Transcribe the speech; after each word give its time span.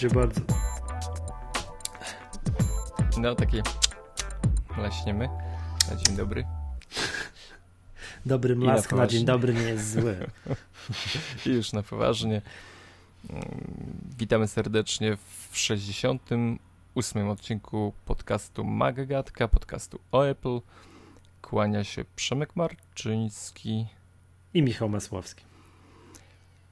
Proszę 0.00 0.14
bardzo. 0.14 0.40
No 3.18 3.34
takie 3.34 3.62
leśniemy. 4.78 5.28
Na 5.90 5.96
dzień 5.96 6.16
dobry. 6.16 6.44
Dobry 8.26 8.56
mlask 8.56 8.92
na, 8.92 8.98
na 8.98 9.06
dzień 9.06 9.24
dobry 9.24 9.54
nie 9.54 9.62
jest 9.62 9.92
zły. 9.92 10.16
I 11.46 11.50
już 11.50 11.72
na 11.72 11.82
poważnie. 11.82 12.42
Mm, 13.30 13.44
witamy 14.18 14.48
serdecznie 14.48 15.16
w 15.50 15.58
68 15.58 16.58
odcinku 17.28 17.92
podcastu 18.04 18.64
Magagatka, 18.64 19.48
podcastu 19.48 20.00
o 20.12 20.22
Apple. 20.22 20.60
Kłania 21.42 21.84
się 21.84 22.04
Przemek 22.16 22.56
Marczyński 22.56 23.86
i 24.54 24.62
Michał 24.62 24.88
Masłowski. 24.88 25.44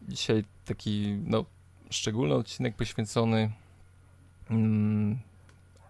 Dzisiaj 0.08 0.44
taki 0.64 1.18
no, 1.24 1.44
szczególny 1.90 2.34
odcinek 2.34 2.76
poświęcony 2.76 3.50
mm, 4.50 5.18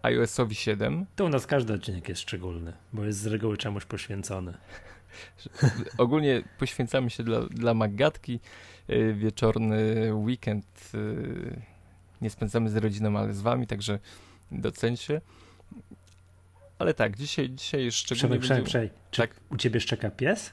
iOS-owi 0.02 0.54
7. 0.54 1.06
To 1.16 1.24
u 1.24 1.28
nas 1.28 1.46
każdy 1.46 1.72
odcinek 1.72 2.08
jest 2.08 2.20
szczególny, 2.20 2.72
bo 2.92 3.04
jest 3.04 3.18
z 3.18 3.26
reguły 3.26 3.56
czemuś 3.56 3.84
poświęcony. 3.84 4.54
Ogólnie 5.98 6.42
poświęcamy 6.58 7.10
się 7.10 7.22
dla, 7.22 7.40
dla 7.40 7.74
Magatki. 7.74 8.40
Y, 8.90 9.14
wieczorny 9.14 10.14
weekend 10.14 10.90
y, 10.94 11.60
nie 12.20 12.30
spędzamy 12.30 12.70
z 12.70 12.76
rodziną, 12.76 13.18
ale 13.18 13.34
z 13.34 13.40
wami, 13.40 13.66
także 13.66 13.98
docencie. 14.52 15.20
Ale 16.78 16.94
tak, 16.94 17.16
dzisiaj, 17.16 17.50
dzisiaj 17.50 17.92
szczególnie... 17.92 18.38
Przemek, 18.38 18.64
Przemek, 18.64 18.92
Czy 19.10 19.22
tak? 19.22 19.30
u 19.50 19.56
ciebie 19.56 19.80
szczeka 19.80 20.10
pies? 20.10 20.52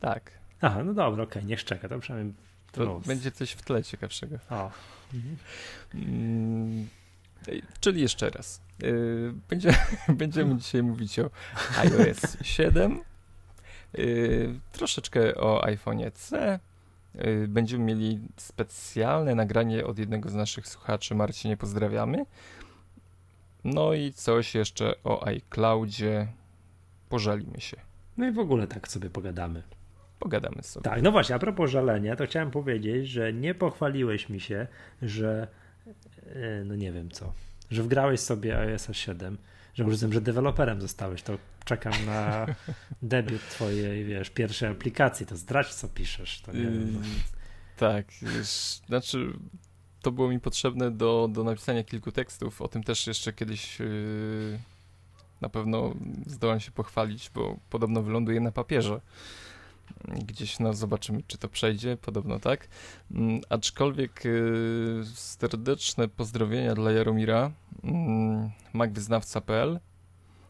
Tak. 0.00 0.30
Aha, 0.60 0.84
no 0.84 0.94
dobra, 0.94 1.24
okej, 1.24 1.42
okay, 1.42 1.44
niech 1.44 1.64
czeka, 1.64 1.88
to 1.88 1.98
przynajmniej 1.98 2.34
to 2.84 3.00
będzie 3.06 3.32
coś 3.32 3.50
w 3.52 3.62
tle 3.62 3.84
ciekawszego. 3.84 4.38
Mhm. 5.14 5.36
Mm, 5.94 6.88
czyli 7.80 8.00
jeszcze 8.00 8.30
raz. 8.30 8.60
Yy, 8.82 9.34
będzie, 9.48 9.74
będziemy 10.08 10.56
dzisiaj 10.62 10.82
mówić 10.82 11.18
o 11.18 11.30
iOS 11.78 12.36
7, 12.42 13.00
yy, 13.92 14.60
troszeczkę 14.72 15.34
o 15.34 15.64
iPhone 15.64 16.00
C. 16.14 16.58
Yy, 17.14 17.48
będziemy 17.48 17.84
mieli 17.84 18.20
specjalne 18.36 19.34
nagranie 19.34 19.86
od 19.86 19.98
jednego 19.98 20.28
z 20.28 20.34
naszych 20.34 20.68
słuchaczy. 20.68 21.14
Marcinie, 21.14 21.56
pozdrawiamy. 21.56 22.26
No 23.64 23.92
i 23.92 24.12
coś 24.12 24.54
jeszcze 24.54 25.02
o 25.04 25.26
iCloudzie. 25.26 26.26
Pożalimy 27.08 27.60
się. 27.60 27.76
No 28.16 28.28
i 28.28 28.32
w 28.32 28.38
ogóle 28.38 28.66
tak 28.66 28.88
sobie 28.88 29.10
pogadamy 29.10 29.62
pogadamy 30.18 30.62
sobie. 30.62 30.84
Tak, 30.84 31.02
no 31.02 31.12
właśnie, 31.12 31.34
a 31.34 31.38
propos 31.38 31.70
żalenia, 31.70 32.16
to 32.16 32.26
chciałem 32.26 32.50
powiedzieć, 32.50 33.08
że 33.08 33.32
nie 33.32 33.54
pochwaliłeś 33.54 34.28
mi 34.28 34.40
się, 34.40 34.66
że 35.02 35.48
e, 36.26 36.64
no 36.64 36.76
nie 36.76 36.92
wiem 36.92 37.10
co, 37.10 37.32
że 37.70 37.82
wgrałeś 37.82 38.20
sobie 38.20 38.58
iOS 38.58 38.88
7, 38.92 39.38
że 39.74 39.84
rozumiem, 39.84 40.12
że 40.12 40.20
deweloperem 40.20 40.80
zostałeś, 40.80 41.22
to 41.22 41.38
czekam 41.64 41.92
na 42.06 42.46
debiut 43.02 43.48
twojej, 43.48 44.04
wiesz, 44.04 44.30
pierwszej 44.30 44.68
aplikacji, 44.68 45.26
to 45.26 45.36
zdradź 45.36 45.74
co 45.74 45.88
piszesz, 45.88 46.40
to 46.40 46.52
nie 46.52 46.62
wiem. 46.62 46.92
No. 46.92 47.00
Tak, 47.76 48.06
wiesz, 48.22 48.80
znaczy 48.86 49.32
to 50.02 50.12
było 50.12 50.28
mi 50.28 50.40
potrzebne 50.40 50.90
do, 50.90 51.28
do 51.32 51.44
napisania 51.44 51.84
kilku 51.84 52.12
tekstów, 52.12 52.62
o 52.62 52.68
tym 52.68 52.82
też 52.82 53.06
jeszcze 53.06 53.32
kiedyś 53.32 53.80
yy, 53.80 54.58
na 55.40 55.48
pewno 55.48 55.94
zdołam 56.26 56.60
się 56.60 56.70
pochwalić, 56.70 57.30
bo 57.34 57.58
podobno 57.70 58.02
wyląduje 58.02 58.40
na 58.40 58.52
papierze 58.52 59.00
gdzieś 60.08 60.58
no 60.58 60.72
zobaczymy, 60.72 61.22
czy 61.26 61.38
to 61.38 61.48
przejdzie, 61.48 61.96
podobno 61.96 62.38
tak. 62.38 62.68
Mm, 63.10 63.40
aczkolwiek 63.48 64.26
y, 64.26 65.04
serdeczne 65.14 66.08
pozdrowienia 66.08 66.74
dla 66.74 66.92
Jaromira, 66.92 67.50
mm, 67.84 68.50
macwyznawca.pl, 68.72 69.80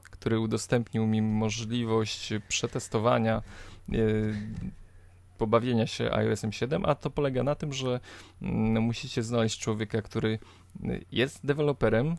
który 0.03 0.41
udostępnił 0.41 1.07
mi 1.07 1.23
możliwość 1.23 2.33
przetestowania 2.49 3.43
y, 3.93 4.35
pobawienia 5.39 5.87
się 5.87 6.13
iOS 6.13 6.43
7, 6.51 6.85
a 6.87 6.95
to 6.95 7.11
polega 7.11 7.43
na 7.43 7.55
tym, 7.55 7.73
że 7.73 8.01
mm, 8.43 8.83
musicie 8.83 9.23
znaleźć 9.23 9.61
człowieka, 9.61 10.03
który 10.03 10.39
jest 11.13 11.47
deweloperem, 11.47 12.17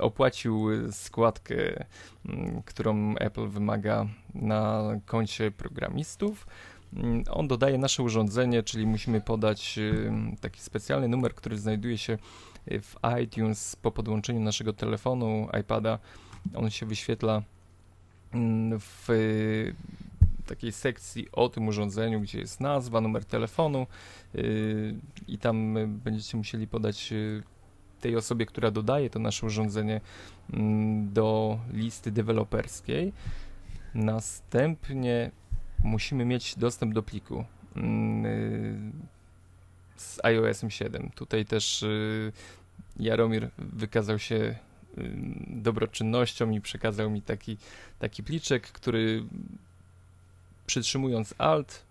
opłacił 0.00 0.68
składkę, 0.92 1.84
mm, 2.26 2.62
którą 2.62 3.14
Apple 3.16 3.48
wymaga 3.48 4.06
na 4.34 4.82
koncie 5.06 5.50
programistów. 5.50 6.46
Mm, 6.96 7.24
on 7.30 7.48
dodaje 7.48 7.78
nasze 7.78 8.02
urządzenie, 8.02 8.62
czyli 8.62 8.86
musimy 8.86 9.20
podać 9.20 9.78
y, 9.78 10.12
taki 10.40 10.60
specjalny 10.60 11.08
numer, 11.08 11.34
który 11.34 11.58
znajduje 11.58 11.98
się 11.98 12.18
w 12.66 12.94
iTunes 13.22 13.76
po 13.76 13.90
podłączeniu 13.90 14.40
naszego 14.40 14.72
telefonu, 14.72 15.48
iPada. 15.60 15.98
On 16.54 16.70
się 16.70 16.86
wyświetla 16.86 17.42
w 18.80 19.08
takiej 20.46 20.72
sekcji 20.72 21.28
o 21.32 21.48
tym 21.48 21.68
urządzeniu, 21.68 22.20
gdzie 22.20 22.38
jest 22.38 22.60
nazwa, 22.60 23.00
numer 23.00 23.24
telefonu 23.24 23.86
i 25.28 25.38
tam 25.38 25.74
będziecie 25.88 26.36
musieli 26.36 26.66
podać 26.66 27.14
tej 28.00 28.16
osobie, 28.16 28.46
która 28.46 28.70
dodaje 28.70 29.10
to 29.10 29.18
nasze 29.18 29.46
urządzenie 29.46 30.00
yy, 30.50 30.58
do 31.12 31.58
listy 31.72 32.10
deweloperskiej. 32.12 33.12
Następnie 33.94 35.30
musimy 35.84 36.24
mieć 36.24 36.56
dostęp 36.56 36.94
do 36.94 37.02
pliku 37.02 37.44
mm, 37.76 38.24
yy, 38.24 38.92
z 39.96 40.24
iOS 40.24 40.62
7. 40.68 41.10
Tutaj 41.14 41.44
też 41.44 41.82
yy, 41.82 42.32
Jaromir 42.96 43.50
wykazał 43.58 44.18
się 44.18 44.34
yy, 44.34 45.10
dobroczynnością 45.46 46.50
i 46.50 46.60
przekazał 46.60 47.10
mi 47.10 47.22
taki, 47.22 47.56
taki 47.98 48.22
pliczek, 48.22 48.62
który 48.72 49.24
przytrzymując 50.66 51.34
Alt, 51.38 51.84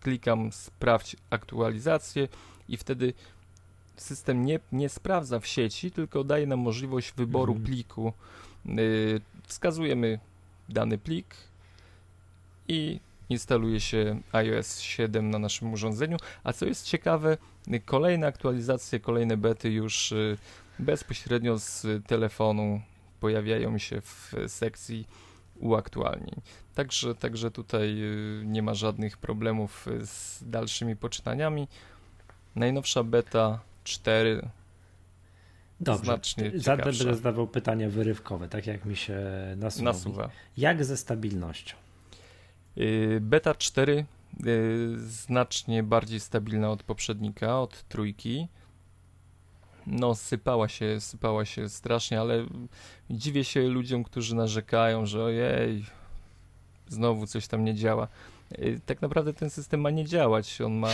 klikam 0.00 0.52
sprawdź 0.52 1.16
aktualizację 1.30 2.28
i 2.68 2.76
wtedy 2.76 3.14
system 3.96 4.44
nie, 4.44 4.60
nie 4.72 4.88
sprawdza 4.88 5.40
w 5.40 5.46
sieci, 5.46 5.90
tylko 5.90 6.24
daje 6.24 6.46
nam 6.46 6.58
możliwość 6.58 7.12
wyboru 7.12 7.52
mhm. 7.52 7.66
pliku. 7.66 8.12
Yy, 8.64 9.20
wskazujemy 9.46 10.18
dany 10.68 10.98
plik 10.98 11.34
i 12.68 13.00
instaluje 13.28 13.80
się 13.80 14.20
iOS 14.32 14.80
7 14.80 15.30
na 15.30 15.38
naszym 15.38 15.72
urządzeniu. 15.72 16.16
A 16.44 16.52
co 16.52 16.66
jest 16.66 16.86
ciekawe, 16.86 17.36
kolejne 17.84 18.26
aktualizacje, 18.26 19.00
kolejne 19.00 19.36
bety 19.36 19.70
już 19.70 20.10
yy, 20.10 20.38
bezpośrednio 20.78 21.58
z 21.58 21.86
telefonu 22.06 22.80
pojawiają 23.20 23.78
się 23.78 24.00
w 24.00 24.32
sekcji 24.46 25.06
uaktualnień. 25.60 26.40
Także, 26.74 27.14
także 27.14 27.50
tutaj 27.50 28.02
y, 28.02 28.42
nie 28.46 28.62
ma 28.62 28.74
żadnych 28.74 29.16
problemów 29.16 29.88
y, 29.88 30.06
z 30.06 30.38
dalszymi 30.46 30.96
poczynaniami. 30.96 31.68
Najnowsza 32.56 33.04
beta 33.04 33.60
4 33.84 34.48
Dobrze, 35.80 36.04
znacznie 36.04 36.50
będę 36.76 37.14
zadawał 37.14 37.46
pytania 37.46 37.88
wyrywkowe, 37.88 38.48
tak 38.48 38.66
jak 38.66 38.84
mi 38.84 38.96
się 38.96 39.20
nasuwa. 39.56 39.84
nasuwa. 39.84 40.30
Jak 40.56 40.84
ze 40.84 40.96
stabilnością? 40.96 41.76
Y, 42.78 43.18
beta 43.20 43.54
4 43.54 44.04
znacznie 44.96 45.82
bardziej 45.82 46.20
stabilna 46.20 46.70
od 46.70 46.82
poprzednika, 46.82 47.60
od 47.60 47.82
trójki 47.88 48.48
no 49.86 50.14
sypała 50.14 50.68
się, 50.68 51.00
sypała 51.00 51.44
się 51.44 51.68
strasznie, 51.68 52.20
ale 52.20 52.46
dziwię 53.10 53.44
się 53.44 53.68
ludziom, 53.68 54.04
którzy 54.04 54.34
narzekają, 54.34 55.06
że 55.06 55.24
ojej, 55.24 55.84
znowu 56.88 57.26
coś 57.26 57.46
tam 57.46 57.64
nie 57.64 57.74
działa. 57.74 58.08
Y, 58.58 58.80
tak 58.86 59.02
naprawdę 59.02 59.34
ten 59.34 59.50
system 59.50 59.80
ma 59.80 59.90
nie 59.90 60.04
działać, 60.04 60.60
on 60.60 60.72
ma 60.72 60.92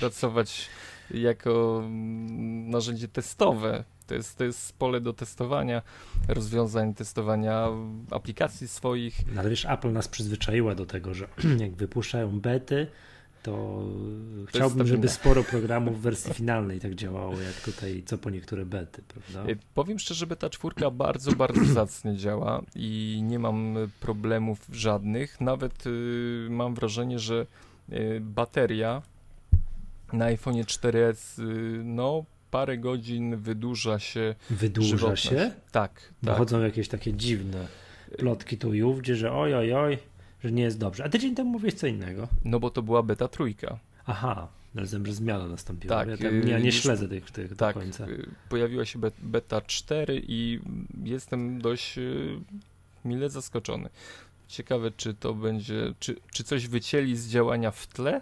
pracować 0.00 0.68
jako 1.10 1.82
mm, 1.84 2.70
narzędzie 2.70 3.08
testowe. 3.08 3.84
To 4.06 4.14
jest, 4.14 4.38
to 4.38 4.44
jest 4.44 4.78
pole 4.78 5.00
do 5.00 5.12
testowania 5.12 5.82
rozwiązań, 6.28 6.94
testowania 6.94 7.68
aplikacji 8.10 8.68
swoich. 8.68 9.20
No, 9.34 9.40
ale 9.40 9.50
wiesz, 9.50 9.64
Apple 9.64 9.92
nas 9.92 10.08
przyzwyczaiła 10.08 10.74
do 10.74 10.86
tego, 10.86 11.14
że 11.14 11.28
jak 11.60 11.74
wypuszczają 11.74 12.40
bety, 12.40 12.86
to, 13.42 13.82
chciałbym, 14.46 14.86
żeby 14.86 15.08
sporo 15.08 15.44
programów 15.44 15.98
w 15.98 16.00
wersji 16.00 16.34
finalnej 16.34 16.80
tak 16.80 16.94
działało, 16.94 17.40
jak 17.40 17.54
tutaj 17.64 18.02
co 18.06 18.18
po 18.18 18.30
niektóre 18.30 18.66
bety, 18.66 19.02
prawda? 19.08 19.52
E, 19.52 19.56
powiem 19.74 19.98
szczerze, 19.98 20.26
beta 20.26 20.50
czwórka 20.50 20.90
bardzo, 20.90 21.32
bardzo 21.32 21.64
zacnie 21.80 22.16
działa 22.16 22.62
i 22.74 23.20
nie 23.22 23.38
mam 23.38 23.76
problemów 24.00 24.66
żadnych. 24.72 25.40
Nawet 25.40 25.86
y, 25.86 26.46
mam 26.50 26.74
wrażenie, 26.74 27.18
że 27.18 27.46
y, 27.92 28.20
bateria 28.20 29.02
na 30.12 30.24
iPhone 30.24 30.54
4S 30.54 31.42
y, 31.42 31.44
no 31.84 32.24
parę 32.50 32.78
godzin 32.78 33.36
wydłuża 33.36 33.98
się. 33.98 34.34
Wydłuża 34.50 34.88
żywotność. 34.90 35.22
się? 35.28 35.50
Tak, 35.72 36.12
tak. 36.24 36.50
Jakieś 36.62 36.88
takie 36.88 37.12
dziwne 37.12 37.66
plotki 38.18 38.58
tu 38.58 38.74
i 38.74 38.82
ówdzie, 38.82 39.16
że 39.16 39.32
oj, 39.32 39.54
oj, 39.54 39.72
oj, 39.74 39.98
że 40.44 40.52
nie 40.52 40.62
jest 40.62 40.78
dobrze. 40.78 41.04
A 41.04 41.08
tydzień 41.08 41.34
temu 41.34 41.50
mówiłeś 41.50 41.74
co 41.74 41.86
innego. 41.86 42.28
No 42.44 42.60
bo 42.60 42.70
to 42.70 42.82
była 42.82 43.02
beta 43.02 43.28
trójka. 43.28 43.78
Aha. 44.06 44.48
Rozumiem, 44.74 45.06
że 45.06 45.12
zmiana 45.12 45.46
nastąpiła. 45.48 45.96
Tak, 45.96 46.08
ja, 46.08 46.16
tam, 46.16 46.48
ja 46.48 46.58
nie 46.58 46.66
już- 46.66 46.74
śledzę 46.82 47.08
tych, 47.08 47.30
tych 47.30 47.56
Tak, 47.56 47.74
do 47.74 47.80
końca. 47.80 48.06
y, 48.08 48.26
pojawiła 48.48 48.84
się 48.84 48.98
be- 48.98 49.10
beta 49.22 49.60
4 49.60 50.22
i 50.28 50.60
jestem 51.04 51.60
dość 51.60 51.98
y, 51.98 52.40
mile 53.04 53.30
zaskoczony. 53.30 53.88
Ciekawe, 54.48 54.90
czy 54.90 55.14
to 55.14 55.34
będzie, 55.34 55.94
czy, 56.00 56.16
czy 56.32 56.44
coś 56.44 56.68
wycięli 56.68 57.16
z 57.16 57.28
działania 57.28 57.70
w 57.70 57.86
tle 57.86 58.20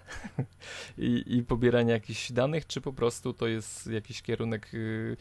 i, 0.98 1.24
i 1.26 1.42
pobierania 1.42 1.92
jakichś 1.94 2.32
danych, 2.32 2.66
czy 2.66 2.80
po 2.80 2.92
prostu 2.92 3.32
to 3.32 3.46
jest 3.46 3.86
jakiś 3.86 4.22
kierunek 4.22 4.74
y, 4.74 5.16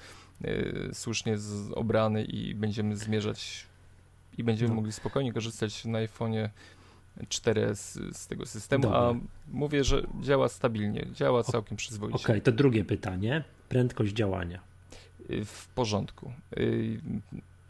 y, 0.46 0.90
słusznie 0.94 1.38
z, 1.38 1.72
obrany 1.72 2.24
i 2.24 2.56
będziemy 2.56 2.98
zmierzać 2.98 3.66
i 4.38 4.44
będziemy 4.44 4.70
No. 4.70 4.76
mogli 4.76 4.92
spokojnie 4.92 5.34
korzystać 5.34 5.86
na 5.86 6.00
iPhone'ie 6.00 6.50
4S 7.24 8.14
z 8.14 8.28
tego 8.28 8.46
systemu, 8.46 8.94
a 8.96 9.14
mówię, 9.52 9.84
że 9.84 10.04
działa 10.22 10.50
stabilnie, 10.50 11.06
działa 11.14 11.44
całkiem 11.44 11.78
przyzwoicie. 11.78 12.16
Okej, 12.16 12.42
to 12.42 12.52
drugie 12.52 12.86
pytanie. 12.86 13.44
Prędkość 13.70 14.14
działania. 14.14 14.60
Y, 15.30 15.46
W 15.46 15.68
porządku. 15.68 16.32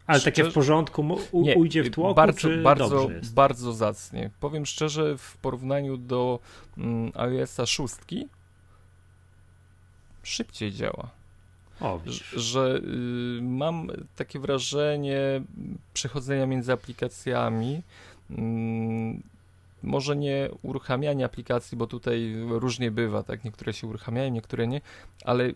Ale 0.07 0.22
takie 0.22 0.44
w 0.44 0.54
porządku 0.54 1.18
u, 1.31 1.42
Nie, 1.42 1.56
ujdzie 1.56 1.84
w 1.84 1.92
tłoku, 1.92 2.16
bardzo, 2.16 2.40
czy 2.40 2.62
bardzo, 2.62 3.10
bardzo 3.34 3.74
zacnie. 3.74 4.30
Powiem 4.40 4.66
szczerze, 4.66 5.18
w 5.18 5.38
porównaniu 5.38 5.98
do 5.98 6.40
mm, 6.78 7.12
iOS-a 7.16 7.66
6 7.66 7.94
szybciej 10.24 10.72
działa. 10.72 11.10
O, 11.81 12.00
Ż- 12.00 12.04
widzisz. 12.06 12.30
Że 12.30 12.81
y, 13.38 13.42
mam 13.42 13.92
takie 14.16 14.40
wrażenie 14.40 15.42
przechodzenia 15.94 16.46
między 16.46 16.74
aplikacjami. 16.74 17.81
Może 19.86 20.16
nie 20.16 20.50
uruchamianie 20.62 21.26
aplikacji, 21.26 21.78
bo 21.78 21.88
tutaj 21.88 22.36
różnie 22.50 22.92
bywa, 22.92 23.24
tak? 23.24 23.44
Niektóre 23.44 23.74
się 23.74 23.88
uruchamiają, 23.88 24.32
niektóre 24.32 24.68
nie, 24.68 24.82
ale 25.24 25.52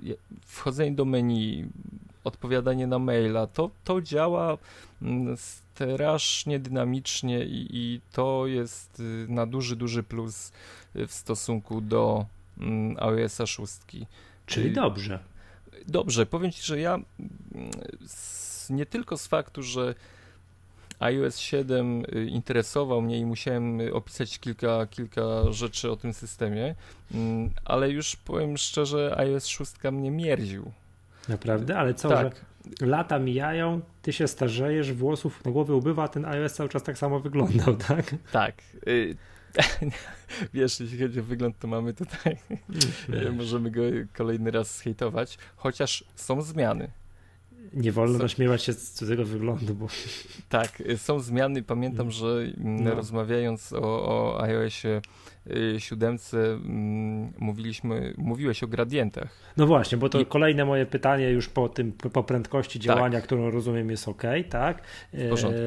wchodzenie 0.46 0.96
do 0.96 1.06
menu, 1.06 1.66
odpowiadanie 2.24 2.88
na 2.88 3.00
maila, 3.00 3.48
to, 3.48 3.70
to 3.84 4.02
działa 4.02 4.58
mm, 5.02 5.38
strasznie 5.38 6.60
dynamicznie 6.60 7.46
i, 7.46 7.68
i 7.72 8.02
to 8.12 8.48
jest 8.48 9.00
y, 9.00 9.26
na 9.30 9.46
duży, 9.46 9.76
duży 9.76 10.04
plus 10.04 10.52
y, 10.96 11.08
w 11.08 11.14
stosunku 11.14 11.82
do 11.82 12.26
mm, 12.60 12.98
iOS-a 13.00 13.46
6. 13.46 13.74
Czyli 14.46 14.70
y, 14.70 14.74
dobrze. 14.74 15.20
Dobrze, 15.88 16.26
powiem 16.26 16.52
Ci, 16.52 16.64
że 16.64 16.80
ja 16.80 16.94
mm, 16.94 17.06
nie 18.70 18.86
tylko 18.86 19.18
z 19.18 19.28
faktu, 19.28 19.64
że 19.64 19.96
iOS 21.00 21.38
7 21.38 22.04
y, 22.16 22.26
interesował 22.26 23.02
mnie 23.02 23.20
i 23.20 23.26
musiałem 23.26 23.82
y, 23.82 23.94
opisać 23.94 24.40
kilka, 24.40 24.88
kilka 24.90 25.52
rzeczy 25.52 25.92
o 25.92 25.96
tym 25.96 26.14
systemie, 26.14 26.76
mm, 27.14 27.50
ale 27.66 27.90
już 27.90 28.16
powiem 28.16 28.58
szczerze, 28.58 29.16
iOS 29.18 29.46
6 29.46 29.74
mnie 29.92 30.12
mierził. 30.12 30.72
Naprawdę? 31.30 31.78
Ale 31.78 31.94
co, 31.94 32.10
tak, 32.10 32.36
że 32.80 32.88
lata 32.88 33.20
mijają, 33.20 33.82
ty 34.02 34.14
się 34.14 34.28
starzejesz, 34.28 34.94
włosów 34.94 35.46
na 35.46 35.52
głowie 35.52 35.74
ubywa, 35.74 36.08
ten 36.08 36.26
iOS 36.26 36.54
cały 36.54 36.70
czas 36.70 36.84
tak 36.84 36.98
samo 36.98 37.20
wyglądał, 37.20 37.76
tak? 37.88 38.16
tak. 38.32 38.56
Y, 38.88 39.16
Wiesz, 40.54 40.80
jeśli 40.80 41.00
chodzi 41.00 41.20
o 41.20 41.24
wygląd, 41.24 41.60
to 41.60 41.68
mamy 41.68 41.94
tutaj, 41.94 42.38
Nie, 43.10 43.32
możemy 43.38 43.72
go 43.72 43.82
kolejny 44.14 44.52
raz 44.52 44.78
zhejtować, 44.78 45.38
chociaż 45.56 46.04
są 46.16 46.42
zmiany. 46.42 46.90
Nie 47.74 47.92
wolno 47.92 48.18
Co- 48.18 48.24
naśmiewać 48.24 48.64
się 48.64 48.74
z 48.74 48.92
cudzego 48.92 49.26
wyglądu, 49.26 49.76
bo 49.76 49.88
Tak, 50.50 50.82
y, 50.82 50.98
są 50.98 51.20
zmiany. 51.20 51.64
Pamiętam, 51.64 52.12
że 52.12 52.28
mm, 52.28 52.84
No. 52.84 52.96
rozmawiając 52.96 53.74
o, 53.74 53.80
o 53.82 54.42
iOSie 54.44 55.02
y, 55.48 55.76
7 55.80 56.18
mm, 56.34 57.34
mówiliśmy, 57.38 58.14
mówiłeś 58.18 58.64
o 58.64 58.68
gradientach. 58.68 59.30
No 59.58 59.68
właśnie, 59.68 59.98
bo 59.98 60.10
to 60.10 60.20
I- 60.20 60.26
kolejne 60.26 60.66
moje 60.66 60.86
pytanie 60.86 61.30
już 61.32 61.50
po 61.50 61.70
tym, 61.70 61.92
po 61.92 62.24
prędkości 62.24 62.80
działania, 62.80 63.22
którą 63.22 63.52
rozumiem 63.52 63.90
jest 63.90 64.08
ok, 64.08 64.24
tak? 64.50 64.82
W 65.14 65.30
porządku. 65.30 65.60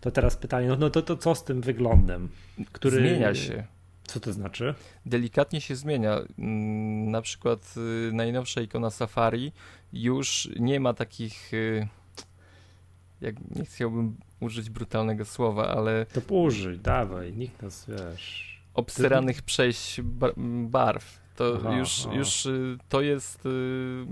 to 0.00 0.10
teraz 0.10 0.36
pytanie, 0.36 0.68
no, 0.68 0.76
no 0.76 0.90
to, 0.90 1.02
to 1.02 1.16
co 1.16 1.34
z 1.34 1.44
tym 1.44 1.60
wyglądem? 1.60 2.28
Który... 2.72 2.96
Zmienia 2.98 3.34
się. 3.34 3.64
Co 4.04 4.20
to 4.20 4.32
znaczy? 4.32 4.74
Delikatnie 5.06 5.60
się 5.60 5.76
zmienia. 5.76 6.20
Mm, 6.38 7.10
Na 7.10 7.22
przykład 7.22 7.74
y, 8.08 8.12
najnowsza 8.12 8.60
ikona 8.60 8.90
Safari 8.90 9.52
już 9.92 10.48
nie 10.56 10.80
ma 10.80 10.94
takich, 10.94 11.54
y, 11.54 11.88
jak 13.20 13.34
nie 13.56 13.64
chciałbym 13.64 14.16
użyć 14.40 14.70
brutalnego 14.70 15.24
słowa, 15.24 15.68
ale 15.68 16.06
To 16.06 16.34
użyj, 16.34 16.78
dawaj, 16.78 17.32
nikt 17.32 17.62
nas, 17.62 17.86
wiesz... 17.88 18.60
obseranych 18.74 19.42
przejść 19.42 20.00
ba- 20.02 20.32
barw. 20.68 21.18
To 21.36 21.56
Aha, 21.60 21.76
już, 21.76 22.02
aha. 22.06 22.14
już 22.16 22.46
y, 22.46 22.78
to 22.88 23.00
jest. 23.00 23.46
y, 23.46 24.06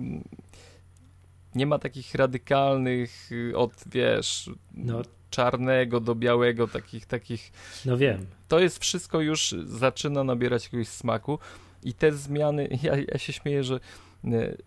Nie 1.54 1.66
ma 1.66 1.78
takich 1.78 2.14
radykalnych 2.14 3.30
od 3.54 3.72
wiesz 3.86 4.50
No, 4.74 5.02
czarnego 5.30 6.00
do 6.00 6.14
białego, 6.14 6.68
takich, 6.68 7.06
takich. 7.06 7.52
no 7.84 7.96
wiem. 7.96 8.26
To 8.48 8.58
jest 8.58 8.78
wszystko 8.78 9.20
już 9.20 9.54
zaczyna 9.64 10.24
nabierać 10.24 10.64
jakiegoś 10.64 10.88
smaku 10.88 11.38
i 11.82 11.94
te 11.94 12.12
zmiany. 12.12 12.68
Ja, 12.82 12.92
ja 13.12 13.18
się 13.18 13.32
śmieję, 13.32 13.64
że 13.64 13.80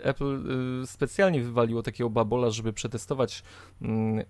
Apple 0.04 0.44
y, 0.84 0.88
specjalnie 0.88 1.42
wywaliło 1.42 1.84
takiego 1.84 2.10
babola, 2.10 2.50
żeby 2.50 2.74
przetestować. 2.74 3.44
mm, 3.82 4.26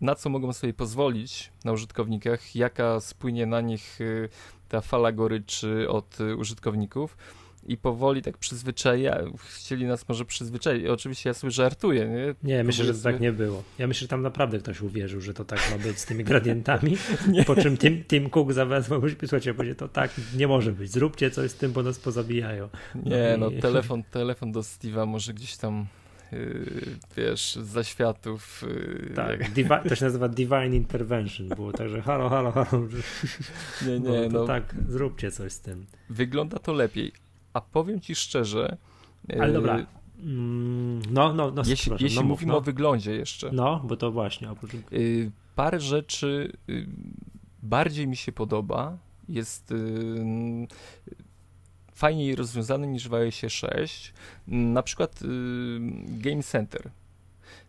Na 0.00 0.14
co 0.14 0.30
mogą 0.30 0.52
sobie 0.52 0.74
pozwolić 0.74 1.52
na 1.64 1.72
użytkownikach, 1.72 2.56
jaka 2.56 3.00
spłynie 3.00 3.46
na 3.46 3.60
nich 3.60 4.00
y, 4.00 4.28
ta 4.68 4.80
fala 4.80 5.12
goryczy 5.12 5.90
od 5.90 6.18
użytkowników 6.38 7.16
i 7.66 7.76
powoli 7.76 8.22
tak 8.22 8.38
przyzwyczaja, 8.38 9.18
chcieli 9.38 9.86
nas 9.86 10.08
może 10.08 10.24
przyzwyczaić. 10.24 10.86
Oczywiście 10.86 11.30
ja 11.30 11.34
sobie 11.34 11.50
żartuję, 11.50 12.08
nie? 12.08 12.34
Nie, 12.54 12.64
myślę, 12.64 12.84
że 12.84 12.94
to 12.94 13.02
tak 13.02 13.20
nie 13.20 13.32
było. 13.32 13.62
Ja 13.78 13.86
myślę, 13.86 14.00
że 14.00 14.08
tam 14.08 14.22
naprawdę 14.22 14.58
ktoś 14.58 14.80
uwierzył, 14.80 15.20
że 15.20 15.34
to 15.34 15.44
tak 15.44 15.70
ma 15.70 15.78
być 15.78 15.98
z 15.98 16.06
tymi 16.06 16.24
gradientami, 16.24 16.96
po 17.46 17.56
czym 17.56 17.76
Tim, 17.78 18.04
Tim 18.04 18.30
Cook 18.30 18.52
zawezwał, 18.52 19.02
słuchajcie, 19.20 19.54
powiedział, 19.54 19.76
to 19.76 19.88
tak 19.88 20.10
nie 20.36 20.48
może 20.48 20.72
być, 20.72 20.90
zróbcie 20.90 21.30
coś 21.30 21.50
z 21.50 21.54
tym, 21.54 21.72
bo 21.72 21.82
nas 21.82 21.98
pozabijają. 21.98 22.68
Nie, 22.94 23.36
no 23.38 23.50
telefon, 23.50 24.02
telefon 24.02 24.52
do 24.52 24.60
Steve'a 24.60 25.06
może 25.06 25.34
gdzieś 25.34 25.56
tam 25.56 25.86
yy, 26.32 26.66
wiesz, 27.16 27.54
zaświatów. 27.62 28.64
Yy, 29.08 29.14
Tak, 29.14 29.40
jak- 29.40 29.52
divi- 29.52 29.82
to 29.88 29.94
się 29.94 30.04
nazywa 30.04 30.28
Divine 30.28 30.74
Intervention, 30.74 31.48
było 31.48 31.72
także 31.72 32.02
halo, 32.02 32.28
halo, 32.28 32.52
halo, 32.52 32.66
Nie, 33.86 34.00
no, 34.00 34.10
nie, 34.10 34.28
no 34.28 34.46
tak, 34.46 34.74
zróbcie 34.88 35.30
coś 35.30 35.52
z 35.52 35.60
tym. 35.60 35.86
wygląda 36.10 36.58
to 36.58 36.72
lepiej. 36.72 37.12
A 37.52 37.60
powiem 37.60 38.00
ci 38.00 38.14
szczerze. 38.14 38.76
Ale 39.40 39.52
dobra, 39.52 39.86
mm, 40.18 41.02
no, 41.10 41.32
no, 41.34 41.50
no, 41.50 41.62
Jeśli, 41.66 41.76
przepraszam, 41.76 42.04
jeśli 42.04 42.20
no, 42.20 42.22
mów, 42.22 42.30
mówimy 42.30 42.52
no. 42.52 42.58
o 42.58 42.60
wyglądzie 42.60 43.14
jeszcze, 43.14 43.52
No, 43.52 43.80
bo 43.84 43.96
to 43.96 44.12
właśnie, 44.12 44.50
oprócz... 44.50 44.72
yy, 44.90 45.30
parę 45.56 45.80
rzeczy 45.80 46.52
yy, 46.68 46.86
bardziej 47.62 48.08
mi 48.08 48.16
się 48.16 48.32
podoba. 48.32 48.98
Jest 49.28 49.74
fajniej 51.94 52.36
rozwiązany 52.36 52.86
niż 52.86 53.08
w 53.08 53.14
iOSie 53.14 53.50
6. 53.50 54.14
Na 54.46 54.82
przykład 54.82 55.20
Game 56.06 56.42
Center. 56.42 56.90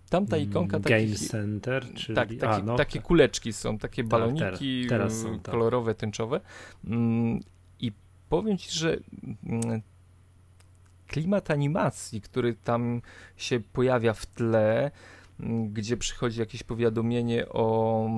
Tam 0.10 0.28
ta 0.28 0.38
ikonka 0.38 0.78
Mm, 0.78 0.84
Game 0.84 1.12
takich, 1.12 1.30
Center, 1.30 1.94
czyli... 1.94 2.16
Tak, 2.16 2.30
takie, 2.30 2.50
a, 2.50 2.60
no, 2.60 2.76
takie 2.76 3.00
tak. 3.00 3.08
kuleczki 3.08 3.54
są, 3.54 3.78
takie 3.78 4.04
Tak, 4.04 4.10
baloniki 4.10 4.86
y, 4.86 4.90
tak. 5.44 5.52
kolorowe, 5.52 5.96
tęczowe. 5.96 6.42
Powiem 8.32 8.58
ci, 8.58 8.72
że 8.72 8.98
mm, 9.44 9.82
klimat 11.08 11.52
animacji, 11.52 12.22
który 12.22 12.54
tam 12.56 13.02
się 13.38 13.60
pojawia 13.60 14.14
w 14.14 14.26
tle, 14.26 14.92
gdzie 15.70 15.98
przychodzi 15.98 16.40
jakieś 16.40 16.64
powiadomienie 16.64 17.50
o, 17.50 18.10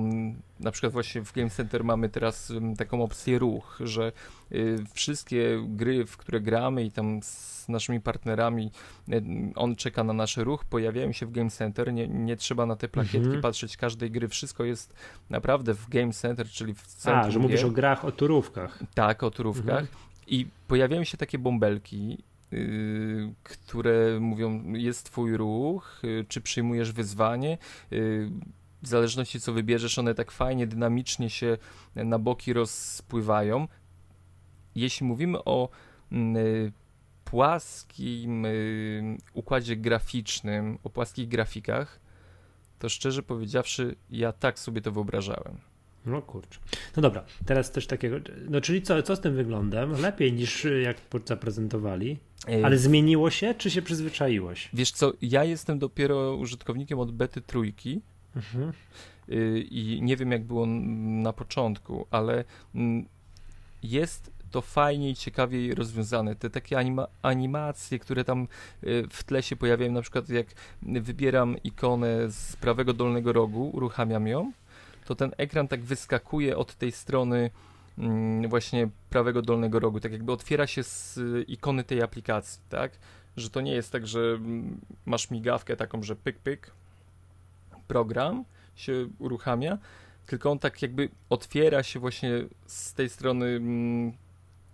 na 0.60 0.70
przykład 0.70 0.92
właśnie 0.92 1.22
w 1.22 1.32
Game 1.32 1.50
Center 1.50 1.84
mamy 1.84 2.08
teraz 2.08 2.50
mm, 2.50 2.76
taką 2.76 3.02
opcję 3.02 3.38
ruch, 3.38 3.78
że 3.84 4.12
y, 4.52 4.78
wszystkie 4.94 5.64
gry, 5.68 6.06
w 6.06 6.16
które 6.16 6.40
gramy 6.40 6.84
i 6.84 6.90
tam 6.92 7.22
z 7.22 7.68
naszymi 7.68 8.00
partnerami, 8.00 8.70
y, 9.12 9.22
on 9.54 9.76
czeka 9.76 10.04
na 10.04 10.12
nasz 10.12 10.36
ruch, 10.36 10.64
pojawiają 10.64 11.12
się 11.12 11.26
w 11.26 11.30
Game 11.30 11.50
Center, 11.50 11.92
nie, 11.92 12.08
nie 12.08 12.36
trzeba 12.36 12.66
na 12.66 12.76
te 12.76 12.88
plakietki 12.88 13.18
Mhm. 13.18 13.42
patrzeć 13.42 13.76
każdej 13.76 14.10
gry, 14.10 14.28
wszystko 14.28 14.64
jest 14.64 14.94
naprawdę 15.30 15.74
w 15.74 15.88
Game 15.88 16.12
Center, 16.12 16.48
czyli 16.48 16.74
w 16.74 16.82
centrum 16.86 17.24
A, 17.26 17.30
że 17.30 17.38
mówisz 17.38 17.60
gier. 17.60 17.70
o 17.70 17.72
grach, 17.72 18.04
o 18.04 18.12
turówkach. 18.12 18.78
Tak, 18.94 19.22
o 19.22 19.30
turówkach. 19.30 19.80
Mhm. 19.80 19.98
I 20.26 20.46
pojawiają 20.68 21.04
się 21.04 21.16
takie 21.16 21.38
bąbelki, 21.38 22.18
które 23.42 24.20
mówią, 24.20 24.72
jest 24.72 25.06
twój 25.06 25.36
ruch, 25.36 26.00
yy, 26.02 26.24
czy 26.28 26.40
przyjmujesz 26.40 26.92
wyzwanie. 26.92 27.58
Yy, 27.90 28.30
w 28.82 28.88
zależności 28.88 29.40
co 29.40 29.52
wybierzesz, 29.52 29.98
one 29.98 30.14
tak 30.14 30.30
fajnie, 30.30 30.66
dynamicznie 30.66 31.30
się 31.30 31.58
na 31.94 32.18
boki 32.18 32.52
rozpływają. 32.52 33.68
Jeśli 34.74 35.06
mówimy 35.06 35.44
o 35.44 35.68
mm, 36.12 36.72
płaskim 37.24 38.46
układzie 39.32 39.76
graficznym, 39.76 40.78
o 40.84 40.90
płaskich 40.90 41.28
grafikach, 41.28 42.00
to 42.78 42.88
szczerze 42.88 43.22
powiedziawszy, 43.22 43.96
ja 44.10 44.32
tak 44.32 44.58
sobie 44.58 44.80
to 44.80 44.92
wyobrażałem. 44.92 45.58
No 46.06 46.22
kurczę. 46.22 46.60
No 46.96 47.02
dobra, 47.02 47.24
teraz 47.46 47.70
też 47.70 47.86
takiego. 47.86 48.16
No 48.48 48.60
czyli 48.60 48.82
co, 48.82 49.02
co 49.02 49.16
z 49.16 49.20
tym 49.20 49.34
wyglądem? 49.34 49.92
Lepiej 49.92 50.32
niż 50.32 50.64
y, 50.64 50.80
jak 50.80 50.96
zaprezentowali. 51.24 52.18
E, 52.48 52.64
Ale 52.66 52.78
zmieniło 52.78 53.30
się, 53.30 53.54
czy 53.54 53.70
się 53.70 53.82
przyzwyczaiłeś? 53.82 54.68
Wiesz 54.72 54.90
co, 54.90 55.12
ja 55.22 55.44
jestem 55.44 55.78
dopiero 55.78 56.34
użytkownikiem 56.36 56.98
od 56.98 57.12
bety 57.12 57.40
trójki 57.40 58.00
Mhm. 58.36 58.72
y, 59.28 59.60
i 59.70 60.02
nie 60.02 60.16
wiem 60.16 60.32
jak 60.32 60.44
było 60.44 60.66
na 60.66 61.32
początku, 61.32 62.06
ale 62.10 62.44
jest 63.82 64.30
to 64.50 64.60
fajnie 64.60 65.10
i 65.10 65.14
ciekawiej 65.14 65.74
rozwiązane. 65.74 66.34
Te 66.36 66.50
takie 66.50 66.78
anima 66.78 67.06
animacje, 67.22 67.98
które 67.98 68.24
tam 68.24 68.48
y, 68.84 69.06
w 69.10 69.24
tle 69.24 69.42
się 69.42 69.56
pojawiają, 69.56 69.92
na 69.92 70.02
przykład 70.02 70.28
jak 70.28 70.46
wybieram 70.82 71.56
ikonę 71.64 72.30
z 72.30 72.56
prawego 72.56 72.92
dolnego 72.92 73.32
rogu, 73.32 73.70
uruchamiam 73.72 74.26
ją, 74.26 74.52
to 75.06 75.14
ten 75.14 75.30
ekran 75.36 75.68
tak 75.68 75.82
wyskakuje 75.84 76.56
od 76.56 76.74
tej 76.74 76.92
strony 76.92 77.50
właśnie 78.48 78.88
prawego 79.10 79.42
dolnego 79.42 79.80
rogu, 79.80 80.00
tak 80.00 80.12
jakby 80.12 80.32
otwiera 80.32 80.66
się 80.66 80.82
z 80.82 81.16
y, 81.18 81.42
ikony 81.42 81.84
tej 81.84 82.02
aplikacji, 82.02 82.60
tak? 82.68 82.92
Że 83.36 83.50
to 83.50 83.60
nie 83.60 83.72
jest 83.72 83.92
tak, 83.92 84.06
że 84.06 84.20
mm, 84.20 84.80
masz 85.06 85.30
migawkę 85.30 85.76
taką, 85.76 86.02
że 86.02 86.16
pyk, 86.16 86.38
pyk, 86.38 86.70
program 87.88 88.44
się 88.76 89.08
uruchamia, 89.18 89.78
tylko 90.26 90.50
on 90.50 90.58
tak 90.58 90.82
jakby 90.82 91.08
otwiera 91.30 91.82
się 91.82 92.00
właśnie 92.00 92.30
z 92.66 92.94
tej 92.94 93.08
strony 93.08 93.46
mm, 93.46 94.12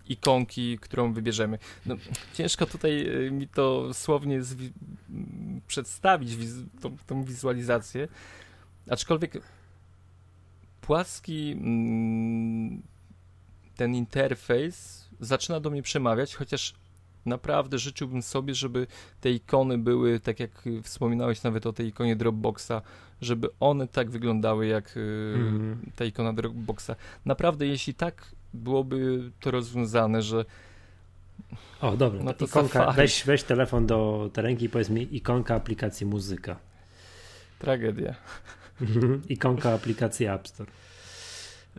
ikonki, 0.09 0.79
którą 0.79 1.13
wybierzemy. 1.13 1.59
No, 1.87 1.97
ciężko 2.35 2.67
tutaj 2.67 3.07
y, 3.27 3.31
mi 3.31 3.49
to 3.49 3.95
słownie 3.95 4.41
zwi- 4.43 4.73
przedstawić, 5.69 6.37
wiz- 6.37 6.65
tą, 6.81 6.97
tą 7.07 7.25
wizualizację, 7.25 8.09
aczkolwiek 8.91 9.43
płaski 10.81 11.53
mm, 11.53 12.83
ten 13.81 13.95
interfejs 13.95 15.09
zaczyna 15.21 15.61
do 15.61 15.71
mnie 15.71 15.83
przemawiać, 15.83 16.35
chociaż 16.35 16.75
naprawdę 17.27 17.79
życzyłbym 17.79 18.23
sobie, 18.23 18.55
żeby 18.55 18.87
te 19.21 19.31
ikony 19.31 19.79
były, 19.79 20.21
tak 20.21 20.41
jak 20.41 20.67
y, 20.67 20.83
wspominałeś 20.83 21.43
nawet 21.43 21.67
o 21.67 21.73
tej 21.73 21.87
ikonie 21.87 22.17
Dropboxa, 22.17 22.73
żeby 23.21 23.49
one 23.61 23.89
tak 23.89 24.11
wyglądały 24.11 24.67
jak 24.67 24.97
y, 24.97 25.33
Mhm. 25.37 25.79
ta 25.97 26.05
ikona 26.05 26.33
Dropboxa. 26.33 26.91
Naprawdę, 27.25 27.67
jeśli 27.67 27.95
tak 27.95 28.27
byłoby 28.55 29.31
to 29.41 29.51
rozwiązane, 29.51 30.23
że 30.23 30.45
O, 31.81 31.97
dobra. 31.97 32.23
No 32.25 32.33
to 32.33 32.45
ikonka, 32.45 32.79
Safari. 32.79 32.97
weź, 32.97 33.25
weź 33.25 33.43
telefon 33.43 33.87
do 33.87 34.31
tej 34.33 34.45
ręki 34.45 34.65
i 34.65 34.69
powiedz 34.69 34.89
mi 34.91 35.17
ikonka 35.17 35.55
aplikacji 35.55 36.07
muzyka. 36.07 36.57
tragedia. 37.59 38.15
Mhm. 38.81 39.23
ikonka 39.29 39.73
aplikacji 39.73 40.27
App 40.27 40.49
Store. 40.49 40.71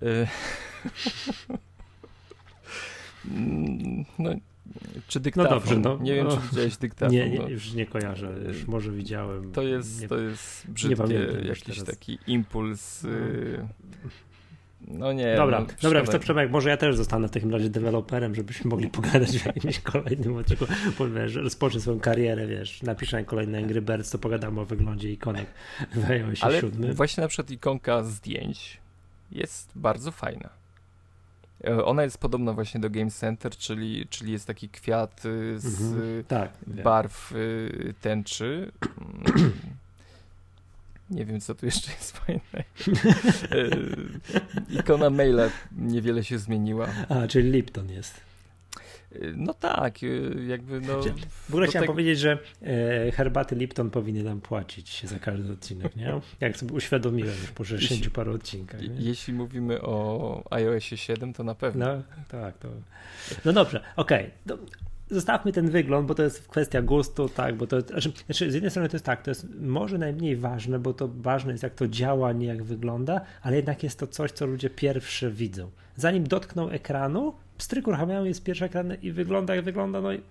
Y, 3.26 3.30
No, 4.20 4.30
czy 5.08 5.20
dyktafon? 5.20 5.50
dobrze, 5.60 5.76
no. 5.80 5.98
Nie 6.02 6.16
wiem, 6.16 6.28
czy 6.30 6.36
No. 6.36 6.42
widziałeś 6.52 6.78
dyktafon. 6.78 7.14
Nie, 7.16 7.26
no. 7.30 7.46
nie, 7.48 7.52
już 7.54 7.74
nie 7.74 7.86
kojarzę. 7.86 8.36
Już 8.48 8.68
może 8.68 8.92
widziałem. 8.92 9.52
To 9.52 9.62
jest, 9.62 10.02
Nie, 10.02 10.08
to 10.08 10.18
jest 10.18 10.68
brzydkie, 10.68 11.14
jakiś 11.48 11.84
taki 11.84 12.20
impuls. 12.28 13.04
y, 13.04 13.68
No 14.88 15.14
nie. 15.14 15.36
Dobra, 15.36 15.60
no, 15.60 15.66
dobra, 15.82 16.04
to 16.04 16.20
Przemek, 16.20 16.52
może 16.52 16.70
ja 16.70 16.78
też 16.78 16.96
zostanę 16.96 17.28
w 17.28 17.32
takim 17.32 17.52
razie 17.52 17.70
deweloperem, 17.70 18.36
żebyśmy 18.36 18.70
mogli 18.70 18.88
pogadać 18.88 19.38
w 19.38 19.46
jakimś 19.46 19.80
kolejnym 19.94 20.36
odcinku, 20.36 20.66
wiesz, 21.16 21.36
rozpocznę 21.36 21.82
swoją 21.82 22.00
karierę, 22.00 22.48
wiesz, 22.48 22.82
napiszę 22.82 23.24
kolejny 23.24 23.58
Angry 23.58 23.82
Birds, 23.82 24.10
to 24.10 24.18
pogadamy 24.20 24.62
o 24.62 24.66
wyglądzie 24.66 25.12
ikonek 25.12 25.46
w 25.96 26.06
Ale 26.42 26.62
7. 26.62 26.94
właśnie 26.94 27.22
na 27.22 27.28
przykład 27.28 27.52
ikonka 27.52 28.04
zdjęć 28.04 28.78
jest 29.32 29.72
bardzo 29.76 30.12
fajna. 30.12 30.50
E, 31.68 31.86
Ona 31.86 32.04
jest 32.04 32.18
podobna 32.18 32.54
właśnie 32.54 32.82
do 32.82 32.90
Game 32.90 33.12
Center, 33.12 33.52
czyli, 33.58 34.08
czyli 34.10 34.32
jest 34.32 34.48
taki 34.48 34.70
kwiat 34.70 35.26
y, 35.26 35.60
z 35.60 35.82
Mhm. 35.94 36.24
Tak. 36.24 36.52
wiem. 36.68 36.84
barw 36.84 37.32
y, 37.32 37.94
tęczy. 38.02 38.72
Mm. 38.82 39.52
Nie 41.10 41.26
wiem, 41.26 41.42
co 41.42 41.56
tu 41.56 41.66
jeszcze 41.66 41.92
jest 41.92 42.18
fajne. 42.18 42.42
E, 44.72 44.80
Ikona 44.80 45.10
maila 45.10 45.44
niewiele 45.78 46.24
się 46.24 46.40
zmieniła. 46.40 46.88
A, 47.10 47.28
czyli 47.28 47.52
Lipton 47.52 47.90
jest. 47.90 48.14
No 49.36 49.54
tak, 49.54 50.04
y, 50.04 50.46
jakby 50.48 50.82
no... 50.82 51.04
Czy- 51.04 51.14
W 51.30 51.50
ogóle 51.50 51.68
chciałem 51.68 51.84
tego- 51.84 51.94
powiedzieć, 51.94 52.20
że 52.20 52.38
e, 52.62 53.12
herbaty 53.12 53.56
Lipton 53.56 53.90
powinny 53.90 54.24
nam 54.24 54.42
płacić 54.42 55.04
za 55.08 55.20
każdy 55.20 55.54
odcinek, 55.54 55.96
nie? 55.96 56.22
Jak 56.40 56.58
sobie 56.58 56.74
uświadomiłem 56.74 57.36
już 57.42 57.52
po 57.52 57.64
60 57.64 58.10
paru 58.10 58.34
odcinkach. 58.34 58.82
Nie? 58.82 58.88
Jeśli 59.00 59.34
mówimy 59.34 59.82
o 59.82 60.44
iOSie 60.50 60.98
7, 60.98 61.34
to 61.34 61.44
na 61.44 61.56
pewno. 61.56 61.86
No, 61.86 62.04
tak, 62.28 62.58
to. 62.58 62.68
No 63.46 63.54
dobrze, 63.54 63.84
okej. 63.96 64.30
No, 64.46 64.58
Zostawmy 65.12 65.52
ten 65.52 65.70
wygląd, 65.70 66.08
bo 66.08 66.16
to 66.16 66.24
jest 66.24 66.48
kwestia 66.48 66.82
gustu, 66.82 67.30
tak, 67.30 67.56
bo 67.56 67.68
to 67.68 67.82
znaczy, 67.82 68.12
znaczy 68.26 68.52
z 68.52 68.54
jednej 68.54 68.72
strony 68.72 68.90
to 68.90 68.96
jest 68.96 69.06
tak, 69.06 69.22
to 69.22 69.32
jest 69.32 69.48
może 69.60 69.98
najmniej 69.98 70.36
ważne, 70.36 70.80
bo 70.80 70.94
to 70.94 71.08
ważne 71.08 71.52
jest 71.52 71.64
jak 71.64 71.76
to 71.76 71.88
działa, 71.88 72.34
nie 72.34 72.48
jak 72.48 72.64
wygląda, 72.64 73.22
ale 73.42 73.56
jednak 73.56 73.84
jest 73.84 74.00
to 74.00 74.08
coś, 74.08 74.32
co 74.32 74.46
ludzie 74.46 74.70
pierwsze 74.70 75.32
widzą. 75.32 75.70
Zanim 75.96 76.24
dotkną 76.24 76.70
ekranu, 76.70 77.34
pstryk 77.62 77.88
uruchamiają 77.88 78.24
jest 78.24 78.44
pierwszy 78.44 78.66
ekran 78.66 78.94
i 79.02 79.12
wygląda 79.12 79.56
jak 79.56 79.66
wygląda, 79.66 80.02
no 80.02 80.14
i 80.14 80.22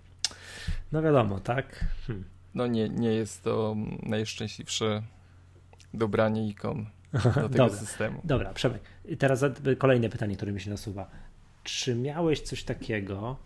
no 0.93 1.03
wiadomo, 1.03 1.41
tak? 1.41 1.85
Hmm. 2.07 2.25
No 2.55 2.67
nie, 2.67 2.89
nie 2.89 3.13
jest 3.13 3.45
to 3.45 3.77
najszczęśliwsze 4.03 5.03
dobranie 5.95 6.49
ikon 6.49 6.87
do 7.13 7.21
tego 7.33 7.49
Dobra. 7.49 7.69
systemu. 7.69 8.21
Dobra, 8.25 8.53
Przemek. 8.55 8.83
I 9.05 9.17
teraz 9.17 9.45
kolejne 9.79 10.09
pytanie, 10.09 10.37
które 10.37 10.53
mi 10.53 10.61
się 10.61 10.71
nasuwa. 10.71 11.11
Czy 11.65 11.95
miałeś 11.95 12.41
coś 12.41 12.65
takiego, 12.65 13.37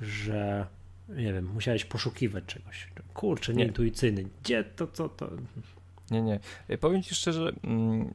że 0.00 0.66
nie 1.08 1.32
wiem, 1.32 1.50
musiałeś 1.54 1.84
poszukiwać 1.84 2.44
czegoś? 2.44 2.88
Kurczę, 3.14 3.52
Nie. 3.52 3.58
nieintuicyjny. 3.58 4.24
Gdzie 4.42 4.64
to, 4.64 4.86
co 4.86 5.08
to? 5.08 5.30
Nie, 6.10 6.22
nie. 6.22 6.40
E, 6.68 6.78
Powiem 6.78 7.02
ci 7.02 7.14
szczerze, 7.14 7.52
mm, 7.64 8.10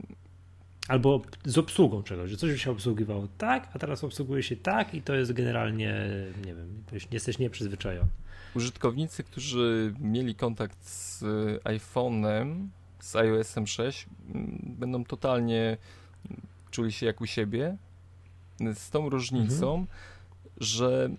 Albo 0.87 1.21
z 1.45 1.57
obsługą 1.57 2.03
czegoś, 2.03 2.29
że 2.29 2.37
coś 2.37 2.63
się 2.63 2.71
obsługiwało 2.71 3.27
tak, 3.37 3.69
a 3.73 3.79
teraz 3.79 4.03
obsługuje 4.03 4.43
się 4.43 4.55
tak 4.55 4.93
i 4.93 5.01
to 5.01 5.15
jest 5.15 5.33
generalnie, 5.33 6.09
nie 6.45 6.55
wiem, 6.55 6.83
jesteś 7.11 7.39
nieprzyzwyczajony. 7.39 8.09
użytkownicy, 8.55 9.23
którzy 9.23 9.93
mieli 9.99 10.35
kontakt 10.35 10.85
z 10.85 11.23
iPhone'em, 11.63 12.67
z 12.99 13.15
iOS-em 13.15 13.67
6, 13.67 14.07
mm, 14.29 14.75
będą 14.79 15.03
totalnie 15.03 15.77
mm, 16.29 16.41
czuli 16.71 16.91
się 16.91 17.05
jak 17.05 17.21
u 17.21 17.25
siebie, 17.25 17.77
z 18.73 18.89
tą 18.89 19.09
różnicą, 19.09 19.85
że 20.57 21.09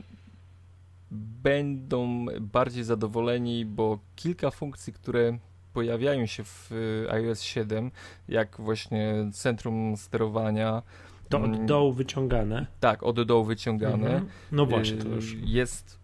będą 1.43 2.27
bardziej 2.41 2.85
zadowoleni, 2.85 3.65
bo 3.67 3.99
kilka 4.17 4.51
funkcji, 4.51 4.93
które 4.93 5.39
pojawiają 5.83 6.27
się 6.27 6.45
w 6.45 6.73
y, 6.73 7.07
iOS 7.13 7.43
7, 7.43 7.91
jak 8.29 8.57
właśnie 8.61 9.15
centrum 9.33 9.97
sterowania, 9.97 10.83
To 11.29 11.39
od 11.39 11.45
Mm. 11.45 11.67
dołu 11.67 11.93
wyciągane. 11.93 12.67
tak, 12.81 13.03
od 13.03 13.23
dołu 13.23 13.45
wyciągane, 13.45 14.07
Mhm. 14.11 14.27
No 14.53 14.67
właśnie, 14.67 14.97
to 14.97 15.09
y, 15.09 15.11
już. 15.15 15.35
jest 15.45 15.99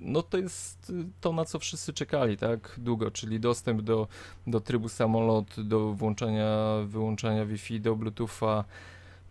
no 0.00 0.22
to 0.22 0.38
jest 0.38 0.90
y, 0.90 1.04
to, 1.20 1.32
na 1.32 1.44
co 1.44 1.58
wszyscy 1.58 1.92
czekali, 1.92 2.36
tak, 2.36 2.74
długo, 2.78 3.10
czyli 3.10 3.40
dostęp 3.40 3.82
do, 3.82 4.08
do 4.46 4.60
trybu 4.60 4.88
samolot, 4.88 5.60
do 5.60 5.92
włączania, 5.92 6.48
wyłączania 6.86 7.44
Wi-Fi, 7.46 7.80
do 7.80 7.96
Bluetootha, 7.96 8.64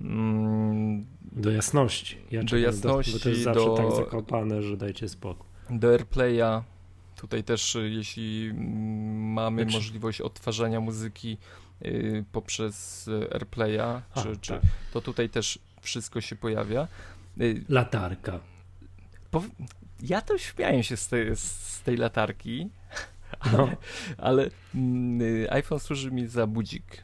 mm, 0.01 1.05
Do 1.31 1.51
jasności. 1.51 2.17
Ja 2.31 2.43
do 2.43 2.57
jasności, 2.57 3.11
bo 3.13 3.19
to 3.19 3.29
jest 3.29 3.41
zawsze 3.43 3.65
do- 3.65 3.75
tak 3.77 3.91
zakopane, 3.91 4.61
że 4.61 4.77
dajcie 4.77 5.09
spokój. 5.09 5.45
do 5.69 5.87
AirPlaya. 5.91 6.61
Tutaj 7.21 7.43
też, 7.43 7.75
y, 7.75 7.89
jeśli 7.89 8.47
mm, 8.49 9.33
mamy 9.33 9.65
możliwość 9.65 10.21
odtwarzania 10.21 10.79
muzyki 10.79 11.37
y, 11.85 12.25
poprzez 12.31 13.07
y, 13.07 13.27
AirPlaya, 13.33 13.79
A, 14.13 14.21
czy, 14.23 14.37
czy, 14.37 14.53
tak. 14.53 14.61
to 14.93 15.01
tutaj 15.01 15.29
też 15.29 15.59
wszystko 15.81 16.21
się 16.21 16.35
pojawia. 16.35 16.87
Y, 17.41 17.63
Latarka. 17.69 18.39
pow- 19.31 19.49
ja 20.01 20.21
to 20.21 20.37
śmiałem 20.37 20.83
się 20.83 20.97
z 20.97 21.07
tej, 21.07 21.35
z 21.35 21.81
tej 21.81 21.97
latarki, 21.97 22.69
No. 23.53 23.69
ale 24.17 24.49
mm, 24.75 25.21
y, 25.21 25.51
iPhone 25.51 25.79
służy 25.79 26.11
mi 26.11 26.27
za 26.27 26.47
budzik. 26.47 27.03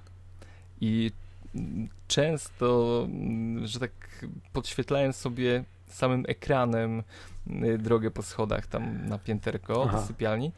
I 0.82 1.12
mm, 1.56 1.90
często, 2.08 3.02
mm, 3.10 3.68
że 3.68 3.80
tak 3.80 3.92
podświetlałem 4.54 5.14
sobie 5.14 5.64
samym 5.94 6.26
ekranem 6.28 7.04
y, 7.64 7.78
drogę 7.78 8.12
po 8.12 8.22
schodach 8.22 8.68
tam 8.68 9.08
na 9.08 9.20
pięterko 9.20 9.86
Aha. 9.88 9.98
do 9.98 10.08
sypialni, 10.08 10.52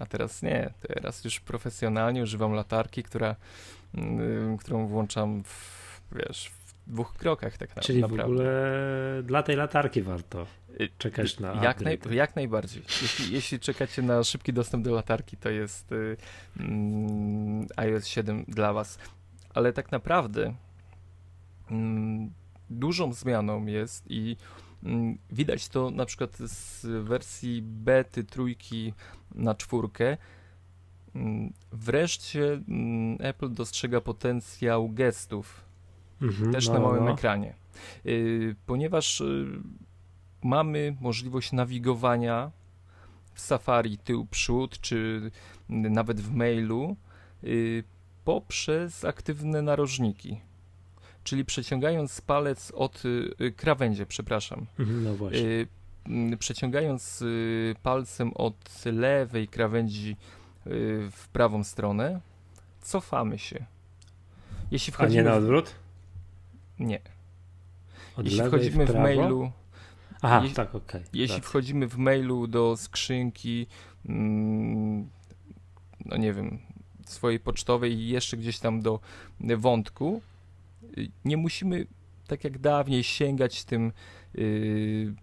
a 0.00 0.06
teraz 0.06 0.42
nie. 0.42 0.70
Teraz 0.88 1.24
już 1.24 1.40
profesjonalnie 1.40 2.22
używam 2.22 2.52
latarki, 2.52 3.02
która, 3.02 3.36
y, 3.94 4.56
którą 4.60 4.86
włączam 4.86 5.44
w, 5.44 6.00
wiesz, 6.12 6.50
w 6.66 6.90
dwóch 6.90 7.14
krokach 7.14 7.58
tak 7.58 7.76
na, 7.76 7.82
Czyli 7.82 7.98
w 7.98 8.02
naprawdę. 8.02 8.24
ogóle 8.24 8.52
dla 9.22 9.42
tej 9.42 9.56
latarki 9.56 10.02
warto 10.02 10.46
Y, 10.80 10.88
czekać 10.98 11.40
na 11.40 11.64
Jak, 11.64 11.80
naj, 11.80 11.98
jak 12.10 12.36
najbardziej. 12.36 12.82
Jeśli, 13.02 13.34
jeśli 13.34 13.60
czekacie 13.60 14.02
na 14.02 14.24
szybki 14.24 14.52
dostęp 14.52 14.84
do 14.84 14.94
latarki, 14.94 15.36
to 15.36 15.50
jest 15.50 15.92
y, 15.92 16.16
mm, 16.60 17.66
iOS 17.76 18.06
7 18.06 18.44
dla 18.48 18.72
Was. 18.72 18.98
Ale 19.54 19.72
tak 19.72 19.92
naprawdę 19.92 20.54
mm, 21.70 22.30
dużą 22.70 23.12
zmianą 23.12 23.66
jest 23.66 24.04
i 24.08 24.36
Mm, 24.36 24.63
widać 25.30 25.68
to 25.68 25.90
na 25.90 26.06
przykład 26.06 26.36
z 26.36 26.86
wersji 27.04 27.62
bety 27.62 28.24
trójki 28.24 28.92
na 29.34 29.54
czwórkę. 29.54 30.16
Mm, 31.14 31.52
Wreszcie 31.72 32.52
mm, 32.68 33.16
Apple 33.20 33.52
dostrzega 33.52 34.00
potencjał 34.00 34.88
gestów 34.88 35.64
Mhm, 36.22 36.52
też 36.52 36.68
no, 36.68 36.74
na 36.74 36.80
małym 36.80 37.04
no. 37.04 37.12
ekranie. 37.12 37.54
Y, 38.06 38.56
Ponieważ 38.66 39.20
y, 39.20 39.46
mamy 40.42 40.96
możliwość 41.00 41.52
nawigowania 41.52 42.50
w 43.34 43.40
Safari 43.40 43.98
tył 43.98 44.26
przód, 44.26 44.80
czy 44.80 45.30
nawet 45.68 46.20
w 46.20 46.34
mailu 46.34 46.96
y, 47.44 47.84
poprzez 48.24 49.04
aktywne 49.04 49.62
narożniki. 49.62 50.40
Czyli 51.24 51.44
przeciągając 51.44 52.20
palec 52.20 52.70
od 52.74 53.04
y, 53.04 53.30
y, 53.40 53.52
krawędzie, 53.52 54.06
przepraszam. 54.06 54.66
Mhm, 54.78 55.04
No 55.04 55.14
właśnie. 55.14 55.38
Y, 55.40 55.66
Przeciągając 56.38 57.24
palcem 57.82 58.32
od 58.34 58.84
lewej 58.84 59.48
krawędzi 59.48 60.16
w 61.10 61.28
prawą 61.32 61.64
stronę, 61.64 62.20
cofamy 62.82 63.38
się. 63.38 63.64
Jeśli 64.70 64.90
A 64.90 64.92
nie 64.92 64.94
wchodzimy 64.96 65.22
na 65.24 65.30
w... 65.34 65.36
odwrót? 65.36 65.74
Nie. 66.78 67.00
Od 68.16 68.24
Jeśli 68.24 68.42
wchodzimy 68.42 68.84
w, 68.84 68.90
prawo? 68.90 69.02
mailu, 69.02 69.50
Aha, 70.22 70.40
jeśli- 70.42 70.56
tak, 70.56 70.74
okej. 70.74 71.02
jeśli 71.12 71.36
racja. 71.36 71.48
wchodzimy 71.48 71.88
w 71.88 71.96
mailu 71.98 72.46
do 72.46 72.76
skrzynki, 72.76 73.66
mm, 74.08 75.08
no 76.04 76.16
nie 76.16 76.32
wiem, 76.32 76.58
swojej 77.06 77.40
pocztowej 77.40 77.92
i 77.92 78.08
jeszcze 78.08 78.36
gdzieś 78.36 78.58
tam 78.58 78.82
do 78.82 79.00
wątku, 79.40 80.22
nie 81.24 81.36
musimy 81.36 81.86
tak 82.26 82.44
jak 82.44 82.58
dawniej 82.58 83.04
sięgać 83.04 83.64
tym 83.64 83.92
y, 84.38 85.14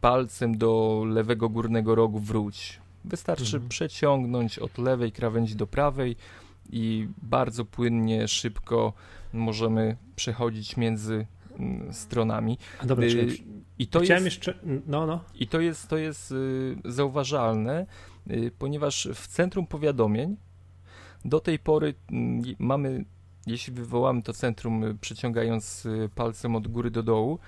palcem 0.00 0.58
do 0.58 1.04
lewego 1.06 1.48
górnego 1.48 1.94
rogu 1.94 2.18
wróć. 2.18 2.80
Wystarczy 3.04 3.56
Mhm. 3.56 3.68
przeciągnąć 3.68 4.58
od 4.58 4.78
lewej 4.78 5.12
krawędzi 5.12 5.56
do 5.56 5.66
prawej 5.66 6.16
i 6.70 7.08
bardzo 7.22 7.64
płynnie, 7.64 8.28
szybko 8.28 8.92
możemy 9.32 9.96
przechodzić 10.16 10.76
między 10.76 11.26
mm, 11.58 11.92
stronami. 11.92 12.58
A 12.82 12.86
dobra, 12.86 13.06
y, 13.06 13.28
I 13.78 13.86
to 13.86 14.00
chciałem 14.00 14.24
jest, 14.24 14.36
jeszcze, 14.36 14.58
no, 14.86 15.06
no. 15.06 15.24
i 15.34 15.46
to 15.46 15.60
jest, 15.60 15.88
to 15.88 15.96
jest 15.96 16.32
y, 16.32 16.76
zauważalne, 16.84 17.86
y, 18.30 18.50
ponieważ 18.58 19.08
w 19.14 19.26
centrum 19.26 19.66
powiadomień 19.66 20.36
do 21.24 21.40
tej 21.40 21.58
pory 21.58 21.94
mm, 22.12 22.42
mamy, 22.58 23.04
jeśli 23.46 23.72
wywołamy 23.72 24.22
to 24.22 24.32
centrum 24.32 24.84
y, 24.84 24.94
przeciągając 24.94 25.86
y, 25.86 26.10
palcem 26.14 26.56
od 26.56 26.68
góry 26.68 26.90
do 26.90 27.02
dołu, 27.02 27.38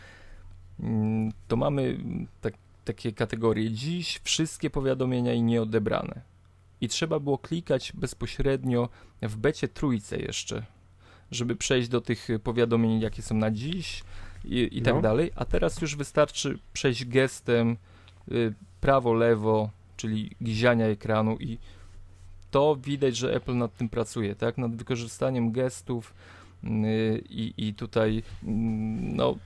mm, 0.81 1.33
to 1.49 1.57
mamy 1.57 1.83
mm, 1.83 2.26
tak, 2.40 2.55
takie 2.85 3.12
kategorie. 3.12 3.71
Dziś 3.71 4.21
wszystkie 4.25 4.71
powiadomienia 4.71 5.33
i 5.33 5.43
nieodebrane. 5.43 6.21
I 6.81 6.88
trzeba 6.88 7.21
było 7.21 7.38
klikać 7.38 7.93
bezpośrednio 7.95 8.88
w 9.23 9.37
becie 9.37 9.69
trójce 9.69 10.17
jeszcze, 10.19 10.67
żeby 11.31 11.57
przejść 11.57 11.88
do 11.88 12.00
tych 12.00 12.31
y, 12.31 12.38
powiadomień, 12.38 13.00
jakie 13.00 13.23
są 13.23 13.35
na 13.35 13.50
dziś 13.50 14.02
i, 14.45 14.69
i 14.73 14.83
tak 14.83 14.95
No. 14.95 15.00
dalej. 15.00 15.31
A 15.37 15.45
teraz 15.45 15.81
już 15.83 15.97
wystarczy 15.97 16.59
przejść 16.73 17.05
gestem 17.05 17.76
prawo, 18.81 19.12
lewo, 19.12 19.71
czyli 19.97 20.31
gziania 20.40 20.87
ekranu 20.87 21.37
i 21.40 21.59
to 22.50 22.76
widać, 22.76 23.17
że 23.17 23.35
Apple 23.35 23.57
nad 23.57 23.76
tym 23.76 23.88
pracuje, 23.88 24.35
tak? 24.35 24.59
Nad 24.59 24.76
wykorzystaniem 24.76 25.52
gestów 25.52 26.14
y, 26.64 26.69
i, 27.31 27.55
i 27.57 27.75
tutaj 27.75 28.23
mm, 28.44 29.16
no, 29.16 29.37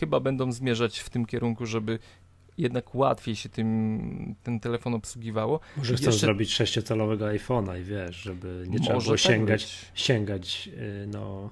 chyba 0.00 0.20
będą 0.20 0.52
zmierzać 0.52 0.98
w 0.98 1.10
tym 1.10 1.26
kierunku, 1.26 1.66
żeby 1.66 1.98
jednak 2.58 2.94
łatwiej 2.94 3.36
się 3.36 3.48
tym, 3.48 4.34
ten 4.42 4.60
telefon 4.60 4.94
obsługiwało. 4.94 5.60
Może 5.76 5.94
chcą 5.96 6.06
Jeszcze- 6.06 6.20
zrobić 6.26 6.52
sześciocalowego 6.54 7.26
iPhone'a 7.26 7.80
i 7.80 7.84
wiesz, 7.84 8.16
żeby 8.16 8.64
nie 8.68 8.78
trzeba 8.80 8.94
Może 8.94 9.04
było 9.04 9.16
tak 9.16 9.20
sięgać, 9.26 9.62
być. 9.62 10.02
sięgać, 10.02 10.68
y, 10.78 11.06
no, 11.06 11.50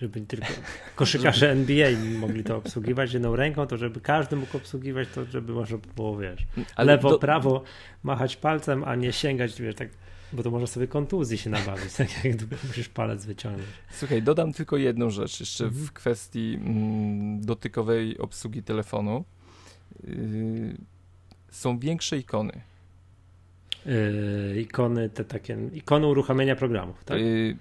żeby 0.00 0.20
tylko 0.20 0.46
koszykarze 0.96 1.50
NBA 1.50 1.88
mogli 2.20 2.44
to 2.44 2.56
obsługiwać 2.56 3.12
jedną 3.12 3.36
ręką, 3.36 3.66
to 3.66 3.76
żeby 3.76 4.00
każdy 4.00 4.36
mógł 4.36 4.56
obsługiwać, 4.56 5.08
to 5.14 5.24
żeby 5.24 5.52
można 5.52 5.78
było, 5.96 6.16
wiesz, 6.18 6.40
Ale 6.76 6.92
lewo, 6.92 7.10
do- 7.10 7.18
prawo 7.18 7.62
machać 8.02 8.36
palcem, 8.36 8.84
a 8.84 8.94
nie 8.94 9.12
sięgać, 9.12 9.62
wiesz, 9.62 9.74
tak, 9.74 9.88
bo 10.32 10.42
to 10.42 10.50
może 10.50 10.66
sobie 10.66 10.88
kontuzji 10.88 11.38
się 11.38 11.50
nabawić, 11.50 11.92
tak 11.98 12.24
jak 12.24 12.36
musisz 12.68 12.88
palec 12.88 13.24
wyciągnąć. 13.24 13.68
Słuchaj, 13.90 14.22
dodam 14.22 14.52
tylko 14.52 14.76
jedną 14.76 15.10
rzecz 15.10 15.40
jeszcze 15.40 15.64
Mhm. 15.64 15.86
w 15.86 15.92
kwestii 15.92 16.58
mm, 16.60 17.40
dotykowej 17.40 18.18
obsługi 18.18 18.62
telefonu. 18.62 19.24
Yy, 20.04 20.76
są 21.50 21.78
większe 21.78 22.18
ikony. 22.18 22.60
Yy, 23.86 24.60
ikony, 24.60 25.10
te 25.10 25.24
takie, 25.24 25.58
ikony 25.72 26.06
uruchamiania 26.06 26.56
programów, 26.56 27.04
tak? 27.04 27.20
Yy, 27.20 27.56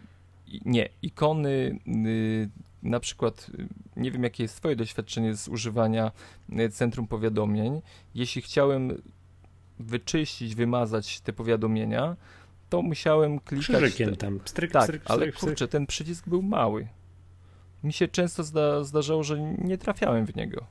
nie, 0.66 0.90
ikony, 1.02 1.80
yy, 1.86 2.50
na 2.84 3.00
przykład, 3.00 3.52
yy, 3.58 3.68
nie 3.98 4.12
wiem 4.12 4.24
jakie 4.24 4.44
jest 4.44 4.56
Twoje 4.56 4.76
doświadczenie 4.76 5.36
z 5.36 5.48
używania 5.48 6.12
yy, 6.50 6.70
centrum 6.70 7.08
powiadomień. 7.08 7.82
Jeśli 8.16 8.42
chciałem 8.42 9.02
wyczyścić, 9.80 10.56
wymazać 10.56 11.22
te 11.22 11.34
powiadomienia, 11.34 12.16
to 12.72 12.82
musiałem 12.82 13.40
klikać. 13.40 13.68
Krzyżykiem 13.68 14.16
tam, 14.16 14.40
stryk, 14.46 14.72
Tak, 14.72 14.84
stryk, 14.84 15.02
ale 15.06 15.18
stryk, 15.20 15.36
stryk. 15.36 15.50
kurczę, 15.50 15.68
ten 15.68 15.88
przycisk 15.88 16.28
był 16.30 16.42
mały. 16.42 16.88
Mi 17.84 17.94
się 17.94 18.08
często 18.08 18.44
zda, 18.44 18.84
zdarzało, 18.84 19.24
że 19.24 19.42
nie 19.58 19.78
trafiałem 19.78 20.26
w 20.26 20.36
niego. 20.36 20.66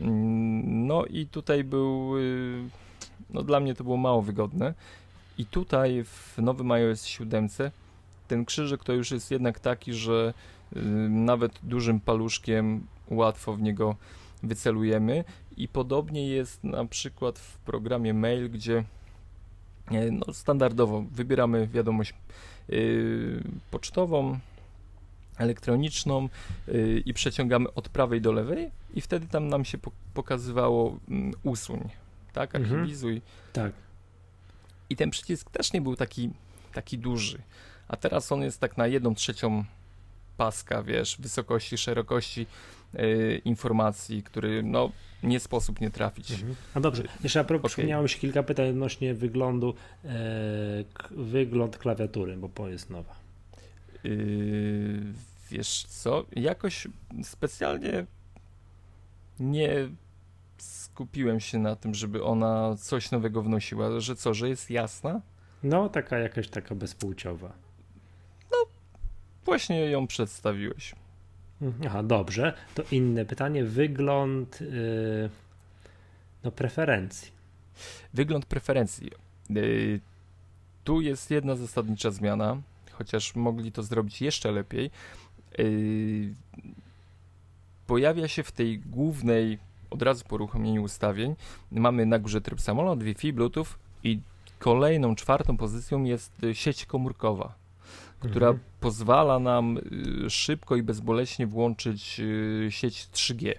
Mm, 0.00 0.86
No 0.86 1.04
i 1.04 1.26
tutaj 1.26 1.64
był, 1.64 2.18
y, 2.18 2.62
no 3.30 3.42
dla 3.42 3.60
mnie 3.60 3.74
to 3.74 3.84
było 3.84 3.96
mało 3.96 4.22
wygodne. 4.22 4.74
I 5.38 5.46
tutaj 5.46 6.04
w 6.04 6.38
nowym 6.38 6.72
iOS 6.72 7.04
7 7.04 7.48
ten 8.28 8.44
krzyżyk 8.44 8.84
to 8.84 8.92
już 8.92 9.10
jest 9.10 9.30
jednak 9.30 9.60
taki, 9.60 9.94
że 9.94 10.34
y, 10.76 10.80
nawet 11.08 11.52
dużym 11.62 12.00
paluszkiem 12.00 12.86
łatwo 13.08 13.52
w 13.52 13.62
niego 13.62 13.96
wycelujemy. 14.42 15.24
I 15.56 15.68
podobnie 15.68 16.28
jest 16.28 16.64
na 16.64 16.84
przykład 16.84 17.38
w 17.38 17.58
programie 17.58 18.14
Mail, 18.14 18.50
gdzie 18.50 18.84
no, 19.90 20.32
standardowo 20.32 21.04
wybieramy 21.10 21.66
wiadomość 21.66 22.14
y, 22.70 23.42
pocztową, 23.70 24.38
elektroniczną 25.38 26.28
y, 26.68 27.02
i 27.06 27.14
przeciągamy 27.14 27.74
od 27.74 27.88
prawej 27.88 28.20
do 28.20 28.32
lewej 28.32 28.70
i 28.94 29.00
wtedy 29.00 29.26
tam 29.26 29.48
nam 29.48 29.64
się 29.64 29.78
po- 29.78 29.90
pokazywało 30.14 30.98
mm, 31.08 31.32
usuń, 31.42 31.88
tak, 32.32 32.54
Mhm. 32.54 32.74
archiwizuj. 32.80 33.22
Tak. 33.52 33.72
I 34.90 34.96
ten 34.96 35.10
przycisk 35.10 35.50
też 35.50 35.72
nie 35.72 35.80
był 35.80 35.96
taki, 35.96 36.30
taki 36.74 36.98
duży, 36.98 37.38
a 37.88 37.96
teraz 37.96 38.32
on 38.32 38.42
jest 38.42 38.60
tak 38.60 38.76
na 38.76 38.86
jedną 38.86 39.14
trzecią 39.14 39.64
paska, 40.36 40.82
wiesz, 40.82 41.16
wysokości, 41.20 41.78
szerokości 41.78 42.46
y, 42.98 43.42
informacji, 43.44 44.22
który 44.22 44.62
no 44.62 44.92
nie 45.22 45.40
sposób 45.40 45.80
nie 45.80 45.90
trafić. 45.90 46.30
Mhm. 46.30 46.54
A 46.74 46.80
dobrze, 46.80 47.02
jeszcze 47.22 47.40
a 47.40 47.44
propos, 47.44 47.72
przypomniało 47.72 48.02
mi 48.02 48.08
się 48.08 48.18
kilka 48.18 48.42
pytań 48.42 48.68
odnośnie 48.68 49.14
wyglądu, 49.14 49.74
e, 50.04 50.10
wygląd 51.10 51.78
klawiatury, 51.78 52.36
bo 52.36 52.48
po 52.48 52.68
jest 52.68 52.90
nowa. 52.90 53.14
Yy, 54.04 55.02
wiesz 55.50 55.84
co, 55.88 56.24
jakoś 56.36 56.88
specjalnie 57.22 58.06
nie 59.40 59.88
skupiłem 60.58 61.40
się 61.40 61.58
na 61.58 61.76
tym, 61.76 61.94
żeby 61.94 62.24
ona 62.24 62.76
coś 62.76 63.10
nowego 63.10 63.42
wnosiła, 63.42 64.00
że 64.00 64.16
co, 64.16 64.34
że 64.34 64.48
jest 64.48 64.70
jasna? 64.70 65.20
No, 65.62 65.88
taka 65.88 66.18
jakaś 66.18 66.48
taka 66.48 66.74
bezpłciowa. 66.74 67.52
Właśnie 69.44 69.90
ją 69.90 70.06
przedstawiłeś. 70.06 70.94
Mhm. 71.62 71.86
Aha, 71.86 72.02
dobrze. 72.02 72.52
To 72.74 72.82
inne 72.90 73.24
pytanie. 73.24 73.64
Wygląd 73.64 74.62
y, 74.62 75.30
no, 76.44 76.50
preferencji. 76.50 77.32
Wygląd 78.14 78.46
preferencji. 78.46 79.10
Yy, 79.50 80.00
tu 80.84 81.00
jest 81.00 81.30
jedna 81.30 81.56
zasadnicza 81.56 82.10
zmiana, 82.10 82.56
chociaż 82.92 83.34
mogli 83.34 83.72
to 83.72 83.82
zrobić 83.82 84.22
jeszcze 84.22 84.52
lepiej. 84.52 84.90
Yy, 85.58 86.34
pojawia 87.86 88.28
się 88.28 88.42
w 88.42 88.52
tej 88.52 88.78
głównej, 88.78 89.58
od 89.90 90.02
razu 90.02 90.24
po 90.28 90.34
uruchomieniu 90.34 90.82
ustawień, 90.82 91.34
mamy 91.70 92.06
na 92.06 92.18
górze 92.18 92.40
tryb 92.40 92.60
samolot, 92.60 93.02
Wi-Fi, 93.02 93.32
Bluetooth 93.32 93.66
i 94.04 94.20
kolejną, 94.58 95.14
czwartą 95.14 95.56
pozycją 95.56 96.04
jest 96.04 96.32
sieć 96.52 96.86
komórkowa, 96.86 97.54
która 98.30 98.46
Mhm. 98.48 98.64
pozwala 98.80 99.38
nam 99.38 99.78
y, 100.26 100.30
szybko 100.30 100.76
i 100.76 100.82
bezboleśnie 100.82 101.46
włączyć 101.46 102.20
y, 102.20 102.66
sieć 102.70 103.08
3G. 103.12 103.52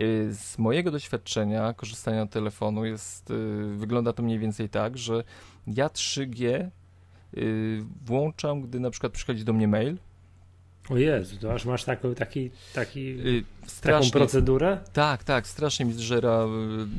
Y, 0.00 0.34
Z 0.34 0.58
mojego 0.58 0.90
doświadczenia 0.90 1.72
korzystania 1.72 2.26
z 2.26 2.30
telefonu 2.30 2.84
jest, 2.84 3.32
wygląda 3.76 4.12
to 4.12 4.22
mniej 4.22 4.38
więcej 4.38 4.68
tak, 4.68 4.98
że 4.98 5.24
ja 5.66 5.88
3G 5.88 6.70
y, 7.36 7.82
włączam, 8.04 8.62
gdy 8.62 8.80
na 8.80 8.90
przykład 8.90 9.12
przychodzi 9.12 9.44
do 9.44 9.52
mnie 9.52 9.68
mail 9.68 9.96
O 10.90 10.96
Jezu, 10.96 11.36
to 11.36 11.54
aż 11.54 11.64
masz 11.64 11.84
taką, 11.84 12.14
taki, 12.14 12.50
taki, 12.74 13.00
Y, 13.00 13.44
taką 13.80 14.10
procedurę? 14.10 14.78
tak, 14.92 15.24
tak, 15.24 15.46
strasznie 15.46 15.86
mi 15.86 15.92
zżera 15.92 16.44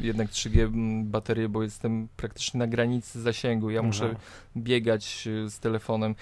y, 0.02 0.06
jednak 0.06 0.30
3G 0.30 0.62
m, 0.62 1.06
baterię, 1.06 1.50
bo 1.50 1.64
jestem 1.64 2.08
praktycznie 2.18 2.58
na 2.58 2.68
granicy 2.68 3.22
zasięgu. 3.22 3.70
Ja 3.70 3.82
muszę 3.84 4.06
Aha. 4.12 4.20
biegać 4.58 5.28
y, 5.28 5.50
z 5.50 5.60
telefonem. 5.60 6.16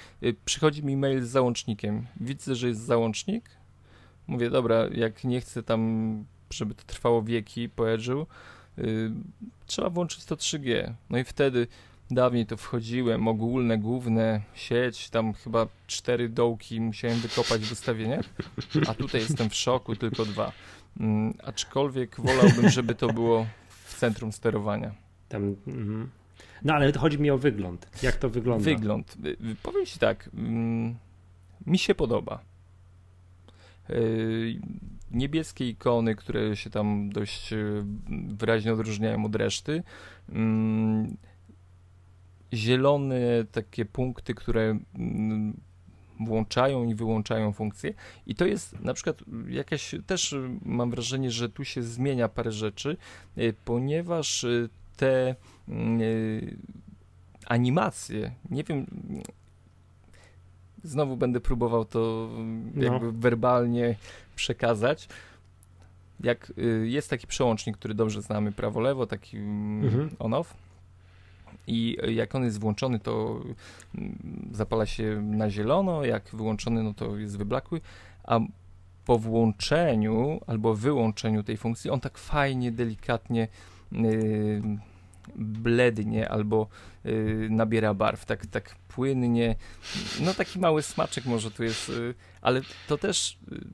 Przychodzi 0.46 0.84
mi 0.86 0.98
mail 0.98 1.24
z 1.26 1.28
załącznikiem. 1.30 2.06
Widzę, 2.22 2.56
że 2.56 2.68
jest 2.68 2.82
załącznik. 2.82 3.50
Mówię, 4.28 4.50
dobra, 4.50 4.88
jak 4.92 5.24
nie 5.24 5.42
chcę 5.42 5.64
tam, 5.64 6.24
żeby 6.50 6.76
to 6.76 6.84
trwało 6.88 7.24
wieki 7.24 7.70
po 7.70 7.84
Edge'u, 7.84 8.26
y, 8.80 9.12
trzeba 9.66 9.90
włączyć 9.90 10.26
to 10.26 10.36
3G. 10.36 10.94
No 11.10 11.18
i 11.18 11.24
wtedy 11.24 11.68
dawniej 12.12 12.46
to 12.46 12.58
wchodziłem, 12.58 13.28
ogólne, 13.28 13.78
główne, 13.78 14.42
sieć, 14.54 15.10
tam 15.10 15.34
chyba 15.34 15.68
cztery 15.88 16.30
dołki 16.30 16.82
musiałem 16.82 17.20
wykopać 17.20 17.62
w 17.62 17.72
ustawieniach, 17.72 18.26
a 18.88 18.94
tutaj 18.94 19.22
jestem 19.22 19.50
w 19.50 19.56
szoku, 19.56 19.96
tylko 19.96 20.26
dwa. 20.26 20.52
Mm, 21.00 21.34
aczkolwiek 21.44 22.22
wolałbym, 22.22 22.70
żeby 22.70 22.96
to 22.96 23.14
było 23.14 23.46
w 23.70 23.96
centrum 23.98 24.32
sterowania. 24.32 24.96
Tam, 25.30 25.56
mhm. 25.68 26.10
No 26.64 26.74
ale 26.74 26.94
chodzi 26.94 27.20
mi 27.20 27.32
o 27.32 27.38
wygląd. 27.38 27.88
Jak 28.04 28.16
to 28.16 28.30
wygląda? 28.30 28.66
Wygląd. 28.66 29.18
Y, 29.26 29.30
y, 29.30 29.56
Powiem 29.64 29.86
ci 29.86 30.00
tak, 30.00 30.30
mm, 30.34 30.96
mi 31.66 31.78
się 31.78 31.96
podoba. 31.96 32.40
Y, 33.90 34.60
Niebieskie 35.12 35.70
ikony, 35.70 36.16
które 36.16 36.56
się 36.56 36.70
tam 36.70 37.10
dość 37.10 37.54
y, 37.54 37.84
wyraźnie 38.28 38.74
odróżniają 38.74 39.26
od 39.26 39.36
reszty. 39.36 39.84
Mm, 40.30 41.18
Zielone 42.56 43.20
takie 43.52 43.86
punkty, 43.86 44.34
które 44.34 44.78
mm, 44.96 45.60
włączają 46.20 46.84
i 46.84 46.96
wyłączają 46.96 47.52
funkcje. 47.54 47.94
I 48.28 48.36
to 48.36 48.46
jest 48.46 48.80
na 48.80 48.94
przykład 48.94 49.24
jakaś, 49.48 49.96
też 50.08 50.36
mam 50.66 50.92
wrażenie, 50.92 51.32
że 51.32 51.50
tu 51.50 51.66
się 51.66 51.84
zmienia 51.84 52.30
parę 52.30 52.52
rzeczy, 52.52 52.98
y, 53.38 53.54
ponieważ 53.66 54.44
y, 54.44 54.70
te 54.98 55.36
mm, 55.70 56.02
y, 56.02 56.58
animacje, 57.46 58.32
nie 58.50 58.64
wiem, 58.64 58.86
znowu 60.84 61.18
będę 61.18 61.40
próbował 61.40 61.86
to 61.86 62.30
mm, 62.32 62.72
No. 62.76 62.84
jakby 62.84 63.12
werbalnie 63.12 63.96
przekazać. 64.36 65.08
Jak 66.20 66.54
jest 66.84 67.10
taki 67.10 67.28
przełącznik, 67.28 67.78
który 67.78 67.94
dobrze 67.94 68.22
znamy, 68.22 68.52
prawo-lewo, 68.52 69.08
taki 69.08 69.38
Mhm. 69.38 70.10
on-off. 70.20 70.65
I 71.68 71.98
jak 72.08 72.36
on 72.36 72.44
jest 72.44 72.60
włączony, 72.60 73.00
to 73.00 73.42
mm, 73.96 74.50
zapala 74.52 74.86
się 74.86 75.22
na 75.22 75.50
zielono, 75.50 76.06
jak 76.06 76.30
wyłączony, 76.34 76.84
no 76.84 76.94
to 76.94 77.18
jest 77.18 77.38
wyblakły, 77.38 77.82
a 78.24 78.40
po 79.06 79.20
włączeniu 79.20 80.42
albo 80.48 80.76
wyłączeniu 80.76 81.44
tej 81.44 81.58
funkcji, 81.58 81.90
on 81.90 82.00
tak 82.00 82.18
fajnie, 82.18 82.72
delikatnie 82.72 83.48
y, 83.94 84.62
blednie 85.36 86.30
albo 86.30 86.68
y, 87.06 87.48
nabiera 87.52 87.94
barw, 87.94 88.26
tak, 88.26 88.46
tak 88.46 88.76
płynnie. 88.88 89.56
No 90.22 90.34
taki 90.34 90.60
mały 90.60 90.82
smaczek 90.82 91.26
może 91.26 91.52
tu 91.52 91.64
jest, 91.64 91.90
y, 91.90 92.14
ale 92.42 92.62
to 92.88 92.98
też 92.98 93.38
y, 93.52 93.68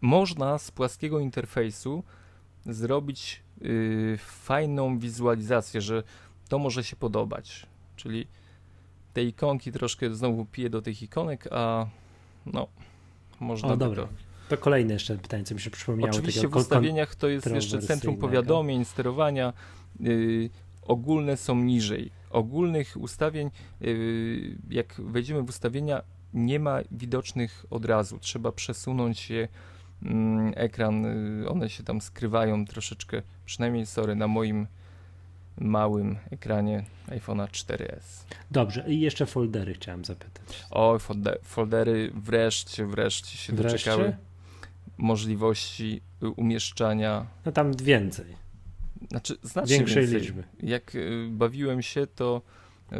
można 0.00 0.58
z 0.58 0.70
płaskiego 0.70 1.20
interfejsu 1.20 2.04
zrobić 2.66 3.42
fajną 4.18 4.98
wizualizację, 4.98 5.80
że 5.80 6.02
to 6.48 6.58
może 6.58 6.84
się 6.84 6.96
podobać. 6.96 7.66
Czyli 7.96 8.26
te 9.14 9.24
ikonki 9.24 9.72
troszkę 9.72 10.14
znowu 10.14 10.44
piję 10.44 10.70
do 10.70 10.82
tych 10.82 11.02
ikonek, 11.02 11.48
a 11.50 11.86
no 12.46 12.68
można 13.40 13.68
O, 13.68 13.70
by 13.70 13.76
dobra. 13.76 14.02
to. 14.02 14.08
To 14.48 14.56
kolejne 14.56 14.92
jeszcze 14.92 15.18
pytanie, 15.18 15.44
co 15.44 15.54
mi 15.54 15.60
się 15.60 15.70
przypomniało. 15.70 16.10
Oczywiście 16.10 16.48
w 16.48 16.56
ustawieniach 16.56 17.14
to 17.14 17.28
jest 17.28 17.46
jeszcze 17.46 17.78
centrum 17.78 18.16
powiadomień, 18.16 18.84
sterowania. 18.84 19.52
Yy, 20.00 20.50
ogólne 20.82 21.36
są 21.36 21.56
niżej. 21.56 22.10
Ogólnych 22.30 22.96
ustawień, 22.96 23.50
yy, 23.80 24.56
jak 24.70 24.94
wejdziemy 24.98 25.42
w 25.42 25.48
ustawienia, 25.48 26.02
nie 26.34 26.60
ma 26.60 26.78
widocznych 26.90 27.66
od 27.70 27.84
razu. 27.84 28.18
Trzeba 28.18 28.52
przesunąć 28.52 29.30
je 29.30 29.48
mm, 30.02 30.52
ekran. 30.56 31.02
Yy, 31.40 31.48
one 31.48 31.70
się 31.70 31.82
tam 31.84 32.00
skrywają 32.00 32.66
troszeczkę, 32.66 33.22
przynajmniej 33.44 33.86
sorry, 33.86 34.14
na 34.14 34.28
moim 34.28 34.66
małym 35.60 36.16
ekranie 36.30 36.84
iPhone'a 37.08 37.46
4S. 37.48 38.24
Dobrze, 38.50 38.84
i 38.88 39.00
jeszcze 39.00 39.26
foldery 39.26 39.74
chciałem 39.74 40.04
zapytać. 40.04 40.64
O, 40.70 40.98
folde- 40.98 41.36
foldery 41.42 42.10
wreszcie, 42.14 42.86
wreszcie 42.86 43.36
się 43.38 43.52
Wreszcie? 43.52 43.78
doczekały 43.90 44.16
możliwości 44.98 46.00
umieszczania 46.36 47.26
No 47.44 47.52
tam 47.52 47.72
więcej, 47.76 48.26
Znaczy, 49.10 49.36
znacznie 49.42 49.76
większej 49.76 50.02
więcej. 50.06 50.20
liczby. 50.20 50.44
Jak 50.62 50.94
y, 50.94 51.28
bawiłem 51.30 51.82
się, 51.82 52.06
to 52.06 52.42
y, 52.92 52.96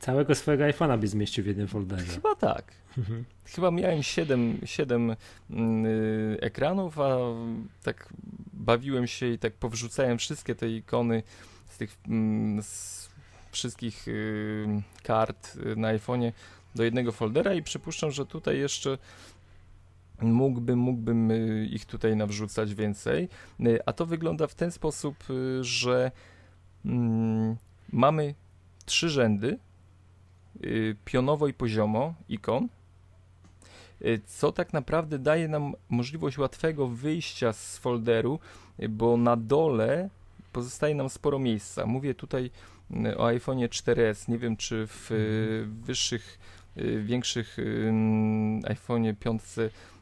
Całego 0.00 0.34
swojego 0.34 0.64
iPhone'a 0.64 0.98
by 0.98 1.08
zmieścił 1.08 1.44
w 1.44 1.46
jednym 1.46 1.68
folderze. 1.68 2.04
chyba 2.12 2.34
tak. 2.34 2.72
Mhm. 2.98 3.24
Chyba 3.44 3.70
miałem 3.70 4.02
7, 4.02 4.58
7 4.64 5.10
y, 5.10 5.16
ekranów, 6.40 6.98
a 7.00 7.16
tak 7.82 8.08
bawiłem 8.68 9.06
się 9.06 9.26
i 9.26 9.38
tak 9.38 9.54
powrzucałem 9.54 10.18
wszystkie 10.18 10.54
te 10.54 10.68
ikony 10.70 11.22
z 11.68 11.76
tych 11.78 11.96
mm, 12.08 12.62
z 12.62 13.08
wszystkich 13.50 14.08
y, 14.08 14.82
kart 15.02 15.56
y, 15.56 15.76
na 15.76 15.94
iPhone'ie 15.94 16.32
do 16.74 16.84
jednego 16.84 17.12
foldera 17.12 17.54
i 17.54 17.62
przypuszczam, 17.62 18.10
że 18.10 18.26
tutaj 18.26 18.58
jeszcze 18.58 18.98
mógłbym, 20.20 20.78
mógłbym 20.78 21.30
y, 21.30 21.66
ich 21.70 21.84
tutaj 21.84 22.16
nawrzucać 22.16 22.74
więcej. 22.74 23.28
A 23.86 23.92
to 23.92 24.06
wygląda 24.06 24.46
w 24.46 24.54
ten 24.54 24.70
sposób, 24.70 25.16
że 25.60 26.10
mm, 26.84 27.56
mamy 27.92 28.34
trzy 28.84 29.08
rzędy 29.08 29.58
pionowo 31.04 31.48
i 31.48 31.54
poziomo 31.54 32.14
ikon, 32.28 32.68
co 34.26 34.52
tak 34.52 34.72
naprawdę 34.72 35.18
daje 35.18 35.48
nam 35.48 35.74
możliwość 35.88 36.38
łatwego 36.38 36.86
wyjścia 36.88 37.52
z 37.52 37.78
folderu, 37.78 38.38
y, 38.82 38.88
bo 38.88 39.16
na 39.16 39.36
dole 39.36 40.08
pozostaje 40.52 40.94
nam 40.94 41.08
sporo 41.08 41.38
miejsca. 41.38 41.86
Mówię 41.86 42.14
tutaj 42.14 42.50
y, 43.06 43.18
o 43.18 43.24
iPhone'ie 43.26 43.68
4S. 43.68 44.28
Nie 44.28 44.38
wiem, 44.38 44.56
czy 44.56 44.86
w 44.86 45.10
y, 45.12 45.66
wyższych, 45.84 46.38
y, 46.76 47.02
większych 47.02 47.58
y, 47.58 47.92
iPhone'ie 48.62 49.14
5 49.14 49.42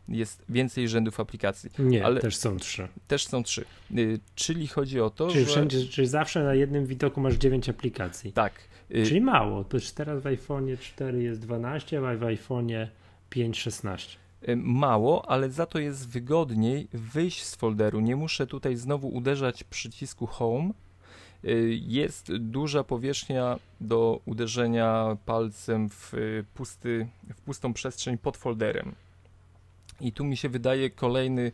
jest 0.09 0.43
więcej 0.49 0.89
rzędów 0.89 1.21
aplikacji. 1.21 1.71
Nie, 1.79 2.05
Ale- 2.05 2.21
też 2.21 2.37
są 2.37 2.57
trzy. 2.57 2.89
Też 3.09 3.27
są 3.27 3.43
trzy. 3.43 3.65
Y, 3.97 4.21
Czyli 4.35 4.67
chodzi 4.69 5.01
o 5.01 5.11
to, 5.11 5.29
Czyli 5.29 5.41
że... 5.45 5.47
wszędzie, 5.51 5.85
czyli 5.87 6.07
zawsze 6.07 6.45
na 6.45 6.55
jednym 6.55 6.87
widoku 6.87 7.21
masz 7.21 7.35
9 7.35 7.69
aplikacji. 7.69 8.33
Tak. 8.33 8.53
y, 8.95 9.07
Czyli 9.07 9.21
mało. 9.21 9.65
To 9.65 9.77
już 9.77 9.91
teraz 9.91 10.23
w 10.23 10.25
iPhone'ie 10.27 10.79
4 10.79 11.23
jest 11.23 11.41
12, 11.41 11.99
a 11.99 12.01
w 12.17 12.21
iPhone'ie 12.21 12.87
5 13.31 13.59
16. 13.59 14.19
Y, 14.49 14.57
Mało, 14.57 15.31
ale 15.31 15.51
za 15.51 15.67
to 15.67 15.79
jest 15.79 16.09
wygodniej 16.09 16.89
wyjść 16.93 17.45
z 17.45 17.55
folderu. 17.55 18.01
Nie 18.01 18.17
muszę 18.17 18.47
tutaj 18.47 18.77
znowu 18.77 19.09
uderzać 19.09 19.65
przycisku 19.65 20.27
Home. 20.27 20.71
Y, 21.45 21.79
Jest 21.83 22.37
duża 22.37 22.85
powierzchnia 22.85 23.59
do 23.81 24.21
uderzenia 24.25 25.17
palcem 25.27 25.89
w, 25.89 26.15
y, 26.15 26.45
pusty, 26.55 27.09
w 27.35 27.41
pustą 27.41 27.73
przestrzeń 27.73 28.19
pod 28.19 28.37
folderem. 28.37 28.95
I 30.01 30.13
tu 30.13 30.25
mi 30.25 30.37
się 30.37 30.49
wydaje 30.49 30.91
kolejny 30.91 31.53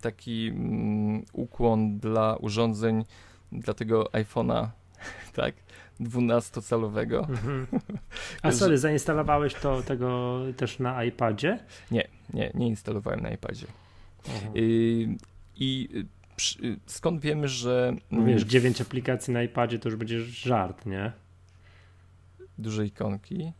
taki 0.00 0.48
mm, 0.48 1.24
ukłon 1.32 1.98
dla 1.98 2.36
urządzeń, 2.36 3.04
dla 3.52 3.74
tego 3.74 4.04
iPhone'a, 4.04 4.68
tak, 5.34 5.54
12-calowego. 6.00 7.18
Mhm. 7.28 7.66
A 8.42 8.52
sorry, 8.52 8.78
zainstalowałeś 8.78 9.54
to 9.54 9.82
tego 9.82 10.38
też 10.56 10.78
na 10.78 11.04
iPadzie? 11.04 11.58
Nie, 11.90 12.08
nie, 12.34 12.50
nie 12.54 12.68
instalowałem 12.68 13.20
na 13.20 13.30
iPadzie. 13.30 13.66
Mhm. 14.28 14.56
Y, 14.56 15.16
I 15.56 15.88
y, 15.94 16.06
przy- 16.36 16.66
y, 16.66 16.76
skąd 16.86 17.20
wiemy, 17.20 17.48
że 17.48 17.96
Wiesz, 18.26 18.42
9 18.42 18.80
aplikacji 18.80 19.32
na 19.34 19.42
iPadzie 19.42 19.78
to 19.78 19.88
już 19.88 19.98
będzie 19.98 20.20
żart, 20.20 20.86
nie? 20.86 21.12
duże 22.58 22.86
ikonki, 22.86 23.52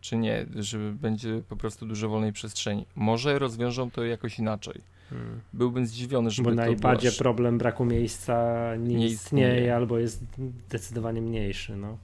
czy 0.00 0.16
nie, 0.16 0.46
że 0.56 0.78
będzie 0.78 1.42
po 1.48 1.56
prostu 1.56 1.86
dużo 1.86 2.08
wolnej 2.08 2.32
przestrzeni? 2.32 2.86
Może 2.96 3.38
rozwiążą 3.38 3.90
to 3.90 4.04
jakoś 4.04 4.38
inaczej. 4.38 4.80
Hmm. 5.10 5.40
Byłbym 5.52 5.86
zdziwiony, 5.86 6.30
żeby 6.30 6.48
Bo 6.50 6.54
na 6.54 6.68
iPadzie 6.68 7.00
była... 7.00 7.12
sz- 7.12 7.18
problem 7.18 7.58
braku 7.58 7.84
miejsca 7.84 8.54
nie, 8.76 8.94
Nie 8.96 9.06
istnieje, 9.06 9.48
istnieje. 9.48 9.76
albo 9.76 9.98
jest 9.98 10.24
zdecydowanie 10.66 11.22
mniejszy. 11.22 11.76
No. 11.76 11.98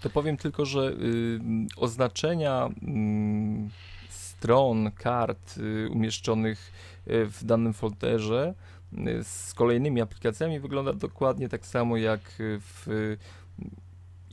To 0.00 0.10
powiem 0.10 0.36
tylko, 0.36 0.66
że 0.66 0.80
y, 0.90 1.40
oznaczenia 1.76 2.68
mm, 2.82 3.70
stron, 4.08 4.90
kart 4.92 5.58
y, 5.58 5.88
umieszczonych 5.90 6.72
y, 7.08 7.26
w 7.26 7.44
danym 7.44 7.72
folderze 7.72 8.54
y, 8.98 9.24
z 9.24 9.54
kolejnymi 9.54 10.00
aplikacjami 10.00 10.60
wygląda 10.60 10.92
dokładnie 10.92 11.48
tak 11.48 11.66
samo 11.66 11.96
jak 11.96 12.20
y, 12.40 12.60
w 12.60 12.88
y, 12.88 13.18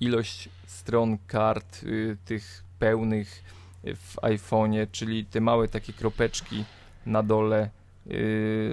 ilość 0.02 0.50
stron 0.66 1.18
kart 1.28 1.84
y, 1.84 2.18
tych 2.26 2.64
pełnych 2.80 3.44
w 3.84 4.16
iPhone'ie, 4.22 4.88
czyli 4.92 5.26
te 5.26 5.42
małe 5.42 5.68
takie 5.68 5.94
kropeczki 5.94 6.64
na 7.06 7.24
dole 7.24 7.70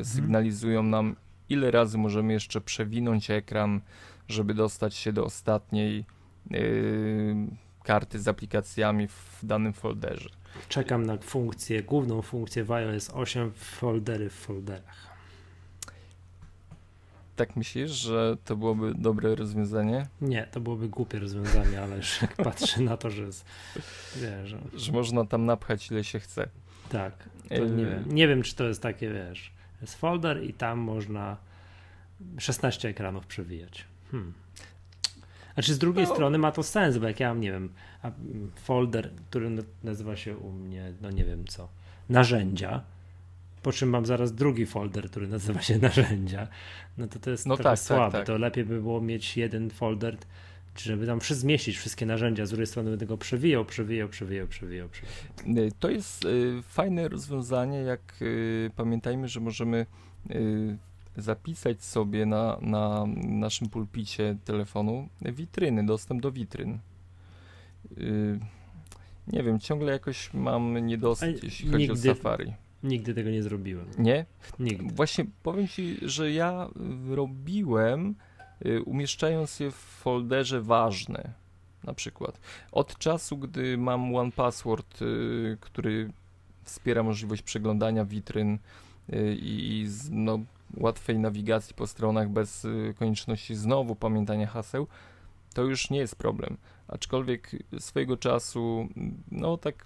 sygnalizują 0.03 0.83
nam, 0.83 1.17
ile 1.49 1.71
razy 1.71 1.99
możemy 1.99 2.33
jeszcze 2.33 2.61
przewinąć 2.61 3.31
ekran, 3.31 3.81
żeby 4.29 4.55
dostać 4.55 4.95
się 4.95 5.13
do 5.13 5.25
ostatniej 5.25 6.05
yy, 6.51 7.37
karty 7.83 8.21
z 8.21 8.29
aplikacjami 8.29 9.09
w 9.09 9.39
danym 9.43 9.73
folderze. 9.73 10.31
Czekam 10.69 11.07
na 11.07 11.19
funkcję, 11.19 11.83
główną 11.83 12.23
funkcję 12.23 12.65
w 12.65 12.73
iOS 12.73 13.11
8 13.11 13.53
foldery 13.53 14.31
w 14.31 14.35
folderach. 14.35 15.15
Tak 17.37 17.57
myślisz, 17.57 17.91
że 17.91 18.37
to 18.45 18.57
byłoby 18.57 18.95
dobre 18.95 19.35
rozwiązanie? 19.35 20.07
Nie, 20.21 20.47
to 20.53 20.61
byłoby 20.61 20.89
głupie 20.89 21.19
rozwiązanie, 21.19 21.83
ale 21.83 21.97
już 21.97 22.23
jak 22.23 22.37
patrzę 22.37 22.81
na 22.81 22.97
to, 22.97 23.11
że 23.11 23.23
jest, 23.23 23.45
wiesz, 24.17 24.49
że, 24.49 24.59
Że 24.75 24.93
można 24.93 25.25
tam 25.25 25.47
napchać 25.47 25.91
ile 25.91 26.05
się 26.05 26.21
chce. 26.21 26.49
Tak, 26.99 27.29
to 27.49 27.55
nie, 27.55 27.83
Yy, 27.83 27.91
wiem, 27.91 28.05
nie 28.15 28.29
wiem, 28.29 28.43
czy 28.43 28.55
to 28.55 28.65
jest 28.65 28.83
takie, 28.83 29.11
wiesz, 29.11 29.53
jest 29.81 29.95
folder 29.95 30.45
i 30.45 30.53
tam 30.53 30.79
można 30.79 31.37
16 32.39 32.89
ekranów 32.89 33.27
przewijać. 33.27 33.85
Hmm. 34.11 34.33
Znaczy 35.55 35.75
z 35.75 35.79
drugiej 35.79 36.05
No. 36.07 36.15
strony 36.15 36.39
ma 36.39 36.53
to 36.53 36.63
sens, 36.63 36.99
bo 36.99 37.07
jak 37.09 37.21
ja 37.21 37.29
mam, 37.29 37.41
nie 37.41 37.53
wiem, 37.53 37.69
a- 38.03 38.07
m, 38.09 38.51
folder, 38.57 39.11
który 39.31 39.51
nazywa 39.85 40.17
się 40.17 40.37
u 40.37 40.53
mnie, 40.53 40.93
no 41.01 41.11
nie 41.11 41.25
wiem 41.25 41.47
co, 41.47 41.69
narzędzia, 42.09 42.83
po 43.63 43.73
czym 43.73 43.89
mam 43.89 44.07
zaraz 44.07 44.35
drugi 44.35 44.67
folder, 44.67 45.11
który 45.11 45.29
nazywa 45.29 45.63
się 45.63 45.79
narzędzia, 45.89 46.49
no 46.99 47.07
to 47.07 47.19
to 47.19 47.31
jest 47.31 47.47
No 47.47 47.57
trochę 47.57 47.71
tak, 47.71 47.79
tak, 47.79 47.87
słabe. 47.87 48.19
tak. 48.19 48.27
To 48.27 48.39
lepiej 48.39 48.65
by 48.65 48.81
było 48.81 49.01
mieć 49.01 49.37
jeden 49.37 49.71
folder, 49.71 50.17
żeby 50.79 51.07
tam 51.07 51.21
zmieścić 51.21 51.77
wszystkie 51.77 52.07
narzędzia, 52.07 52.47
z 52.47 52.49
drugiej 52.51 52.67
strony 52.67 52.91
będę 52.91 53.07
go 53.07 53.19
przewijał, 53.19 53.65
przewijał, 53.65 54.09
przewijał, 54.09 54.47
przewijał, 54.49 54.89
przewijał. 54.89 55.67
Y, 55.67 55.73
To 55.81 55.91
jest 55.91 56.25
y, 56.25 56.63
fajne 56.63 57.09
rozwiązanie, 57.09 57.79
jak 57.79 58.01
y, 58.23 58.71
pamiętajmy, 58.77 59.29
że 59.29 59.41
możemy 59.41 59.87
y, 60.31 60.77
zapisać 61.17 61.83
sobie 61.85 62.27
na, 62.27 62.59
na 62.61 63.05
naszym 63.17 63.69
pulpicie 63.69 64.37
telefonu 64.45 65.09
witryny, 65.23 65.87
dostęp 65.87 66.23
do 66.23 66.33
witryn. 66.33 66.79
Nie 69.27 69.43
wiem, 69.43 69.61
ciągle 69.61 69.93
jakoś 69.93 70.35
mam 70.35 70.87
niedosyt, 70.87 71.41
A 71.43 71.47
jeśli 71.47 71.71
chodzi 71.71 71.89
nigdy- 71.89 72.11
o 72.11 72.15
Safari. 72.15 72.53
Nigdy 72.83 73.15
tego 73.15 73.31
nie 73.31 73.43
zrobiłem. 73.43 73.87
Nie? 73.99 74.27
Nigdy. 74.59 74.95
Właśnie 74.95 75.25
powiem 75.43 75.69
Ci, 75.69 75.97
że 76.03 76.33
ja 76.33 76.69
robiłem, 77.11 78.15
umieszczając 78.85 79.61
je 79.61 79.71
w 79.71 79.75
folderze 79.75 80.61
ważne, 80.61 81.33
na 81.85 81.95
przykład. 81.95 82.41
Od 82.73 82.99
czasu, 82.99 83.39
gdy 83.39 83.79
mam 83.79 84.17
One 84.17 84.33
Password, 84.33 85.03
y, 85.03 85.57
który 85.61 86.11
wspiera 86.63 87.03
możliwość 87.03 87.43
przeglądania 87.43 88.05
witryn 88.05 88.59
y, 89.13 89.37
i 89.41 89.89
no, 90.11 90.39
łatwej 90.77 91.19
nawigacji 91.19 91.75
po 91.75 91.87
stronach 91.87 92.29
bez 92.29 92.65
y, 92.65 92.95
konieczności 92.99 93.55
znowu 93.55 93.97
pamiętania 93.97 94.47
haseł, 94.47 94.87
to 95.55 95.63
już 95.63 95.91
nie 95.91 95.99
jest 95.99 96.17
problem. 96.17 96.57
Aczkolwiek 96.89 97.51
swojego 97.79 98.17
czasu, 98.17 98.89
no 99.31 99.57
tak 99.57 99.85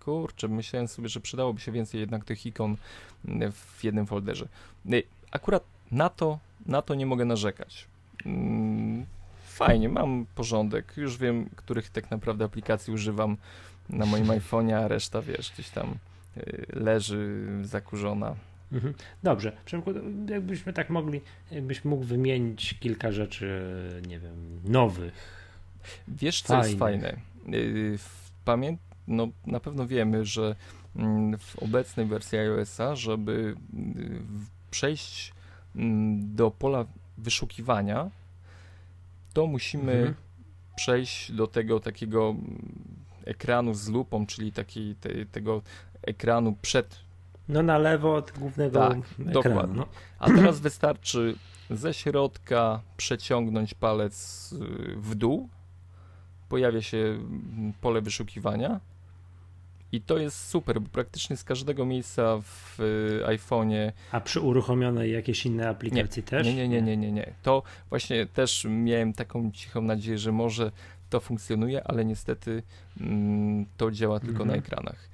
kurczę, 0.00 0.48
myślałem 0.48 0.88
sobie, 0.88 1.08
że 1.08 1.20
przydałoby 1.20 1.60
się 1.60 1.72
więcej 1.72 2.00
jednak 2.00 2.24
tych 2.24 2.46
ikon 2.46 2.76
mm, 3.24 3.52
w 3.52 3.84
jednym 3.84 4.06
folderze. 4.06 4.48
Y, 4.92 5.02
Akurat 5.30 5.64
na 5.90 6.08
to, 6.08 6.38
na 6.66 6.82
to 6.82 6.94
nie 6.94 7.06
mogę 7.06 7.24
narzekać. 7.24 7.88
Mm, 8.26 9.06
Fajnie, 9.46 9.88
mam 9.88 10.26
porządek. 10.34 10.92
Już 10.96 11.18
wiem, 11.18 11.50
których 11.56 11.90
tak 11.90 12.10
naprawdę 12.10 12.44
aplikacji 12.44 12.94
używam 12.94 13.36
na 13.90 14.06
moim 14.06 14.26
iPhone'ie, 14.40 14.72
a 14.72 14.88
reszta, 14.88 15.22
wiesz, 15.22 15.52
gdzieś 15.54 15.70
tam 15.70 15.94
y, 16.36 16.66
leży 16.72 17.46
zakurzona. 17.62 18.34
Mhm. 18.72 18.94
Dobrze, 19.22 19.52
Przemku, 19.64 19.92
jakbyśmy 20.28 20.72
tak 20.72 20.90
mogli, 20.90 21.20
jakbyś 21.50 21.84
mógł 21.84 22.04
wymienić 22.04 22.74
kilka 22.80 23.12
rzeczy, 23.12 23.62
nie 24.08 24.18
wiem, 24.18 24.60
nowych. 24.64 25.12
Wiesz, 26.08 26.42
co 26.42 26.58
jest 26.58 26.78
Fajnych. 26.78 27.02
fajne? 27.02 27.58
Y, 27.58 27.98
Pamię... 28.44 28.76
No, 29.08 29.28
na 29.46 29.60
pewno 29.60 29.86
wiemy, 29.86 30.24
że 30.24 30.56
mm, 30.96 31.38
w 31.38 31.56
obecnej 31.62 32.06
wersji 32.06 32.38
iOS-a, 32.38 32.96
żeby 32.96 33.54
y, 33.96 34.18
przejść 34.70 35.32
mm, 35.76 36.34
do 36.36 36.50
pola 36.50 36.84
wyszukiwania, 37.18 38.10
to 39.32 39.46
musimy 39.46 39.92
Mhm. 39.92 40.14
przejść 40.76 41.32
do 41.32 41.46
tego 41.46 41.80
takiego 41.80 42.30
mm, 42.30 42.68
ekranu 43.24 43.74
z 43.74 43.88
lupą, 43.88 44.26
czyli 44.26 44.52
takiej, 44.52 44.94
te, 44.94 45.26
tego 45.26 45.62
ekranu 46.02 46.56
przed. 46.62 46.98
No 47.48 47.62
na 47.62 47.78
lewo 47.78 48.14
od 48.14 48.30
głównego 48.38 48.78
Tak, 48.88 48.98
ekranu. 48.98 49.32
dokładnie. 49.32 49.76
No. 49.76 49.86
A 50.18 50.26
teraz 50.26 50.60
wystarczy 50.60 51.34
ze 51.70 51.94
środka 51.94 52.80
przeciągnąć 52.96 53.74
palec 53.74 54.52
y, 54.52 54.56
w 54.96 55.14
dół, 55.14 55.48
pojawia 56.48 56.82
się 56.82 56.98
mm, 56.98 57.72
pole 57.80 58.00
wyszukiwania. 58.02 58.80
I 59.94 60.00
to 60.00 60.18
jest 60.18 60.48
super, 60.48 60.80
bo 60.80 60.88
praktycznie 60.88 61.36
z 61.36 61.44
każdego 61.44 61.86
miejsca 61.86 62.38
w 62.42 62.80
y, 62.80 63.22
iPhone'ie 63.26 63.92
A 64.12 64.20
przy 64.20 64.40
uruchomionej 64.40 65.12
jakiejś 65.12 65.46
innej 65.46 65.66
aplikacji 65.66 66.22
też? 66.22 66.46
Nie, 66.46 66.54
nie, 66.54 66.68
nie, 66.68 66.82
nie, 66.82 66.96
nie, 66.96 67.12
nie. 67.12 67.32
To 67.42 67.62
właśnie 67.88 68.26
też 68.26 68.66
miałem 68.70 69.12
taką 69.12 69.50
cichą 69.52 69.82
nadzieję, 69.82 70.18
że 70.18 70.32
może 70.32 70.72
to 71.10 71.20
funkcjonuje, 71.20 71.84
ale 71.84 72.04
niestety 72.04 72.62
mm, 73.00 73.66
to 73.76 73.90
działa 73.90 74.20
tylko 74.20 74.42
Mhm. 74.42 74.48
na 74.48 74.56
ekranach. 74.56 75.08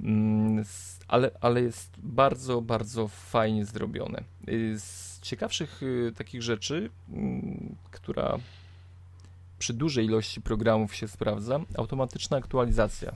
Mm, 0.00 0.64
ale, 1.08 1.30
ale 1.40 1.62
jest 1.62 1.90
bardzo, 1.98 2.60
bardzo 2.62 3.08
fajnie 3.08 3.64
zrobione. 3.64 4.22
Y, 4.48 4.78
Z 4.78 5.20
ciekawszych 5.20 5.82
y, 5.82 6.12
takich 6.16 6.42
rzeczy, 6.42 6.90
mm, 7.12 7.76
która 7.90 8.38
przy 9.58 9.74
dużej 9.74 10.04
ilości 10.04 10.40
programów 10.40 10.94
się 10.94 11.08
sprawdza, 11.08 11.60
automatyczna 11.76 12.36
aktualizacja. 12.36 13.14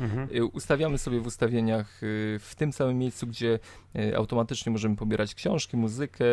Mhm. 0.00 0.28
Y, 0.36 0.44
Ustawiamy 0.44 0.98
sobie 0.98 1.20
w 1.20 1.26
ustawieniach 1.26 2.02
y, 2.02 2.38
w 2.40 2.54
tym 2.56 2.72
samym 2.72 2.98
miejscu, 2.98 3.26
gdzie 3.26 3.58
y, 3.96 4.16
automatycznie 4.16 4.72
możemy 4.72 4.96
pobierać 4.96 5.34
książki, 5.34 5.76
muzykę 5.76 6.24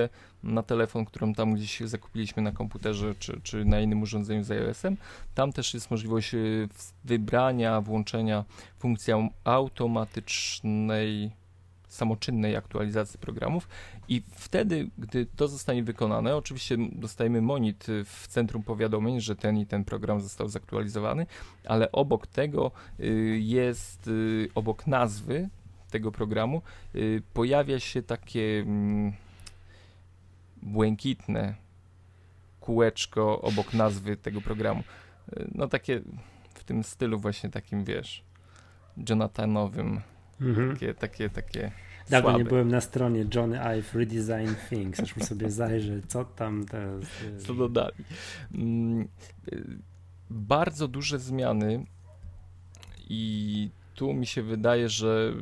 na 0.44 0.64
telefon, 0.64 1.06
którą 1.06 1.34
tam 1.34 1.54
gdzieś 1.54 1.80
zakupiliśmy 1.80 2.44
na 2.44 2.52
komputerze 2.52 3.16
czy, 3.20 3.42
czy 3.44 3.66
na 3.66 3.80
innym 3.80 4.02
urządzeniu 4.02 4.44
z 4.44 4.52
iOS-em. 4.52 4.98
Tam 5.36 5.52
też 5.54 5.74
jest 5.74 5.92
możliwość 5.92 6.32
wybrania, 7.04 7.82
włączenia 7.82 8.46
funkcji 8.80 9.14
au- 9.14 9.30
automatycznej, 9.44 11.32
samoczynnej 11.96 12.56
aktualizacji 12.56 13.20
programów 13.20 13.68
i 14.08 14.24
wtedy, 14.36 14.90
gdy 14.98 15.26
to 15.26 15.48
zostanie 15.48 15.84
wykonane, 15.84 16.36
oczywiście 16.36 16.78
dostajemy 16.92 17.42
monit 17.42 17.88
w 18.06 18.28
centrum 18.28 18.64
powiadomień, 18.64 19.22
że 19.22 19.36
ten 19.36 19.58
i 19.58 19.66
ten 19.66 19.86
program 19.86 20.22
został 20.22 20.48
zaktualizowany, 20.48 21.26
ale 21.66 21.92
obok 21.92 22.28
tego 22.28 22.72
y, 23.00 23.40
jest 23.42 24.08
y, 24.08 24.50
obok 24.56 24.88
nazwy 24.88 25.50
tego 25.92 26.12
programu 26.12 26.62
y, 26.96 27.22
pojawia 27.34 27.80
się 27.80 28.04
takie 28.04 28.60
mm, 28.60 29.14
błękitne 30.62 31.56
kółeczko 32.60 33.42
obok 33.42 33.74
nazwy 33.74 34.18
tego 34.18 34.42
programu. 34.42 34.84
No 35.52 35.68
takie 35.68 36.02
w 36.54 36.64
tym 36.64 36.84
stylu 36.84 37.20
właśnie 37.20 37.50
takim, 37.50 37.84
wiesz, 37.84 38.24
Jonathanowym, 39.10 40.02
Mhm. 40.42 40.70
takie, 40.70 40.94
takie, 40.94 41.30
takie 41.30 41.72
Dawno 42.10 42.30
słabe. 42.30 42.44
nie 42.44 42.50
byłem 42.50 42.68
na 42.70 42.82
stronie 42.82 43.26
Johnny 43.36 43.62
Ive 43.62 43.96
Redesign 43.96 44.50
Things. 44.70 45.00
Aż 45.00 45.16
mi 45.16 45.24
sobie 45.24 45.52
zajrzę, 45.52 46.02
co 46.08 46.26
tam 46.26 46.66
te. 46.66 47.00
co 47.48 47.54
dodali. 47.54 47.96
Mm, 48.54 49.08
Bardzo 50.30 50.88
duże 50.88 51.20
zmiany 51.20 51.86
i 53.10 53.70
tu 53.96 54.14
mi 54.14 54.26
się 54.28 54.44
wydaje, 54.44 54.90
że 54.90 55.34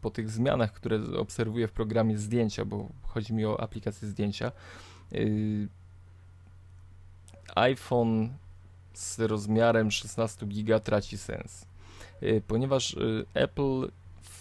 po 0.00 0.10
tych 0.10 0.30
zmianach, 0.30 0.72
które 0.72 1.00
obserwuję 1.18 1.68
w 1.68 1.72
programie 1.72 2.18
zdjęcia, 2.18 2.64
bo 2.64 2.88
chodzi 3.02 3.34
mi 3.34 3.44
o 3.46 3.60
aplikację 3.60 4.08
zdjęcia, 4.08 4.52
y, 5.12 5.68
iPhone 7.56 8.28
z 8.94 9.18
rozmiarem 9.20 9.90
16 9.90 10.46
giga 10.46 10.80
traci 10.80 11.18
sens. 11.18 11.66
Y, 12.22 12.42
Ponieważ 12.46 12.94
y, 12.94 13.24
Apple 13.34 13.90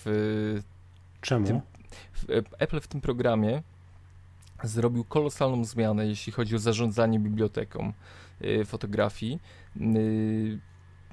w 0.07 0.61
Czemu? 1.21 1.47
Tym- 1.47 1.61
w- 2.13 2.29
e, 2.29 2.33
Apple 2.59 2.79
w 2.79 2.87
tym 2.87 3.01
programie 3.01 3.63
zrobił 4.63 5.03
kolosalną 5.03 5.65
zmianę, 5.65 6.07
jeśli 6.07 6.33
chodzi 6.33 6.55
o 6.55 6.59
zarządzanie 6.59 7.19
biblioteką 7.19 7.93
y, 8.41 8.65
fotografii. 8.65 9.39
Y, 9.81 10.59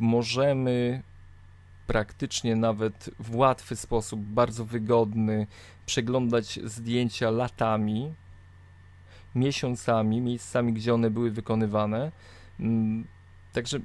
Możemy 0.00 1.02
praktycznie 1.86 2.56
nawet 2.56 3.10
w 3.18 3.36
łatwy 3.36 3.76
sposób, 3.76 4.20
bardzo 4.20 4.64
wygodny, 4.64 5.46
przeglądać 5.86 6.60
zdjęcia 6.64 7.30
latami, 7.30 8.14
miesiącami, 9.34 10.20
miejscami, 10.20 10.72
gdzie 10.72 10.94
one 10.94 11.10
były 11.10 11.30
wykonywane. 11.30 12.12
Mm, 12.60 13.06
Także 13.52 13.78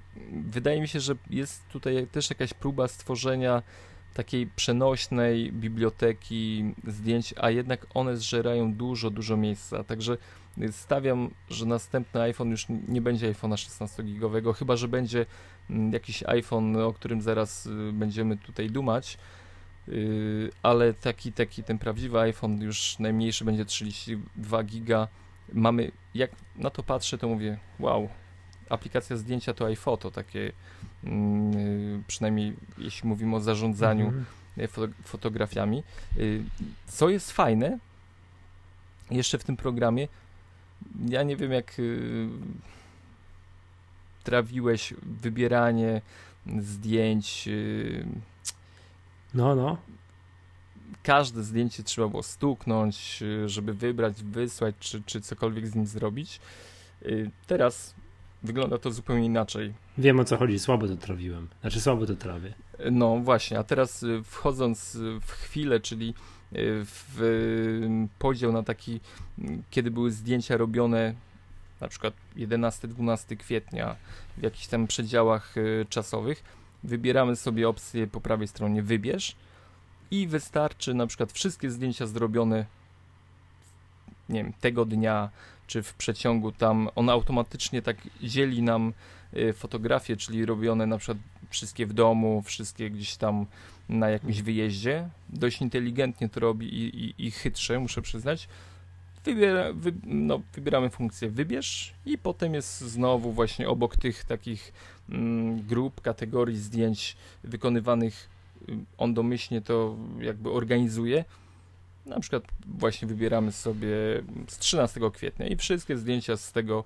wydaje 0.44 0.82
mi 0.82 0.88
się, 0.88 1.00
że 1.00 1.16
jest 1.30 1.68
tutaj 1.68 2.08
też 2.08 2.30
jakaś 2.30 2.54
próba 2.54 2.88
stworzenia 2.88 3.64
takiej 4.20 4.48
przenośnej 4.48 5.52
biblioteki 5.52 6.74
zdjęć, 6.88 7.34
a 7.38 7.50
jednak 7.50 7.86
one 7.94 8.18
zżerają 8.18 8.74
dużo, 8.74 9.10
dużo 9.10 9.38
miejsca. 9.38 9.84
Także 9.84 10.18
stawiam, 10.72 11.30
że 11.50 11.66
następny 11.66 12.22
iPhone 12.22 12.52
już 12.52 12.66
nie 12.88 13.02
będzie 13.02 13.34
iPhone'a 13.34 13.54
16-gigowego, 13.54 14.54
chyba 14.54 14.76
że 14.76 14.88
będzie 14.88 15.26
mm, 15.70 15.94
jakiś 15.94 16.24
iPhone, 16.24 16.76
o 16.76 16.94
którym 16.94 17.22
zaraz 17.22 17.66
y, 17.66 17.92
będziemy 17.94 18.38
tutaj 18.38 18.70
dumać. 18.70 19.18
Y, 19.88 20.50
ale 20.64 20.94
taki, 20.94 21.32
taki 21.32 21.64
ten 21.64 21.78
prawdziwy 21.80 22.20
iPhone 22.20 22.62
już 22.62 23.00
najmniejszy 23.00 23.46
będzie 23.46 23.66
32 23.66 24.64
giga. 24.64 25.08
Mamy, 25.54 25.92
jak 26.14 26.32
na 26.56 26.70
to 26.70 26.84
patrzę, 26.84 27.18
to 27.18 27.28
mówię, 27.28 27.60
wow, 27.80 28.10
aplikacja 28.70 29.18
zdjęcia 29.18 29.54
to 29.54 29.66
iPhoto, 29.66 30.12
takie 30.12 30.40
y, 30.40 30.54
przynajmniej 32.08 32.56
jeśli 32.78 33.10
mówimy 33.10 33.36
o 33.36 33.40
zarządzaniu 33.40 34.06
mhm. 34.06 34.94
fotografiami. 35.04 35.84
Co 36.88 37.10
jest 37.10 37.32
fajne, 37.32 37.80
jeszcze 39.12 39.38
w 39.38 39.44
tym 39.44 39.58
programie, 39.58 40.08
ja 41.10 41.24
nie 41.24 41.38
wiem 41.38 41.52
jak 41.52 41.80
y, 41.80 42.28
trawiłeś 44.24 44.94
wybieranie 45.02 46.02
zdjęć. 46.60 47.48
Y, 47.48 48.06
no, 49.34 49.56
no. 49.56 49.78
Każde 51.04 51.44
zdjęcie 51.44 51.84
trzeba 51.84 52.08
było 52.08 52.24
stuknąć, 52.24 53.20
y, 53.22 53.50
żeby 53.50 53.74
wybrać, 53.74 54.24
wysłać, 54.24 54.76
czy, 54.80 55.04
czy 55.06 55.22
cokolwiek 55.22 55.68
z 55.68 55.76
nim 55.76 55.86
zrobić. 55.86 56.40
Teraz 57.48 57.96
wygląda 58.44 58.78
to 58.78 58.92
zupełnie 58.92 59.26
inaczej. 59.26 59.74
Wiem 59.98 60.20
o 60.20 60.26
co 60.26 60.38
chodzi, 60.38 60.60
słabo 60.60 60.88
to 60.88 60.96
trawiłem. 60.96 61.48
Znaczy 61.62 61.82
słabo 61.82 62.06
to 62.06 62.16
trawię. 62.16 62.54
No 62.92 63.20
właśnie, 63.20 63.60
a 63.60 63.64
teraz 63.64 64.06
wchodząc 64.24 64.98
w 65.22 65.32
chwilę, 65.32 65.80
czyli 65.80 66.14
w 66.52 68.10
podział 68.20 68.52
na 68.52 68.64
taki, 68.64 69.00
kiedy 69.72 69.92
były 69.92 70.12
zdjęcia 70.12 70.58
robione 70.58 71.14
na 71.82 71.88
przykład 71.88 72.14
11-12 72.38 73.38
kwietnia 73.38 73.96
w 74.38 74.44
jakichś 74.44 74.68
tam 74.68 74.88
przedziałach 74.88 75.56
czasowych, 75.90 76.44
wybieramy 76.84 77.36
sobie 77.36 77.70
opcję 77.70 78.08
po 78.08 78.22
prawej 78.22 78.48
stronie 78.48 78.84
wybierz 78.84 79.36
i 80.12 80.28
wystarczy 80.28 80.94
na 80.94 81.08
przykład 81.08 81.32
wszystkie 81.32 81.72
zdjęcia 81.72 82.08
zrobione 82.08 82.66
nie 84.30 84.44
wiem, 84.44 84.54
tego 84.62 84.86
dnia, 84.86 85.30
czy 85.70 85.84
w 85.84 85.94
przeciągu 85.94 86.52
tam, 86.52 86.90
on 86.96 87.10
automatycznie 87.10 87.82
tak 87.82 87.98
dzieli 88.24 88.62
nam 88.62 88.94
e, 89.34 89.54
fotografie, 89.54 90.18
czyli 90.18 90.46
robione 90.46 90.86
na 90.86 90.98
przykład 90.98 91.18
wszystkie 91.50 91.86
w 91.86 91.94
domu, 91.94 92.42
wszystkie 92.42 92.90
gdzieś 92.90 93.16
tam 93.16 93.46
na 93.90 94.10
jakimś 94.10 94.42
wyjeździe. 94.42 95.10
Dość 95.30 95.62
inteligentnie 95.62 96.30
to 96.30 96.40
robi 96.40 96.68
i, 96.68 97.06
i, 97.06 97.26
i 97.26 97.32
chytrze, 97.32 97.80
muszę 97.80 98.02
przyznać. 98.02 98.48
Wybiera, 99.26 99.74
wy, 99.74 99.94
no, 100.04 100.42
wybieramy 100.54 100.90
funkcję 100.90 101.30
wybierz 101.30 101.94
i 102.06 102.18
potem 102.18 102.54
jest 102.54 102.82
znowu 102.82 103.32
właśnie 103.32 103.70
obok 103.70 103.98
tych 103.98 104.24
takich 104.24 104.74
mm, 105.10 105.62
grup, 105.62 106.02
kategorii 106.02 106.58
zdjęć 106.58 107.18
wykonywanych 107.44 108.30
y, 108.70 108.78
on 108.98 109.14
domyślnie 109.14 109.62
to 109.62 109.96
jakby 110.20 110.52
organizuje. 110.52 111.26
Na 112.10 112.20
przykład 112.20 112.44
właśnie 112.68 113.08
wybieramy 113.08 113.52
sobie 113.52 113.88
z 114.48 114.58
13 114.58 115.00
kwietnia 115.14 115.48
i 115.48 115.56
wszystkie 115.56 115.98
zdjęcia 115.98 116.38
z 116.38 116.52
tego 116.52 116.84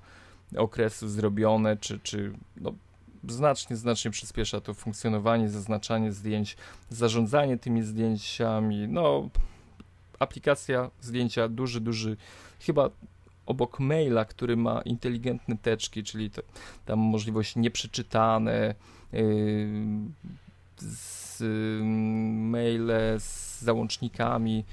okresu 0.58 1.10
zrobione, 1.10 1.78
czy, 1.78 2.00
czy 2.00 2.34
no, 2.58 2.74
znacznie, 3.28 3.76
znacznie 3.76 4.12
przyspiesza 4.12 4.62
to 4.62 4.74
funkcjonowanie, 4.74 5.50
zaznaczanie 5.50 6.12
zdjęć, 6.12 6.58
zarządzanie 6.90 7.58
tymi 7.58 7.84
zdjęciami. 7.84 8.88
No, 8.88 9.30
aplikacja 10.20 10.90
zdjęcia 11.02 11.48
duży, 11.48 11.82
duży, 11.82 12.18
chyba 12.60 12.90
obok 13.46 13.80
maila, 13.80 14.26
który 14.26 14.58
ma 14.58 14.82
inteligentne 14.82 15.58
teczki, 15.58 16.04
czyli 16.04 16.30
to, 16.30 16.42
tam 16.86 17.00
możliwość 17.00 17.56
nieprzeczytane, 17.56 18.76
yy, 19.14 19.22
z, 20.78 21.40
yy, 21.40 21.84
maile 22.52 23.20
z 23.20 23.62
załącznikami. 23.62 24.66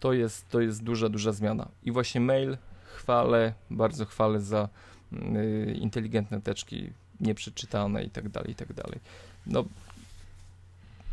To 0.00 0.12
jest, 0.12 0.48
to 0.48 0.60
jest 0.60 0.82
duża, 0.82 1.08
duża 1.08 1.32
zmiana. 1.32 1.68
I 1.82 1.92
właśnie 1.92 2.20
mail 2.20 2.56
chwalę, 2.94 3.54
bardzo 3.70 4.04
chwalę 4.06 4.40
za 4.40 4.68
yy, 5.12 5.74
inteligentne 5.74 6.40
teczki 6.40 6.90
nieprzeczytane 7.20 8.04
i 8.04 8.10
tak 8.10 8.28
dalej, 8.28 8.50
i 8.50 8.54
tak 8.54 8.72
dalej. 8.72 9.00
No, 9.46 9.64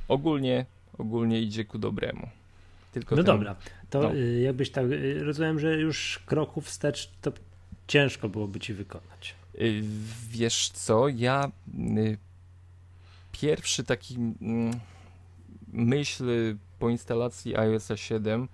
ogólnie, 0.08 0.65
ogólnie 0.97 1.41
idzie 1.41 1.65
ku 1.65 1.78
dobremu. 1.78 2.30
Tylko 2.91 3.15
no 3.15 3.23
ten, 3.23 3.36
dobra, 3.36 3.56
to 3.89 4.02
no. 4.02 4.15
Y, 4.15 4.41
jakbyś 4.41 4.69
tak, 4.69 4.86
y, 4.86 5.23
rozumiem, 5.23 5.60
że 5.60 5.78
już 5.78 6.19
kroków 6.26 6.65
wstecz 6.65 7.12
to 7.21 7.32
ciężko 7.88 8.30
byłoby 8.30 8.60
ci 8.60 8.73
wykonać. 8.73 9.36
Y, 9.56 9.82
wiesz 10.30 10.69
co, 10.69 11.08
ja 11.08 11.52
pierwszy 13.32 13.84
taki 13.84 14.15
mm, 14.15 14.80
myśl 15.73 16.56
po 16.80 16.89
instalacji 16.89 17.58
iOS 17.58 17.89
7 17.95 18.47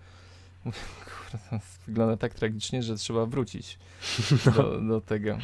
kurde, 0.64 1.60
wygląda 1.88 2.18
tak 2.18 2.34
tragicznie, 2.34 2.84
że 2.84 2.96
trzeba 2.96 3.26
wrócić 3.26 3.80
no. 4.46 4.52
do, 4.52 4.82
do 4.82 5.02
tego. 5.02 5.38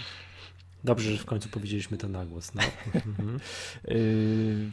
Dobrze, 0.83 1.11
że 1.11 1.17
w 1.17 1.25
końcu 1.25 1.49
powiedzieliśmy 1.49 1.97
to 1.97 2.07
na 2.07 2.25
głos. 2.25 2.53
No. 2.53 2.61
Mhm. 3.05 3.39
Y, 3.87 4.71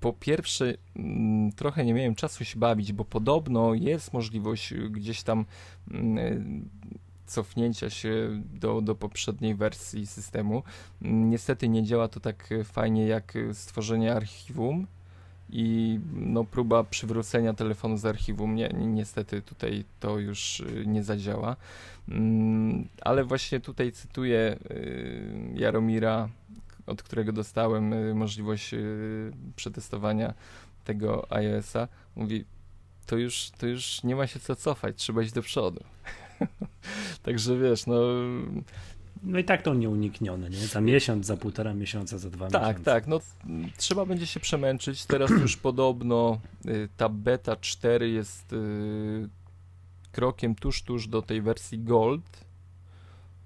po 0.00 0.12
pierwsze, 0.12 0.74
mm, 0.96 1.52
trochę 1.52 1.84
nie 1.84 1.94
miałem 1.94 2.14
czasu 2.14 2.44
się 2.44 2.58
bawić, 2.58 2.92
bo 2.92 3.04
podobno 3.04 3.74
jest 3.74 4.12
możliwość 4.12 4.74
gdzieś 4.74 5.22
tam 5.22 5.44
mm, 5.90 6.68
cofnięcia 7.26 7.90
się 7.90 8.42
do, 8.54 8.80
do 8.80 8.94
poprzedniej 8.94 9.54
wersji 9.54 10.06
systemu. 10.06 10.62
Niestety 11.00 11.68
nie 11.68 11.84
działa 11.84 12.08
to 12.08 12.20
tak 12.20 12.48
fajnie 12.64 13.06
jak 13.06 13.38
stworzenie 13.52 14.14
archiwum 14.14 14.86
i 15.52 15.98
no, 16.14 16.44
próba 16.44 16.84
przywrócenia 16.84 17.54
telefonu 17.54 17.96
z 17.96 18.06
archiwum. 18.06 18.54
Nie, 18.54 18.68
niestety 18.68 19.42
tutaj 19.42 19.84
to 20.00 20.18
już 20.18 20.60
y, 20.60 20.84
nie 20.86 21.04
zadziała. 21.04 21.56
Mm, 22.08 22.88
ale 23.00 23.24
właśnie 23.24 23.60
tutaj 23.60 23.92
cytuję 23.92 24.58
y, 24.70 25.52
Jaromira, 25.54 26.28
od 26.86 27.02
którego 27.02 27.32
dostałem 27.32 27.92
y, 27.92 28.14
możliwość 28.14 28.74
przetestowania 29.56 30.34
tego 30.84 31.32
iOS-a. 31.32 31.88
Mówi, 32.16 32.44
to 33.06 33.16
już, 33.16 33.50
to 33.58 33.66
już 33.66 34.02
nie 34.02 34.16
ma 34.16 34.26
się 34.26 34.40
co 34.40 34.56
cofać, 34.56 34.96
trzeba 34.96 35.22
iść 35.22 35.32
do 35.32 35.42
przodu. 35.42 35.84
Także 37.22 37.58
wiesz, 37.58 37.86
no 37.86 38.00
no 39.22 39.38
i 39.38 39.44
tak 39.44 39.62
to 39.62 39.74
nieuniknione, 39.74 40.50
nie? 40.50 40.56
Za 40.56 40.80
miesiąc, 40.80 41.26
za 41.26 41.36
półtora 41.36 41.74
miesiąca, 41.74 42.18
za 42.18 42.30
dwa 42.30 42.48
tak, 42.48 42.62
miesiące. 42.62 42.84
Tak, 42.84 42.94
tak. 42.94 43.06
No 43.06 43.20
trzeba 43.76 44.06
będzie 44.06 44.26
się 44.26 44.40
przemęczyć. 44.40 45.06
Teraz 45.06 45.30
już 45.30 45.56
podobno 45.56 46.40
y, 46.66 46.88
ta 46.96 47.08
beta 47.08 47.56
4 47.56 48.10
jest 48.10 48.52
y, 48.52 49.28
krokiem 50.12 50.54
tuż, 50.54 50.82
tuż 50.82 51.08
do 51.08 51.22
tej 51.22 51.42
wersji 51.42 51.78
Gold, 51.78 52.44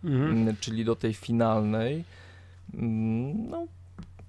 mhm. 0.04 0.48
y, 0.48 0.56
czyli 0.60 0.84
do 0.84 0.96
tej 0.96 1.14
finalnej. 1.14 2.04
Mm, 2.74 3.50
no, 3.50 3.66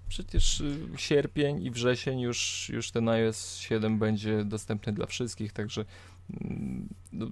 przecież 0.08 0.64
sierpień 0.98 1.64
i 1.64 1.72
wrzesień 1.72 2.20
już, 2.20 2.70
już 2.74 2.92
ten 2.92 3.10
iOS 3.10 3.58
7 3.58 4.00
będzie 4.00 4.46
dostępny 4.46 4.94
dla 4.94 5.06
wszystkich, 5.06 5.54
także 5.54 5.86
mm, 6.42 6.88
no, 7.14 7.28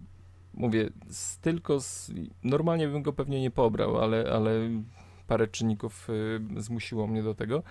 mówię, 0.56 0.90
z, 1.10 1.38
tylko 1.38 1.80
z, 1.80 2.12
normalnie 2.44 2.88
bym 2.88 3.02
go 3.02 3.14
pewnie 3.14 3.42
nie 3.42 3.52
pobrał, 3.52 3.98
ale, 3.98 4.32
ale 4.34 4.52
parę 5.28 5.48
czynników 5.48 6.10
y, 6.10 6.62
zmusiło 6.62 7.08
mnie 7.08 7.24
do 7.24 7.36
tego. 7.36 7.64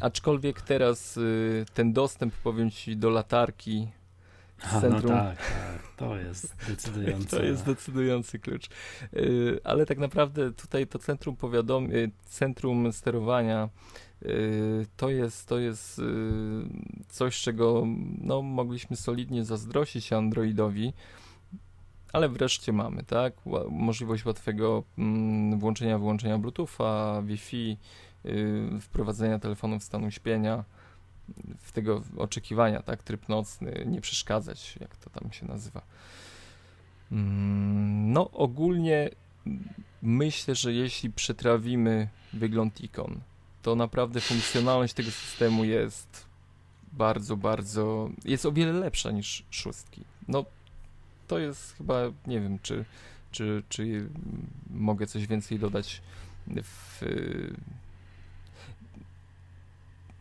Aczkolwiek 0.00 0.62
teraz 0.62 1.16
y, 1.16 1.66
ten 1.74 1.92
dostęp, 1.92 2.34
powiem 2.34 2.70
ci, 2.70 2.96
do 2.96 3.10
latarki 3.10 3.88
w 4.58 4.72
no 4.72 4.80
centrum. 4.80 5.12
No 5.12 5.18
tak, 5.18 5.36
tak, 5.36 5.96
to 5.96 6.16
jest 6.16 6.56
decydujący. 6.68 7.28
to 7.28 7.42
jest 7.42 7.64
decydujący 7.64 8.38
klucz. 8.38 8.68
Y, 9.14 9.60
ale 9.64 9.86
tak 9.86 9.98
naprawdę 9.98 10.52
tutaj 10.52 10.86
to 10.86 10.98
centrum 10.98 11.36
powiadom, 11.36 11.92
y, 11.92 12.10
centrum 12.24 12.92
sterowania 12.92 13.68
y, 14.22 14.86
to 14.96 15.10
jest, 15.10 15.48
to 15.48 15.58
jest 15.58 15.98
y, 15.98 16.02
coś, 17.08 17.40
czego 17.40 17.84
no, 18.20 18.42
mogliśmy 18.42 18.96
solidnie 18.96 19.44
zazdrościć 19.44 20.12
Androidowi 20.12 20.92
ale 22.12 22.28
wreszcie 22.28 22.72
mamy, 22.72 23.02
tak? 23.02 23.32
Możliwość 23.70 24.24
łatwego 24.24 24.82
mm, 24.98 25.58
włączenia, 25.58 25.98
wyłączenia 25.98 26.38
Bluetootha, 26.38 27.22
Wi-Fi, 27.22 27.76
yy, 28.24 28.80
wprowadzenia 28.80 29.38
telefonu 29.38 29.78
w 29.78 29.84
stanu 29.84 30.10
śpienia, 30.10 30.64
w 31.58 31.72
tego 31.72 32.02
oczekiwania, 32.16 32.82
tak? 32.82 33.02
Tryb 33.02 33.28
nocny, 33.28 33.84
nie 33.86 34.00
przeszkadzać, 34.00 34.76
jak 34.80 34.96
to 34.96 35.10
tam 35.10 35.32
się 35.32 35.46
nazywa. 35.46 35.82
Mm, 37.12 38.12
no, 38.12 38.30
ogólnie 38.30 39.10
myślę, 40.02 40.54
że 40.54 40.72
jeśli 40.72 41.10
przetrawimy 41.10 42.08
wygląd 42.32 42.80
ikon, 42.80 43.20
to 43.62 43.74
naprawdę 43.74 44.20
funkcjonalność 44.20 44.94
tego 44.94 45.10
systemu 45.10 45.64
jest 45.64 46.26
bardzo, 46.92 47.36
bardzo, 47.36 48.10
jest 48.24 48.46
o 48.46 48.52
wiele 48.52 48.72
lepsza 48.72 49.10
niż 49.10 49.44
szóstki. 49.50 50.04
No, 50.28 50.44
to 51.28 51.38
jest 51.38 51.76
chyba, 51.76 52.02
nie 52.26 52.40
wiem, 52.40 52.58
czy, 52.62 52.84
czy, 53.30 53.62
czy 53.68 54.08
mogę 54.70 55.06
coś 55.06 55.26
więcej 55.26 55.58
dodać 55.58 56.02
w... 56.62 57.02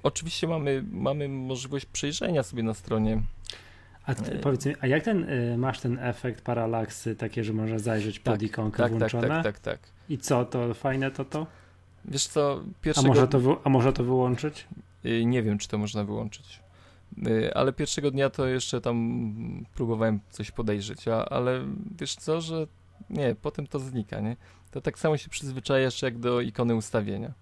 Oczywiście 0.04 0.48
mamy, 0.48 0.84
mamy 0.92 1.30
możliwość 1.30 1.86
przejrzenia 1.86 2.44
sobie 2.44 2.64
na 2.64 2.74
stronie 2.74 3.22
a 4.08 4.16
ty, 4.16 4.40
powiedz 4.40 4.66
mi, 4.66 4.74
a 4.82 4.88
jak 4.88 5.04
ten, 5.04 5.30
y, 5.30 5.58
masz 5.58 5.80
ten 5.80 6.00
efekt 6.00 6.42
paralaksy, 6.42 7.16
takie, 7.16 7.44
że 7.44 7.54
można 7.54 7.80
zajrzeć 7.80 8.20
pod 8.20 8.34
tak, 8.34 8.44
ikonkę 8.44 8.78
tak, 8.78 8.92
tak 8.92 9.00
włączone? 9.00 9.28
Tak, 9.28 9.44
tak, 9.44 9.60
tak, 9.60 9.80
tak. 9.80 9.90
I 10.10 10.18
co, 10.18 10.46
to 10.46 10.74
fajne 10.74 11.12
to 11.12 11.26
to? 11.26 11.48
Wiesz 12.06 12.28
co, 12.28 12.64
pierwszego... 12.82 13.08
A 13.08 13.10
może 13.10 13.28
to, 13.28 13.62
a 13.64 13.70
może 13.70 13.94
to 13.94 14.04
wyłączyć? 14.04 14.68
Y, 15.06 15.26
nie 15.26 15.44
wiem, 15.44 15.58
czy 15.58 15.68
to 15.68 15.78
można 15.78 16.04
wyłączyć. 16.04 16.60
Y, 17.28 17.54
ale 17.54 17.74
pierwszego 17.74 18.12
dnia 18.12 18.30
to 18.30 18.48
jeszcze 18.48 18.82
tam 18.82 19.66
próbowałem 19.76 20.20
coś 20.30 20.52
podejrzeć, 20.52 21.08
a, 21.08 21.26
ale 21.26 21.66
wiesz 22.00 22.16
co, 22.16 22.42
że 22.42 22.68
nie, 23.10 23.36
potem 23.42 23.68
to 23.68 23.80
znika, 23.80 24.20
nie? 24.20 24.36
To 24.72 24.82
tak 24.82 25.00
samo 25.00 25.18
się 25.18 25.30
przyzwyczajasz 25.30 26.02
jak 26.02 26.20
do 26.20 26.42
ikony 26.42 26.76
ustawienia. 26.76 27.34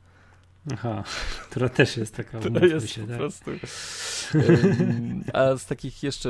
Aha, 0.73 1.03
która 1.49 1.69
też 1.69 1.97
jest 1.97 2.15
taka, 2.15 2.39
to 2.39 2.65
jest 2.65 2.89
się, 2.89 3.01
po 3.01 3.07
tak? 3.07 3.17
prostu. 3.17 3.51
A 5.33 5.55
z 5.55 5.65
takich 5.65 6.03
jeszcze, 6.03 6.29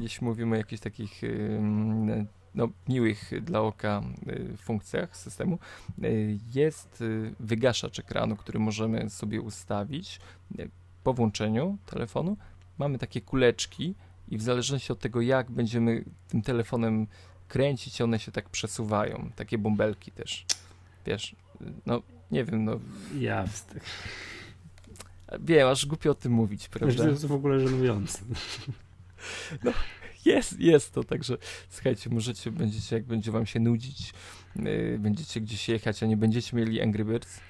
jeśli 0.00 0.26
mówimy 0.26 0.56
o 0.56 0.58
jakichś 0.58 0.82
takich 0.82 1.22
no, 2.54 2.68
miłych 2.88 3.44
dla 3.44 3.60
oka 3.60 4.02
y, 4.28 4.56
funkcjach 4.56 5.16
systemu, 5.16 5.58
y, 6.04 6.38
jest 6.54 7.04
wygaszacz 7.40 7.98
ekranu, 7.98 8.36
który 8.36 8.58
możemy 8.58 9.10
sobie 9.10 9.40
ustawić 9.40 10.20
po 11.08 11.14
włączeniu 11.14 11.78
telefonu. 11.86 12.36
Mamy 12.78 12.98
takie 12.98 13.20
kuleczki 13.20 13.94
i 14.28 14.38
w 14.38 14.42
zależności 14.42 14.92
od 14.92 14.98
tego, 14.98 15.20
jak 15.20 15.50
będziemy 15.50 16.04
tym 16.28 16.42
telefonem 16.42 17.06
kręcić, 17.48 18.00
one 18.00 18.18
się 18.18 18.32
tak 18.32 18.48
przesuwają. 18.48 19.30
Takie 19.36 19.58
bąbelki 19.58 20.12
też. 20.12 20.46
Wiesz, 21.06 21.36
no 21.86 22.02
nie 22.30 22.44
wiem, 22.44 22.64
no. 22.64 22.80
Ja. 23.18 23.44
Wiem, 25.40 25.68
aż 25.68 25.86
głupio 25.86 26.10
o 26.10 26.14
tym 26.14 26.32
mówić, 26.32 26.68
prawda? 26.68 27.02
To 27.02 27.08
jest 27.08 27.26
w 27.26 27.32
ogóle 27.32 27.60
żenujące. 27.60 28.18
No, 29.64 29.72
jest, 30.24 30.60
jest 30.60 30.92
to, 30.92 31.04
także 31.04 31.38
słuchajcie, 31.70 32.10
możecie, 32.10 32.50
będziecie, 32.50 32.96
jak 32.96 33.04
będzie 33.04 33.30
wam 33.30 33.46
się 33.46 33.60
nudzić, 33.60 34.12
yy, 34.56 34.98
będziecie 34.98 35.40
gdzieś 35.40 35.68
jechać, 35.68 36.02
a 36.02 36.06
nie 36.06 36.16
będziecie 36.16 36.56
mieli 36.56 36.82
Angry 36.82 37.04
Birds, 37.04 37.40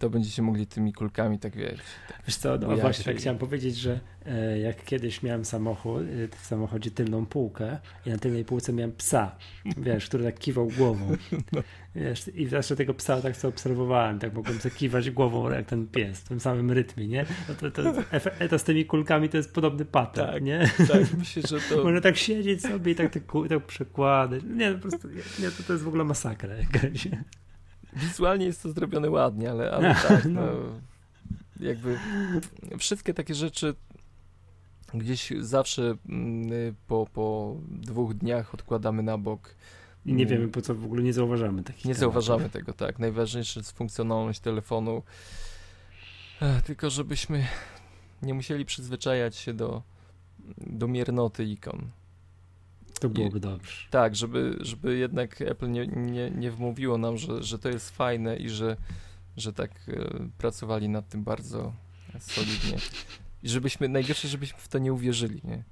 to 0.00 0.10
będziecie 0.10 0.42
mogli 0.42 0.66
tymi 0.66 0.92
kulkami 0.92 1.38
tak 1.38 1.56
wiesz. 1.56 1.80
Tak 2.08 2.22
Wiesz 2.26 2.36
co, 2.36 2.58
no 2.58 2.76
właśnie 2.76 3.04
tak 3.04 3.16
chciałem 3.16 3.38
powiedzieć, 3.38 3.76
że 3.76 4.00
e, 4.26 4.58
jak 4.58 4.84
kiedyś 4.84 5.22
miałem 5.22 5.44
samochód, 5.44 6.02
e, 6.02 6.36
w 6.36 6.46
samochodzie 6.46 6.90
tylną 6.90 7.26
półkę 7.26 7.78
i 8.06 8.10
na 8.10 8.18
tylnej 8.18 8.44
półce 8.44 8.72
miałem 8.72 8.92
psa, 8.92 9.36
wiesz, 9.76 10.06
który 10.06 10.24
tak 10.24 10.38
kiwał 10.38 10.68
głową. 10.76 11.06
No. 11.52 11.62
Wiesz, 11.94 12.30
I 12.34 12.46
zawsze 12.46 12.76
tego 12.76 12.94
psa 12.94 13.20
tak 13.20 13.36
sobie 13.36 13.54
obserwowałem, 13.54 14.18
tak 14.18 14.34
mogłem 14.34 14.60
sobie 14.60 14.74
kiwać 14.74 15.10
głową 15.10 15.50
jak 15.50 15.66
ten 15.66 15.86
pies, 15.86 16.20
w 16.20 16.28
tym 16.28 16.40
samym 16.40 16.70
rytmie, 16.70 17.08
nie? 17.08 17.26
No 17.48 17.54
to, 17.54 17.70
to, 17.70 17.82
to, 17.92 18.48
to 18.48 18.58
z 18.58 18.64
tymi 18.64 18.84
kulkami 18.84 19.28
to 19.28 19.36
jest 19.36 19.54
podobny 19.54 19.84
pattern, 19.84 20.32
tak, 20.32 20.42
nie? 20.42 20.70
Tak, 20.88 21.00
myślę, 21.18 21.42
że 21.48 21.60
to... 21.60 21.76
Można 21.84 22.00
tak 22.00 22.16
siedzieć 22.16 22.62
sobie 22.62 22.92
i 22.92 22.94
tak, 22.94 23.12
tak, 23.12 23.22
tak 23.48 23.66
przekładać. 23.66 24.42
Nie, 24.44 24.70
no 24.70 24.78
po 24.78 24.88
prostu, 24.88 25.08
nie, 25.08 25.50
to, 25.50 25.62
to 25.66 25.72
jest 25.72 25.84
w 25.84 25.88
ogóle 25.88 26.04
masakra 26.04 26.54
jakaś. 26.54 27.08
Wizualnie 27.96 28.46
jest 28.46 28.62
to 28.62 28.72
zrobione 28.72 29.10
ładnie, 29.10 29.50
ale, 29.50 29.70
ale 29.70 29.94
tak, 30.08 30.24
no, 30.24 30.42
jakby 31.60 31.98
wszystkie 32.78 33.14
takie 33.14 33.34
rzeczy 33.34 33.74
gdzieś 34.94 35.32
zawsze 35.40 35.94
mm, 36.08 36.74
po, 36.86 37.06
po 37.12 37.56
dwóch 37.68 38.14
dniach 38.14 38.54
odkładamy 38.54 39.02
na 39.02 39.18
bok. 39.18 39.54
I 40.06 40.12
nie 40.14 40.26
wiemy 40.26 40.48
po 40.48 40.60
co 40.62 40.74
w 40.74 40.84
ogóle 40.84 41.02
nie 41.02 41.12
zauważamy 41.12 41.62
takich 41.62 41.84
Nie 41.84 41.94
tematów. 41.94 42.24
zauważamy 42.24 42.50
tego, 42.50 42.72
tak. 42.72 42.98
Najważniejsze 42.98 43.60
jest 43.60 43.72
funkcjonalność 43.72 44.40
telefonu. 44.40 45.02
Tylko 46.64 46.90
żebyśmy 46.90 47.46
nie 48.22 48.34
musieli 48.34 48.64
przyzwyczajać 48.64 49.36
się 49.36 49.54
do, 49.54 49.82
do 50.58 50.88
miernoty 50.88 51.44
ikon. 51.44 51.90
To 53.00 53.08
byłoby 53.08 53.38
I, 53.38 53.40
dobrze. 53.40 53.88
Tak, 53.90 54.16
żeby, 54.16 54.56
żeby 54.60 54.96
jednak 54.96 55.40
Apple 55.40 55.70
nie, 55.70 55.86
nie, 55.86 56.30
nie 56.30 56.50
wmówiło 56.50 56.98
nam, 56.98 57.18
że, 57.18 57.42
że 57.42 57.58
to 57.58 57.68
jest 57.68 57.90
fajne 57.90 58.36
i 58.36 58.48
że, 58.48 58.76
że 59.36 59.52
tak 59.52 59.70
e, 59.88 60.28
pracowali 60.38 60.88
nad 60.88 61.08
tym 61.08 61.24
bardzo 61.24 61.72
solidnie. 62.18 62.76
I 63.42 63.48
żebyśmy, 63.48 63.88
najgorsze, 63.88 64.28
żebyśmy 64.28 64.58
w 64.58 64.68
to 64.68 64.78
nie 64.78 64.92
uwierzyli, 64.92 65.40
nie? 65.44 65.64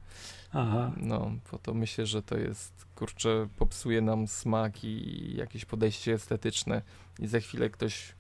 Aha. 0.53 0.93
No, 0.97 1.33
bo 1.53 1.59
to 1.59 1.75
myślę, 1.75 2.07
że 2.07 2.23
to 2.23 2.39
jest, 2.39 2.87
kurczę, 2.95 3.49
popsuje 3.57 4.01
nam 4.01 4.29
smak 4.29 4.85
i 4.85 5.37
jakieś 5.37 5.65
podejście 5.65 6.15
estetyczne 6.15 6.83
i 7.19 7.27
za 7.27 7.41
chwilę 7.41 7.71
ktoś... 7.71 8.15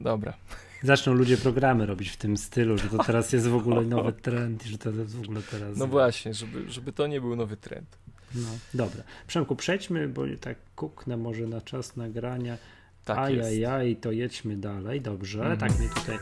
Dobra. 0.00 0.34
Zaczną 0.82 1.12
ludzie 1.12 1.36
programy 1.36 1.86
robić 1.86 2.08
w 2.08 2.16
tym 2.16 2.36
stylu, 2.36 2.78
że 2.78 2.88
to 2.88 3.04
teraz 3.04 3.32
jest 3.32 3.48
w 3.48 3.54
ogóle 3.54 3.82
nowy 3.82 4.12
trend 4.12 4.66
i 4.66 4.68
że 4.68 4.78
to 4.78 4.90
jest 4.90 5.16
w 5.16 5.22
ogóle 5.22 5.40
teraz... 5.50 5.78
No 5.78 5.86
właśnie, 5.86 6.34
żeby, 6.34 6.70
żeby 6.70 6.92
to 6.92 7.06
nie 7.06 7.20
był 7.20 7.36
nowy 7.36 7.56
trend. 7.56 7.98
No, 8.34 8.48
dobra. 8.74 9.02
Przemku, 9.26 9.56
przejdźmy, 9.56 10.08
bo 10.08 10.22
tak 10.40 10.56
kuknę 10.76 11.16
może 11.16 11.46
na 11.46 11.60
czas 11.60 11.96
nagrania. 11.96 12.58
Tak 13.04 13.18
Ajajaj, 13.18 13.96
to 13.96 14.12
jedźmy 14.12 14.56
dalej, 14.56 15.00
dobrze. 15.00 15.38
Mhm. 15.38 15.58
Tak 15.58 15.78
mnie 15.78 15.88
tutaj... 15.88 16.18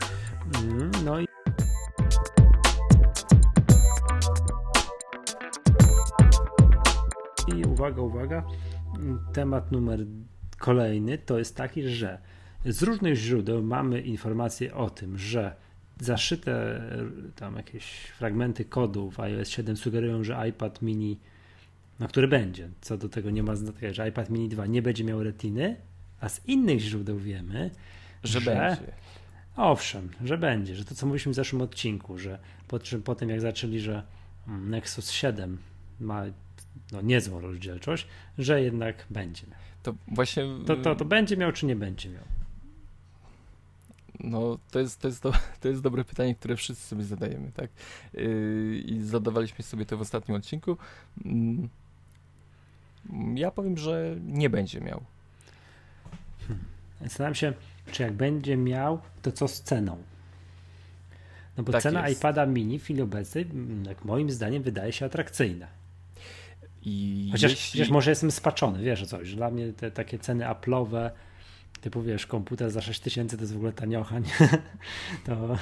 Mm, 0.63 0.91
no 1.05 1.21
i 1.21 1.25
I 7.57 7.63
uwaga, 7.65 8.01
uwaga, 8.01 8.43
temat 9.33 9.71
numer 9.71 10.05
kolejny 10.57 11.17
to 11.17 11.39
jest 11.39 11.55
taki, 11.55 11.83
że 11.83 12.21
z 12.65 12.83
różnych 12.83 13.15
źródeł 13.15 13.63
mamy 13.63 14.01
informacje 14.01 14.75
o 14.75 14.89
tym, 14.89 15.17
że 15.17 15.55
zaszyte 15.99 16.81
tam 17.35 17.55
jakieś 17.55 17.83
fragmenty 17.93 18.65
kodu 18.65 19.11
w 19.11 19.19
iOS 19.19 19.49
7 19.49 19.77
sugerują, 19.77 20.23
że 20.23 20.49
iPad 20.49 20.81
mini, 20.81 21.17
no 21.99 22.07
który 22.07 22.27
będzie, 22.27 22.69
co 22.81 22.97
do 22.97 23.09
tego 23.09 23.29
nie 23.29 23.43
ma 23.43 23.55
znaczenia, 23.55 23.93
że 23.93 24.09
iPad 24.09 24.29
mini 24.29 24.49
2 24.49 24.65
nie 24.65 24.81
będzie 24.81 25.03
miał 25.03 25.23
retiny, 25.23 25.75
a 26.19 26.29
z 26.29 26.47
innych 26.47 26.79
źródeł 26.79 27.17
wiemy, 27.17 27.71
że, 28.23 28.39
że 28.39 28.51
będzie. 28.51 28.93
Owszem, 29.55 30.09
że 30.23 30.37
będzie, 30.37 30.75
że 30.75 30.85
to 30.85 30.95
co 30.95 31.05
mówiliśmy 31.05 31.31
w 31.31 31.35
zeszłym 31.35 31.61
odcinku, 31.61 32.17
że 32.17 32.39
po, 32.67 32.79
po 33.03 33.15
tym 33.15 33.29
jak 33.29 33.41
zaczęli, 33.41 33.79
że 33.79 34.03
mm, 34.47 34.69
Nexus 34.69 35.11
7 35.11 35.57
ma 35.99 36.23
no, 36.91 37.01
niezłą 37.01 37.41
rozdzielczość, 37.41 38.07
że 38.37 38.61
jednak 38.61 39.05
będzie. 39.09 39.43
To 39.83 39.95
właśnie. 40.07 40.43
To, 40.65 40.75
to, 40.75 40.95
to 40.95 41.05
będzie 41.05 41.37
miał, 41.37 41.51
czy 41.51 41.65
nie 41.65 41.75
będzie 41.75 42.09
miał? 42.09 42.23
No, 44.23 44.57
to 44.71 44.79
jest, 44.79 45.01
to, 45.01 45.07
jest 45.07 45.23
do, 45.23 45.33
to 45.61 45.67
jest 45.67 45.81
dobre 45.81 46.03
pytanie, 46.03 46.35
które 46.35 46.55
wszyscy 46.55 46.87
sobie 46.87 47.03
zadajemy, 47.03 47.51
tak? 47.51 47.69
Yy, 48.13 48.81
I 48.85 49.01
zadawaliśmy 49.01 49.63
sobie 49.63 49.85
to 49.85 49.97
w 49.97 50.01
ostatnim 50.01 50.37
odcinku. 50.37 50.77
Yy, 51.25 51.31
ja 53.35 53.51
powiem, 53.51 53.77
że 53.77 54.15
nie 54.25 54.49
będzie 54.49 54.81
miał. 54.81 55.03
Hmm. 56.47 56.65
Zastanawiam 57.01 57.35
się, 57.35 57.53
czy 57.91 58.03
jak 58.03 58.13
będzie 58.13 58.57
miał, 58.57 58.99
to 59.21 59.31
co 59.31 59.47
z 59.47 59.61
ceną? 59.61 59.97
No 61.57 61.63
bo 61.63 61.71
tak 61.71 61.81
cena 61.81 62.09
jest. 62.09 62.19
iPada 62.19 62.45
mini 62.45 62.79
w 62.79 62.83
chwili 62.83 63.01
obecnej, 63.01 63.47
jak 63.87 64.05
moim 64.05 64.31
zdaniem, 64.31 64.63
wydaje 64.63 64.91
się 64.91 65.05
atrakcyjna. 65.05 65.67
I 66.83 67.29
chociaż, 67.31 67.51
jeśli... 67.51 67.79
chociaż 67.79 67.91
może 67.91 68.11
jestem 68.11 68.31
spaczony, 68.31 68.83
wiesz 68.83 69.01
o 69.01 69.05
coś, 69.05 69.27
że 69.27 69.35
dla 69.35 69.51
mnie 69.51 69.73
te 69.73 69.91
takie 69.91 70.19
ceny 70.19 70.45
Apple'owe 70.45 71.09
typu 71.81 72.01
wiesz, 72.01 72.25
komputer 72.25 72.71
za 72.71 72.81
6000 72.81 73.37
to 73.37 73.43
jest 73.43 73.53
w 73.53 73.55
ogóle 73.55 73.73
taniocha, 73.73 74.19
nie? 74.19 74.59
to 75.25 75.57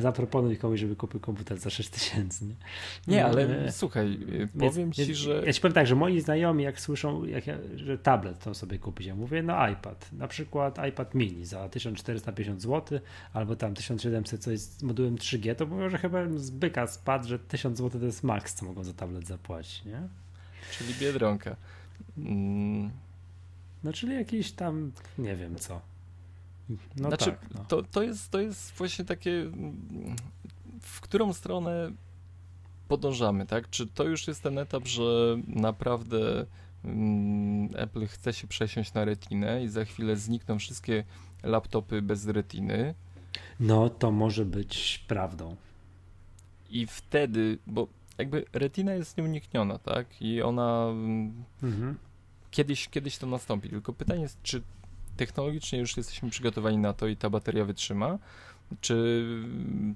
zaproponuj 0.00 0.56
komuś, 0.56 0.80
żeby 0.80 0.96
kupił 0.96 1.20
komputer 1.20 1.58
za 1.58 1.70
6000, 1.70 2.44
nie? 2.44 2.54
Nie, 3.06 3.24
ale 3.24 3.66
e, 3.66 3.72
słuchaj, 3.72 4.18
powiem 4.58 4.72
więc, 4.74 4.96
ci, 4.96 5.14
że... 5.14 5.42
Ja 5.46 5.52
ci 5.52 5.60
powiem 5.60 5.74
tak, 5.74 5.86
że 5.86 5.94
moi 5.94 6.20
znajomi 6.20 6.64
jak 6.64 6.80
słyszą, 6.80 7.24
jak 7.24 7.46
ja, 7.46 7.58
że 7.76 7.98
tablet 7.98 8.44
to 8.44 8.54
sobie 8.54 8.78
kupić, 8.78 9.06
ja 9.06 9.14
mówię, 9.14 9.42
no 9.42 9.68
iPad, 9.68 10.12
na 10.12 10.28
przykład 10.28 10.86
iPad 10.88 11.14
mini 11.14 11.46
za 11.46 11.68
1450 11.68 12.62
zł, 12.62 13.00
albo 13.32 13.56
tam 13.56 13.74
1700 13.74 14.42
coś 14.42 14.58
z 14.58 14.82
modułem 14.82 15.16
3G, 15.16 15.54
to 15.54 15.66
mówią, 15.66 15.88
że 15.88 15.98
chyba 15.98 16.18
z 16.36 16.50
byka 16.50 16.86
spadł, 16.86 17.28
że 17.28 17.38
1000 17.38 17.78
zł 17.78 18.00
to 18.00 18.06
jest 18.06 18.22
maks, 18.22 18.54
co 18.54 18.66
mogą 18.66 18.84
za 18.84 18.92
tablet 18.92 19.26
zapłacić, 19.26 19.84
nie? 19.84 20.08
Czyli 20.78 20.94
Biedronka. 20.94 21.56
Mm 22.18 23.03
no 23.84 23.92
czyli 23.92 24.14
jakiś 24.14 24.52
tam, 24.52 24.92
nie 25.18 25.36
wiem 25.36 25.56
co. 25.56 25.80
No 26.96 27.08
znaczy, 27.08 27.24
tak, 27.24 27.54
no. 27.54 27.64
to, 27.64 27.82
to, 27.82 28.02
jest, 28.02 28.30
to 28.30 28.40
jest 28.40 28.72
właśnie 28.72 29.04
takie, 29.04 29.50
w 30.80 31.00
którą 31.00 31.32
stronę 31.32 31.92
podążamy, 32.88 33.46
tak? 33.46 33.70
Czy 33.70 33.86
to 33.86 34.04
już 34.04 34.28
jest 34.28 34.42
ten 34.42 34.58
etap, 34.58 34.86
że 34.86 35.36
naprawdę 35.46 36.46
mm, 36.84 37.68
Apple 37.76 38.06
chce 38.06 38.32
się 38.32 38.46
przesiąść 38.46 38.94
na 38.94 39.04
retinę 39.04 39.64
i 39.64 39.68
za 39.68 39.84
chwilę 39.84 40.16
znikną 40.16 40.58
wszystkie 40.58 41.04
laptopy 41.42 42.02
bez 42.02 42.26
retiny. 42.26 42.94
No 43.60 43.90
to 43.90 44.10
może 44.10 44.44
być 44.44 45.04
prawdą. 45.08 45.56
I 46.70 46.86
wtedy, 46.86 47.58
bo 47.66 47.88
jakby 48.18 48.44
retina 48.52 48.94
jest 48.94 49.18
nieunikniona, 49.18 49.78
tak? 49.78 50.22
I 50.22 50.42
ona 50.42 50.86
mm, 50.90 51.44
mhm. 51.62 51.96
Kiedyś, 52.54 52.88
kiedyś 52.88 53.18
to 53.18 53.26
nastąpi. 53.26 53.68
Tylko 53.68 53.92
pytanie 53.92 54.22
jest, 54.22 54.42
czy 54.42 54.62
technologicznie 55.16 55.78
już 55.78 55.96
jesteśmy 55.96 56.30
przygotowani 56.30 56.78
na 56.78 56.92
to 56.92 57.06
i 57.06 57.16
ta 57.16 57.30
bateria 57.30 57.64
wytrzyma, 57.64 58.18
czy 58.80 59.26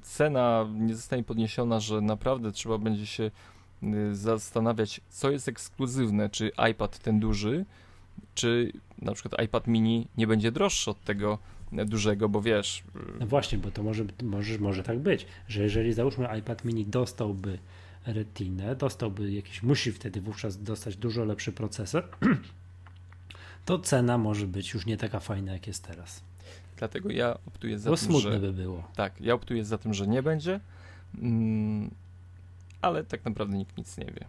cena 0.03 0.67
nie 0.75 0.95
zostanie 0.95 1.25
podniesiona, 1.25 1.81
że 1.81 2.01
naprawdę 2.01 2.53
trzeba 2.53 2.79
będzie 2.79 3.07
się 3.07 3.31
y, 3.83 4.15
zastanawiać, 4.15 5.01
co 5.09 5.31
jest 5.31 5.49
ekskluzywne, 5.49 6.31
czy 6.31 6.51
iPad 6.71 6.99
ten 6.99 7.21
duży, 7.21 7.65
czy 8.35 8.73
na 8.99 9.13
przykład 9.13 9.43
iPad 9.43 9.67
mini 9.67 10.09
nie 10.17 10.27
będzie 10.27 10.53
droższy 10.53 10.91
od 10.91 11.05
tego 11.05 11.39
dużego, 11.73 12.29
bo 12.29 12.43
wiesz. 12.43 12.85
No 13.21 13.27
właśnie, 13.27 13.59
bo 13.59 13.71
to 13.71 13.83
może, 13.83 14.05
może, 14.23 14.59
może 14.59 14.83
tak 14.83 14.99
być, 14.99 15.27
że 15.49 15.63
jeżeli 15.63 15.93
załóżmy 15.93 16.29
iPad 16.39 16.65
mini 16.65 16.87
dostałby 16.87 17.59
retinę, 18.07 18.77
dostałby 18.77 19.33
jakiś, 19.33 19.63
musi 19.63 19.93
wtedy 19.93 20.21
wówczas 20.21 20.63
dostać 20.63 20.97
dużo 20.97 21.25
lepszy 21.25 21.53
procesor, 21.53 22.09
to 23.67 23.79
cena 23.79 24.19
może 24.19 24.47
być 24.47 24.75
już 24.75 24.87
nie 24.87 24.97
taka 24.97 25.21
fajna, 25.21 25.53
jak 25.53 25.67
jest 25.67 25.85
teraz. 25.85 26.23
Dlatego 26.77 27.11
ja 27.11 27.39
optuję 27.47 27.79
za 27.79 27.91
Bo 27.91 27.97
tym, 27.97 28.07
smutne 28.07 28.33
że... 28.33 28.41
by 28.41 28.53
było. 28.53 28.89
Tak, 28.97 29.21
ja 29.21 29.35
optuję 29.35 29.65
za 29.65 29.79
tym, 29.79 29.95
że 29.95 30.07
nie 30.07 30.23
będzie, 30.23 30.61
mm, 31.19 31.91
ale 32.83 33.05
tak 33.05 33.25
naprawdę 33.25 33.57
nikt 33.57 33.79
nic 33.79 33.99
nie 33.99 34.05
wie. 34.05 34.25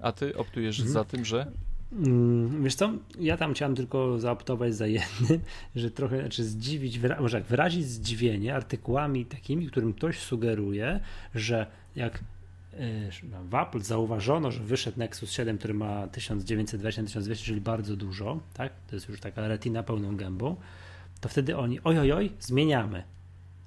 A 0.00 0.12
ty 0.12 0.36
optujesz 0.36 0.78
mhm. 0.78 0.92
za 0.92 1.04
tym, 1.04 1.24
że... 1.24 1.52
Mm, 1.92 2.64
wiesz 2.64 2.74
co, 2.74 2.92
ja 3.20 3.36
tam 3.36 3.54
chciałem 3.54 3.74
tylko 3.74 4.20
zaoptować 4.20 4.74
za 4.74 4.86
jednym, 4.86 5.40
że 5.76 5.90
trochę, 5.90 6.20
znaczy 6.20 6.44
zdziwić, 6.44 7.00
może 7.20 7.38
jak 7.38 7.46
wyrazić 7.46 7.86
zdziwienie 7.86 8.54
artykułami 8.54 9.26
takimi, 9.26 9.66
którym 9.66 9.92
ktoś 9.92 10.18
sugeruje, 10.18 11.00
że 11.34 11.66
jak 11.96 12.18
w 13.44 13.54
Apple 13.54 13.80
zauważono, 13.80 14.50
że 14.50 14.60
wyszedł 14.60 14.98
Nexus 14.98 15.32
7, 15.32 15.58
który 15.58 15.74
ma 15.74 16.06
1920-1200, 16.06 17.44
czyli 17.44 17.60
bardzo 17.60 17.96
dużo, 17.96 18.40
tak? 18.54 18.72
To 18.86 18.96
jest 18.96 19.08
już 19.08 19.20
taka 19.20 19.48
retina 19.48 19.82
pełną 19.82 20.16
gębą, 20.16 20.56
to 21.20 21.28
wtedy 21.28 21.56
oni, 21.56 21.80
oj, 21.84 21.98
oj, 21.98 22.12
oj, 22.12 22.32
zmieniamy. 22.40 23.02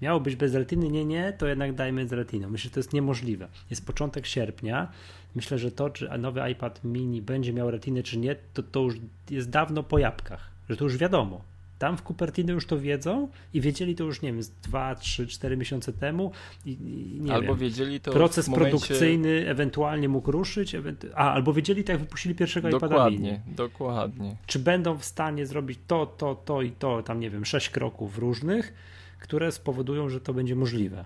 Miało 0.02 0.20
być 0.20 0.36
bez 0.36 0.54
retiny, 0.54 0.90
nie, 0.90 1.06
nie, 1.06 1.34
to 1.34 1.48
jednak 1.48 1.76
dajmy 1.76 2.08
z 2.08 2.14
retiną. 2.14 2.50
Myślę, 2.50 2.70
że 2.70 2.74
to 2.74 2.80
jest 2.80 2.94
niemożliwe. 2.94 3.48
Jest 3.70 3.86
początek 3.86 4.26
sierpnia. 4.26 4.92
Myślę, 5.36 5.58
że 5.58 5.72
to, 5.72 5.90
czy 5.90 6.10
nowy 6.18 6.52
iPad 6.52 6.84
mini 6.84 7.22
będzie 7.22 7.54
miał 7.54 7.72
retiny, 7.72 8.04
czy 8.04 8.18
nie, 8.18 8.36
to, 8.54 8.64
to 8.64 8.82
już 8.82 8.96
jest 9.30 9.50
dawno 9.50 9.84
po 9.84 10.00
jabłkach, 10.00 10.52
że 10.70 10.78
to 10.78 10.84
już 10.84 10.98
wiadomo. 10.98 11.42
Tam 11.80 11.98
w 11.98 12.02
Cupertino 12.02 12.54
już 12.54 12.66
to 12.66 12.80
wiedzą 12.80 13.30
i 13.54 13.62
wiedzieli 13.62 13.96
to 13.96 14.04
już, 14.04 14.22
nie 14.22 14.34
wiem, 14.34 14.44
z 14.44 14.50
2, 14.50 14.96
3, 14.96 15.28
4 15.28 15.58
miesiące 15.58 15.94
temu. 15.94 16.32
I, 16.66 16.78
nie 17.22 17.34
albo 17.34 17.48
wiem, 17.48 17.58
wiedzieli 17.58 18.00
to. 18.00 18.12
Proces 18.12 18.48
momencie... 18.48 18.70
produkcyjny 18.70 19.30
ewentualnie 19.48 20.10
mógł 20.10 20.32
ruszyć. 20.32 20.76
Ewentu... 20.76 21.08
A, 21.16 21.34
albo 21.34 21.54
wiedzieli 21.54 21.84
tak, 21.84 21.94
jak 21.94 22.00
wypuścili 22.00 22.36
pierwszego 22.36 22.70
dokładnie, 22.70 22.98
iPada 22.98 23.10
mini. 23.10 23.56
Dokładnie. 23.56 24.36
Czy 24.46 24.60
będą 24.60 24.98
w 24.98 25.06
stanie 25.06 25.46
zrobić 25.46 25.80
to, 25.88 26.06
to, 26.06 26.36
to 26.36 26.62
i 26.62 26.72
to, 26.72 27.04
tam 27.04 27.20
nie 27.20 27.30
wiem, 27.30 27.46
sześć 27.46 27.70
kroków 27.70 28.18
różnych, 28.18 28.74
które 29.20 29.52
spowodują, 29.52 30.10
że 30.10 30.22
to 30.22 30.34
będzie 30.34 30.56
możliwe. 30.56 31.06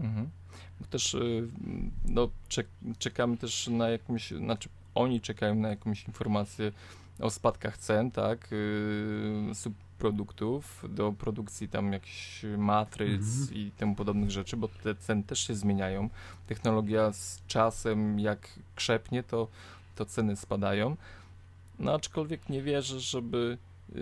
Mhm. 0.00 0.28
Też 0.90 1.14
y, 1.14 1.48
no, 2.08 2.28
czek 2.48 2.66
czekamy 2.98 3.36
też 3.36 3.68
na 3.68 3.88
jakąś, 3.88 4.30
znaczy 4.30 4.68
oni 4.94 5.20
czekają 5.20 5.54
na 5.54 5.68
jakąś 5.68 6.04
informację 6.04 6.72
o 7.20 7.30
spadkach 7.30 7.78
cen, 7.78 8.10
tak, 8.10 8.48
yy, 9.48 9.54
produktów 9.98 10.84
do 10.88 11.12
produkcji 11.12 11.68
tam 11.68 11.92
jakichś 11.92 12.44
matryc 12.58 13.40
mhm. 13.40 13.58
i 13.58 13.70
temu 13.70 13.94
podobnych 13.94 14.30
rzeczy, 14.30 14.56
bo 14.56 14.68
te 14.68 14.94
ceny 14.94 15.22
też 15.22 15.46
się 15.46 15.54
zmieniają. 15.54 16.08
Technologia 16.46 17.12
z 17.12 17.42
czasem 17.46 18.20
jak 18.20 18.48
krzepnie, 18.74 19.22
to, 19.22 19.48
to 19.96 20.04
ceny 20.04 20.36
spadają. 20.36 20.96
No 21.78 21.94
aczkolwiek 21.94 22.48
nie 22.48 22.62
wierzę, 22.62 23.00
żeby 23.00 23.58
yy, 23.94 24.00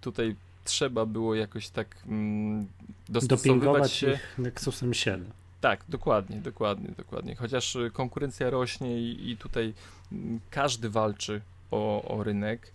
tutaj 0.00 0.36
trzeba 0.64 1.06
było 1.06 1.34
jakoś 1.34 1.68
tak 1.68 1.96
mm, 2.06 2.66
dostosowywać 3.08 3.92
się. 3.92 4.18
Nexusem 4.38 4.94
7. 4.94 5.30
Tak, 5.60 5.84
dokładnie, 5.88 6.36
dokładnie, 6.36 6.88
dokładnie. 6.96 7.34
Chociaż 7.34 7.76
konkurencja 7.92 8.50
rośnie 8.50 8.98
i, 9.00 9.30
i 9.30 9.36
tutaj 9.36 9.74
mm, 10.12 10.40
każdy 10.50 10.90
walczy 10.90 11.40
o, 11.70 12.02
o 12.02 12.24
rynek. 12.24 12.72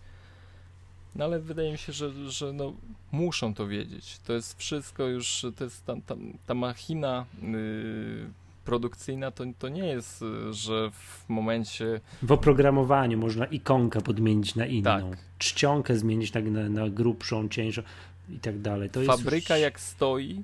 No 1.15 1.25
ale 1.25 1.39
wydaje 1.39 1.71
mi 1.71 1.77
się, 1.77 1.93
że, 1.93 2.31
że 2.31 2.53
no, 2.53 2.73
muszą 3.11 3.53
to 3.53 3.67
wiedzieć. 3.67 4.19
To 4.19 4.33
jest 4.33 4.59
wszystko 4.59 5.07
już, 5.07 5.45
to 5.57 5.63
jest 5.63 5.85
ta, 5.85 5.95
ta, 6.05 6.15
ta 6.45 6.53
machina 6.53 7.25
yy, 7.41 8.29
produkcyjna, 8.65 9.31
to, 9.31 9.43
to 9.59 9.69
nie 9.69 9.85
jest, 9.85 10.23
że 10.51 10.91
w 10.91 11.29
momencie... 11.29 12.01
W 12.21 12.31
oprogramowaniu 12.31 13.17
można 13.17 13.45
ikonkę 13.45 14.01
podmienić 14.01 14.55
na 14.55 14.65
inną, 14.65 15.09
tak. 15.11 15.19
czcionkę 15.37 15.97
zmienić 15.97 16.33
na, 16.33 16.41
na, 16.41 16.69
na 16.69 16.89
grubszą, 16.89 17.49
cieńszą 17.49 17.81
i 18.29 18.39
tak 18.39 18.61
dalej. 18.61 18.89
To 18.89 19.01
Fabryka 19.01 19.57
już... 19.57 19.63
jak 19.63 19.79
stoi 19.79 20.43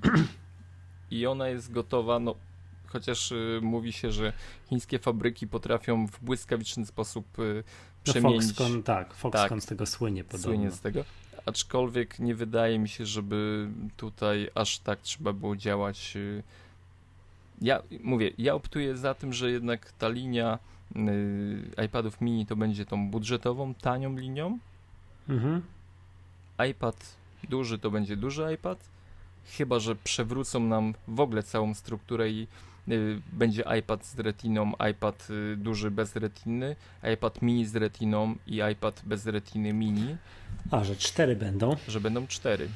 i 1.10 1.26
ona 1.26 1.48
jest 1.48 1.72
gotowa, 1.72 2.18
no 2.18 2.34
chociaż 2.86 3.32
y, 3.32 3.60
mówi 3.62 3.92
się, 3.92 4.12
że 4.12 4.32
chińskie 4.68 4.98
fabryki 4.98 5.46
potrafią 5.46 6.06
w 6.06 6.20
błyskawiczny 6.20 6.86
sposób 6.86 7.38
y, 7.38 7.64
przemienić. 8.04 8.42
No 8.42 8.48
Foxconn, 8.48 8.82
tak, 8.82 9.14
Foxconn 9.14 9.48
tak, 9.48 9.62
z 9.62 9.66
tego 9.66 9.86
słynie 9.86 10.24
podobno. 10.24 10.44
Słynie 10.44 10.70
z 10.70 10.80
tego, 10.80 11.04
aczkolwiek 11.46 12.18
nie 12.18 12.34
wydaje 12.34 12.78
mi 12.78 12.88
się, 12.88 13.06
żeby 13.06 13.68
tutaj 13.96 14.50
aż 14.54 14.78
tak 14.78 15.00
trzeba 15.00 15.32
było 15.32 15.56
działać. 15.56 16.12
Y, 16.16 16.42
ja 17.62 17.82
mówię, 18.04 18.30
ja 18.38 18.54
optuję 18.54 18.96
za 18.96 19.14
tym, 19.14 19.32
że 19.32 19.50
jednak 19.50 19.92
ta 19.92 20.08
linia 20.08 20.58
y, 20.96 21.84
iPadów 21.84 22.20
mini 22.20 22.46
to 22.46 22.56
będzie 22.56 22.86
tą 22.86 23.10
budżetową, 23.10 23.74
tanią 23.74 24.16
linią. 24.16 24.58
Mhm. 25.28 25.62
iPad 26.70 27.20
duży 27.48 27.78
to 27.78 27.90
będzie 27.90 28.16
duży 28.16 28.54
iPad, 28.54 28.88
chyba 29.44 29.78
że 29.78 29.96
przewrócą 29.96 30.60
nam 30.60 30.94
w 31.08 31.20
ogóle 31.20 31.42
całą 31.42 31.74
strukturę 31.74 32.30
i 32.30 32.46
będzie 33.32 33.64
iPad 33.78 34.06
z 34.06 34.18
retiną, 34.18 34.72
iPad 34.90 35.28
y, 35.30 35.56
duży 35.56 35.90
bez 35.90 36.16
retiny, 36.16 36.76
iPad 37.14 37.42
mini 37.42 37.66
z 37.66 37.76
retiną 37.76 38.34
i 38.46 38.60
iPad 38.72 39.02
bez 39.04 39.26
retiny 39.26 39.72
mini. 39.72 40.16
A, 40.70 40.84
że 40.84 40.96
cztery 40.96 41.36
będą? 41.36 41.76
Że 41.88 42.00
będą 42.00 42.26
cztery. 42.26 42.68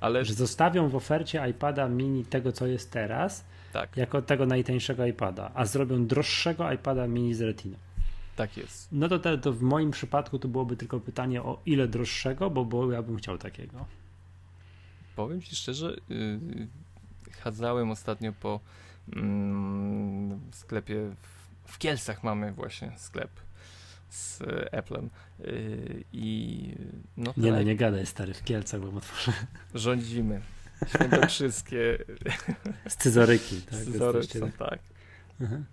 Ale... 0.00 0.24
Że 0.24 0.34
zostawią 0.34 0.88
w 0.88 0.96
ofercie 0.96 1.50
iPada 1.50 1.88
mini 1.88 2.24
tego, 2.24 2.52
co 2.52 2.66
jest 2.66 2.90
teraz, 2.90 3.44
tak. 3.72 3.96
jako 3.96 4.22
tego 4.22 4.46
najtańszego 4.46 5.06
iPada, 5.06 5.50
a 5.54 5.64
zrobią 5.64 6.06
droższego 6.06 6.72
iPada 6.72 7.06
mini 7.06 7.34
z 7.34 7.40
retiną. 7.40 7.76
Tak 8.36 8.56
jest. 8.56 8.88
No 8.92 9.08
to, 9.08 9.18
to, 9.18 9.38
to 9.38 9.52
w 9.52 9.62
moim 9.62 9.90
przypadku 9.90 10.38
to 10.38 10.48
byłoby 10.48 10.76
tylko 10.76 11.00
pytanie 11.00 11.42
o 11.42 11.60
ile 11.66 11.88
droższego, 11.88 12.50
bo, 12.50 12.64
bo 12.64 12.92
ja 12.92 13.02
bym 13.02 13.16
chciał 13.16 13.38
takiego. 13.38 13.86
Powiem 15.16 15.42
Ci 15.42 15.56
szczerze, 15.56 15.96
yy, 16.08 16.68
chadzałem 17.40 17.90
ostatnio 17.90 18.32
po 18.32 18.60
w 20.50 20.56
sklepie 20.56 21.14
w 21.64 21.78
Kielcach 21.78 22.24
mamy 22.24 22.52
właśnie 22.52 22.92
sklep 22.96 23.30
z 24.10 24.42
Applem 24.72 25.10
y, 25.40 26.04
i 26.12 26.76
no 27.16 27.34
Nie 27.36 27.52
no, 27.52 27.62
nie 27.62 27.76
gadaj 27.76 28.06
stary, 28.06 28.34
w 28.34 28.44
Kielcach 28.44 28.80
bym 28.80 28.96
otworzę. 28.96 29.32
Rządzimy. 29.74 30.40
Świętokrzyskie. 30.88 31.98
Scyzoryki. 32.88 33.62
Tak, 33.62 33.74
Scyzoryki 33.74 34.38
są, 34.38 34.52
tak. 34.52 34.78
Mhm. 35.40 35.64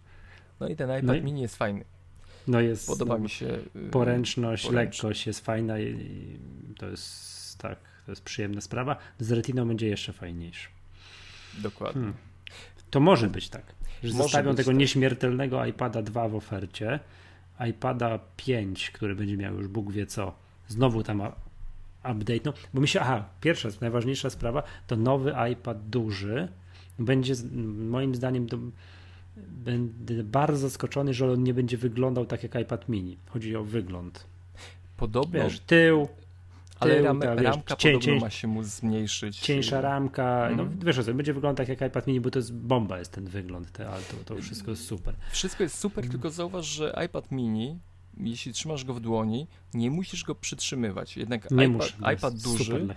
No 0.59 0.67
i 0.67 0.75
ten 0.75 0.89
iPad 0.89 1.03
no 1.03 1.15
i... 1.15 1.21
mini 1.21 1.41
jest 1.41 1.55
fajny. 1.55 1.85
No 2.47 2.61
jest. 2.61 2.87
Podoba 2.87 3.13
no, 3.13 3.19
mi 3.19 3.29
się. 3.29 3.45
Y, 3.45 3.49
poręczność, 3.49 3.91
poręczność, 3.91 4.69
lekkość 4.69 5.27
jest 5.27 5.45
fajna 5.45 5.79
i 5.79 6.39
to 6.77 6.89
jest 6.89 7.57
tak, 7.57 7.79
to 8.05 8.11
jest 8.11 8.23
przyjemna 8.23 8.61
sprawa. 8.61 8.97
Z 9.19 9.31
Retiną 9.31 9.67
będzie 9.67 9.87
jeszcze 9.87 10.13
fajniejszy. 10.13 10.69
Dokładnie. 11.57 12.01
Hmm. 12.01 12.28
To 12.89 12.99
może 12.99 13.27
być 13.27 13.49
tak, 13.49 13.63
że 14.03 14.09
może 14.09 14.23
zostawią 14.23 14.55
tego 14.55 14.71
tak. 14.71 14.79
nieśmiertelnego 14.79 15.65
iPada 15.65 16.01
2 16.01 16.27
w 16.27 16.35
ofercie, 16.35 16.99
iPada 17.69 18.19
5, 18.37 18.91
który 18.91 19.15
będzie 19.15 19.37
miał 19.37 19.55
już 19.55 19.67
Bóg 19.67 19.91
wie 19.91 20.05
co, 20.05 20.33
znowu 20.67 21.03
tam 21.03 21.21
update, 22.11 22.41
no, 22.45 22.53
bo 22.73 22.81
mi 22.81 22.87
się, 22.87 22.99
aha, 22.99 23.25
pierwsza, 23.41 23.69
najważniejsza 23.81 24.29
sprawa, 24.29 24.63
to 24.87 24.95
nowy 24.95 25.33
iPad 25.51 25.89
duży 25.89 26.47
będzie 26.99 27.33
moim 27.89 28.15
zdaniem 28.15 28.47
to, 28.47 28.57
będę 29.37 30.23
bardzo 30.23 30.57
zaskoczony, 30.57 31.13
że 31.13 31.31
on 31.31 31.43
nie 31.43 31.53
będzie 31.53 31.77
wyglądał 31.77 32.25
tak 32.25 32.43
jak 32.43 32.55
iPad 32.55 32.89
mini. 32.89 33.17
Chodzi 33.29 33.55
o 33.55 33.63
wygląd. 33.63 34.25
Podobno. 34.97 35.43
Wiesz, 35.43 35.59
tył, 35.59 36.07
ale 36.79 37.01
ram, 37.01 37.19
ta, 37.19 37.35
wiesz, 37.35 37.43
ramka 37.43 37.75
podobno 37.75 37.99
cię, 37.99 38.19
ma 38.19 38.29
się 38.29 38.47
mu 38.47 38.63
zmniejszyć. 38.63 39.39
Cieńsza 39.39 39.81
ramka, 39.81 40.45
mm. 40.45 40.57
no 40.57 40.63
mhm. 40.63 40.79
wiesz 40.85 41.05
co, 41.05 41.13
będzie 41.13 41.33
wyglądać 41.33 41.69
jak 41.69 41.81
iPad 41.81 42.07
mini, 42.07 42.21
bo 42.21 42.31
to 42.31 42.39
jest 42.39 42.53
bomba 42.53 42.99
jest 42.99 43.11
ten 43.11 43.25
wygląd, 43.25 43.71
te, 43.71 43.89
ale 43.89 44.01
to, 44.01 44.35
to 44.35 44.41
wszystko 44.41 44.71
jest 44.71 44.85
super. 44.85 45.15
Wszystko 45.31 45.63
jest 45.63 45.77
super, 45.77 46.03
mm. 46.03 46.11
tylko 46.11 46.29
zauważ, 46.29 46.65
że 46.65 46.95
iPad 47.05 47.31
mini 47.31 47.79
jeśli 48.17 48.53
trzymasz 48.53 48.85
go 48.85 48.93
w 48.93 48.99
dłoni, 48.99 49.47
nie 49.73 49.91
musisz 49.91 50.23
go 50.23 50.35
przytrzymywać. 50.35 51.17
Jednak 51.17 51.51
Nie 51.51 51.65
iPad, 51.65 51.77
muszę. 51.77 52.13
iPad 52.13 52.35
duży, 52.35 52.87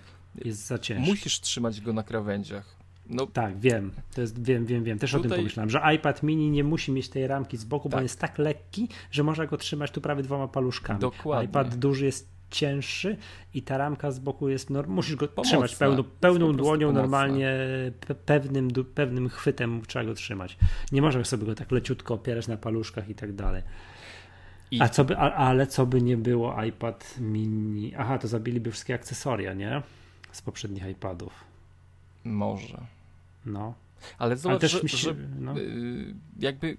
Jest 0.44 0.66
za 0.66 0.78
ciężki. 0.78 1.10
musisz 1.10 1.40
trzymać 1.40 1.80
go 1.80 1.92
na 1.92 2.02
krawędziach. 2.02 2.76
No, 3.06 3.26
Tak, 3.26 3.58
wiem. 3.58 3.92
To 4.14 4.20
jest, 4.20 4.44
wiem, 4.44 4.66
wiem, 4.66 4.84
wiem. 4.84 4.98
Też 4.98 5.14
o 5.14 5.16
tym 5.16 5.22
Tutaj- 5.22 5.38
pomyślałem, 5.38 5.70
że 5.70 5.82
iPad 5.94 6.22
mini 6.22 6.50
nie 6.50 6.64
musi 6.64 6.92
mieć 6.92 7.08
tej 7.08 7.26
ramki 7.26 7.56
z 7.56 7.64
boku, 7.64 7.88
bo 7.88 7.90
Tak. 7.90 7.98
on 7.98 8.02
jest 8.02 8.20
tak 8.20 8.38
lekki, 8.38 8.88
że 9.10 9.22
można 9.22 9.46
go 9.46 9.56
trzymać 9.56 9.90
tu 9.90 10.00
prawie 10.00 10.22
dwoma 10.22 10.48
paluszkami. 10.48 11.00
Dokładnie. 11.00 11.44
iPad 11.44 11.74
duży 11.74 12.04
jest 12.04 12.31
cięższy 12.52 13.16
i 13.54 13.62
ta 13.62 13.78
ramka 13.78 14.10
z 14.10 14.18
boku 14.18 14.48
jest, 14.48 14.70
no, 14.70 14.82
musisz 14.82 15.16
go 15.16 15.28
Pomocna. 15.28 15.42
trzymać 15.50 15.76
pełną, 15.76 16.04
pełną 16.20 16.52
dłonią, 16.52 16.86
pomocna. 16.86 17.00
normalnie 17.02 17.50
pe 18.06 18.14
pewnym, 18.14 18.68
pewnym 18.94 19.28
chwytem 19.28 19.82
trzeba 19.86 20.04
go 20.04 20.14
trzymać. 20.14 20.58
Nie 20.92 21.02
możesz 21.02 21.28
sobie 21.28 21.46
go 21.46 21.54
tak 21.54 21.70
leciutko 21.70 22.14
opierać 22.14 22.48
na 22.48 22.56
paluszkach 22.56 23.08
i 23.08 23.14
tak 23.14 23.32
dalej. 23.32 23.62
I- 24.70 24.80
A 24.80 24.88
co 24.88 25.04
by, 25.04 25.16
a, 25.18 25.32
ale 25.34 25.66
co 25.66 25.86
by 25.86 26.02
nie 26.02 26.16
było 26.16 26.62
iPad 26.64 27.14
mini? 27.20 27.94
Aha, 27.98 28.18
to 28.18 28.28
zabiliby 28.28 28.70
wszystkie 28.70 28.94
akcesoria, 28.94 29.54
nie? 29.54 29.82
Z 30.32 30.42
poprzednich 30.42 30.86
iPadów. 30.86 31.32
może. 32.24 32.78
No. 33.46 33.74
Ale 34.18 34.26
Ale 34.28 34.36
zobacz, 34.36 34.60
też 34.60 34.72
że, 34.72 34.82
mi 34.82 34.88
się, 34.88 34.96
że 34.96 35.14
no. 35.38 35.58
y, 35.58 36.14
jakby 36.38 36.76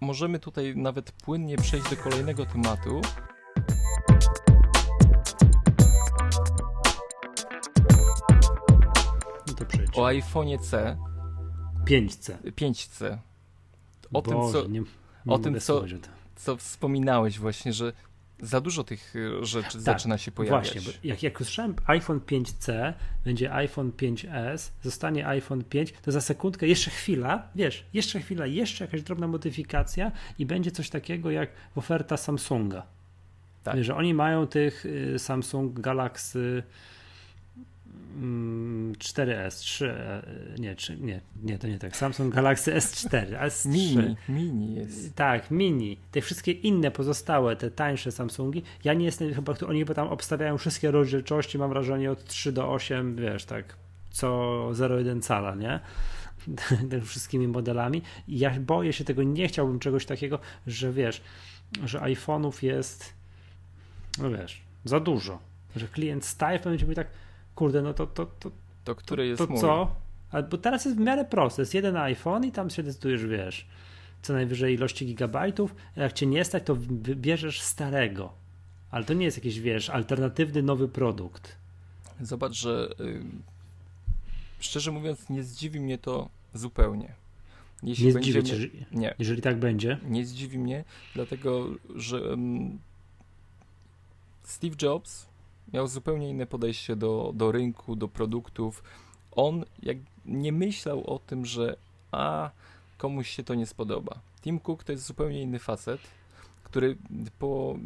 możemy 0.00 0.38
tutaj 0.38 0.76
nawet 0.76 1.12
płynnie 1.12 1.56
przejść 1.56 1.90
do 1.90 1.96
kolejnego 1.96 2.46
tematu. 2.46 3.00
O 9.96 10.04
iPhone'ie 10.04 10.58
C, 10.58 10.96
5C. 11.86 12.32
5C. 12.44 13.18
O 14.12 14.22
tym, 14.22 14.34
Boże, 14.34 14.62
co, 14.62 14.68
nie, 14.68 14.80
nie 14.80 14.86
o 15.34 15.38
tym, 15.38 15.60
co- 15.60 15.80
tym. 15.80 16.00
co 16.36 16.56
wspominałeś 16.56 17.38
właśnie, 17.38 17.72
że 17.72 17.92
za 18.40 18.60
dużo 18.60 18.84
tych 18.84 19.16
y, 19.16 19.46
rzeczy 19.46 19.80
zaczyna 19.80 20.18
się 20.18 20.32
pojawiać. 20.32 20.72
Tak, 20.72 20.82
Właśnie, 20.82 20.92
bo 20.92 21.08
jak, 21.08 21.22
jak 21.22 21.40
usłyszałem 21.40 21.74
iPhone 21.86 22.20
5C, 22.20 22.92
będzie 23.24 23.52
iPhone 23.52 23.90
5S, 23.92 24.70
zostanie 24.82 25.26
iPhone 25.26 25.64
5, 25.64 25.94
to 26.02 26.12
za 26.12 26.20
sekundkę, 26.20 26.66
jeszcze 26.66 26.90
chwila, 26.90 27.48
wiesz, 27.54 27.84
jeszcze 27.94 28.20
chwila, 28.20 28.46
jeszcze 28.46 28.84
jakaś 28.84 29.02
drobna 29.02 29.28
modyfikacja 29.28 30.12
i 30.38 30.46
będzie 30.46 30.70
coś 30.70 30.90
takiego 30.90 31.30
jak 31.30 31.50
oferta 31.76 32.16
Samsunga. 32.16 32.82
Tak. 33.64 33.84
Że 33.84 33.94
oni 33.96 34.14
mają 34.14 34.46
tych 34.46 34.86
y, 34.86 35.18
Samsung 35.18 35.80
Galaxy 35.80 36.62
4S, 38.98 39.60
3, 39.60 39.90
e, 39.90 40.22
nie, 40.58 40.74
3, 40.74 40.96
nie, 40.96 41.20
nie, 41.42 41.58
to 41.58 41.68
nie 41.68 41.78
tak, 41.78 41.96
Samsung 41.96 42.34
Galaxy 42.34 42.72
S4, 42.72 43.40
S3. 43.40 43.68
Mini, 43.68 44.16
mini 44.28 44.74
jest. 44.74 45.14
Tak, 45.14 45.50
mini. 45.50 45.98
Te 46.10 46.20
wszystkie 46.20 46.52
inne 46.52 46.90
pozostałe, 46.90 47.56
te 47.56 47.70
tańsze 47.70 48.12
Samsungi, 48.12 48.62
ja 48.84 48.94
nie 48.94 49.04
jestem 49.04 49.34
chyba, 49.34 49.54
oni 49.68 49.78
chyba 49.78 49.94
tam 49.94 50.08
obstawiają 50.08 50.58
wszystkie 50.58 50.90
rozdzielczości, 50.90 51.58
mam 51.58 51.70
wrażenie 51.70 52.10
od 52.10 52.24
3 52.24 52.52
do 52.52 52.72
8, 52.72 53.16
wiesz, 53.16 53.44
tak, 53.44 53.76
co 54.10 54.28
0,1 54.72 55.22
cala, 55.22 55.54
nie? 55.54 55.80
Wszystkimi 57.04 57.48
modelami. 57.48 58.02
I 58.28 58.38
ja 58.38 58.60
boję 58.60 58.92
się 58.92 59.04
tego, 59.04 59.22
nie 59.22 59.48
chciałbym 59.48 59.78
czegoś 59.78 60.06
takiego, 60.06 60.38
że 60.66 60.92
wiesz, 60.92 61.22
że 61.84 61.98
iPhone'ów 61.98 62.64
jest, 62.64 63.14
no 64.18 64.30
wiesz, 64.30 64.62
za 64.84 65.00
dużo. 65.00 65.38
Że 65.76 65.88
klient 65.88 66.24
z 66.24 66.42
iPhone 66.42 66.72
będzie 66.72 66.84
mówił 66.84 66.94
tak, 66.94 67.08
kurde, 67.56 67.82
no 67.82 67.94
to, 67.94 68.06
to, 68.06 68.26
to, 68.26 68.50
To, 68.84 68.94
który 68.94 69.26
jest 69.26 69.38
to 69.38 69.46
mój. 69.46 69.60
co? 69.60 69.96
A, 70.32 70.42
bo 70.42 70.58
teraz 70.58 70.84
jest 70.84 70.96
w 70.96 71.00
miarę 71.00 71.24
proste. 71.24 71.62
Jest 71.62 71.74
jeden 71.74 71.96
iPhone 71.96 72.44
i 72.44 72.52
tam 72.52 72.70
się 72.70 72.82
decydujesz, 72.82 73.26
wiesz, 73.26 73.66
co 74.22 74.32
najwyżej 74.32 74.74
ilości 74.74 75.06
gigabajtów. 75.06 75.74
a 75.96 76.00
Jak 76.00 76.12
cię 76.12 76.26
nie 76.26 76.44
stać, 76.44 76.62
to 76.64 76.74
wybierzesz 76.80 77.60
starego. 77.62 78.32
Ale 78.90 79.04
to 79.04 79.14
nie 79.14 79.24
jest 79.24 79.36
jakiś, 79.36 79.60
wiesz, 79.60 79.90
alternatywny 79.90 80.62
nowy 80.62 80.88
produkt. 80.88 81.56
Zobacz, 82.20 82.52
że 82.52 82.88
y, 83.00 83.22
szczerze 84.60 84.90
mówiąc, 84.92 85.28
nie 85.30 85.42
zdziwi 85.42 85.80
mnie 85.80 85.98
to 85.98 86.28
zupełnie. 86.54 87.14
Jeśli 87.82 88.06
Nie 88.06 88.12
będziemy... 88.12 88.40
zdziwi 88.46 88.70
cię, 88.80 88.86
Nie, 88.92 89.14
jeżeli 89.18 89.42
tak 89.42 89.58
będzie. 89.58 89.98
nie 90.08 90.26
zdziwi 90.26 90.58
mnie, 90.58 90.84
dlatego 91.14 91.66
że 91.96 92.16
mm, 92.18 92.78
Steve 94.42 94.76
Jobs 94.82 95.26
miał 95.72 95.86
zupełnie 95.86 96.30
inne 96.30 96.46
podejście 96.46 96.96
do, 96.96 97.32
do 97.34 97.52
rynku, 97.52 97.96
do 97.96 98.08
produktów. 98.08 98.82
On 99.32 99.64
jak 99.82 99.96
nie 100.26 100.52
myślał 100.52 101.10
o 101.14 101.18
tym, 101.18 101.46
że 101.46 101.76
a 102.12 102.50
komuś 102.98 103.28
się 103.30 103.42
to 103.44 103.54
nie 103.54 103.66
spodoba. 103.66 104.18
Tim 104.42 104.60
Cook 104.60 104.84
to 104.84 104.92
jest 104.92 105.06
zupełnie 105.06 105.42
inny 105.42 105.58
facet, 105.58 106.00
który 106.64 106.96
po, 107.38 107.78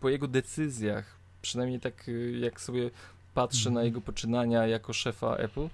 po 0.00 0.08
jego 0.08 0.28
decyzjach, 0.28 1.16
przynajmniej 1.42 1.80
tak 1.80 2.08
y, 2.08 2.38
jak 2.40 2.60
sobie 2.60 2.90
patrzę 3.34 3.70
na 3.70 3.80
Mhm. 3.80 3.86
jego 3.86 4.00
poczynania 4.00 4.66
jako 4.66 4.92
szefa 4.92 5.36
Apple, 5.36 5.68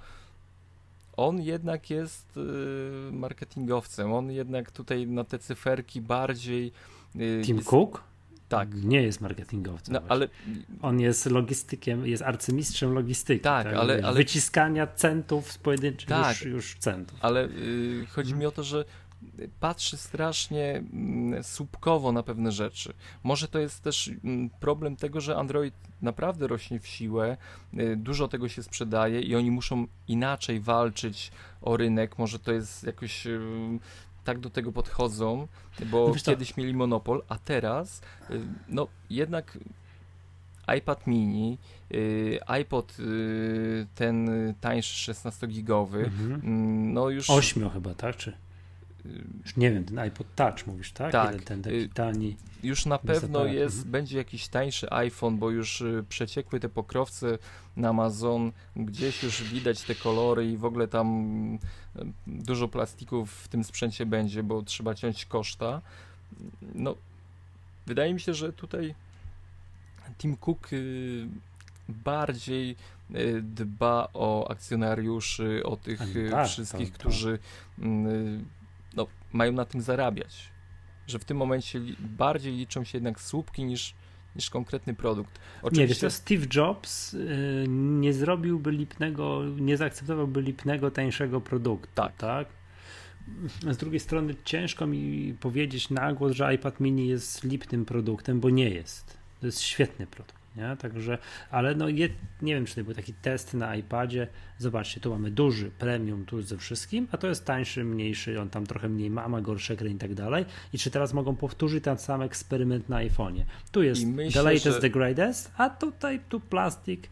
on 1.16 1.42
jednak 1.42 1.90
jest 1.90 2.36
y, 2.36 3.12
marketingowcem. 3.12 4.12
On 4.12 4.30
jednak 4.32 4.70
tutaj 4.70 5.06
na 5.06 5.24
te 5.24 5.38
cyferki 5.38 6.00
bardziej. 6.00 6.72
y, 7.16 7.42
Tim 7.44 7.56
jest, 7.56 7.68
Cook 7.68 8.02
Tak. 8.50 8.74
nie 8.74 9.02
jest 9.02 9.20
marketingowcem. 9.20 9.94
No, 9.94 10.00
ale 10.08 10.28
On 10.82 11.00
jest 11.00 11.26
logistykiem, 11.26 12.06
jest 12.06 12.22
arcymistrzem 12.22 12.92
logistyki. 12.92 13.40
Tak, 13.40 13.66
ale- 13.66 13.96
wiesz, 13.96 14.04
ale- 14.04 14.16
Wyciskania 14.16 14.86
centów 14.86 15.52
z 15.52 15.58
pojedynczych 15.58 16.08
Tak. 16.08 16.28
już, 16.28 16.44
już 16.44 16.76
centów. 16.78 17.18
ale 17.22 17.44
y, 17.44 18.06
chodzi 18.10 18.34
mi 18.34 18.46
o 18.46 18.50
to, 18.50 18.62
że 18.64 18.84
patrzy 19.60 19.96
strasznie 19.96 20.82
mm, 20.92 21.44
słupkowo 21.44 22.12
na 22.12 22.22
pewne 22.22 22.52
rzeczy. 22.52 22.92
Może 23.22 23.48
to 23.48 23.58
jest 23.58 23.82
też 23.82 24.10
mm, 24.24 24.50
problem 24.50 24.96
tego, 24.96 25.20
że 25.20 25.36
Android 25.36 25.74
naprawdę 26.02 26.46
rośnie 26.46 26.80
w 26.80 26.86
siłę, 26.86 27.36
y, 27.78 27.96
dużo 27.96 28.28
tego 28.28 28.48
się 28.48 28.62
sprzedaje 28.62 29.20
i 29.20 29.36
oni 29.36 29.50
muszą 29.50 29.86
inaczej 30.08 30.60
walczyć 30.60 31.32
o 31.62 31.76
rynek. 31.76 32.18
Może 32.18 32.38
to 32.38 32.52
jest 32.52 32.84
jakoś 32.84 33.26
y, 33.26 33.40
tak 34.24 34.38
do 34.38 34.50
tego 34.50 34.72
podchodzą, 34.72 35.48
bo 35.86 36.06
No 36.08 36.14
wiesz 36.14 36.22
kiedyś 36.22 36.56
mieli 36.56 36.74
monopol, 36.74 37.22
a 37.28 37.38
teraz 37.38 38.00
y, 38.30 38.40
no 38.68 38.86
jednak 39.10 39.58
iPad 40.78 41.06
mini, 41.06 41.58
y, 41.94 42.38
iPod 42.46 42.96
y, 43.00 43.86
ten 43.94 44.30
tańszy 44.60 45.12
16-gigowy, 45.12 45.98
Mhm. 46.04 46.32
mm, 46.44 46.92
no 46.92 47.10
już 47.10 47.30
Ośmiu 47.30 47.70
chyba, 47.70 47.94
tak? 47.94 48.16
Czy 48.16 48.32
już 49.44 49.56
nie 49.56 49.70
wiem, 49.70 49.84
ten 49.84 49.98
iPod 49.98 50.26
Touch 50.34 50.66
mówisz, 50.66 50.92
tak? 50.92 51.12
Tak. 51.12 51.42
Ten 51.42 51.62
taki 51.62 51.76
Y, 51.76 51.88
tani. 51.88 52.36
już 52.62 52.86
na 52.86 52.98
pewno 52.98 53.44
jest, 53.44 53.76
mhm. 53.76 53.92
będzie 53.92 54.18
jakiś 54.18 54.48
tańszy 54.48 54.92
iPhone, 54.92 55.38
bo 55.38 55.50
już 55.50 55.80
y, 55.80 56.04
przeciekły 56.08 56.60
te 56.60 56.68
pokrowce 56.68 57.38
na 57.76 57.88
Amazon, 57.88 58.52
gdzieś 58.76 59.22
już 59.22 59.42
widać 59.42 59.82
te 59.82 59.94
kolory 59.94 60.50
i 60.52 60.56
w 60.56 60.64
ogóle 60.64 60.88
tam 60.88 61.54
y, 61.54 61.58
dużo 62.26 62.68
plastików 62.68 63.32
w 63.32 63.48
tym 63.48 63.64
sprzęcie 63.64 64.06
będzie, 64.06 64.42
bo 64.42 64.62
trzeba 64.62 64.94
ciąć 64.94 65.26
koszta. 65.26 65.80
No, 66.74 66.94
wydaje 67.86 68.14
mi 68.14 68.20
się, 68.20 68.34
że 68.34 68.52
tutaj 68.52 68.94
Tim 70.18 70.36
Cook 70.36 70.68
bardziej 71.88 72.76
dba 73.42 74.08
o 74.14 74.50
akcjonariuszy, 74.50 75.62
o 75.64 75.76
tych 75.76 76.00
tak, 76.30 76.48
wszystkich, 76.48 76.90
tak, 76.90 76.98
którzy 76.98 77.38
no, 77.78 78.10
mają 79.32 79.52
na 79.52 79.64
tym 79.64 79.80
zarabiać. 79.80 80.52
Że 81.06 81.18
w 81.18 81.24
tym 81.24 81.36
momencie 81.36 81.80
bardziej 81.98 82.56
liczą 82.56 82.84
się 82.84 82.98
jednak 82.98 83.20
słupki 83.20 83.64
niż, 83.64 83.94
niż 84.36 84.50
konkretny 84.50 84.94
produkt. 84.94 85.38
Nie, 85.72 85.86
wiesz, 85.86 85.98
to 85.98 86.10
Steve 86.10 86.46
Jobs 86.54 87.14
y, 87.14 87.64
nie 87.68 88.12
zrobiłby 88.12 88.72
lipnego, 88.72 89.42
nie 89.56 89.76
zaakceptowałby 89.76 90.42
lipnego, 90.42 90.90
tańszego 90.90 91.40
produktu. 91.40 91.88
Tak. 91.94 92.16
tak? 92.16 92.48
Z 93.70 93.76
drugiej 93.76 94.00
strony 94.00 94.34
ciężko 94.44 94.86
mi 94.86 95.34
powiedzieć 95.40 95.90
na 95.90 96.12
głos, 96.12 96.32
że 96.32 96.54
iPad 96.54 96.80
mini 96.80 97.08
jest 97.08 97.44
lipnym 97.44 97.84
produktem, 97.84 98.40
bo 98.40 98.50
nie 98.50 98.70
jest. 98.70 99.18
To 99.40 99.46
jest 99.46 99.60
świetny 99.60 100.06
produkt. 100.06 100.39
Nie? 100.56 100.76
Także, 100.76 101.18
ale 101.50 101.74
no 101.74 101.88
je, 101.88 102.08
nie 102.42 102.54
wiem, 102.54 102.66
czy 102.66 102.74
to 102.74 102.84
był 102.84 102.94
taki 102.94 103.12
test 103.12 103.54
na 103.54 103.76
iPadzie. 103.76 104.26
Zobaczcie, 104.58 105.00
tu 105.00 105.10
mamy 105.10 105.30
duży 105.30 105.70
premium 105.70 106.24
tu 106.24 106.42
ze 106.42 106.56
wszystkim, 106.56 107.08
a 107.12 107.16
to 107.16 107.26
jest 107.26 107.44
tańszy, 107.44 107.84
mniejszy, 107.84 108.40
on 108.40 108.50
tam 108.50 108.66
trochę 108.66 108.88
mniej 108.88 109.10
ma, 109.10 109.28
ma 109.28 109.40
gorszy 109.40 109.72
ekran 109.72 109.92
i 109.92 109.94
tak 109.94 110.14
dalej. 110.14 110.44
I 110.72 110.78
czy 110.78 110.90
teraz 110.90 111.12
mogą 111.14 111.36
powtórzyć 111.36 111.84
ten 111.84 111.98
sam 111.98 112.22
eksperyment 112.22 112.88
na 112.88 112.96
iPhone'ie? 112.96 113.42
Tu 113.72 113.82
jest 113.82 114.06
myślę, 114.06 114.42
the 114.42 114.50
latest, 114.50 114.64
że- 114.64 114.80
the 114.80 114.90
greatest, 114.90 115.52
a 115.56 115.70
tutaj 115.70 116.20
tu 116.28 116.40
plastik. 116.40 117.08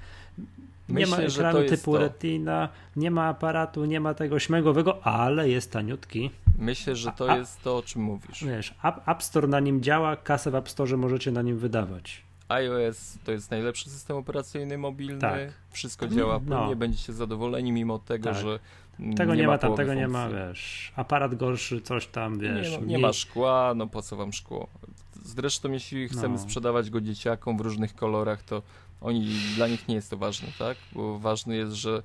Nie 0.89 0.95
Myślę, 0.95 1.17
ma 1.19 1.23
ekranu 1.25 1.69
typu 1.69 1.93
to. 1.93 1.99
Retina, 1.99 2.69
nie 2.97 3.11
ma 3.11 3.25
aparatu, 3.27 3.85
nie 3.85 4.01
ma 4.01 4.15
tego 4.15 4.39
śmigłowego, 4.39 5.07
ale 5.07 5.49
jest 5.49 5.73
taniutki. 5.73 6.31
Myślę, 6.59 6.97
że 6.97 7.13
to 7.13 7.31
a- 7.31 7.37
jest 7.37 7.63
to, 7.63 7.77
o 7.77 7.83
czym 7.83 8.03
mówisz. 8.03 8.45
Wiesz, 8.45 8.75
App, 8.85 9.09
App 9.09 9.23
Store 9.23 9.49
na 9.49 9.61
nim 9.61 9.83
działa, 9.83 10.17
kasę 10.17 10.51
w 10.51 10.55
App 10.55 10.69
Store 10.69 10.97
możecie 10.97 11.31
na 11.33 11.43
nim 11.43 11.59
wydawać. 11.59 12.28
iOS 12.49 13.19
to 13.25 13.33
jest 13.33 13.51
najlepszy 13.51 13.91
system 13.91 14.17
operacyjny 14.17 14.79
mobilny. 14.79 15.21
Tak. 15.21 15.41
Wszystko 15.71 16.09
działa 16.09 16.41
No. 16.47 16.57
płynnie, 16.59 16.77
będziecie 16.77 17.13
zadowoleni 17.13 17.73
mimo 17.73 17.99
tego, 17.99 18.25
Tak. 18.25 18.43
że 18.43 18.59
Tego 19.17 19.35
nie, 19.35 19.47
ma 19.47 19.59
tam, 19.59 19.75
tego 19.77 19.95
nie 19.95 20.09
ma, 20.09 20.23
funkcji. 20.29 20.49
wiesz. 20.49 20.93
Aparat 20.97 21.35
gorszy, 21.35 21.81
coś 21.81 22.07
tam, 22.07 22.39
wiesz. 22.39 22.67
Nie, 22.71 22.75
no, 22.75 22.81
nie 22.81 22.87
mniej- 22.87 22.99
ma 23.03 23.13
szkła, 23.13 23.73
no 23.77 23.87
po 23.87 24.03
co 24.03 24.17
wam 24.17 24.33
szkło? 24.33 24.69
Zresztą 25.25 25.73
jeśli 25.73 26.09
chcemy 26.09 26.29
No. 26.35 26.39
sprzedawać 26.39 26.91
go 26.91 27.01
dzieciakom 27.01 27.57
w 27.59 27.61
różnych 27.61 27.95
kolorach, 27.95 28.43
to 28.43 28.63
oni, 29.01 29.31
dla 29.57 29.69
nich 29.69 29.89
nie 29.89 29.95
jest 29.95 30.11
to 30.11 30.17
ważne, 30.17 30.49
tak? 30.59 30.77
Bo 30.93 31.19
ważne 31.19 31.57
jest, 31.57 31.73
że 31.73 32.03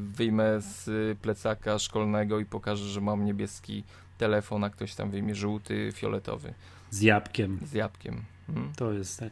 wyjmę 0.00 0.60
z 0.60 0.88
plecaka 1.18 1.78
szkolnego 1.78 2.38
i 2.40 2.44
pokażę, 2.44 2.84
że 2.84 3.00
mam 3.00 3.24
niebieski 3.24 3.84
telefon, 4.18 4.64
a 4.64 4.70
ktoś 4.70 4.94
tam 4.94 5.10
wyjmie 5.10 5.34
żółty, 5.34 5.92
fioletowy 5.94 6.54
Z 6.90 7.02
jabłkiem. 7.02 7.58
z 7.64 7.72
jabłkiem. 7.72 8.22
Mhm. 8.48 8.72
To 8.76 8.92
jest, 8.92 9.24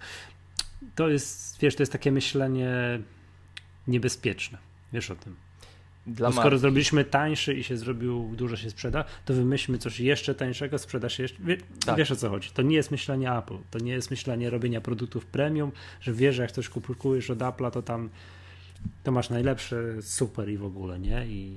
to 0.95 1.09
jest, 1.09 1.61
wiesz, 1.61 1.76
to 1.76 1.83
jest 1.83 1.93
takie 1.93 2.12
myślenie 2.12 3.01
niebezpieczne. 3.87 4.59
Wiesz 4.93 5.11
o 5.11 5.16
tym. 5.16 5.37
Dla 6.07 6.33
skoro 6.33 6.59
zrobiliśmy 6.59 7.05
tańszy 7.05 7.55
i 7.55 7.64
się 7.64 7.76
zrobił, 7.76 8.33
dużo 8.37 8.57
się 8.57 8.70
sprzeda, 8.70 9.05
to 9.24 9.35
wymyślmy 9.35 9.78
coś 9.78 10.01
jeszcze 10.01 10.35
tańszego, 10.35 10.78
sprzeda 10.78 11.09
się 11.09 11.22
jeszcze. 11.22 11.43
Wie, 11.43 11.57
Tak. 11.87 11.97
Wiesz 11.97 12.11
o 12.11 12.16
co 12.16 12.31
chodzi? 12.31 12.51
To 12.51 12.62
nie 12.62 12.76
jest 12.76 12.91
myślenie 12.91 13.33
Apple. 13.33 13.59
To 13.70 13.78
nie 13.78 13.93
jest 13.93 14.11
myślenie 14.11 14.51
robienia 14.51 14.81
produktów 14.81 15.26
premium, 15.26 15.72
że 16.01 16.12
wiesz, 16.12 16.35
że 16.35 16.43
jak 16.43 16.53
coś 16.53 16.68
kupujesz 16.68 17.31
od 17.31 17.39
Apple'a, 17.39 17.70
to 17.70 17.83
tam 17.83 18.11
to 19.03 19.12
masz 19.12 19.31
najlepsze 19.31 20.03
super 20.03 20.49
i 20.51 20.57
w 20.57 20.64
ogóle, 20.64 20.99
nie? 20.99 21.26
I, 21.26 21.57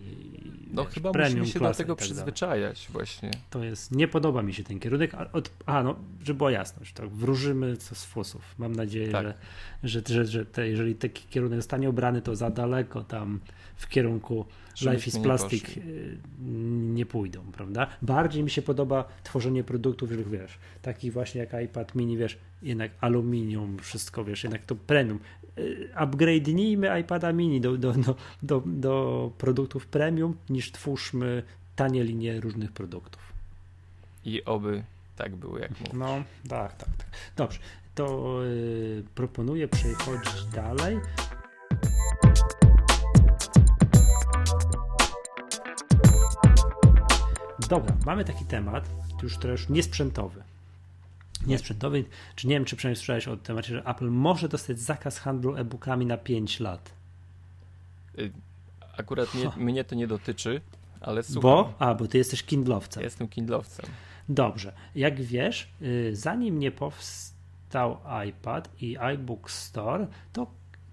No 0.73 0.85
wiesz, 0.85 0.93
chyba 0.93 1.11
premium 1.11 1.39
musimy 1.39 1.53
się 1.53 1.59
do 1.59 1.73
tego 1.73 1.95
tak 1.95 1.99
dalej. 2.07 2.13
przyzwyczajać 2.13 2.87
właśnie. 2.91 3.31
To 3.49 3.63
jest, 3.63 3.91
nie 3.91 4.07
podoba 4.07 4.41
mi 4.43 4.53
się 4.53 4.63
ten 4.63 4.79
kierunek. 4.79 5.13
A, 5.15 5.31
od, 5.31 5.51
a 5.65 5.83
no, 5.83 5.95
żeby 6.23 6.37
była 6.37 6.51
jasność, 6.51 6.93
tak, 6.93 7.09
wróżymy 7.09 7.77
co 7.77 7.95
z 7.95 8.05
fusów. 8.05 8.41
Mam 8.57 8.75
nadzieję, 8.75 9.11
Tak. 9.11 9.25
że, 9.25 9.33
że, 9.83 10.01
że, 10.07 10.25
że 10.25 10.45
te, 10.45 10.67
jeżeli 10.69 10.95
taki 10.95 11.27
kierunek 11.27 11.59
zostanie 11.59 11.89
obrany, 11.89 12.21
to 12.21 12.35
za 12.35 12.49
daleko 12.49 13.03
tam 13.03 13.39
w 13.75 13.87
kierunku 13.89 14.45
Life 14.81 15.07
is 15.07 15.15
nie 15.15 15.23
Plastic 15.23 15.63
poszli. 15.63 15.81
y, 15.81 16.17
nie 16.93 17.05
pójdą, 17.05 17.41
prawda? 17.51 17.87
Bardziej 18.01 18.43
mi 18.43 18.49
się 18.49 18.61
podoba 18.61 19.05
tworzenie 19.23 19.63
produktów, 19.63 20.11
że 20.11 20.17
wiesz, 20.23 20.57
takich 20.81 21.13
właśnie 21.13 21.41
jak 21.41 21.63
iPad 21.63 21.95
mini, 21.95 22.17
wiesz, 22.17 22.37
jednak 22.61 22.91
aluminium, 23.01 23.77
wszystko, 23.79 24.23
wiesz, 24.25 24.43
jednak 24.43 24.65
to 24.65 24.75
premium. 24.75 25.19
Y, 25.57 25.89
Upgrade'nijmy 25.95 26.99
iPada 27.01 27.33
mini 27.33 27.61
do, 27.61 27.77
do, 27.77 27.93
do, 27.93 28.15
do, 28.43 28.63
do 28.65 29.31
produktów 29.37 29.87
premium, 29.87 30.35
niż 30.49 30.71
twórzmy 30.71 31.43
tanie 31.75 32.03
linie 32.03 32.39
różnych 32.41 32.71
produktów. 32.71 33.33
I 34.25 34.43
oby 34.45 34.83
tak 35.15 35.35
było, 35.35 35.57
jak 35.59 35.71
mówię. 35.79 35.91
No, 35.93 36.23
tak, 36.49 36.73
tak, 36.77 36.89
tak. 36.97 37.07
Dobrze, 37.35 37.59
to 37.95 38.39
y, 38.45 39.03
proponuję 39.15 39.67
przechodzić 39.67 40.45
dalej. 40.53 40.97
Dobra, 47.69 47.95
mamy 48.05 48.25
taki 48.25 48.45
temat, 48.45 48.89
już 49.23 49.37
teraz 49.37 49.59
już 49.59 49.69
niesprzętowy. 49.69 50.43
Niesprzętowy, 51.47 52.05
czy 52.35 52.47
nie 52.47 52.55
wiem, 52.55 52.65
czy 52.65 52.75
przynajmniej 52.75 52.97
słyszałeś 52.97 53.27
o 53.27 53.37
temacie, 53.37 53.73
że 53.73 53.83
Apple 53.85 54.09
może 54.09 54.49
dostać 54.49 54.79
zakaz 54.79 55.19
handlu 55.19 55.55
e-bookami 55.55 56.05
na 56.05 56.17
5 56.17 56.59
lat. 56.59 56.91
Y, 58.19 58.31
Akurat 58.97 59.35
nie, 59.35 59.63
mnie 59.63 59.83
to 59.83 59.95
nie 59.95 60.07
dotyczy, 60.07 60.61
ale 61.01 61.23
słucham. 61.23 61.41
Bo? 61.41 61.73
A, 61.79 61.93
bo 61.93 62.07
ty 62.07 62.17
jesteś 62.17 62.43
kindlowcem. 62.43 63.03
Jestem 63.03 63.27
kindlowcem. 63.27 63.85
Dobrze. 64.29 64.73
Jak 64.95 65.21
wiesz, 65.21 65.69
y, 65.81 66.15
zanim 66.15 66.59
nie 66.59 66.71
powstał 66.71 67.97
iPad 68.27 68.69
i 68.81 68.97
iBook 68.97 69.51
Store, 69.51 70.07
to, 70.33 70.47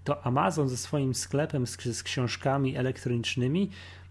to 0.04 0.26
Amazon 0.26 0.68
ze 0.68 0.76
swoim 0.76 1.14
sklepem 1.14 1.66
z, 1.66 1.82
z 1.82 2.02
książkami 2.02 2.76
elektronicznymi 2.76 3.70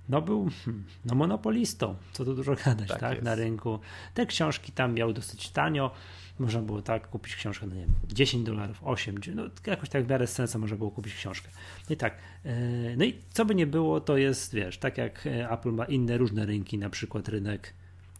no 0.09 0.21
był 0.21 0.49
hmm, 0.65 0.83
no 1.05 1.15
monopolistą, 1.15 1.95
co 2.13 2.25
tu 2.25 2.35
dużo 2.35 2.55
gadać, 2.65 2.87
tak, 2.87 2.99
Tak 2.99 3.21
na 3.21 3.35
rynku. 3.35 3.79
Te 4.13 4.25
książki 4.25 4.71
tam 4.71 4.93
miały 4.93 5.13
dosyć 5.13 5.49
tanio, 5.49 5.91
można 6.39 6.61
było 6.61 6.81
tak 6.81 7.09
kupić 7.09 7.35
książkę, 7.35 7.67
no 7.67 7.75
nie 7.75 7.81
wiem, 7.81 7.93
10 8.07 8.45
dolarów, 8.45 8.79
8, 8.83 9.15
no 9.35 9.43
jakoś 9.67 9.89
tak 9.89 10.05
w 10.05 10.09
miarę 10.09 10.27
sensu 10.27 10.59
można 10.59 10.77
było 10.77 10.91
kupić 10.91 11.13
książkę. 11.13 11.49
No 11.89 11.93
i 11.93 11.97
tak, 11.97 12.17
e, 12.45 12.95
no 12.97 13.05
i 13.05 13.19
co 13.33 13.45
by 13.45 13.55
nie 13.55 13.67
było, 13.67 14.01
to 14.01 14.17
jest, 14.17 14.53
wiesz, 14.53 14.77
tak 14.77 14.97
jak 14.97 15.27
e, 15.27 15.51
Apple 15.51 15.71
ma 15.71 15.85
inne 15.85 16.17
różne 16.17 16.45
rynki, 16.45 16.77
na 16.77 16.89
przykład 16.89 17.29
rynek 17.29 17.73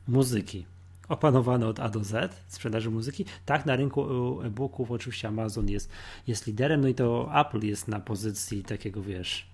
muzyki 0.08 0.66
opanowany 1.10 1.66
od 1.66 1.80
A 1.80 1.90
do 1.90 2.04
Z, 2.04 2.36
sprzedaży 2.48 2.90
muzyki. 2.90 3.26
Tak, 3.46 3.66
na 3.66 3.76
rynku 3.76 4.02
e, 4.42 4.48
e-booków 4.48 4.92
oczywiście 4.92 5.28
Amazon 5.28 5.70
jest, 5.70 5.92
jest 6.28 6.48
liderem, 6.48 6.82
no 6.82 6.88
i 6.88 6.96
to 6.96 7.30
Apple 7.42 7.68
jest 7.68 7.88
na 7.88 8.00
pozycji 8.00 8.64
takiego, 8.64 9.02
wiesz, 9.02 9.49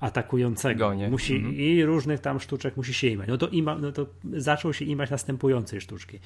atakującego. 0.00 0.88
Gonie. 0.88 1.08
Musi 1.08 1.36
Mhm. 1.36 1.54
i 1.54 1.84
różnych 1.84 2.20
tam 2.20 2.40
sztuczek 2.40 2.76
musi 2.76 2.94
się 2.94 3.06
imać. 3.06 3.28
No 3.28 3.38
to, 3.38 3.48
ima, 3.48 3.74
no 3.74 3.92
to 3.92 4.06
zaczął 4.32 4.72
się 4.72 4.84
imać 4.84 5.10
następującej 5.10 5.80
sztuczki. 5.80 6.18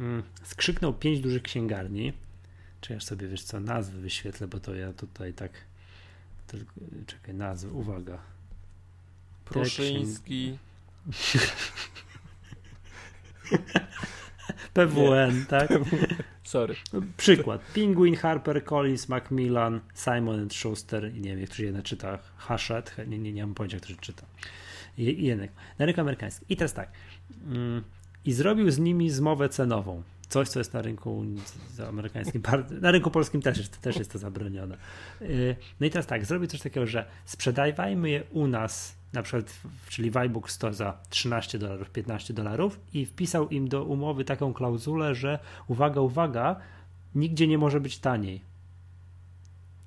Mm, 0.00 0.22
Skrzyknął 0.42 0.94
pięć 0.94 1.20
dużych 1.20 1.42
księgarni. 1.42 2.12
Czy 2.80 2.92
ja 2.92 3.00
sobie, 3.00 3.28
wiesz 3.28 3.42
co, 3.42 3.60
nazwy 3.60 4.00
wyświetlę, 4.00 4.48
bo 4.48 4.60
to 4.60 4.74
ja 4.74 4.92
tutaj 4.92 5.32
tak 5.32 5.50
tylko, 6.46 6.72
czekaj, 7.06 7.34
nazwy, 7.34 7.72
uwaga. 7.72 8.18
Pruszyński, 9.44 10.58
PWN, 14.74 15.46
tak? 15.46 15.70
Sorry. 16.52 16.74
Przykład. 17.16 17.60
Penguin, 17.74 18.16
Harper, 18.16 18.64
Collins, 18.64 19.08
Macmillan, 19.08 19.80
Simon 19.94 20.50
Schuster 20.50 21.14
i 21.14 21.20
nie 21.20 21.30
wiem, 21.30 21.40
jak 21.40 21.48
to 21.48 21.56
się 21.56 21.64
jedna 21.64 21.82
czyta, 21.82 22.18
Hachette, 22.36 23.06
nie, 23.06 23.18
nie, 23.18 23.32
nie 23.32 23.46
mam 23.46 23.54
pojęcia, 23.54 23.78
jak 23.88 24.00
czyta. 24.00 24.26
I, 24.98 25.24
jednak. 25.24 25.50
Na 25.78 25.86
rynku 25.86 26.00
amerykańskim. 26.00 26.48
I 26.48 26.56
teraz 26.56 26.74
tak. 26.74 26.92
Mm, 27.44 27.82
I 28.24 28.32
zrobił 28.32 28.70
z 28.70 28.78
nimi 28.78 29.10
zmowę 29.10 29.48
cenową. 29.48 30.02
Coś, 30.28 30.48
co 30.48 30.60
jest 30.60 30.74
na 30.74 30.82
rynku 30.82 31.24
amerykańskim, 31.88 32.42
na 32.80 32.90
rynku 32.90 33.10
polskim 33.10 33.42
też 33.42 33.58
jest, 33.58 33.80
też 33.80 33.96
jest 33.96 34.12
to 34.12 34.18
zabronione. 34.18 34.76
Y, 35.22 35.56
No 35.80 35.86
i 35.86 35.90
teraz 35.90 36.06
tak, 36.06 36.24
zrobił 36.24 36.48
coś 36.48 36.60
takiego, 36.60 36.86
że 36.86 37.04
sprzedawajmy 37.24 38.10
je 38.10 38.24
u 38.30 38.46
nas, 38.46 39.01
na 39.12 39.22
przykład, 39.22 39.60
czyli 39.88 40.10
w 40.10 40.16
iBook 40.16 40.50
Store 40.50 40.74
za 40.74 40.98
13 41.10 41.58
dolarów, 41.58 41.90
15 41.90 42.34
dolarów 42.34 42.80
i 42.92 43.06
wpisał 43.06 43.48
im 43.48 43.68
do 43.68 43.84
umowy 43.84 44.24
taką 44.24 44.54
klauzulę, 44.54 45.14
że 45.14 45.38
uwaga, 45.68 46.00
uwaga, 46.00 46.56
nigdzie 47.14 47.46
nie 47.46 47.58
może 47.58 47.80
być 47.80 47.98
taniej. 47.98 48.40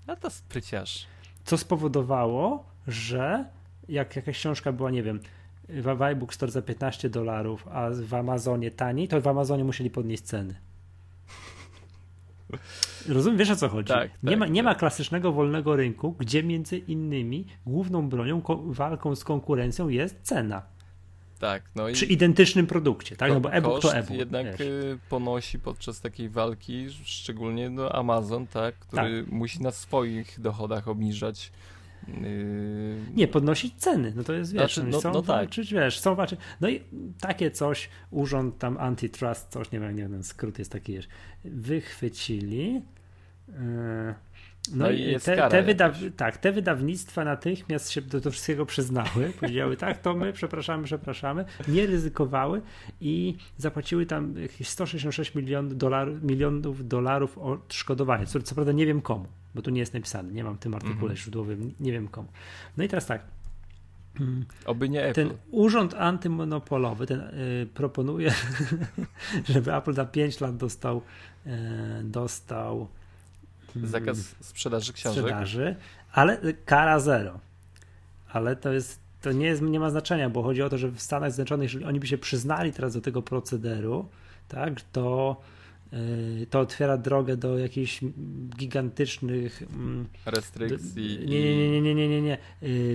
No 0.08 0.16
to 0.16 0.30
spryciarz. 0.30 1.08
Co 1.46 1.58
spowodowało, 1.58 2.66
że 2.88 3.46
jak 3.90 4.16
jakaś 4.16 4.38
książka 4.38 4.72
była, 4.72 4.92
nie 4.92 5.04
wiem, 5.04 5.20
w 5.70 6.02
iBook 6.02 6.34
Store 6.34 6.52
za 6.52 6.62
15 6.62 7.10
dolarów, 7.10 7.68
a 7.68 7.90
w 7.92 8.14
Amazonie 8.14 8.72
taniej, 8.72 9.08
to 9.08 9.22
w 9.22 9.28
Amazonie 9.28 9.64
musieli 9.64 9.90
podnieść 9.90 10.24
ceny. 10.24 10.56
Rozumiem, 13.08 13.38
wiesz 13.38 13.50
o 13.50 13.56
co 13.56 13.70
chodzi? 13.70 13.88
Tak, 13.88 14.10
nie, 14.24 14.30
tak, 14.30 14.40
ma, 14.40 14.48
nie 14.48 14.64
tak. 14.64 14.66
ma 14.66 14.76
klasycznego 14.76 15.32
wolnego 15.32 15.76
rynku, 15.76 16.16
gdzie 16.20 16.44
między 16.44 16.78
innymi 16.78 17.46
główną 17.66 18.10
bronią, 18.10 18.42
walką 18.66 19.16
z 19.16 19.24
konkurencją 19.24 19.90
jest 19.90 20.20
cena. 20.22 20.76
Tak, 21.40 21.64
no 21.76 21.84
Przy 21.94 22.06
identycznym 22.06 22.68
produkcie, 22.68 23.16
tak? 23.16 23.32
No 23.32 23.40
bo 23.40 23.54
e-book 23.54 23.82
to 23.82 23.96
e-book. 23.96 24.18
jednak 24.18 24.46
wiesz. 24.46 24.60
y, 24.60 25.00
ponosi 25.10 25.60
podczas 25.60 26.02
takiej 26.02 26.30
walki, 26.30 26.88
szczególnie 27.04 27.70
no 27.70 27.92
Amazon, 27.92 28.48
tak, 28.48 28.76
który 28.76 29.26
musi 29.28 29.62
na 29.62 29.72
swoich 29.72 30.40
dochodach 30.42 30.88
obniżać. 30.88 31.52
Y, 32.10 32.98
Nie, 33.16 33.28
podnosić 33.28 33.76
ceny, 33.76 34.14
no 34.16 34.24
to 34.24 34.34
jest, 34.34 34.54
wiesz, 34.54 34.62
Znaczy, 34.62 34.82
oni 34.82 34.92
no- 34.92 35.00
chcą 35.00 35.14
no 35.14 35.22
tak. 35.22 35.28
walczyć, 35.28 35.74
wiesz, 35.74 35.98
chcą 35.98 36.16
walczyć. 36.16 36.40
No 36.62 36.70
i 36.70 36.82
takie 37.20 37.52
coś, 37.52 37.90
urząd 38.12 38.58
tam 38.58 38.78
antitrust, 38.78 39.48
coś, 39.50 39.72
nie 39.72 39.80
wiem, 39.80 39.96
nie 39.96 40.08
wiem, 40.08 40.24
skrót 40.24 40.60
jest 40.60 40.72
taki, 40.72 40.94
wiesz, 40.94 41.08
wychwycili. 41.46 42.74
yy, 43.48 43.54
No, 44.74 44.86
No 44.86 44.92
i 44.92 45.14
te, 45.14 45.20
te, 45.20 45.36
jakaś. 45.36 45.98
tak, 46.18 46.38
te 46.38 46.52
wydawnictwa 46.52 47.26
natychmiast 47.26 47.92
się 47.92 48.02
do, 48.02 48.20
do 48.22 48.32
wszystkiego 48.32 48.66
przyznały. 48.66 49.32
Powiedziały, 49.40 49.78
tak, 49.78 50.02
to 50.02 50.14
my, 50.14 50.34
przepraszamy, 50.34 50.84
przepraszamy. 50.84 51.46
Nie 51.68 51.86
ryzykowały 51.86 52.62
i 53.02 53.36
zapłaciły 53.58 54.06
tam 54.06 54.38
jakieś 54.42 54.68
166 54.70 55.36
milionów 55.36 55.78
dolarów, 55.78 56.24
milionów 56.24 56.88
dolarów 56.88 57.38
odszkodowania. 57.38 58.26
Co, 58.26 58.42
co 58.42 58.56
prawda 58.56 58.72
nie 58.72 58.86
wiem 58.86 59.02
komu, 59.02 59.26
bo 59.56 59.62
tu 59.62 59.70
nie 59.72 59.80
jest 59.80 59.94
napisane, 59.94 60.32
nie 60.34 60.44
mam 60.44 60.56
w 60.56 60.60
tym 60.60 60.74
artykule 60.74 60.96
Mhm. 61.02 61.18
źródłowym, 61.18 61.74
nie 61.80 61.92
wiem 61.92 62.08
komu. 62.08 62.28
No 62.78 62.84
i 62.84 62.88
teraz 62.88 63.06
tak. 63.06 63.22
mm, 64.20 64.46
Oby 64.66 64.90
nie 64.90 65.04
Apple. 65.06 65.14
Ten 65.14 65.38
urząd 65.52 65.94
antymonopolowy 65.94 67.08
ten, 67.08 67.20
y, 67.20 67.68
proponuje, 67.74 68.34
żeby 69.50 69.76
Apple 69.76 69.94
za 69.94 70.06
5 70.06 70.40
lat 70.42 70.58
dostał, 70.58 71.02
y, 71.48 71.50
dostał 72.04 72.88
mm, 73.76 73.88
Zakaz 73.90 74.18
sprzedaży 74.42 74.94
książek. 74.94 75.24
sprzedaży, 75.24 75.76
ale 76.12 76.38
kara 76.66 77.00
zero. 77.00 77.40
Ale 78.30 78.56
to 78.56 78.74
jest, 78.74 79.00
to 79.22 79.32
nie, 79.32 79.46
jest, 79.46 79.62
nie 79.62 79.80
ma 79.80 79.90
znaczenia, 79.90 80.30
bo 80.30 80.44
chodzi 80.44 80.62
o 80.62 80.70
to, 80.70 80.78
że 80.78 80.88
w 80.88 81.02
Stanach 81.02 81.32
Zjednoczonych, 81.32 81.64
jeżeli 81.64 81.86
oni 81.86 82.00
by 82.00 82.08
się 82.08 82.18
przyznali 82.18 82.74
teraz 82.74 82.94
do 82.94 83.02
tego 83.02 83.22
procederu, 83.22 84.08
tak, 84.48 84.82
to, 84.82 85.42
to 86.50 86.60
otwiera 86.60 86.98
drogę 86.98 87.38
do 87.38 87.58
jakichś 87.58 88.00
gigantycznych 88.58 89.64
mm, 89.74 90.08
restrykcji. 90.26 91.20
Do, 91.20 91.26
nie, 91.26 91.42
nie, 91.42 91.82
nie, 91.82 91.96
nie, 91.96 92.10
nie, 92.10 92.22
nie, 92.22 92.38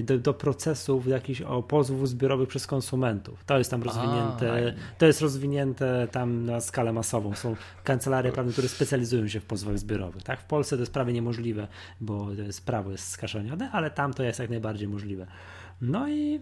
do, 0.02 0.18
do 0.18 0.34
procesów 0.34 1.06
jakichś 1.06 1.40
o 1.40 1.62
pozwów 1.62 2.08
zbiorowych 2.08 2.48
przez 2.48 2.66
konsumentów. 2.66 3.44
To 3.44 3.58
jest 3.58 3.70
tam 3.70 3.82
rozwinięte, 3.82 4.52
A, 4.52 4.98
to 4.98 5.06
jest 5.06 5.20
rozwinięte 5.20 6.08
tam 6.12 6.44
na 6.44 6.60
skalę 6.60 6.92
masową. 6.92 7.34
Są 7.34 7.56
kancelarie 7.84 8.32
prawne, 8.32 8.52
które 8.52 8.68
specjalizują 8.68 9.28
się 9.28 9.40
w 9.40 9.44
pozwach 9.44 9.78
zbiorowych. 9.78 10.22
Tak? 10.22 10.40
W 10.40 10.44
Polsce 10.44 10.76
to 10.76 10.82
jest 10.82 10.92
prawie 10.92 11.12
niemożliwe, 11.12 11.68
bo 12.00 12.26
to 12.36 12.42
jest 12.42 12.66
prawo 12.66 12.90
jest 12.90 13.08
skaszenione, 13.08 13.70
ale 13.70 13.90
tam 13.90 14.14
to 14.14 14.22
jest 14.22 14.38
jak 14.38 14.50
najbardziej 14.50 14.88
możliwe. 14.88 15.26
No 15.80 16.08
i 16.08 16.40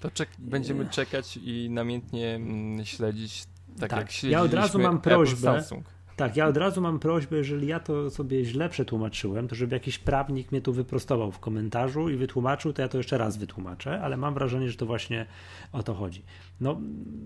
to 0.00 0.10
czek 0.10 0.28
będziemy 0.38 0.88
czekać 0.88 1.36
i 1.36 1.70
namiętnie 1.70 2.34
mm, 2.34 2.84
śledzić, 2.84 3.44
tak, 3.80 3.90
tak. 3.90 3.98
jak 3.98 4.10
śledziliśmy 4.10 4.30
Ja 4.30 4.42
od 4.42 4.54
razu 4.54 4.78
mam 4.78 5.00
prośbę. 5.00 5.36
Samsung. 5.36 5.99
Tak, 6.20 6.36
ja 6.36 6.46
od 6.46 6.56
razu 6.56 6.80
mam 6.80 6.98
prośbę, 6.98 7.36
jeżeli 7.36 7.66
ja 7.66 7.80
to 7.80 8.10
sobie 8.10 8.44
źle 8.44 8.68
przetłumaczyłem, 8.68 9.48
to 9.48 9.54
żeby 9.54 9.76
jakiś 9.76 9.98
prawnik 9.98 10.52
mnie 10.52 10.60
tu 10.60 10.72
wyprostował 10.72 11.32
w 11.32 11.38
komentarzu 11.38 12.08
i 12.08 12.16
wytłumaczył, 12.16 12.72
to 12.72 12.82
ja 12.82 12.88
to 12.88 12.98
jeszcze 12.98 13.18
raz 13.18 13.36
wytłumaczę, 13.36 14.00
ale 14.02 14.16
mam 14.16 14.34
wrażenie, 14.34 14.70
że 14.70 14.76
to 14.76 14.86
właśnie 14.86 15.26
o 15.72 15.82
to 15.82 15.94
chodzi. 15.94 16.22
No, 16.60 16.80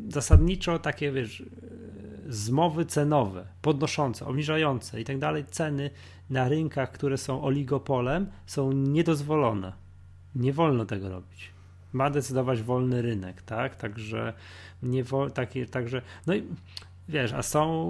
zasadniczo 0.08 0.78
takie, 0.78 1.12
wiesz, 1.12 1.42
zmowy 2.28 2.86
cenowe, 2.86 3.46
podnoszące, 3.62 4.26
obniżające 4.26 5.00
i 5.00 5.04
tak 5.04 5.18
dalej, 5.18 5.44
ceny 5.50 5.90
na 6.30 6.48
rynkach, 6.48 6.92
które 6.92 7.18
są 7.18 7.42
oligopolem, 7.42 8.26
są 8.46 8.72
niedozwolone. 8.72 9.72
Nie 10.34 10.52
wolno 10.52 10.84
tego 10.84 11.08
robić. 11.08 11.50
Ma 11.92 12.10
decydować 12.10 12.62
wolny 12.62 13.02
rynek, 13.02 13.42
tak? 13.42 13.76
Także 13.76 14.32
nie 14.82 15.04
wo, 15.04 15.30
takie, 15.30 15.66
także, 15.66 16.02
no 16.26 16.34
i 16.34 16.42
wiesz, 17.08 17.32
a 17.32 17.42
są 17.42 17.84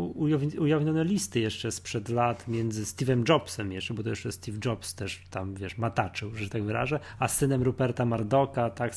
ujawnione 0.59 1.05
listy 1.05 1.41
jeszcze 1.41 1.73
sprzed 1.73 2.09
lat 2.09 2.49
między 2.49 2.85
Steve'em 2.85 3.29
Jobsem 3.29 3.73
jeszcze, 3.73 3.95
bo 3.95 4.03
to 4.03 4.09
jeszcze 4.09 4.33
Steve 4.33 4.59
Jobs 4.65 4.95
też 4.95 5.23
tam, 5.31 5.55
wiesz, 5.55 5.79
mataczył, 5.79 6.35
że 6.35 6.49
tak 6.49 6.63
wyrażę, 6.63 7.01
a 7.19 7.29
synem 7.29 7.63
Ruperta 7.63 8.05
Mardoka, 8.05 8.71
tak, 8.71 8.93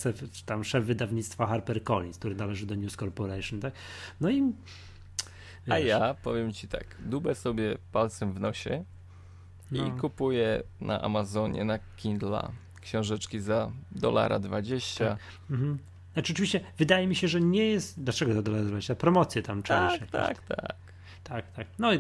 tam 0.45 0.63
szef 0.63 0.85
wydawnictwa 0.85 1.45
HarperCollins, 1.47 2.17
który 2.17 2.35
należy 2.35 2.65
do 2.65 2.75
News 2.75 2.95
Corporation, 2.95 3.59
tak, 3.59 3.73
no 4.21 4.29
i 4.29 4.41
wiesz. 4.41 5.75
A 5.75 5.79
ja 5.79 6.13
powiem 6.13 6.53
ci 6.53 6.67
tak, 6.67 6.85
dubę 6.99 7.35
sobie 7.35 7.77
palcem 7.91 8.33
w 8.33 8.39
nosie 8.39 8.83
i 9.71 9.81
no. 9.81 9.97
kupuję 10.01 10.63
na 10.81 11.01
Amazonie, 11.01 11.65
na 11.65 11.79
Kindle 11.97 12.51
książeczki 12.81 13.39
za 13.39 13.71
dolara 13.91 14.39
20. 14.39 15.09
Tak. 15.09 15.19
Mhm. 15.49 15.77
Znaczy 16.17 16.33
oczywiście 16.33 16.59
wydaje 16.77 17.07
mi 17.07 17.15
się, 17.15 17.27
że 17.27 17.41
nie 17.41 17.65
jest. 17.65 18.03
Dlaczego 18.03 18.33
to 18.33 18.41
20? 18.41 18.95
Promocje 18.95 19.41
tam 19.41 19.63
czaisz. 19.63 19.99
Tak, 19.99 20.09
tak, 20.09 20.41
tak. 20.47 20.75
Tak, 21.23 21.51
tak. 21.51 21.67
No 21.79 21.93
i 21.93 21.99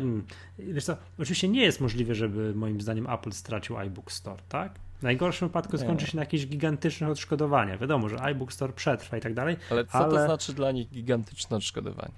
wiesz 0.57 0.85
co, 0.85 0.97
oczywiście 1.19 1.47
nie 1.47 1.61
jest 1.61 1.81
możliwe, 1.81 2.15
żeby 2.15 2.55
moim 2.55 2.81
zdaniem 2.81 3.09
Apple 3.09 3.31
stracił 3.31 3.77
iBook 3.77 4.11
Store, 4.11 4.41
tak? 4.49 4.71
W 4.99 5.03
najgorszym 5.03 5.47
wypadku 5.47 5.77
skończy 5.77 6.07
się 6.07 6.15
na 6.15 6.21
jakichś 6.21 6.45
gigantycznych 6.45 7.09
odszkodowaniach. 7.09 7.79
Wiadomo, 7.79 8.09
że 8.09 8.21
iBook 8.21 8.53
Store 8.53 8.73
przetrwa 8.73 9.17
i 9.17 9.21
tak 9.21 9.33
dalej. 9.33 9.57
Ale 9.71 9.85
co 9.85 9.93
ale... 9.93 10.11
to 10.11 10.25
znaczy 10.25 10.53
dla 10.53 10.71
nich 10.71 10.89
gigantyczne 10.89 11.57
odszkodowanie? 11.57 12.13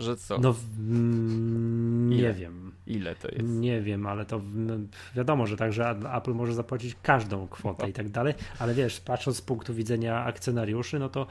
Że 0.00 0.16
co? 0.16 0.38
No, 0.38 0.54
mm, 0.78 2.10
nie 2.10 2.32
wiem. 2.32 2.72
Ile 2.86 3.14
to 3.14 3.28
jest? 3.28 3.48
Nie 3.48 3.80
wiem, 3.80 4.06
ale 4.06 4.26
to 4.26 4.40
no, 4.54 4.74
wiadomo, 5.14 5.46
że 5.46 5.56
także 5.56 5.90
Apple 6.14 6.34
może 6.34 6.54
zapłacić 6.54 6.96
każdą 7.02 7.48
kwotę 7.48 7.82
no. 7.82 7.88
i 7.88 7.92
tak 7.92 8.08
dalej, 8.08 8.34
ale 8.58 8.74
wiesz, 8.74 9.00
patrząc 9.00 9.36
z 9.36 9.40
punktu 9.40 9.74
widzenia 9.74 10.24
akcjonariuszy, 10.24 10.98
no 10.98 11.08
to 11.08 11.26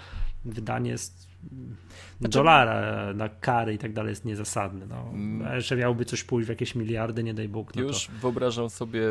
wydanie 0.45 0.97
z 0.97 1.29
znaczy... 2.19 2.33
dolara 2.33 3.13
na 3.13 3.29
kary 3.29 3.73
i 3.73 3.77
tak 3.77 3.93
dalej 3.93 4.09
jest 4.09 4.25
niezasadne. 4.25 4.85
No. 4.85 5.09
Mm. 5.13 5.55
Jeszcze 5.55 5.75
miałby 5.75 6.05
coś 6.05 6.23
pójść 6.23 6.45
w 6.45 6.49
jakieś 6.49 6.75
miliardy, 6.75 7.23
nie 7.23 7.33
daj 7.33 7.49
Bóg. 7.49 7.75
No 7.75 7.81
Już 7.81 8.05
to... 8.05 8.11
wyobrażam 8.21 8.69
sobie 8.69 9.01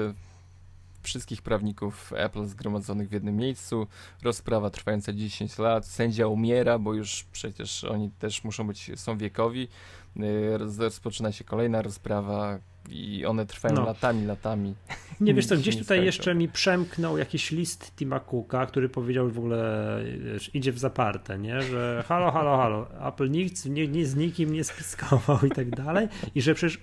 wszystkich 1.09 1.43
prawników 1.43 2.13
Apple 2.17 2.47
zgromadzonych 2.47 3.09
w 3.09 3.13
jednym 3.13 3.37
miejscu, 3.37 3.87
rozprawa 4.23 4.71
trwająca 4.71 5.13
10 5.13 5.59
lat, 5.59 5.87
sędzia 5.87 6.27
umiera, 6.27 6.79
bo 6.79 6.95
już 6.95 7.25
przecież 7.33 7.85
oni 7.85 8.11
też 8.11 8.45
muszą 8.45 8.67
być, 8.67 8.91
są 8.97 9.19
wiekowi, 9.19 9.69
y, 10.17 10.59
rozpoczyna 10.79 11.33
się 11.33 11.45
kolejna 11.45 11.83
rozprawa 11.83 12.59
i 12.91 13.27
one 13.27 13.47
trwają 13.47 13.75
no. 13.75 13.85
latami, 13.85 14.27
latami. 14.27 14.75
Nie 15.21 15.35
wiesz 15.35 15.47
co, 15.47 15.57
gdzieś 15.63 15.79
tutaj 15.79 16.05
jeszcze 16.05 16.35
mi 16.35 16.49
przemknął 16.49 17.19
jakiś 17.19 17.51
list 17.51 17.93
Tima 17.97 18.21
Cooka, 18.21 18.67
który 18.67 18.89
powiedział 18.89 19.31
w 19.31 19.39
ogóle, 19.39 20.01
wiesz, 20.25 20.55
idzie 20.55 20.73
w 20.73 20.79
zaparte, 20.79 21.39
nie? 21.39 21.63
że 21.63 22.05
halo, 22.07 22.33
halo, 22.33 22.57
halo, 22.57 23.09
Apple 23.09 23.31
nikt 23.31 23.67
nie, 23.67 23.89
nie 23.89 24.07
z 24.07 24.17
nikim 24.17 24.53
nie 24.53 24.65
spiskował 24.65 25.39
i 25.47 25.51
tak 25.51 25.71
dalej 25.71 26.09
i 26.35 26.43
że 26.43 26.55
przecież 26.55 26.79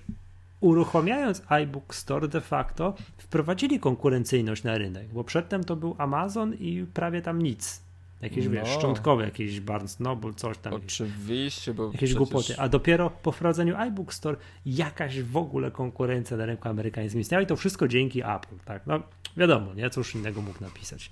uruchamiając 0.65 1.41
iBook 1.49 1.95
Store 1.95 2.27
de 2.27 2.41
facto 2.41 2.93
wprowadzili 3.17 3.79
konkurencyjność 3.79 4.63
na 4.63 4.77
rynek, 4.77 5.07
bo 5.13 5.23
przedtem 5.23 5.63
to 5.63 5.75
był 5.75 5.95
Amazon 5.97 6.53
i 6.53 6.85
prawie 6.93 7.21
tam 7.21 7.41
nic. 7.41 7.85
Jakieś, 8.21 8.45
no. 8.45 8.51
wiesz, 8.51 8.69
szczątkowe, 8.69 9.25
jakieś 9.25 9.59
Barnes 9.59 9.99
Noble, 9.99 10.33
coś 10.33 10.57
tam. 10.57 10.73
Oczywiście, 10.73 11.73
bo 11.73 11.85
Jakieś 11.85 11.99
przecież... 11.99 12.15
głupoty. 12.15 12.57
A 12.57 12.69
dopiero 12.69 13.09
po 13.09 13.31
wprowadzeniu 13.31 13.75
iBook 13.77 14.13
Store 14.13 14.37
jakaś 14.65 15.21
w 15.21 15.37
ogóle 15.37 15.71
konkurencja 15.71 16.37
na 16.37 16.45
rynku 16.45 16.69
amerykańskim 16.69 17.21
istniała 17.21 17.41
i 17.41 17.47
to 17.47 17.55
wszystko 17.55 17.87
dzięki 17.87 18.21
Apple, 18.21 18.55
tak? 18.65 18.87
No, 18.87 18.99
wiadomo, 19.37 19.73
nie? 19.73 19.89
Cóż 19.89 20.15
innego 20.15 20.41
mógł 20.41 20.63
napisać. 20.63 21.11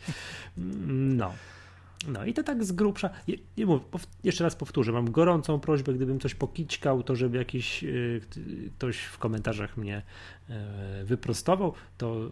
Mm, 0.58 1.18
no. 1.18 1.34
No 2.08 2.26
i 2.26 2.34
to 2.34 2.44
tak 2.44 2.64
z 2.64 2.72
grubsza. 2.72 3.10
Je, 3.28 3.38
je, 3.58 3.80
jeszcze 4.24 4.44
raz 4.44 4.56
powtórzę, 4.56 4.92
mam 4.92 5.12
gorącą 5.12 5.60
prośbę, 5.60 5.94
gdybym 5.94 6.20
coś 6.20 6.36
pokićkał, 6.36 7.04
to 7.04 7.16
żeby 7.16 7.38
jakiś 7.38 7.84
y, 7.84 8.22
ktoś 8.78 8.98
w 8.98 9.18
komentarzach 9.18 9.78
mnie 9.78 10.02
y, 10.50 10.54
wyprostował, 11.06 11.74
to, 11.98 12.30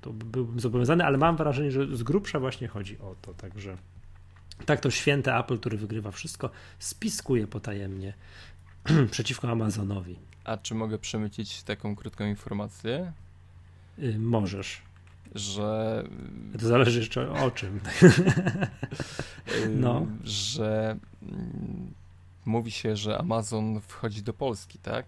to 0.00 0.12
byłbym 0.12 0.60
zobowiązany, 0.60 1.04
ale 1.04 1.18
mam 1.18 1.36
wrażenie, 1.36 1.70
że 1.70 1.96
z 1.96 2.02
grubsza 2.02 2.40
właśnie 2.40 2.68
chodzi 2.68 2.98
o 2.98 3.14
to, 3.22 3.34
także 3.34 3.76
tak 4.66 4.80
to 4.80 4.90
święte 4.90 5.36
Apple, 5.36 5.58
który 5.58 5.76
wygrywa 5.76 6.10
wszystko, 6.10 6.50
spiskuje 6.78 7.46
potajemnie 7.46 8.14
przeciwko 9.10 9.50
Amazonowi. 9.50 10.18
A 10.44 10.56
czy 10.56 10.74
mogę 10.74 10.98
przemycić 10.98 11.62
taką 11.62 11.96
krótką 11.96 12.26
informację? 12.26 13.12
Y, 13.98 14.18
możesz 14.18 14.82
że. 15.34 16.04
To 16.60 16.68
zależy 16.68 16.98
jeszcze 16.98 17.30
o 17.30 17.50
czym. 17.50 17.80
no. 19.82 20.06
Że 20.24 20.96
mm, 21.22 21.94
mówi 22.46 22.70
się, 22.70 22.96
że 22.96 23.18
Amazon 23.18 23.80
wchodzi 23.80 24.22
do 24.22 24.32
Polski, 24.32 24.78
tak? 24.78 25.06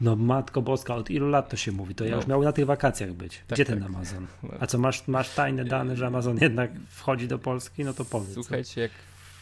No 0.00 0.16
matko 0.16 0.62
boska, 0.62 0.94
od 0.94 1.10
ilu 1.10 1.28
lat 1.28 1.48
to 1.48 1.56
się 1.56 1.72
mówi? 1.72 1.94
To 1.94 2.04
ja 2.04 2.10
no. 2.10 2.16
już 2.16 2.26
miał 2.26 2.42
na 2.42 2.52
tych 2.52 2.66
wakacjach 2.66 3.12
być. 3.12 3.42
Tak, 3.46 3.56
Gdzie 3.56 3.64
tak. 3.64 3.74
ten 3.74 3.84
Amazon? 3.84 4.26
No. 4.42 4.48
A 4.60 4.66
co, 4.66 4.78
masz, 4.78 5.08
masz 5.08 5.34
tajne 5.34 5.64
dane, 5.64 5.96
że 5.96 6.06
Amazon 6.06 6.38
jednak 6.40 6.70
wchodzi 6.88 7.28
do 7.28 7.38
Polski? 7.38 7.84
No 7.84 7.94
to 7.94 8.04
powiedz. 8.04 8.34
Słuchajcie, 8.34 8.74
co? 8.74 8.80
jak 8.80 8.90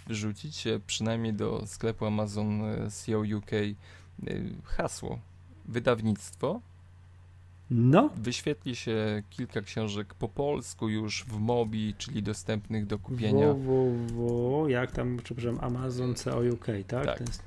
wrzucicie 0.07 0.81
przynajmniej 0.87 1.33
do 1.33 1.67
sklepu 1.67 2.07
Amazon 2.07 2.63
CEO 2.91 3.21
UK 3.21 3.53
y, 3.53 3.77
hasło 4.65 5.19
wydawnictwo, 5.65 6.61
no. 7.71 8.11
Wyświetli 8.17 8.77
się 8.77 9.23
kilka 9.31 9.61
książek 9.61 10.15
po 10.15 10.29
polsku 10.29 10.89
już 10.89 11.25
w 11.25 11.39
Mobi, 11.39 11.95
czyli 11.99 12.23
dostępnych 12.23 12.87
do 12.87 12.99
kupienia. 12.99 13.55
www, 13.55 14.69
jak 14.69 14.93
tam, 14.93 15.19
przepraszam, 15.25 15.59
Amazon 15.61 16.15
CO 16.15 16.41
UK, 16.55 16.67
tak? 16.87 17.07
Tak. 17.07 17.21
Jest... 17.21 17.43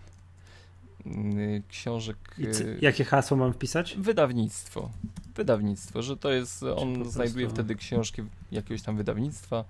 Mm, 1.06 1.64
książek. 1.70 2.18
Y, 2.40 2.78
jakie 2.82 3.04
hasło 3.04 3.38
mam 3.38 3.54
wpisać? 3.54 3.96
Wydawnictwo. 3.98 4.90
Wydawnictwo, 5.36 6.02
że 6.02 6.18
to 6.18 6.32
jest. 6.32 6.64
On 6.64 7.12
znajduje 7.12 7.50
wtedy 7.50 7.76
książki 7.76 8.22
jakiegoś 8.52 8.82
tam 8.82 8.98
wydawnictwa, 8.98 9.64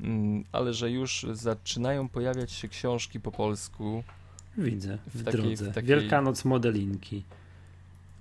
mm, 0.00 0.44
ale 0.52 0.74
że 0.74 0.90
już 0.90 1.26
zaczynają 1.32 2.08
pojawiać 2.08 2.52
się 2.52 2.68
książki 2.68 3.20
po 3.20 3.32
polsku. 3.32 4.02
Widzę, 4.58 4.98
w, 5.06 5.20
w 5.20 5.24
takiej, 5.24 5.40
drodze. 5.40 5.64
W 5.64 5.74
takiej... 5.74 5.88
Wielkanoc 5.88 6.44
modelinki. 6.44 7.22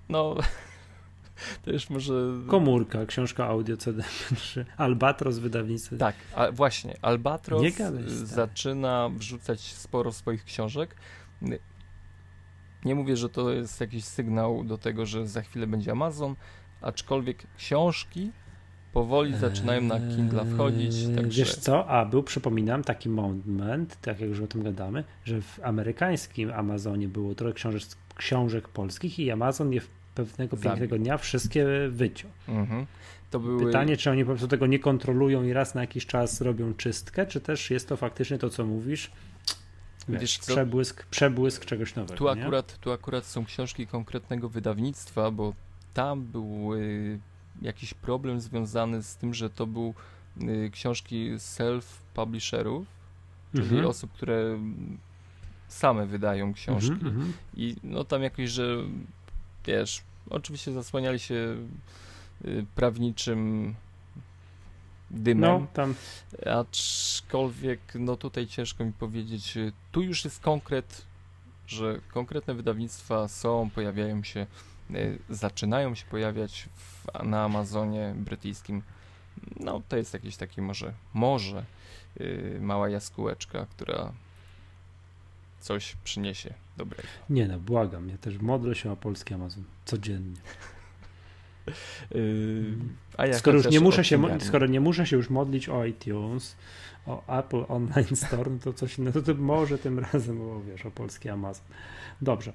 No, 0.09 0.35
To 1.63 1.71
już 1.71 1.89
może... 1.89 2.13
Komórka, 2.47 3.05
książka 3.05 3.45
audio 3.45 3.75
CD3, 3.75 4.65
Albatros 4.77 5.39
wydawnictwo. 5.39 5.95
Tak, 5.95 6.15
a 6.35 6.51
właśnie, 6.51 6.95
Albatros 7.01 7.63
zaczyna 8.23 9.09
wrzucać 9.09 9.61
sporo 9.61 10.11
swoich 10.11 10.43
książek. 10.43 10.95
Nie 12.85 12.95
mówię, 12.95 13.17
że 13.17 13.29
to 13.29 13.51
jest 13.51 13.81
jakiś 13.81 14.03
sygnał 14.03 14.63
do 14.63 14.77
tego, 14.77 15.05
że 15.05 15.27
za 15.27 15.41
chwilę 15.41 15.67
będzie 15.67 15.91
Amazon, 15.91 16.35
aczkolwiek 16.81 17.43
książki 17.57 18.31
powoli 18.93 19.35
zaczynają 19.35 19.81
na 19.81 19.99
Kindle 19.99 20.45
wchodzić. 20.45 20.95
Eee, 20.95 21.15
także... 21.15 21.41
Wiesz 21.41 21.55
co, 21.55 21.87
a 21.87 22.05
był, 22.05 22.23
przypominam, 22.23 22.83
taki 22.83 23.09
moment, 23.09 23.97
tak 24.01 24.19
jak 24.19 24.29
już 24.29 24.39
o 24.39 24.47
tym 24.47 24.63
gadamy, 24.63 25.03
że 25.25 25.41
w 25.41 25.59
amerykańskim 25.63 26.51
Amazonie 26.51 27.07
było 27.07 27.35
trochę 27.35 27.53
książek, 27.53 27.81
książek 28.15 28.67
polskich 28.67 29.19
i 29.19 29.31
Amazon 29.31 29.73
je 29.73 29.81
pewnego 30.15 30.57
Zabił. 30.57 30.71
pięknego 30.71 30.97
dnia 30.97 31.17
wszystkie 31.17 31.65
wyciął. 31.89 32.31
Mhm. 32.47 32.85
Były... 33.31 33.65
Pytanie, 33.65 33.97
czy 33.97 34.11
oni 34.11 34.23
po 34.23 34.29
prostu 34.29 34.47
tego 34.47 34.67
nie 34.67 34.79
kontrolują 34.79 35.43
i 35.43 35.53
raz 35.53 35.75
na 35.75 35.81
jakiś 35.81 36.05
czas 36.05 36.41
robią 36.41 36.73
czystkę, 36.73 37.25
czy 37.25 37.41
też 37.41 37.71
jest 37.71 37.89
to 37.89 37.97
faktycznie 37.97 38.37
to, 38.37 38.49
co 38.49 38.65
mówisz, 38.65 39.11
wiesz, 40.09 40.21
Wiesz 40.21 40.39
przebłysk, 40.39 41.05
przebłysk 41.05 41.65
czegoś 41.65 41.95
nowego. 41.95 42.15
Tu 42.17 42.35
nie? 42.35 42.41
akurat, 42.43 42.77
tu 42.79 42.91
akurat 42.91 43.25
są 43.25 43.45
książki 43.45 43.87
konkretnego 43.87 44.49
wydawnictwa, 44.49 45.31
bo 45.31 45.53
tam 45.93 46.21
był 46.23 46.73
y, 46.73 47.19
jakiś 47.61 47.93
problem 47.93 48.39
związany 48.41 49.03
z 49.03 49.15
tym, 49.15 49.33
że 49.33 49.49
to 49.49 49.67
był 49.67 49.93
y, 50.41 50.69
książki 50.73 51.31
self-publisherów, 51.37 52.83
czyli 53.51 53.65
Mhm. 53.65 53.85
osób, 53.85 54.11
które 54.11 54.59
same 55.67 56.05
wydają 56.05 56.53
książki. 56.53 56.91
Mhm, 56.91 57.15
mhm. 57.15 57.33
I 57.55 57.75
no 57.83 58.03
tam 58.03 58.23
jakoś, 58.23 58.49
że 58.49 58.77
wiesz, 59.65 60.01
oczywiście 60.29 60.71
zasłaniali 60.71 61.19
się 61.19 61.57
y, 62.45 62.65
prawniczym 62.75 63.73
dymem, 65.11 65.61
No, 65.61 65.67
tam 65.73 65.95
aczkolwiek 66.45 67.79
no 67.95 68.15
tutaj 68.15 68.47
ciężko 68.47 68.85
mi 68.85 68.93
powiedzieć, 68.93 69.57
y, 69.57 69.71
tu 69.91 70.01
już 70.01 70.25
jest 70.25 70.39
konkret, 70.39 71.05
że 71.67 71.99
konkretne 72.11 72.53
wydawnictwa 72.53 73.27
są, 73.27 73.69
pojawiają 73.75 74.23
się, 74.23 74.47
y, 74.91 75.19
zaczynają 75.29 75.95
się 75.95 76.05
pojawiać 76.05 76.69
w, 76.75 77.23
na 77.23 77.43
Amazonie 77.43 78.13
brytyjskim. 78.17 78.81
No 79.59 79.81
to 79.89 79.97
jest 79.97 80.13
jakiś 80.13 80.37
taki 80.37 80.61
może, 80.61 80.93
może 81.13 81.65
y, 82.21 82.57
mała 82.61 82.89
jaskółeczka, 82.89 83.65
która 83.65 84.13
coś 85.63 85.95
przyniesie 86.03 86.53
dobrego. 86.77 87.03
Nie 87.29 87.47
no, 87.47 87.59
błagam, 87.59 88.09
ja 88.09 88.17
też 88.17 88.37
modlę 88.37 88.75
się 88.75 88.91
o 88.91 88.95
polski 88.95 89.33
Amazon 89.33 89.63
codziennie. 89.85 90.41
Yy, 93.17 93.27
ja 93.27 93.33
skoro 93.33 93.57
już 93.57 93.69
nie 93.69 93.79
muszę 93.79 94.03
się, 94.03 94.39
skoro 94.39 94.67
nie 94.67 94.79
muszę 94.79 95.07
się 95.07 95.15
już 95.15 95.29
modlić 95.29 95.69
o 95.69 95.85
iTunes, 95.85 96.55
o 97.05 97.39
Apple 97.39 97.65
Online 97.67 98.15
Store, 98.15 98.51
no 98.51 98.59
to 98.63 98.73
coś 98.73 98.97
innego, 98.97 99.21
to 99.21 99.33
może 99.33 99.77
tym 99.77 99.99
razem, 99.99 100.41
o, 100.41 100.61
wiesz, 100.61 100.85
o 100.85 100.91
polski 100.91 101.29
Amazon. 101.29 101.65
Dobrze. 102.21 102.53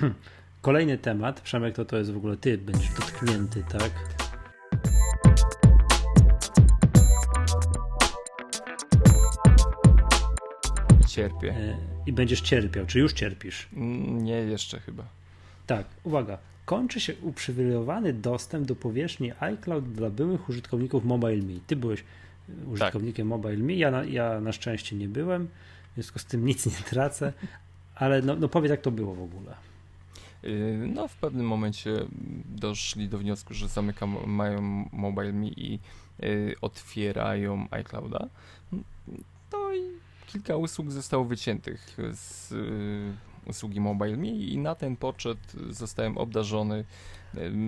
Kolejny 0.62 0.98
temat, 0.98 1.40
Przemek, 1.40 1.74
to 1.74 1.84
to 1.84 1.98
jest 1.98 2.12
w 2.12 2.16
ogóle 2.16 2.36
ty 2.36 2.58
będziesz 2.58 2.90
dotknięty, 2.90 3.64
tak? 3.68 4.19
Cierpię. 11.20 11.54
E, 11.56 11.76
I 12.06 12.12
będziesz 12.12 12.40
cierpiał, 12.40 12.86
czy 12.86 12.98
już 12.98 13.12
cierpisz? 13.12 13.68
Mm, 13.72 14.24
Nie 14.24 14.34
jeszcze 14.36 14.80
chyba. 14.80 15.04
Tak, 15.66 15.86
uwaga. 16.04 16.38
Kończy 16.64 17.00
się 17.00 17.14
uprzywilejowany 17.22 18.12
dostęp 18.12 18.66
do 18.66 18.76
powierzchni 18.76 19.32
iCloud 19.40 19.92
dla 19.92 20.10
byłych 20.10 20.48
użytkowników 20.48 21.04
MobileMe. 21.04 21.60
Ty 21.66 21.76
byłeś 21.76 22.04
użytkownikiem 22.66 23.26
MobileMe, 23.26 23.74
ja 23.74 23.90
na, 23.90 24.04
ja 24.04 24.40
na 24.40 24.52
szczęście 24.52 24.96
nie 24.96 25.08
byłem, 25.08 25.48
w 25.90 25.94
związku 25.94 26.18
z 26.18 26.24
tym 26.24 26.44
nic 26.44 26.66
nie 26.66 26.72
tracę, 26.72 27.32
ale 27.94 28.22
no, 28.22 28.36
no 28.36 28.48
powiedz 28.48 28.70
jak 28.70 28.80
to 28.80 28.90
było 28.90 29.14
w 29.14 29.22
ogóle. 29.22 29.54
Yy, 30.42 30.90
No, 30.94 31.08
w 31.08 31.16
pewnym 31.16 31.46
momencie 31.46 31.90
doszli 32.44 33.08
do 33.08 33.18
wniosku, 33.18 33.54
że 33.54 33.68
zamykam, 33.68 34.16
mają 34.26 34.88
MobileMe 34.92 35.48
i 35.48 35.78
yy, 36.18 36.54
otwierają 36.60 37.66
iClouda. 37.70 38.28
No 39.52 39.74
i 39.74 39.99
kilka 40.32 40.56
usług 40.56 40.90
zostało 40.90 41.24
wyciętych 41.24 41.96
z 42.12 42.50
yy, 42.50 43.12
usługi 43.46 43.80
MobileMe 43.80 44.28
i 44.28 44.58
na 44.58 44.74
ten 44.74 44.96
poczet 44.96 45.38
zostałem 45.70 46.18
obdarzony. 46.18 46.84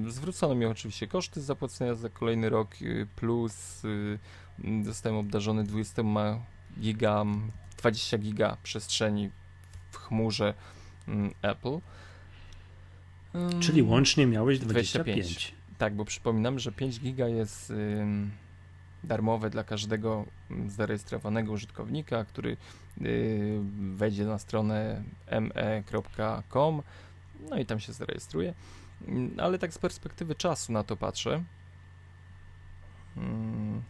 Zwrócono 0.09 0.55
mi 0.55 0.67
oczywiście 0.67 1.07
koszty 1.07 1.41
zapłacenia 1.41 1.95
za 1.95 2.09
kolejny 2.09 2.51
rok, 2.51 2.81
yy, 2.81 3.07
plus 3.17 3.83
yy, 4.65 4.85
zostałem 4.85 5.19
obdarzony 5.19 5.65
20 5.65 6.03
giga, 6.81 7.25
20 7.79 8.19
giga 8.19 8.57
przestrzeni 8.63 9.31
w 9.91 9.97
chmurze 9.97 10.55
mm, 11.09 11.31
Apple. 11.43 11.79
Czyli 13.61 13.83
łącznie 13.83 14.27
miałeś 14.27 14.59
25. 14.59 15.05
25. 15.05 15.55
Tak, 15.79 15.95
bo 15.95 16.05
przypominam, 16.05 16.59
że 16.59 16.73
5 16.73 17.01
giga 17.01 17.29
jest 17.29 17.73
darmowe 19.05 19.51
dla 19.51 19.65
każdego 19.65 20.25
zarejestrowanego 20.67 21.53
użytkownika, 21.53 22.25
który 22.25 22.57
y, 23.03 23.61
wejdzie 23.95 24.25
na 24.25 24.39
stronę 24.39 25.03
me.com, 25.41 26.83
no 27.51 27.59
i 27.59 27.67
tam 27.67 27.81
się 27.81 27.93
zarejestruje. 27.93 28.55
Ym, 29.09 29.37
Ale 29.39 29.59
tak 29.59 29.75
z 29.75 29.79
perspektywy 29.79 30.35
czasu 30.35 30.73
na 30.73 30.85
to 30.85 30.97
patrzę, 30.97 31.43
ym, 33.17 33.83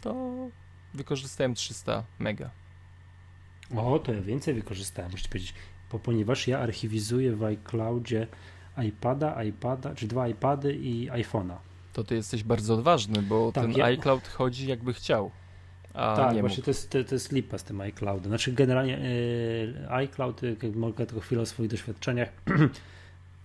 to 0.00 0.32
wykorzystałem 0.94 1.54
300 1.54 2.04
mega. 2.18 2.50
O, 3.76 3.98
to 3.98 4.12
ja 4.12 4.22
więcej 4.22 4.54
wykorzystałem, 4.54 5.10
muszę 5.10 5.28
powiedzieć, 5.28 5.54
bo 5.92 5.98
ponieważ 5.98 6.48
ja 6.48 6.58
archiwizuję 6.58 7.36
w 7.36 7.44
iCloudzie 7.44 8.26
iPada, 8.76 9.44
iPada, 9.44 9.94
czy 9.94 10.06
dwa 10.06 10.28
iPady 10.28 10.74
i 10.74 11.10
iPhone'a. 11.10 11.56
To 11.92 12.04
ty 12.04 12.14
jesteś 12.14 12.42
bardzo 12.44 12.74
odważny, 12.74 13.22
bo 13.22 13.52
Tak, 13.52 13.64
ten 13.64 13.72
ja- 13.72 13.84
iCloud 13.84 14.28
chodzi 14.28 14.66
jakby 14.66 14.94
chciał, 14.94 15.30
a 15.94 16.16
tak, 16.16 16.34
nie 16.34 16.40
właśnie 16.40 16.56
mógł. 16.56 16.64
to 16.64 16.70
jest, 16.70 16.90
to, 16.90 17.04
to 17.04 17.14
jest 17.14 17.32
lipa 17.32 17.58
z 17.58 17.64
tym 17.64 17.80
iCloudem. 17.80 18.30
Znaczy 18.30 18.52
generalnie 18.52 18.92
yy, 18.98 19.90
iCloud, 19.90 20.42
yy, 20.42 20.56
jak 20.62 20.74
mogę 20.76 21.06
tylko 21.06 21.20
chwilę 21.20 21.42
o 21.42 21.46
swoich 21.46 21.70
doświadczeniach, 21.70 22.28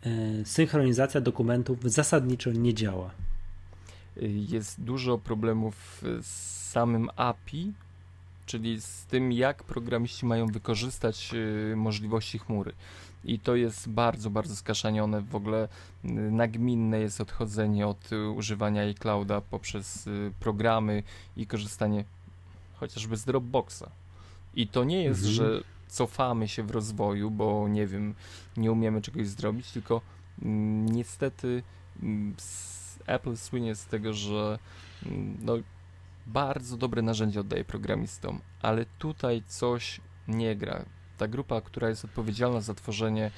yy, 0.05 0.45
synchronizacja 0.55 1.21
dokumentów 1.21 1.77
zasadniczo 1.83 2.51
nie 2.51 2.73
działa. 2.73 3.11
jest 4.49 4.81
dużo 4.81 5.17
problemów 5.17 6.01
z 6.21 6.27
samym 6.71 7.09
API, 7.15 7.73
czyli 8.45 8.81
z 8.81 9.05
tym, 9.05 9.31
jak 9.31 9.63
programiści 9.63 10.25
mają 10.25 10.47
wykorzystać 10.47 11.31
możliwości 11.75 12.39
chmury. 12.39 12.73
I 13.27 13.39
to 13.39 13.55
jest 13.55 13.89
bardzo, 13.89 14.29
bardzo 14.29 14.55
skaszanione. 14.55 15.21
W 15.21 15.35
ogóle 15.35 15.67
y, 16.05 16.07
nagminne 16.11 16.99
jest 16.99 17.21
odchodzenie 17.21 17.87
od 17.87 18.11
y, 18.11 18.29
używania 18.29 18.81
iClouda 18.81 19.41
poprzez 19.41 20.07
y, 20.07 20.31
programy 20.39 21.03
i 21.37 21.47
korzystanie 21.47 22.03
chociażby 22.75 23.17
z 23.17 23.25
Dropboxa. 23.25 23.83
I 24.55 24.67
to 24.67 24.83
nie 24.83 25.03
jest, 25.03 25.19
Mhm. 25.25 25.35
że 25.35 25.63
cofamy 25.87 26.47
się 26.47 26.63
w 26.63 26.71
rozwoju, 26.71 27.31
bo 27.31 27.67
nie 27.67 27.87
wiem, 27.87 28.15
nie 28.57 28.71
umiemy 28.71 29.01
czegoś 29.01 29.27
zrobić, 29.27 29.71
tylko 29.71 30.01
mm, 30.41 30.85
niestety 30.85 31.63
mm, 32.03 32.35
Apple 33.05 33.37
słynie 33.37 33.75
z 33.75 33.85
tego, 33.85 34.13
że 34.13 34.59
mm, 35.05 35.37
no, 35.41 35.53
bardzo 36.27 36.77
dobre 36.77 37.01
narzędzie 37.01 37.39
oddaje 37.39 37.63
programistom, 37.65 38.39
ale 38.61 38.85
tutaj 38.99 39.43
coś 39.47 40.01
nie 40.27 40.55
gra. 40.55 40.85
Ta 41.17 41.27
grupa, 41.27 41.61
która 41.61 41.89
jest 41.89 42.05
odpowiedzialna 42.05 42.61
za 42.61 42.73
tworzenie 42.73 43.31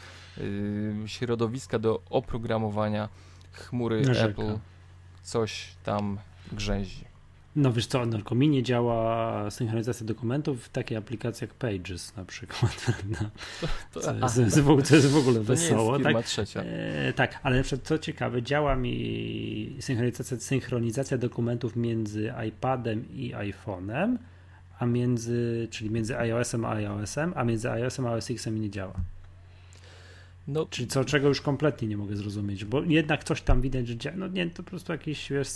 środowiska 1.06 1.80
do 1.80 2.02
oprogramowania 2.10 3.10
chmury 3.52 4.02
Narzeka. 4.02 4.28
Apple, 4.30 4.58
coś 5.24 5.76
tam 5.84 6.18
grzęzi. 6.52 7.10
No 7.56 7.74
wiesz 7.74 7.88
co, 7.88 8.06
no, 8.06 8.12
tylko 8.12 8.36
mi 8.36 8.50
nie 8.50 8.64
działa 8.64 9.52
synchronizacja 9.52 10.06
dokumentów 10.06 10.64
w 10.64 10.70
takiej 10.70 10.98
aplikacji 10.98 11.46
jak 11.46 11.54
Pages 11.54 12.16
na 12.16 12.26
przykład. 12.26 12.76
prawda? 12.86 13.32
To, 13.94 14.00
Co 14.00 14.12
a, 14.12 14.14
jest, 14.14 14.38
jest, 14.38 14.60
w 14.60 14.70
ogóle, 14.70 14.86
co 14.86 14.96
jest 14.96 15.08
w 15.08 15.18
ogóle 15.18 15.34
to 15.34 15.40
nie 15.40 15.46
wesoło. 15.46 15.98
firma 15.98 16.14
tak? 16.14 16.26
trzecia. 16.26 16.62
E, 16.62 17.14
tak, 17.14 17.40
ale 17.44 17.58
na 17.58 17.64
przykład 17.64 17.88
co 17.88 17.98
ciekawe, 17.98 18.44
działa 18.44 18.76
mi 18.76 19.78
synchronizacja, 19.80 20.40
synchronizacja 20.40 21.18
dokumentów 21.18 21.76
między 21.76 22.34
iPadem 22.48 23.10
i 23.10 23.34
iPhone'em, 23.34 24.18
a 24.80 24.86
między, 24.86 25.68
czyli 25.72 25.90
między 25.92 26.18
iOS-em 26.18 26.66
a 26.66 26.70
iOS-em, 26.70 27.34
a 27.36 27.44
między 27.44 27.72
iOS-em 27.72 28.08
a 28.08 28.12
OS 28.14 28.32
X-em 28.32 28.62
nie 28.62 28.70
działa. 28.70 28.94
No, 30.48 30.66
Czyli 30.66 30.88
co, 30.88 31.06
czego 31.06 31.28
już 31.28 31.42
kompletnie 31.42 31.88
nie 31.88 31.98
mogę 31.98 32.16
zrozumieć, 32.16 32.66
bo 32.66 32.82
jednak 32.82 33.24
coś 33.24 33.42
tam 33.42 33.62
widać, 33.62 33.88
że 33.88 33.98
działa. 33.98 34.18
No 34.18 34.28
nie, 34.28 34.50
to 34.50 34.64
po 34.64 34.70
prostu 34.70 34.92
jakiś, 34.92 35.30
wiesz, 35.30 35.50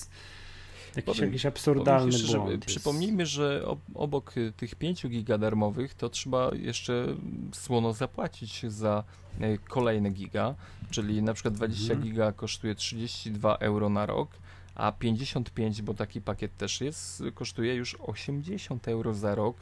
jakiś, 0.95 1.15
Powiem- 1.15 1.25
jakiś 1.29 1.45
absurdalny 1.45 2.11
Powiem 2.11 2.27
błąd. 2.37 2.51
jest. 2.51 2.65
Przypomnijmy, 2.65 3.25
że 3.25 3.63
ob- 3.65 3.79
obok 3.95 4.37
y, 4.37 4.53
tych 4.57 4.75
5 4.75 5.07
giga 5.09 5.37
darmowych 5.37 5.93
to 5.93 6.09
trzeba 6.09 6.51
jeszcze 6.55 7.07
słono 7.51 7.93
zapłacić 7.93 8.65
za 8.67 9.03
y, 9.41 9.57
kolejne 9.69 10.09
giga, 10.09 10.55
czyli 10.91 11.23
na 11.23 11.33
przykład 11.33 11.53
20 11.53 11.93
Mhm. 11.93 12.09
giga 12.11 12.31
kosztuje 12.31 12.75
32 12.75 13.55
euro 13.57 13.89
na 13.89 14.05
rok, 14.05 14.29
a 14.75 14.91
55, 14.91 15.81
bo 15.81 15.93
taki 15.93 16.21
pakiet 16.21 16.57
też 16.57 16.81
jest, 16.81 17.23
kosztuje 17.33 17.75
już 17.75 17.95
80 17.95 18.87
euro 18.87 19.13
za 19.13 19.35
rok. 19.35 19.57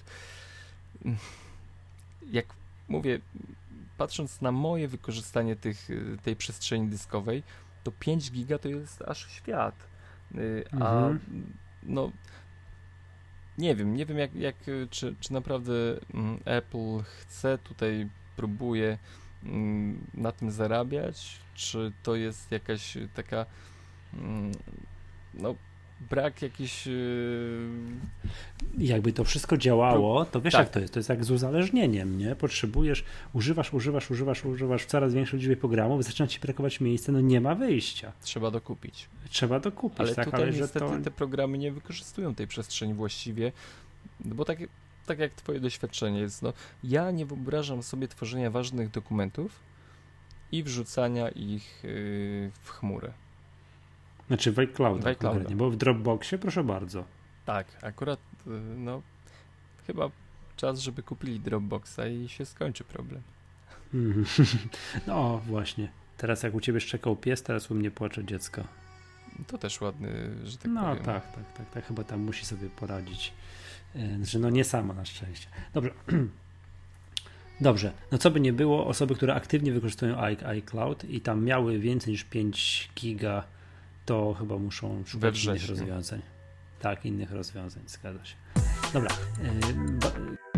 Jak 2.32 2.46
mówię, 2.88 3.20
patrząc 3.98 4.42
na 4.42 4.52
moje 4.52 4.88
wykorzystanie 4.88 5.56
tych, 5.56 5.88
tej 6.24 6.36
przestrzeni 6.36 6.88
dyskowej, 6.88 7.44
to 7.84 7.92
5 7.92 8.32
giga 8.32 8.58
to 8.58 8.70
jest 8.70 9.02
aż 9.02 9.32
świat. 9.32 9.76
Y, 10.36 10.66
A 10.72 10.76
Mhm. 10.76 11.20
no 11.84 12.12
nie 13.58 13.76
wiem, 13.76 13.96
nie 13.96 14.06
wiem 14.06 14.18
jak, 14.18 14.36
jak 14.36 14.56
czy, 14.90 15.16
czy 15.20 15.34
naprawdę 15.34 15.74
mm, 16.14 16.40
Apple 16.46 17.04
chce 17.04 17.58
tutaj, 17.58 18.10
próbuje 18.36 18.98
mm, 19.44 20.08
na 20.14 20.32
tym 20.32 20.52
zarabiać, 20.52 21.40
czy 21.54 21.92
to 22.04 22.16
jest 22.16 22.52
jakaś 22.52 22.98
taka 23.14 23.46
mm, 24.14 24.52
no 25.34 25.56
brak 26.10 26.42
jakiś. 26.42 26.88
Yy... 26.88 27.70
Jakby 28.78 29.14
to 29.14 29.24
wszystko 29.24 29.58
działało, 29.58 30.26
to 30.26 30.42
wiesz 30.42 30.54
tak. 30.54 30.60
jak 30.60 30.70
to 30.70 30.80
jest. 30.80 30.94
To 30.94 31.00
jest 31.00 31.10
jak 31.10 31.26
z 31.26 31.32
uzależnieniem, 31.32 32.18
nie? 32.18 32.36
Potrzebujesz, 32.36 33.04
używasz, 33.34 33.74
używasz, 33.74 34.12
używasz, 34.12 34.46
używasz 34.46 34.84
w 34.84 34.86
coraz 34.86 35.14
większej 35.14 35.40
liczbie 35.40 35.58
programów, 35.58 36.04
zaczyna 36.04 36.28
ci 36.28 36.40
brakować 36.40 36.80
miejsca, 36.80 37.12
no 37.12 37.22
nie 37.22 37.42
ma 37.42 37.56
wyjścia. 37.56 38.12
Trzeba 38.22 38.52
dokupić. 38.52 39.10
Trzeba 39.30 39.60
dokupić, 39.60 40.00
ale 40.00 40.16
tak, 40.16 40.26
tutaj 40.26 40.42
ale 40.42 40.52
niestety 40.52 40.80
to... 40.80 41.00
te 41.04 41.12
programy 41.12 41.58
nie 41.58 41.72
wykorzystują 41.72 42.36
tej 42.36 42.48
przestrzeni 42.48 42.94
właściwie, 42.94 43.52
no 44.26 44.36
bo 44.36 44.46
tak, 44.46 44.60
tak 45.06 45.20
jak 45.20 45.34
twoje 45.34 45.60
doświadczenie 45.60 46.20
jest, 46.20 46.42
no 46.42 46.54
ja 46.84 47.12
nie 47.12 47.26
wyobrażam 47.26 47.84
sobie 47.84 48.08
tworzenia 48.08 48.52
ważnych 48.52 48.92
dokumentów 48.92 49.60
i 50.52 50.64
wrzucania 50.64 51.30
ich 51.30 51.80
yy, 51.84 52.52
w 52.62 52.70
chmurę. 52.70 53.14
Znaczy 54.28 54.52
w 54.52 54.60
iCloud, 54.60 55.04
bo 55.56 55.70
w 55.70 55.76
Dropboxie 55.76 56.38
proszę 56.38 56.64
bardzo. 56.64 57.06
Tak, 57.46 57.68
akurat 57.82 58.20
y, 58.48 58.50
no 58.78 59.02
chyba 59.88 60.10
czas, 60.56 60.80
żeby 60.80 61.04
kupili 61.04 61.40
Dropboxa 61.40 62.00
i 62.12 62.30
się 62.30 62.46
skończy 62.46 62.84
problem. 62.84 63.22
No 65.08 65.42
właśnie. 65.48 65.92
Teraz 66.18 66.44
jak 66.44 66.54
u 66.54 66.62
ciebie 66.62 66.80
szczekał 66.80 67.16
pies, 67.16 67.44
teraz 67.44 67.72
u 67.72 67.76
mnie 67.76 67.92
płacze 67.92 68.26
dziecko. 68.26 68.64
To 69.48 69.58
też 69.58 69.82
ładny, 69.82 70.10
że 70.44 70.58
tak 70.58 70.72
no, 70.72 70.82
powiem. 70.82 70.98
No 70.98 71.06
tak, 71.06 71.36
tak, 71.36 71.54
tak, 71.54 71.70
tak. 71.70 71.86
Chyba 71.86 72.04
tam 72.04 72.20
musi 72.20 72.46
sobie 72.46 72.70
poradzić. 72.70 73.34
E, 73.96 74.18
znaczy, 74.18 74.40
no 74.40 74.50
nie 74.50 74.64
sama 74.64 74.94
na 74.94 75.06
szczęście. 75.06 75.48
Dobrze. 75.74 75.92
Dobrze, 77.62 77.94
no 78.12 78.18
co 78.18 78.32
by 78.32 78.40
nie 78.40 78.54
było, 78.54 78.88
osoby, 78.88 79.16
które 79.16 79.36
aktywnie 79.36 79.72
wykorzystują 79.72 80.18
iCloud 80.46 81.04
i 81.04 81.22
tam 81.22 81.44
miały 81.44 81.80
więcej 81.80 82.12
niż 82.12 82.24
5 82.24 82.90
giga 82.96 83.44
to 84.06 84.36
chyba 84.40 84.58
muszą 84.58 85.04
szukać 85.06 85.44
innych 85.44 85.70
rozwiązań. 85.70 86.22
Tak, 86.80 87.06
innych 87.06 87.32
rozwiązań, 87.32 87.84
zgadza 87.88 88.26
się. 88.26 88.36
Dobra. 88.94 89.10
Y, 89.10 90.52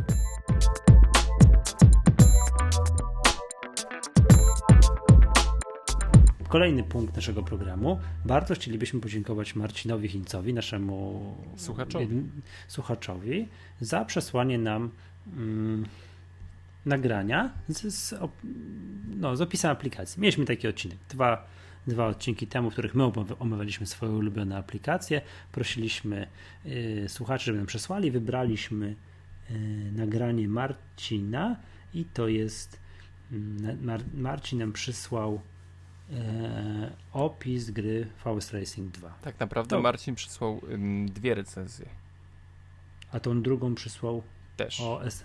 Kolejny 6.50 6.84
punkt 6.84 7.16
naszego 7.16 7.44
programu. 7.44 8.00
Bardzo 8.26 8.56
chcielibyśmy 8.56 9.00
podziękować 9.00 9.56
Marcinowi 9.56 10.10
Chińcowi, 10.10 10.54
naszemu 10.54 11.36
słuchaczowi, 11.58 12.24
słuchaczowi 12.68 13.48
za 13.82 14.06
przesłanie 14.06 14.58
nam 14.58 14.92
mm, 15.28 15.86
nagrania 16.86 17.54
z, 17.68 17.94
z, 17.94 18.16
no, 19.16 19.36
z 19.36 19.42
opisem 19.42 19.72
aplikacji. 19.72 20.22
Mieliśmy 20.22 20.46
taki 20.46 20.68
odcinek. 20.68 20.98
Dwa 21.10 21.46
dwa 21.88 22.08
odcinki 22.08 22.48
temu, 22.48 22.70
w 22.70 22.74
których 22.74 22.96
my 22.96 23.12
omawialiśmy 23.40 23.86
swoje 23.86 24.12
ulubione 24.12 24.58
aplikacje. 24.58 25.22
Prosiliśmy 25.52 26.28
y, 26.66 27.06
słuchaczy, 27.08 27.46
żeby 27.46 27.58
nam 27.58 27.68
przesłali. 27.68 28.12
Wybraliśmy 28.12 28.96
y, 29.52 29.92
nagranie 29.96 30.48
Marcina 30.48 31.56
i 31.94 32.06
to 32.06 32.28
jest 32.28 32.80
mm, 33.32 33.86
Mar 33.86 34.02
Marcin 34.14 34.60
nam 34.60 34.72
przysłał 34.72 35.42
y, 36.10 36.14
opis 37.14 37.72
gry 37.72 38.08
Faust 38.18 38.54
Racing 38.54 38.92
2. 38.92 39.18
Tak 39.22 39.40
naprawdę 39.40 39.76
to... 39.76 39.82
Marcin 39.82 40.16
przysłał 40.16 40.62
dwie 41.08 41.36
recenzje. 41.36 41.86
A 43.12 43.20
tą 43.20 43.42
drugą 43.42 43.76
przysłał 43.76 44.24
też. 44.58 44.82
O 44.82 45.06
S 45.06 45.24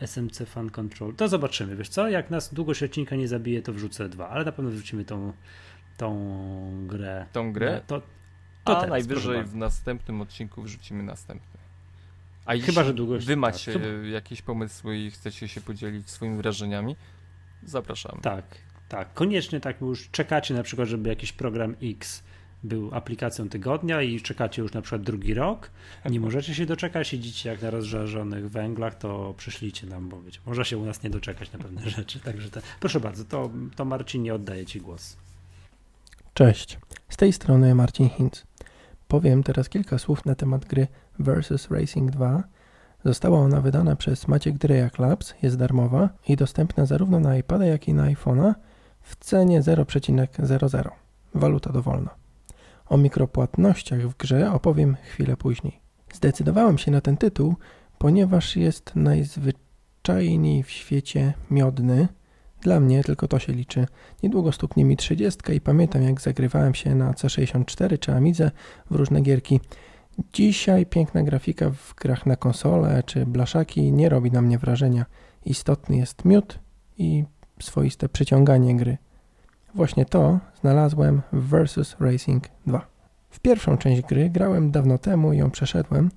SMC 0.00 0.46
Fan 0.46 0.70
Control. 0.70 1.14
To 1.14 1.28
zobaczymy, 1.28 1.76
wiesz 1.76 1.88
co? 1.88 2.08
Jak 2.08 2.30
nas 2.30 2.54
długość 2.54 2.82
odcinka 2.82 3.16
nie 3.16 3.28
zabije, 3.28 3.62
to 3.62 3.72
wrzucę 3.72 4.08
dwa, 4.08 4.28
ale 4.28 4.44
na 4.44 4.52
pewno 4.52 4.70
wrzucimy 4.70 5.04
tą 5.04 5.32
tą 5.96 6.86
grę. 6.86 7.26
Tą 7.32 7.52
grę? 7.52 7.72
No, 7.74 7.80
to, 7.86 8.06
to 8.64 8.78
A 8.78 8.86
najwyżej 8.86 9.44
w 9.44 9.54
następnym 9.54 10.20
odcinku 10.20 10.62
wrzucimy 10.62 11.02
następny. 11.02 11.58
A 12.46 12.56
Chyba, 12.56 12.84
że 12.84 12.94
długość. 12.94 13.26
Wy 13.26 13.36
macie 13.36 13.72
tak. 13.72 13.82
jakieś 14.10 14.42
pomysły 14.42 14.98
i 14.98 15.10
chcecie 15.10 15.48
się 15.48 15.60
podzielić 15.60 16.10
swoimi 16.10 16.36
wrażeniami, 16.36 16.96
zapraszamy. 17.62 18.20
Tak, 18.22 18.44
tak. 18.88 19.14
Koniecznie 19.14 19.60
tak 19.60 19.80
już 19.80 20.10
czekacie 20.10 20.54
na 20.54 20.62
przykład, 20.62 20.88
żeby 20.88 21.08
jakiś 21.08 21.32
program 21.32 21.76
X 21.82 22.22
był 22.64 22.94
aplikacją 22.94 23.48
tygodnia 23.48 24.02
i 24.02 24.20
czekacie 24.20 24.62
już 24.62 24.72
na 24.72 24.82
przykład 24.82 25.02
drugi 25.02 25.34
rok, 25.34 25.70
nie 26.10 26.20
możecie 26.20 26.54
się 26.54 26.66
doczekać, 26.66 27.08
siedzicie 27.08 27.48
jak 27.50 27.62
na 27.62 27.70
rozżarzonych 27.70 28.50
węglach, 28.50 28.94
to 28.94 29.34
przyszlicie 29.36 29.86
nam, 29.86 30.08
bo 30.08 30.22
wiecie, 30.22 30.40
można 30.46 30.64
się 30.64 30.78
u 30.78 30.84
nas 30.84 31.02
nie 31.02 31.10
doczekać 31.10 31.52
na 31.52 31.58
pewne 31.58 31.90
rzeczy. 31.90 32.20
Także 32.20 32.50
te, 32.50 32.62
proszę 32.80 33.00
bardzo, 33.00 33.24
to, 33.24 33.50
to 33.76 33.84
Marcinie 33.84 34.34
oddaję 34.34 34.66
Ci 34.66 34.80
głos. 34.80 35.16
Cześć, 36.36 36.78
z 37.08 37.16
tej 37.16 37.32
strony 37.32 37.74
Marcin 37.74 38.08
Hinz. 38.08 38.44
Powiem 39.08 39.42
teraz 39.42 39.68
kilka 39.68 39.98
słów 39.98 40.24
na 40.24 40.34
temat 40.34 40.64
gry 40.64 40.86
Versus 41.18 41.70
Racing 41.70 42.10
2. 42.10 42.42
Została 43.04 43.38
ona 43.38 43.60
wydana 43.60 43.96
przez 43.96 44.28
Maciek 44.28 44.58
Dreyak 44.58 44.98
Labs, 44.98 45.34
jest 45.42 45.56
darmowa 45.56 46.08
i 46.28 46.36
dostępna 46.36 46.86
zarówno 46.86 47.20
na 47.20 47.36
iPada, 47.36 47.64
jak 47.66 47.88
i 47.88 47.94
na 47.94 48.02
iPhone'a 48.12 48.54
w 49.00 49.16
cenie 49.16 49.62
0,00. 49.62 50.90
Waluta 51.34 51.72
dowolna. 51.72 52.14
O 52.86 52.96
mikropłatnościach 52.96 54.00
w 54.00 54.16
grze 54.16 54.52
opowiem 54.52 54.96
chwilę 55.02 55.36
później. 55.36 55.80
Zdecydowałem 56.12 56.78
się 56.78 56.90
na 56.90 57.00
ten 57.00 57.16
tytuł, 57.16 57.54
ponieważ 57.98 58.56
jest 58.56 58.92
najzwyczajniej 58.96 60.62
w 60.62 60.70
świecie 60.70 61.34
miodny, 61.50 62.08
dla 62.66 62.80
mnie 62.80 63.04
tylko 63.04 63.28
to 63.28 63.38
się 63.38 63.52
liczy. 63.52 63.86
Niedługo 64.22 64.52
stuknie 64.52 64.84
mi 64.84 64.96
30 64.96 65.52
i 65.52 65.60
pamiętam 65.60 66.02
jak 66.02 66.20
zagrywałem 66.20 66.74
się 66.74 66.94
na 66.94 67.12
C64 67.12 67.98
czy 67.98 68.12
Amidze 68.12 68.50
w 68.90 68.94
różne 68.94 69.20
gierki. 69.20 69.60
Dzisiaj 70.32 70.86
piękna 70.86 71.22
grafika 71.22 71.70
w 71.70 71.94
grach 71.94 72.26
na 72.26 72.36
konsolę 72.36 73.02
czy 73.02 73.26
blaszaki 73.26 73.92
nie 73.92 74.08
robi 74.08 74.32
na 74.32 74.42
mnie 74.42 74.58
wrażenia. 74.58 75.06
Istotny 75.44 75.96
jest 75.96 76.24
miód 76.24 76.58
i 76.98 77.24
swoiste 77.62 78.08
przyciąganie 78.08 78.76
gry. 78.76 78.98
Właśnie 79.74 80.04
to 80.04 80.38
znalazłem 80.60 81.22
w 81.32 81.48
Versus 81.48 81.96
Racing 82.00 82.48
2. 82.66 82.86
W 83.30 83.40
pierwszą 83.40 83.78
część 83.78 84.02
gry 84.02 84.30
grałem 84.30 84.70
dawno 84.70 84.98
temu 84.98 85.32
i 85.32 85.38
ją 85.38 85.50
przeszedłem. 85.50 86.10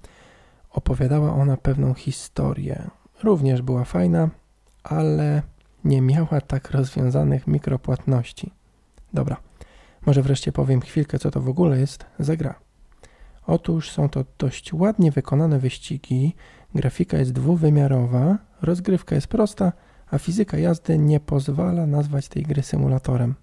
Opowiadała 0.70 1.34
ona 1.34 1.58
pewną 1.58 1.94
historię. 1.94 2.90
Również 3.24 3.62
była 3.62 3.84
fajna, 3.84 4.30
ale 4.84 5.42
nie 5.84 6.02
miała 6.02 6.42
tak 6.42 6.72
rozwiązanych 6.72 7.48
mikropłatności. 7.48 8.52
Dobra, 9.14 9.38
może 10.06 10.22
wreszcie 10.22 10.52
powiem 10.52 10.82
chwilkę, 10.82 11.20
co 11.20 11.32
to 11.32 11.42
w 11.42 11.50
ogóle 11.50 11.80
jest 11.80 12.06
za 12.20 12.36
gra. 12.36 12.60
Otóż 13.48 13.92
są 13.92 14.10
to 14.10 14.26
dość 14.38 14.74
ładnie 14.74 15.12
wykonane 15.12 15.60
wyścigi, 15.60 16.36
grafika 16.76 17.18
jest 17.18 17.32
dwuwymiarowa, 17.32 18.38
rozgrywka 18.62 19.16
jest 19.16 19.28
prosta, 19.28 19.74
a 20.12 20.18
fizyka 20.18 20.58
jazdy 20.58 20.98
nie 20.98 21.20
pozwala 21.20 21.88
nazwać 21.88 22.28
tej 22.28 22.44
gry 22.44 22.64
symulatorem. 22.64 23.36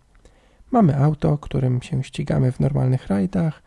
Mamy 0.71 0.97
auto, 0.97 1.39
którym 1.39 1.83
się 1.83 2.05
ścigamy 2.05 2.53
w 2.53 2.61
normalnych 2.61 3.07
rajdach 3.07 3.63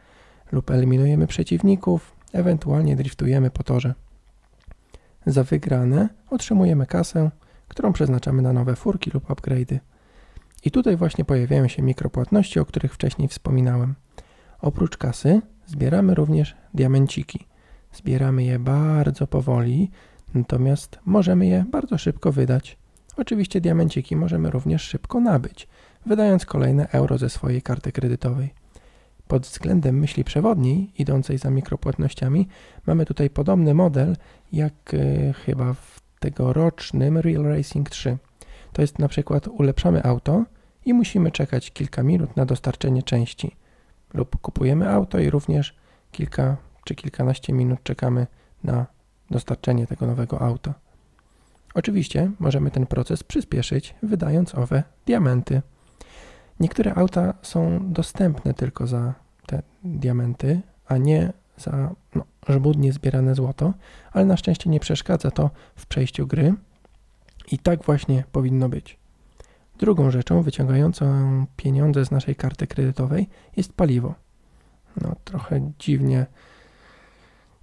lub 0.51 0.72
eliminujemy 0.72 1.28
przeciwników, 1.28 2.15
ewentualnie 2.34 2.95
driftujemy 2.95 3.51
po 3.51 3.63
torze. 3.63 3.93
Za 5.26 5.43
wygrane 5.43 6.09
otrzymujemy 6.29 6.86
kasę, 6.86 7.32
którą 7.70 7.93
przeznaczamy 7.93 8.41
na 8.41 8.54
nowe 8.54 8.75
furki 8.75 9.12
lub 9.12 9.28
upgrade'y. 9.28 9.79
I 10.63 10.71
tutaj 10.71 10.97
właśnie 10.97 11.25
pojawiają 11.25 11.67
się 11.67 11.82
mikropłatności, 11.82 12.59
o 12.59 12.66
których 12.66 12.93
wcześniej 12.93 13.28
wspominałem. 13.28 13.96
Oprócz 14.62 14.97
kasy 14.97 15.41
zbieramy 15.66 16.16
również 16.16 16.55
diamenciki. 16.74 17.47
Zbieramy 17.93 18.43
je 18.43 18.59
bardzo 18.59 19.28
powoli, 19.28 19.91
natomiast 20.33 21.00
możemy 21.05 21.47
je 21.47 21.66
bardzo 21.71 21.97
szybko 21.97 22.32
wydać. 22.32 22.78
Oczywiście 23.17 23.62
diamenciki 23.62 24.16
możemy 24.16 24.51
również 24.51 24.82
szybko 24.82 25.20
nabyć, 25.20 25.67
wydając 26.05 26.46
kolejne 26.46 26.89
euro 26.91 27.17
ze 27.17 27.29
swojej 27.29 27.62
karty 27.62 27.91
kredytowej. 27.91 28.54
Pod 29.28 29.43
względem 29.43 30.00
myśli 30.00 30.24
przewodniej, 30.24 30.91
idącej 30.97 31.37
za 31.37 31.50
mikropłatnościami, 31.50 32.47
mamy 32.86 33.05
tutaj 33.05 33.29
podobny 33.29 33.74
model 33.74 34.16
jak 34.51 34.93
y, 34.93 35.33
chyba 35.46 35.74
w 35.74 35.99
tegorocznym 36.20 37.17
Real 37.17 37.43
Racing 37.43 37.89
3. 37.89 38.17
To 38.74 38.82
jest 38.82 39.00
na 39.00 39.08
przykład 39.08 39.47
ulepszamy 39.47 40.04
auto 40.04 40.46
i 40.86 40.93
musimy 40.93 41.32
czekać 41.32 41.71
kilka 41.71 42.04
minut 42.04 42.36
na 42.36 42.46
dostarczenie 42.46 43.04
części. 43.04 43.55
Lub 44.13 44.37
kupujemy 44.41 44.89
auto 44.89 45.20
i 45.20 45.29
również 45.29 45.75
kilka 46.12 46.58
czy 46.86 46.96
kilkanaście 46.96 47.54
minut 47.54 47.79
czekamy 47.83 48.28
na 48.63 48.86
dostarczenie 49.32 49.87
tego 49.87 50.08
nowego 50.08 50.41
auta. 50.41 50.74
Oczywiście 51.74 52.32
możemy 52.39 52.71
ten 52.71 52.86
proces 52.86 53.24
przyspieszyć, 53.24 53.96
wydając 54.04 54.55
owe 54.55 54.83
diamenty. 55.05 55.62
Niektóre 56.59 56.96
auta 56.96 57.33
są 57.41 57.91
dostępne 57.91 58.54
tylko 58.54 58.87
za 58.87 59.13
te 59.46 59.62
diamenty, 59.83 60.62
a 60.87 60.97
nie 60.97 61.33
za 61.59 61.91
no, 62.15 62.23
żmudnie 62.49 62.93
zbierane 62.93 63.36
złoto, 63.36 63.73
ale 64.11 64.25
na 64.25 64.37
szczęście 64.37 64.69
nie 64.69 64.79
przeszkadza 64.79 65.31
to 65.31 65.49
w 65.75 65.86
przejściu 65.86 66.27
gry 66.27 66.53
i 67.51 67.59
tak 67.59 67.83
właśnie 67.83 68.23
powinno 68.31 68.69
być. 68.69 68.99
Drugą 69.79 70.11
rzeczą 70.11 70.41
wyciągającą 70.41 71.45
pieniądze 71.57 72.05
z 72.05 72.11
naszej 72.11 72.36
karty 72.36 72.67
kredytowej 72.67 73.29
jest 73.57 73.73
paliwo. 73.73 74.15
No, 75.01 75.15
trochę 75.23 75.71
dziwnie. 75.79 76.25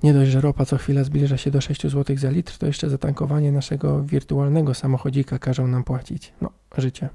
Nie 0.03 0.15
dość, 0.15 0.31
że 0.31 0.41
ropa 0.41 0.65
co 0.65 0.77
chwilę 0.77 1.05
zbliża 1.05 1.37
się 1.37 1.51
do 1.51 1.61
6 1.61 1.83
zł 1.83 2.17
za 2.17 2.31
litr, 2.31 2.59
to 2.59 2.67
jeszcze 2.67 2.91
za 2.91 2.99
tankowanie 2.99 3.53
naszego 3.53 4.03
wirtualnego 4.03 4.75
samochodzika 4.75 5.39
każą 5.39 5.67
nam 5.67 5.85
płacić. 5.85 6.33
No, 6.41 6.51
życie. 6.79 7.09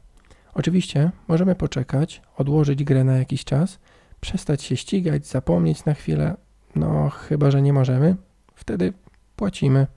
Oczywiście 0.53 1.11
możemy 1.27 1.55
poczekać, 1.55 2.21
odłożyć 2.37 2.83
grę 2.83 3.03
na 3.03 3.17
jakiś 3.17 3.45
czas, 3.45 3.79
przestać 4.21 4.63
się 4.63 4.77
ścigać, 4.77 5.27
zapomnieć 5.27 5.85
na 5.85 5.93
chwilę. 5.93 6.35
No, 6.75 7.09
chyba 7.09 7.51
że 7.51 7.61
nie 7.61 7.73
możemy, 7.73 8.15
wtedy 8.55 8.93
płacimy. 9.35 9.87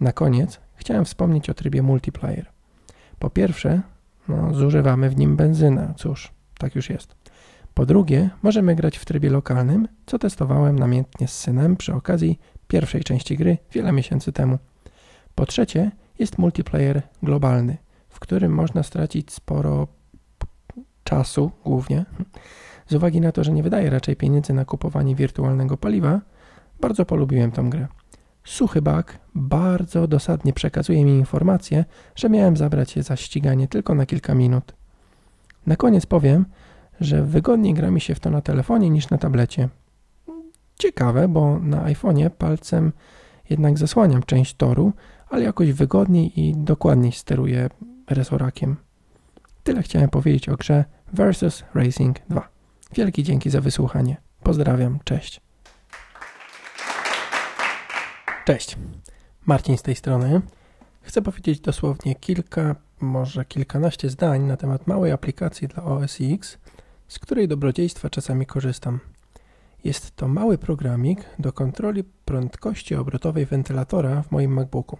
Na 0.00 0.12
koniec 0.12 0.60
chciałem 0.74 1.04
wspomnieć 1.04 1.50
o 1.50 1.54
trybie 1.54 1.82
multiplayer. 1.82 2.46
Po 3.18 3.30
pierwsze, 3.30 3.80
no, 4.28 4.54
zużywamy 4.54 5.10
w 5.10 5.16
nim 5.16 5.36
benzynę. 5.36 5.94
Cóż, 5.96 6.32
tak 6.58 6.74
już 6.74 6.90
jest. 6.90 7.14
Po 7.74 7.86
drugie, 7.86 8.30
możemy 8.42 8.74
grać 8.74 8.98
w 8.98 9.04
trybie 9.04 9.30
lokalnym, 9.30 9.88
co 10.06 10.18
testowałem 10.18 10.78
namiętnie 10.78 11.28
z 11.28 11.38
synem 11.38 11.76
przy 11.76 11.94
okazji 11.94 12.38
pierwszej 12.68 13.04
części 13.04 13.36
gry 13.36 13.58
wiele 13.72 13.92
miesięcy 13.92 14.32
temu. 14.32 14.58
Po 15.34 15.46
trzecie, 15.46 15.90
jest 16.18 16.38
multiplayer 16.38 17.02
globalny, 17.22 17.76
w 18.08 18.20
którym 18.20 18.54
można 18.54 18.82
stracić 18.82 19.32
sporo 19.32 19.86
czasu 21.04 21.50
głównie. 21.64 22.04
Z 22.88 22.94
uwagi 22.94 23.20
na 23.20 23.32
to, 23.32 23.44
że 23.44 23.52
nie 23.52 23.62
wydaje 23.62 23.90
raczej 23.90 24.16
pieniędzy 24.16 24.52
na 24.52 24.64
kupowanie 24.64 25.14
wirtualnego 25.14 25.76
paliwa, 25.76 26.20
bardzo 26.80 27.04
polubiłem 27.04 27.50
tę 27.50 27.62
grę. 27.62 27.86
Suchy 28.44 28.82
bug 28.82 29.18
bardzo 29.34 30.06
dosadnie 30.06 30.52
przekazuje 30.52 31.04
mi 31.04 31.12
informację, 31.12 31.84
że 32.14 32.28
miałem 32.28 32.56
zabrać 32.56 32.90
się 32.90 33.02
za 33.02 33.16
ściganie 33.16 33.68
tylko 33.68 33.94
na 33.94 34.06
kilka 34.06 34.34
minut. 34.34 34.74
Na 35.66 35.76
koniec 35.76 36.06
powiem, 36.06 36.44
że 37.00 37.24
wygodniej 37.24 37.74
gra 37.74 37.90
mi 37.90 38.00
się 38.00 38.14
w 38.14 38.20
to 38.20 38.30
na 38.30 38.40
telefonie 38.40 38.90
niż 38.90 39.10
na 39.10 39.18
tablecie. 39.18 39.68
Ciekawe, 40.78 41.28
bo 41.28 41.58
na 41.58 41.84
iPhone'ie 41.84 42.30
palcem 42.30 42.92
jednak 43.50 43.78
zasłaniam 43.78 44.22
część 44.22 44.54
toru, 44.54 44.92
ale 45.28 45.44
jakoś 45.44 45.72
wygodniej 45.72 46.40
i 46.40 46.54
dokładniej 46.56 47.12
steruję 47.12 47.68
resorakiem. 48.10 48.76
Tyle 49.62 49.82
chciałem 49.82 50.08
powiedzieć 50.08 50.48
o 50.48 50.56
grze 50.56 50.84
Versus 51.12 51.64
Racing 51.74 52.16
2. 52.28 52.57
Wielki 52.92 53.22
dzięki 53.22 53.50
za 53.50 53.60
wysłuchanie. 53.60 54.16
Pozdrawiam, 54.42 54.98
cześć. 55.04 55.40
Cześć. 58.44 58.76
Marcin 59.46 59.76
z 59.78 59.82
tej 59.82 59.94
strony. 59.94 60.40
Chcę 61.02 61.22
powiedzieć 61.22 61.60
dosłownie 61.60 62.14
kilka, 62.14 62.76
może 63.00 63.44
kilkanaście 63.44 64.10
zdań 64.10 64.42
na 64.42 64.56
temat 64.56 64.86
małej 64.86 65.12
aplikacji 65.12 65.68
dla 65.68 65.84
OS 65.84 66.18
X, 66.20 66.58
z 67.08 67.18
której 67.18 67.48
dobrodziejstwa 67.48 68.10
czasami 68.10 68.46
korzystam. 68.46 69.00
Jest 69.84 70.16
to 70.16 70.28
mały 70.28 70.58
programik 70.58 71.24
do 71.38 71.52
kontroli 71.52 72.04
prędkości 72.04 72.94
obrotowej 72.94 73.46
wentylatora 73.46 74.22
w 74.22 74.30
moim 74.30 74.52
MacBooku. 74.52 74.98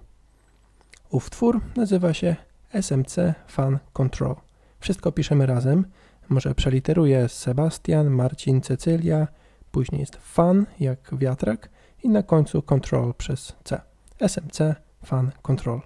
Ów 1.10 1.31
twór 1.31 1.60
nazywa 1.77 2.15
się 2.15 2.36
SMC 2.73 3.16
Fan 3.48 3.78
Control. 3.93 4.35
Wszystko 4.81 5.12
piszemy 5.12 5.47
razem. 5.47 5.85
Może 6.28 6.55
przeliteruję 6.55 7.28
Sebastian, 7.28 8.10
Marcin, 8.10 8.60
Cecylia, 8.60 9.28
później 9.70 10.00
jest 10.00 10.16
Fan 10.16 10.66
jak 10.80 11.10
wiatrak 11.12 11.70
i 12.02 12.09
na 12.09 12.22
końcu 12.22 12.62
Control 12.62 13.14
przez 13.14 13.56
C. 13.64 13.80
SMC 14.20 14.59
Fan 15.05 15.30
Control. 15.42 15.80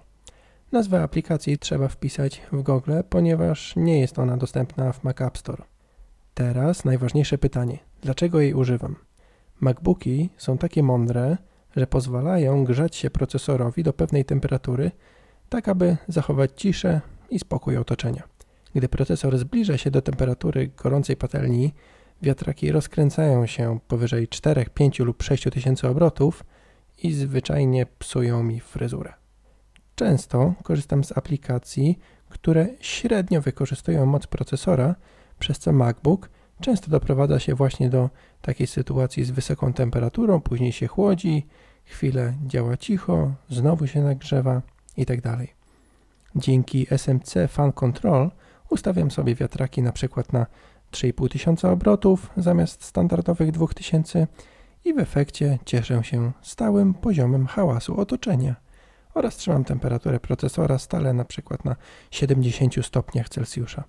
Nazwę 0.71 1.03
aplikacji 1.03 1.57
trzeba 1.57 1.87
wpisać 1.87 2.41
w 2.51 2.61
Google, 2.61 2.91
ponieważ 3.09 3.75
nie 3.75 3.99
jest 3.99 4.19
ona 4.19 4.37
dostępna 4.37 4.91
w 4.91 5.03
Mac 5.03 5.21
App 5.21 5.37
Store. 5.37 5.63
Teraz 6.33 6.85
najważniejsze 6.85 7.37
pytanie: 7.37 7.79
dlaczego 8.01 8.39
jej 8.39 8.53
używam? 8.53 8.95
MacBooki 9.59 10.29
są 10.37 10.57
takie 10.57 10.83
mądre, 10.83 11.37
że 11.75 11.87
pozwalają 11.87 12.63
grzać 12.63 12.95
się 12.95 13.09
procesorowi 13.09 13.83
do 13.83 13.93
pewnej 13.93 14.25
temperatury, 14.25 14.91
tak 15.49 15.67
aby 15.67 15.97
zachować 16.07 16.51
ciszę 16.55 17.01
i 17.29 17.39
spokój 17.39 17.77
otoczenia. 17.77 18.32
Gdy 18.75 18.89
procesor 18.89 19.37
zbliża 19.37 19.77
się 19.77 19.91
do 19.91 20.01
temperatury 20.01 20.71
gorącej 20.83 21.15
patelni, 21.17 21.73
wiatraki 22.21 22.71
rozkręcają 22.71 23.45
się 23.45 23.79
powyżej 23.87 24.27
4, 24.27 24.65
5 24.73 24.99
lub 24.99 25.23
6 25.23 25.43
tysięcy 25.43 25.87
obrotów 25.87 26.43
i 27.03 27.13
zwyczajnie 27.13 27.85
psują 27.99 28.43
mi 28.43 28.59
fryzurę. 28.59 29.13
Często 29.95 30.53
korzystam 30.63 31.03
z 31.03 31.17
aplikacji, 31.17 31.99
które 32.29 32.67
średnio 32.79 33.41
wykorzystują 33.41 34.05
moc 34.05 34.27
procesora, 34.27 34.95
przez 35.39 35.59
co 35.59 35.71
MacBook 35.71 36.29
często 36.61 36.91
doprowadza 36.91 37.39
się 37.39 37.55
właśnie 37.55 37.89
do 37.89 38.09
takiej 38.41 38.67
sytuacji 38.67 39.23
z 39.23 39.31
wysoką 39.31 39.73
temperaturą, 39.73 40.41
później 40.41 40.71
się 40.71 40.87
chłodzi, 40.87 41.45
chwilę 41.85 42.33
działa 42.47 42.77
cicho, 42.77 43.33
znowu 43.49 43.87
się 43.87 44.01
nagrzewa 44.01 44.61
itd. 44.97 45.21
Tak 45.21 45.47
Dzięki 46.35 46.87
SMC 46.89 47.33
Fan 47.47 47.71
Control 47.71 48.31
ustawiam 48.73 49.11
sobie 49.11 49.35
wiatraki 49.35 49.81
na 49.81 49.91
przykład 49.91 50.33
na 50.33 50.45
3500 50.91 51.65
obrotów 51.65 52.29
zamiast 52.37 52.83
standardowych 52.83 53.51
2000 53.51 54.27
i 54.85 54.93
w 54.93 54.99
efekcie 54.99 55.59
cieszę 55.65 56.03
się 56.03 56.31
stałym 56.41 56.93
poziomem 56.93 57.47
hałasu 57.47 57.99
otoczenia 57.99 58.55
oraz 59.13 59.35
trzymam 59.35 59.63
temperaturę 59.63 60.19
procesora 60.19 60.77
stale 60.77 61.13
na 61.13 61.25
przykład 61.25 61.65
na 61.65 61.75
70 62.11 62.85
stopniach 62.85 63.29
Celsjusza. 63.29 63.83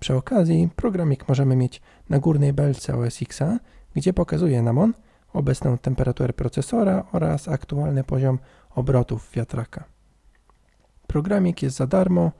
Przy 0.00 0.14
okazji 0.14 0.68
programik 0.76 1.28
możemy 1.28 1.56
mieć 1.56 1.82
na 2.08 2.18
górnej 2.18 2.52
belce 2.52 2.96
OS 2.98 3.22
Xa, 3.22 3.58
gdzie 3.94 4.12
pokazuje 4.12 4.62
nam 4.62 4.78
on 4.78 4.94
obecną 5.32 5.78
temperaturę 5.78 6.32
procesora 6.32 7.04
oraz 7.12 7.48
aktualny 7.48 8.04
poziom 8.04 8.38
obrotów 8.70 9.30
wiatraka. 9.32 9.84
Programik 11.06 11.62
jest 11.62 11.76
za 11.76 11.86
darmo, 11.86 12.32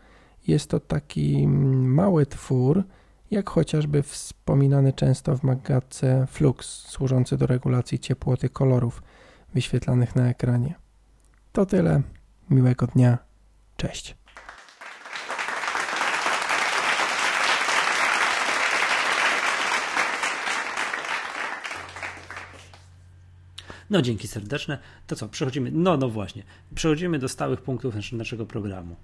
jest 0.46 0.70
to 0.70 0.80
taki 0.80 1.48
mały 1.48 2.26
twór, 2.26 2.84
jak 3.30 3.50
chociażby 3.50 4.02
wspominany 4.02 4.92
często 4.92 5.36
w 5.36 5.42
magatce 5.42 6.26
Flux, 6.30 6.66
służący 6.88 7.36
do 7.36 7.46
regulacji 7.46 7.98
ciepłoty 7.98 8.48
kolorów 8.48 9.02
wyświetlanych 9.54 10.16
na 10.16 10.28
ekranie. 10.28 10.74
To 11.52 11.66
tyle. 11.66 12.02
Miłego 12.50 12.86
dnia. 12.86 13.18
Cześć. 13.76 14.16
No 23.90 24.02
dzięki 24.02 24.28
serdeczne. 24.28 24.78
To 25.06 25.16
co, 25.16 25.28
przechodzimy, 25.28 25.70
no 25.72 25.96
no 25.96 26.08
właśnie, 26.08 26.42
przechodzimy 26.74 27.18
do 27.18 27.28
stałych 27.28 27.62
punktów 27.62 27.94
naszego 28.12 28.46
programu. 28.46 28.96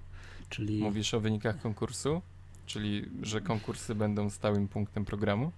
Czyli... 0.51 0.79
Mówisz 0.79 1.13
o 1.13 1.19
wynikach 1.19 1.61
konkursu? 1.61 2.21
Czyli, 2.65 3.05
że 3.21 3.41
konkursy 3.41 3.95
będą 3.95 4.29
stałym 4.29 4.67
punktem 4.67 5.05
programu? 5.05 5.51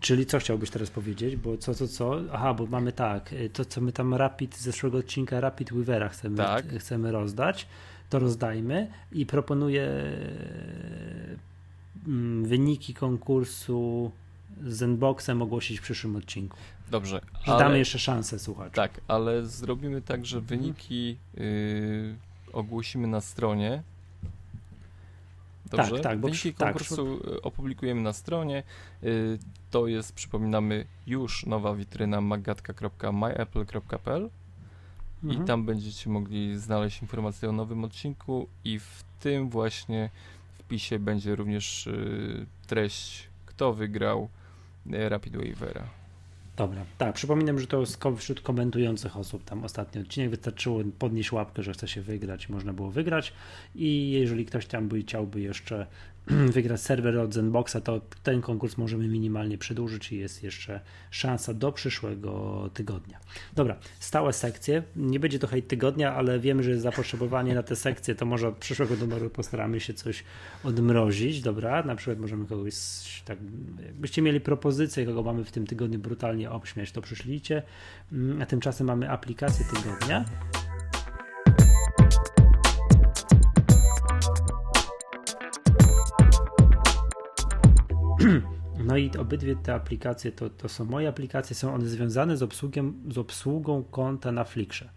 Czyli 0.00 0.26
co 0.26 0.38
chciałbyś 0.38 0.70
teraz 0.70 0.90
powiedzieć? 0.90 1.36
Bo 1.36 1.58
co, 1.58 1.74
co, 1.74 1.88
co? 1.88 2.20
Aha, 2.32 2.54
bo 2.54 2.66
mamy 2.66 2.92
tak, 2.92 3.34
to 3.52 3.64
co 3.64 3.80
my 3.80 3.92
tam 3.92 4.14
Rapid 4.14 4.56
z 4.56 4.60
zeszłego 4.60 4.98
odcinka 4.98 5.40
Rapid 5.40 5.72
Weavera 5.72 6.08
chcemy, 6.08 6.36
tak. 6.36 6.68
chcemy 6.78 7.12
rozdać, 7.12 7.66
to 8.10 8.18
rozdajmy 8.18 8.90
i 9.12 9.26
proponuję 9.26 9.88
mm, 12.06 12.44
wyniki 12.44 12.94
konkursu 12.94 14.10
z 14.66 14.76
Zenboxem 14.76 15.42
ogłosić 15.42 15.78
w 15.78 15.82
przyszłym 15.82 16.16
odcinku. 16.16 16.56
Dobrze. 16.90 17.20
Ale, 17.46 17.58
damy 17.58 17.78
jeszcze 17.78 17.98
szansę 17.98 18.38
słuchać. 18.38 18.72
Tak, 18.74 19.00
ale 19.08 19.46
zrobimy 19.46 20.02
tak, 20.02 20.26
że 20.26 20.40
wyniki 20.40 21.16
yy, 21.34 22.16
ogłosimy 22.52 23.06
na 23.06 23.20
stronie 23.20 23.82
Dobrze? 25.76 26.02
Tak, 26.02 26.02
tak. 26.02 26.18
Bo 26.18 26.28
Wyniki 26.28 26.54
tak, 26.54 26.68
konkursu 26.68 27.18
tak. 27.18 27.30
opublikujemy 27.42 28.00
na 28.00 28.12
stronie. 28.12 28.62
Y, 29.02 29.38
to 29.70 29.86
jest, 29.86 30.12
przypominamy, 30.12 30.86
już 31.06 31.46
nowa 31.46 31.74
witryna 31.74 32.20
magatka.myapple.pl 32.20 34.30
mhm. 35.24 35.42
i 35.42 35.46
tam 35.46 35.64
będziecie 35.64 36.10
mogli 36.10 36.58
znaleźć 36.58 37.02
informacje 37.02 37.48
o 37.48 37.52
nowym 37.52 37.84
odcinku 37.84 38.48
i 38.64 38.78
w 38.78 39.04
tym 39.20 39.50
właśnie 39.50 40.10
wpisie 40.58 40.98
będzie 40.98 41.36
również 41.36 41.86
y, 41.86 42.46
treść, 42.66 43.28
kto 43.46 43.72
wygrał 43.72 44.28
Rapid 44.90 45.36
Wavera. 45.36 45.88
Dobra, 46.56 46.84
tak, 46.98 47.14
przypominam, 47.14 47.58
że 47.58 47.66
to 47.66 47.84
wśród 48.16 48.40
komentujących 48.40 49.16
osób 49.16 49.44
tam 49.44 49.64
ostatni 49.64 50.00
odcinek. 50.00 50.30
Wystarczyło 50.30 50.80
podnieść 50.98 51.32
łapkę, 51.32 51.62
że 51.62 51.72
chce 51.72 51.88
się 51.88 52.02
wygrać, 52.02 52.48
można 52.48 52.72
było 52.72 52.90
wygrać. 52.90 53.32
I 53.74 54.10
jeżeli 54.10 54.46
ktoś 54.46 54.66
tam 54.66 54.88
by 54.88 55.02
chciałby 55.02 55.40
jeszcze 55.40 55.86
wygrać 56.56 56.80
serwer 56.80 57.18
od 57.18 57.34
Zenboxa, 57.34 57.76
to 57.84 58.00
ten 58.22 58.40
konkurs 58.40 58.76
możemy 58.76 59.08
minimalnie 59.08 59.58
przedłużyć 59.58 60.12
i 60.12 60.18
jest 60.18 60.42
jeszcze 60.42 60.80
szansa 61.10 61.54
do 61.54 61.72
przyszłego 61.72 62.70
tygodnia. 62.74 63.20
Dobra, 63.54 63.76
stałe 64.00 64.32
sekcje. 64.32 64.82
Nie 64.96 65.20
będzie 65.20 65.38
to 65.38 65.46
hejt 65.46 65.68
tygodnia, 65.68 66.14
ale 66.14 66.40
wiemy, 66.40 66.62
że 66.62 66.70
jest 66.70 66.82
zapotrzebowanie 66.82 67.54
na 67.54 67.62
te 67.62 67.76
sekcje, 67.76 68.14
to 68.14 68.26
może 68.26 68.48
od 68.48 68.56
przyszłego 68.56 68.96
numeru 68.96 69.30
postaramy 69.30 69.80
się 69.80 69.94
coś 69.94 70.24
odmrozić, 70.64 71.40
dobra? 71.40 71.82
Na 71.82 71.96
przykład 71.96 72.18
możemy 72.18 72.46
kogoś 72.46 72.74
tak, 73.24 73.38
jakbyście 73.86 74.22
mieli 74.22 74.40
propozycję, 74.40 75.06
kogo 75.06 75.22
mamy 75.22 75.44
w 75.44 75.52
tym 75.52 75.66
tygodniu 75.66 75.98
brutalnie 75.98 76.50
obśmiać, 76.50 76.92
to 76.92 77.02
przyszlijcie. 77.02 77.62
Mm, 78.12 78.42
a 78.42 78.46
tymczasem 78.46 78.86
mamy 78.86 79.10
aplikację 79.10 79.66
tygodnia. 79.74 80.24
No 88.78 88.96
i 88.96 89.10
obydwie 89.18 89.56
te 89.56 89.74
aplikacje 89.74 90.32
to, 90.32 90.50
to 90.50 90.68
są 90.68 90.84
moje 90.84 91.08
aplikacje, 91.08 91.56
są 91.56 91.74
one 91.74 91.86
związane 91.86 92.36
z, 92.36 92.42
obsługiem, 92.42 93.02
z 93.08 93.18
obsługą 93.18 93.84
konta 93.84 94.32
na 94.32 94.44
Flickrze. 94.44 94.88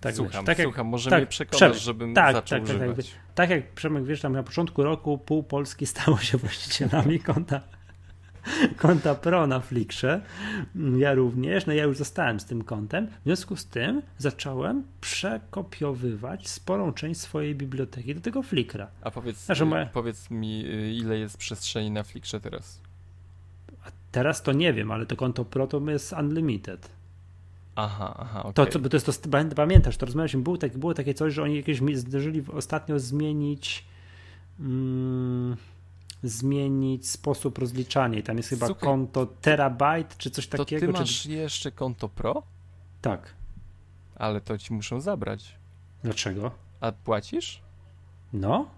Tak, 0.00 0.14
słucham, 0.14 0.44
wiesz, 0.44 0.56
tak 0.56 0.64
słucham, 0.64 0.86
jak, 0.86 0.90
może 0.90 1.10
tak, 1.10 1.20
mnie 1.20 1.26
przekonasz, 1.26 1.58
Przemek, 1.58 1.78
żebym 1.78 2.14
tak, 2.14 2.34
zaczął 2.34 2.58
tak, 2.58 2.68
tak, 2.68 2.78
tak 2.78 2.88
używać. 2.88 3.10
Tak, 3.10 3.34
tak, 3.34 3.50
jak 3.50 3.72
Przemek, 3.72 4.04
wiesz, 4.04 4.20
tam 4.20 4.32
na 4.32 4.42
początku 4.42 4.82
roku 4.82 5.18
pół 5.18 5.42
Polski 5.42 5.86
stało 5.86 6.18
się 6.18 6.38
właścicielami 6.38 7.20
konta 7.20 7.60
konta 8.76 9.14
Pro 9.14 9.46
na 9.46 9.60
Flickrze. 9.60 10.20
Ja 10.96 11.14
również, 11.14 11.66
no 11.66 11.72
ja 11.72 11.84
już 11.84 11.96
zostałem 11.96 12.40
z 12.40 12.44
tym 12.44 12.64
kontem. 12.64 13.06
W 13.06 13.24
związku 13.24 13.56
z 13.56 13.66
tym 13.66 14.02
zacząłem 14.18 14.84
przekopiowywać 15.00 16.48
sporą 16.48 16.92
część 16.92 17.20
swojej 17.20 17.54
biblioteki 17.54 18.14
do 18.14 18.20
tego 18.20 18.42
Flickra. 18.42 18.86
A 19.02 19.10
powiedz, 19.10 19.44
znaczy, 19.44 19.64
moja... 19.64 19.86
powiedz 19.86 20.30
mi, 20.30 20.60
ile 20.96 21.18
jest 21.18 21.36
przestrzeni 21.36 21.90
na 21.90 22.02
Flickrze 22.02 22.40
teraz? 22.40 22.80
A 23.84 23.88
teraz 24.12 24.42
to 24.42 24.52
nie 24.52 24.72
wiem, 24.72 24.90
ale 24.90 25.06
to 25.06 25.16
konto 25.16 25.44
Pro 25.44 25.66
to 25.66 25.80
jest 25.90 26.12
unlimited. 26.12 26.96
Aha, 27.76 28.14
aha, 28.18 28.40
okay. 28.40 28.52
to, 28.52 28.66
to, 28.66 28.88
to 28.88 28.96
jest 28.96 29.22
to, 29.22 29.28
pamiętasz, 29.56 29.96
to 29.96 30.06
rozmawialiśmy, 30.06 30.42
było, 30.42 30.56
tak, 30.56 30.78
było 30.78 30.94
takie 30.94 31.14
coś, 31.14 31.34
że 31.34 31.42
oni 31.42 31.56
jakieś 31.56 31.80
zdążyli 31.94 32.42
ostatnio 32.52 32.98
zmienić 32.98 33.84
mm, 34.60 35.56
zmienić 36.28 37.10
sposób 37.10 37.58
rozliczania. 37.58 38.18
I 38.18 38.22
tam 38.22 38.36
jest 38.36 38.48
chyba 38.48 38.66
Słuchaj, 38.66 38.84
konto 38.84 39.26
terabajt 39.26 40.16
czy 40.16 40.30
coś 40.30 40.46
takiego. 40.46 40.86
To 40.86 40.92
ty 40.92 40.98
masz 40.98 41.22
czy... 41.22 41.30
jeszcze 41.30 41.72
konto 41.72 42.08
Pro? 42.08 42.42
Tak. 43.02 43.34
Ale 44.16 44.40
to 44.40 44.58
ci 44.58 44.74
muszą 44.74 45.00
zabrać. 45.00 45.56
Dlaczego? 46.02 46.50
A 46.80 46.92
płacisz? 46.92 47.62
No. 48.32 48.68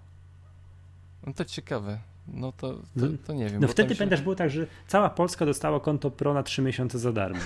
No 1.27 1.33
to 1.33 1.45
ciekawe. 1.45 1.99
No 2.29 2.53
to, 2.53 2.73
to, 2.73 2.81
no, 2.97 3.07
to 3.27 3.33
nie 3.33 3.49
wiem. 3.49 3.61
No 3.61 3.69
wtedy 3.69 3.95
się... 3.95 3.99
pamiętasz, 3.99 4.23
było 4.23 4.35
tak, 4.35 4.51
że 4.51 4.67
cała 4.87 5.11
Polska 5.11 5.47
dostała 5.47 5.81
konto 5.81 6.11
Pro 6.11 6.35
na 6.35 6.43
3 6.43 6.63
miesiące 6.63 6.99
za 6.99 7.13
darmo. 7.13 7.41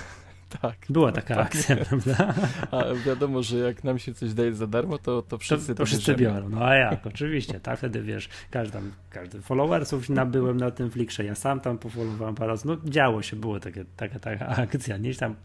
Tak. 0.61 0.75
Była 0.89 1.11
taka 1.11 1.35
tak, 1.35 1.45
akcja, 1.45 1.75
prawda? 1.75 2.33
A 2.71 2.83
wiadomo, 3.05 3.43
że 3.43 3.57
jak 3.57 3.83
nam 3.83 3.99
się 3.99 4.13
coś 4.13 4.33
daje 4.33 4.53
za 4.53 4.67
darmo, 4.67 4.97
to, 4.97 5.21
to 5.21 5.37
wszyscy 5.37 5.67
to, 5.67 5.75
to 5.75 5.85
wszyscy 5.85 6.15
biorą. 6.15 6.49
No 6.49 6.65
a 6.65 6.75
jak? 6.75 7.07
Oczywiście, 7.13 7.59
tak? 7.59 7.77
Wtedy 7.77 8.01
wiesz, 8.01 8.29
każdy, 8.51 8.77
każdy 9.09 9.41
followersów 9.41 10.09
nabyłem 10.09 10.57
na 10.57 10.71
tym 10.71 10.91
Flickrze, 10.91 11.25
ja 11.25 11.35
sam 11.35 11.59
tam 11.59 11.77
pofollowowałem 11.77 12.35
parę 12.35 12.47
razy. 12.47 12.67
No 12.67 12.77
działo 12.85 13.21
się, 13.21 13.35
było 13.35 13.59
takie, 13.59 13.85
taka, 13.97 14.19
taka 14.19 14.47
akcja, 14.63 14.97
nie 14.97 15.15
tam 15.15 15.35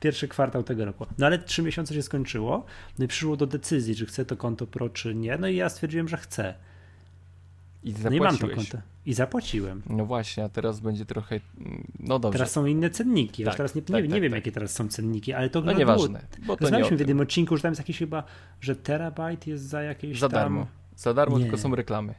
pierwszy 0.00 0.28
kwartał 0.28 0.62
tego 0.62 0.84
roku. 0.84 1.06
No 1.18 1.26
ale 1.26 1.38
trzy 1.38 1.62
miesiące 1.62 1.94
się 1.94 2.02
skończyło, 2.02 2.66
no 2.98 3.04
i 3.04 3.08
przyszło 3.08 3.36
do 3.36 3.46
decyzji, 3.46 3.96
czy 3.96 4.06
chcę 4.06 4.24
to 4.24 4.36
konto 4.36 4.66
pro, 4.66 4.88
czy 4.88 5.14
nie. 5.14 5.38
No 5.38 5.48
i 5.48 5.56
ja 5.56 5.68
stwierdziłem, 5.68 6.08
że 6.08 6.16
chcę. 6.16 6.54
I 7.84 7.94
no 8.04 8.10
i 8.10 8.20
mam 8.20 8.38
to 8.38 8.48
konto. 8.48 8.78
I 9.06 9.14
zapłaciłem. 9.14 9.82
No 9.90 10.06
właśnie, 10.06 10.44
a 10.44 10.48
teraz 10.48 10.80
będzie 10.80 11.04
trochę. 11.04 11.40
No 11.98 12.18
dobrze. 12.18 12.38
Teraz 12.38 12.52
są 12.52 12.66
inne 12.66 12.90
cenniki. 12.90 13.44
Tak, 13.44 13.56
teraz 13.56 13.74
nie, 13.74 13.82
tak, 13.82 13.90
nie, 13.96 14.02
tak, 14.02 14.10
nie 14.10 14.20
wiem, 14.20 14.32
tak. 14.32 14.38
jakie 14.38 14.52
teraz 14.52 14.72
są 14.72 14.88
cenniki, 14.88 15.32
ale 15.32 15.50
to 15.50 15.60
no 15.60 15.72
nieważne. 15.72 16.26
Bo 16.46 16.56
to 16.56 16.70
nie 16.70 16.84
w 16.84 16.90
jednym 16.90 17.20
odcinku, 17.20 17.56
że 17.56 17.62
tam 17.62 17.70
jest 17.70 17.80
jakiś 17.80 17.98
chyba, 17.98 18.24
że 18.60 18.76
terabajt 18.76 19.46
jest 19.46 19.64
za 19.64 19.82
jakieś. 19.82 20.18
Za 20.18 20.28
tam... 20.28 20.34
darmo. 20.34 20.66
Za 20.96 21.14
darmo, 21.14 21.38
nie. 21.38 21.44
tylko 21.44 21.58
są 21.58 21.74
reklamy 21.74 22.14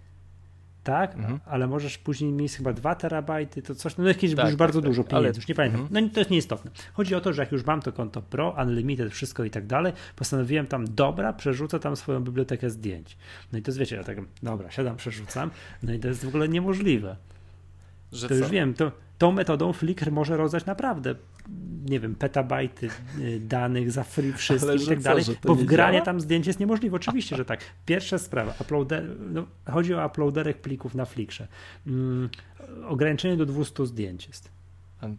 tak? 0.84 1.16
Mhm. 1.16 1.40
Ale 1.46 1.68
możesz 1.68 1.98
później 1.98 2.32
mieć 2.32 2.56
chyba 2.56 2.74
2 2.74 2.96
terabajty, 2.96 3.62
to 3.62 3.76
coś, 3.76 3.98
no 3.98 4.08
jakieś 4.08 4.36
tak, 4.36 4.46
już 4.46 4.56
bardzo 4.56 4.82
tak, 4.82 4.90
dużo 4.90 5.04
tak. 5.04 5.10
pieniędzy, 5.10 5.30
ale... 5.30 5.36
już 5.36 5.48
nie 5.48 5.56
pamiętam. 5.56 5.82
Mhm. 5.82 6.06
No 6.06 6.10
to 6.14 6.20
jest 6.20 6.32
nieistotne. 6.32 6.72
Chodzi 6.94 7.16
o 7.16 7.22
to, 7.22 7.34
że 7.34 7.42
jak 7.42 7.52
już 7.52 7.66
mam 7.66 7.82
to 7.82 7.92
konto 7.92 8.22
Pro, 8.22 8.56
Unlimited, 8.62 9.12
wszystko 9.12 9.44
i 9.44 9.50
tak 9.50 9.68
dalej, 9.68 9.94
postanowiłem 10.16 10.68
tam, 10.68 10.86
dobra, 10.96 11.34
przerzucę 11.34 11.80
tam 11.80 11.96
swoją 11.96 12.20
bibliotekę 12.20 12.70
zdjęć. 12.70 13.18
No 13.52 13.60
i 13.60 13.62
to 13.62 13.72
jest, 13.72 13.80
wiecie, 13.80 13.96
ja 13.96 14.04
tak, 14.04 14.18
dobra, 14.44 14.72
siadam, 14.72 14.98
przerzucam, 14.98 15.52
no 15.84 15.94
i 15.94 16.00
to 16.00 16.08
jest 16.08 16.26
w 16.26 16.28
ogóle 16.28 16.50
niemożliwe. 16.50 17.16
Że 18.12 18.30
to 18.30 18.36
co? 18.36 18.40
już 18.40 18.50
wiem, 18.50 18.74
to, 18.74 18.92
tą 19.18 19.32
metodą 19.32 19.74
Flickr 19.74 20.12
może 20.12 20.38
rozdać 20.38 20.66
naprawdę, 20.66 21.16
nie 21.86 22.00
wiem, 22.00 22.16
petabajty 22.16 22.90
y, 23.20 23.40
danych 23.40 23.92
za 23.92 24.04
free 24.04 24.34
wszystkich 24.34 24.82
i 24.82 24.88
tak 24.88 24.98
co, 24.98 25.04
dalej, 25.04 25.24
bo 25.44 25.56
wgranie 25.56 25.94
działa? 25.94 26.06
tam 26.06 26.22
zdjęć 26.22 26.48
jest 26.48 26.60
niemożliwe. 26.60 26.96
Oczywiście, 26.96 27.36
że 27.36 27.46
tak. 27.46 27.60
Pierwsza 27.86 28.18
sprawa, 28.18 28.54
uploader, 28.60 29.04
no, 29.32 29.46
chodzi 29.72 29.94
o 29.94 30.06
uploaderek 30.06 30.62
plików 30.62 30.96
na 30.96 31.06
Flickrze. 31.06 31.48
Mm, 31.88 32.30
ograniczenie 32.88 33.38
do 33.38 33.46
200 33.46 33.86
zdjęć 33.86 34.28
jest. 34.28 34.52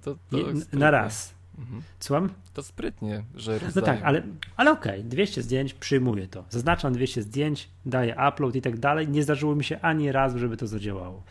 To, 0.02 0.14
to 0.30 0.38
na 0.72 0.90
raz. 0.90 1.34
Mhm. 1.58 1.82
Słucham? 2.00 2.28
To 2.54 2.62
sprytnie, 2.62 3.22
że 3.34 3.58
rozdają. 3.58 3.72
No 3.74 3.82
tak, 3.82 4.02
ale, 4.02 4.22
ale 4.56 4.70
okej, 4.70 4.98
okay, 5.00 5.08
200 5.08 5.42
zdjęć, 5.42 5.74
przyjmuję 5.74 6.28
to. 6.28 6.44
Zaznaczam 6.50 6.92
200 6.92 7.22
zdjęć, 7.22 7.68
daję 7.86 8.16
upload 8.28 8.56
i 8.56 8.62
tak 8.62 8.78
dalej. 8.78 9.08
Nie 9.08 9.22
zdarzyło 9.22 9.54
mi 9.54 9.64
się 9.64 9.80
ani 9.80 10.12
razu, 10.12 10.38
żeby 10.38 10.56
to 10.56 10.66
zadziałało. 10.66 11.22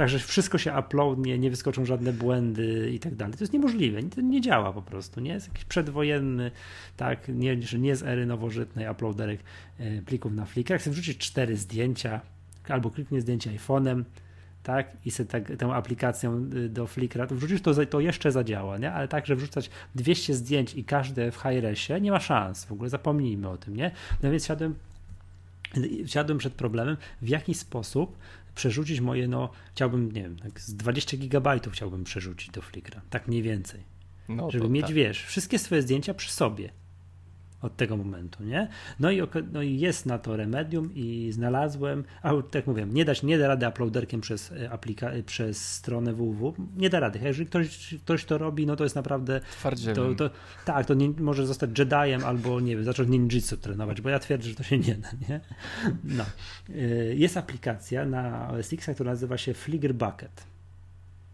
Także 0.00 0.18
wszystko 0.18 0.58
się 0.58 0.78
uploadnie, 0.78 1.38
nie 1.38 1.50
wyskoczą 1.50 1.84
żadne 1.84 2.12
błędy 2.12 2.90
i 2.94 2.98
tak 2.98 3.14
dalej. 3.14 3.34
To 3.34 3.44
jest 3.44 3.52
niemożliwe, 3.52 4.02
to 4.02 4.20
nie 4.20 4.40
działa 4.40 4.72
po 4.72 4.82
prostu. 4.82 5.20
Nie 5.20 5.32
jest 5.32 5.48
jakiś 5.48 5.64
przedwojenny, 5.64 6.50
tak, 6.96 7.28
nie, 7.28 7.56
nie 7.78 7.96
z 7.96 8.02
ery 8.02 8.26
nowożytnej 8.26 8.88
uploaderek 8.88 9.40
e, 9.78 10.02
plików 10.02 10.32
na 10.32 10.44
Flickr. 10.44 10.72
Jak 10.72 10.80
chcę 10.80 10.90
wrzucić 10.90 11.18
cztery 11.18 11.56
zdjęcia, 11.56 12.20
albo 12.68 12.90
kliknie 12.90 13.20
zdjęcie 13.20 13.50
iPhone'em, 13.50 14.04
tak, 14.62 14.96
i 15.04 15.10
sobie 15.10 15.28
tak, 15.28 15.56
tę 15.56 15.66
aplikacją 15.74 16.50
y, 16.54 16.68
do 16.68 16.86
Flickra, 16.86 17.26
to 17.26 17.34
wrzucisz, 17.34 17.62
to, 17.62 17.86
to 17.86 18.00
jeszcze 18.00 18.32
zadziała, 18.32 18.78
nie? 18.78 18.92
Ale 18.92 19.08
tak, 19.08 19.26
że 19.26 19.36
wrzucać 19.36 19.70
200 19.94 20.34
zdjęć 20.34 20.74
i 20.74 20.84
każde 20.84 21.30
w 21.30 21.36
high 21.36 22.00
nie 22.00 22.10
ma 22.10 22.20
szans, 22.20 22.64
w 22.64 22.72
ogóle 22.72 22.90
zapomnijmy 22.90 23.48
o 23.48 23.56
tym, 23.56 23.76
nie? 23.76 23.90
No 24.22 24.30
więc 24.30 24.46
siadłem, 24.46 24.74
siadłem 26.06 26.38
przed 26.38 26.54
problemem, 26.54 26.96
w 27.22 27.28
jaki 27.28 27.54
sposób 27.54 28.18
przerzucić 28.60 29.00
moje, 29.00 29.28
no 29.28 29.50
chciałbym, 29.74 30.12
nie 30.12 30.22
wiem, 30.22 30.36
tak 30.36 30.60
z 30.60 30.74
20 30.74 31.16
gigabajtów 31.16 31.72
chciałbym 31.72 32.04
przerzucić 32.04 32.50
do 32.50 32.62
Flickra, 32.62 33.02
tak 33.10 33.28
mniej 33.28 33.42
więcej. 33.42 33.84
No, 34.28 34.50
żeby 34.50 34.68
mieć, 34.68 34.86
tak. 34.86 34.94
wiesz, 34.94 35.24
wszystkie 35.24 35.58
swoje 35.58 35.82
zdjęcia 35.82 36.14
przy 36.14 36.32
sobie 36.32 36.70
od 37.62 37.76
tego 37.76 37.96
momentu, 37.96 38.44
nie? 38.44 38.68
No 39.00 39.10
i, 39.10 39.22
no 39.52 39.62
i 39.62 39.78
jest 39.78 40.06
na 40.06 40.18
to 40.18 40.36
remedium 40.36 40.90
i 40.94 41.30
znalazłem, 41.32 42.04
a 42.22 42.32
tak 42.50 42.66
mówiłem, 42.66 42.94
nie, 42.94 43.04
dać, 43.04 43.22
nie 43.22 43.38
da 43.38 43.48
rady 43.48 43.68
uploaderkiem 43.68 44.20
przez, 44.20 44.52
e, 44.52 44.68
aplika- 44.68 45.18
e, 45.18 45.22
przez 45.22 45.74
stronę 45.74 46.12
www, 46.12 46.54
nie 46.76 46.90
da 46.90 47.00
rady. 47.00 47.20
Jeżeli 47.22 47.46
ktoś, 47.46 47.94
ktoś 48.04 48.24
to 48.24 48.38
robi, 48.38 48.66
no 48.66 48.76
to 48.76 48.84
jest 48.84 48.96
naprawdę... 48.96 49.40
To, 49.94 50.14
to, 50.14 50.30
tak, 50.64 50.86
to 50.86 50.94
nie, 50.94 51.08
może 51.08 51.46
zostać 51.46 51.70
Jediem 51.78 52.24
albo, 52.24 52.60
nie 52.60 52.76
wiem, 52.76 52.84
zacząć 52.84 53.08
ninjitsu 53.08 53.56
trenować, 53.56 54.00
bo 54.00 54.08
ja 54.08 54.18
twierdzę, 54.18 54.48
że 54.48 54.54
to 54.54 54.62
się 54.62 54.78
nie 54.78 54.94
da, 54.94 55.08
nie? 55.28 55.40
No. 56.04 56.24
E, 56.68 56.78
jest 57.14 57.36
aplikacja 57.36 58.04
na 58.04 58.50
OS 58.50 58.72
X, 58.72 58.90
która 58.94 59.10
nazywa 59.10 59.38
się 59.38 59.54
Flickr 59.54 59.92
Bucket. 59.92 60.44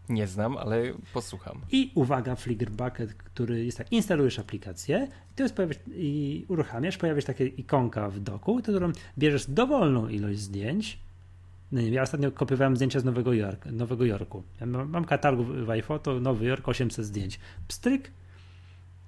Nie 0.09 0.27
znam, 0.27 0.57
ale 0.57 0.83
posłucham. 1.13 1.61
I 1.71 1.91
uwaga, 1.95 2.35
Flickr 2.35 2.69
Bucket, 2.69 3.13
który 3.13 3.65
jest 3.65 3.77
tak, 3.77 3.91
instalujesz 3.91 4.39
aplikację 4.39 5.07
to 5.37 5.43
jest 5.43 5.55
pojawiasz, 5.55 5.77
i 5.87 6.45
uruchamiasz, 6.47 6.97
pojawia 6.97 7.21
się 7.21 7.27
taka 7.27 7.43
ikonka 7.43 8.09
w 8.09 8.19
doku, 8.19 8.61
którą 8.61 8.91
bierzesz 9.17 9.49
dowolną 9.49 10.07
ilość 10.07 10.39
zdjęć. 10.39 10.99
No 11.71 11.81
nie, 11.81 11.89
ja 11.89 12.01
ostatnio 12.01 12.31
kopiowałem 12.31 12.75
zdjęcia 12.75 12.99
z 12.99 13.05
Nowego, 13.05 13.33
Jork, 13.33 13.65
Nowego 13.65 14.05
Jorku. 14.05 14.43
Ja 14.59 14.65
mam, 14.65 14.89
mam 14.89 15.05
katalog 15.05 15.47
w 15.47 15.69
iPhoto, 15.69 16.19
Nowy 16.19 16.45
Jork, 16.45 16.67
800 16.67 17.05
zdjęć. 17.05 17.39
Pstryk 17.67 18.11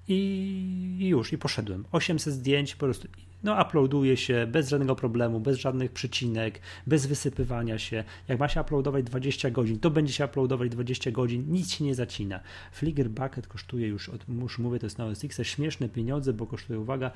i 0.10 0.98
już, 0.99 1.34
i 1.34 1.38
poszedłem. 1.38 1.86
800 1.91 2.34
zdjęć 2.34 2.76
po 2.76 2.86
prostu 2.86 3.07
no 3.44 3.61
uploaduje 3.61 4.18
się 4.18 4.48
bez 4.52 4.69
żadnego 4.69 4.95
problemu, 4.95 5.40
bez 5.40 5.57
żadnych 5.57 5.91
przycinek, 5.91 6.60
bez 6.88 7.06
wysypywania 7.06 7.80
się. 7.80 8.03
Jak 8.27 8.40
ma 8.40 8.48
się 8.48 8.61
uploadować 8.61 9.03
20 9.03 9.49
godzin, 9.49 9.80
to 9.80 9.90
będzie 9.90 10.14
się 10.14 10.26
uploadować 10.26 10.69
20 10.69 11.11
godzin, 11.11 11.45
nic 11.48 11.72
się 11.72 11.84
nie 11.84 11.95
zacina. 11.95 12.40
Flickr 12.72 13.10
Bucket 13.10 13.48
kosztuje 13.48 13.88
już, 13.88 14.11
już 14.41 14.60
mówię, 14.60 14.80
to 14.80 14.86
jest 14.86 14.98
na 14.98 15.06
OSX, 15.06 15.41
śmieszne 15.44 15.90
pieniądze, 15.90 16.34
bo 16.34 16.48
kosztuje, 16.48 16.80
uwaga, 16.80 17.11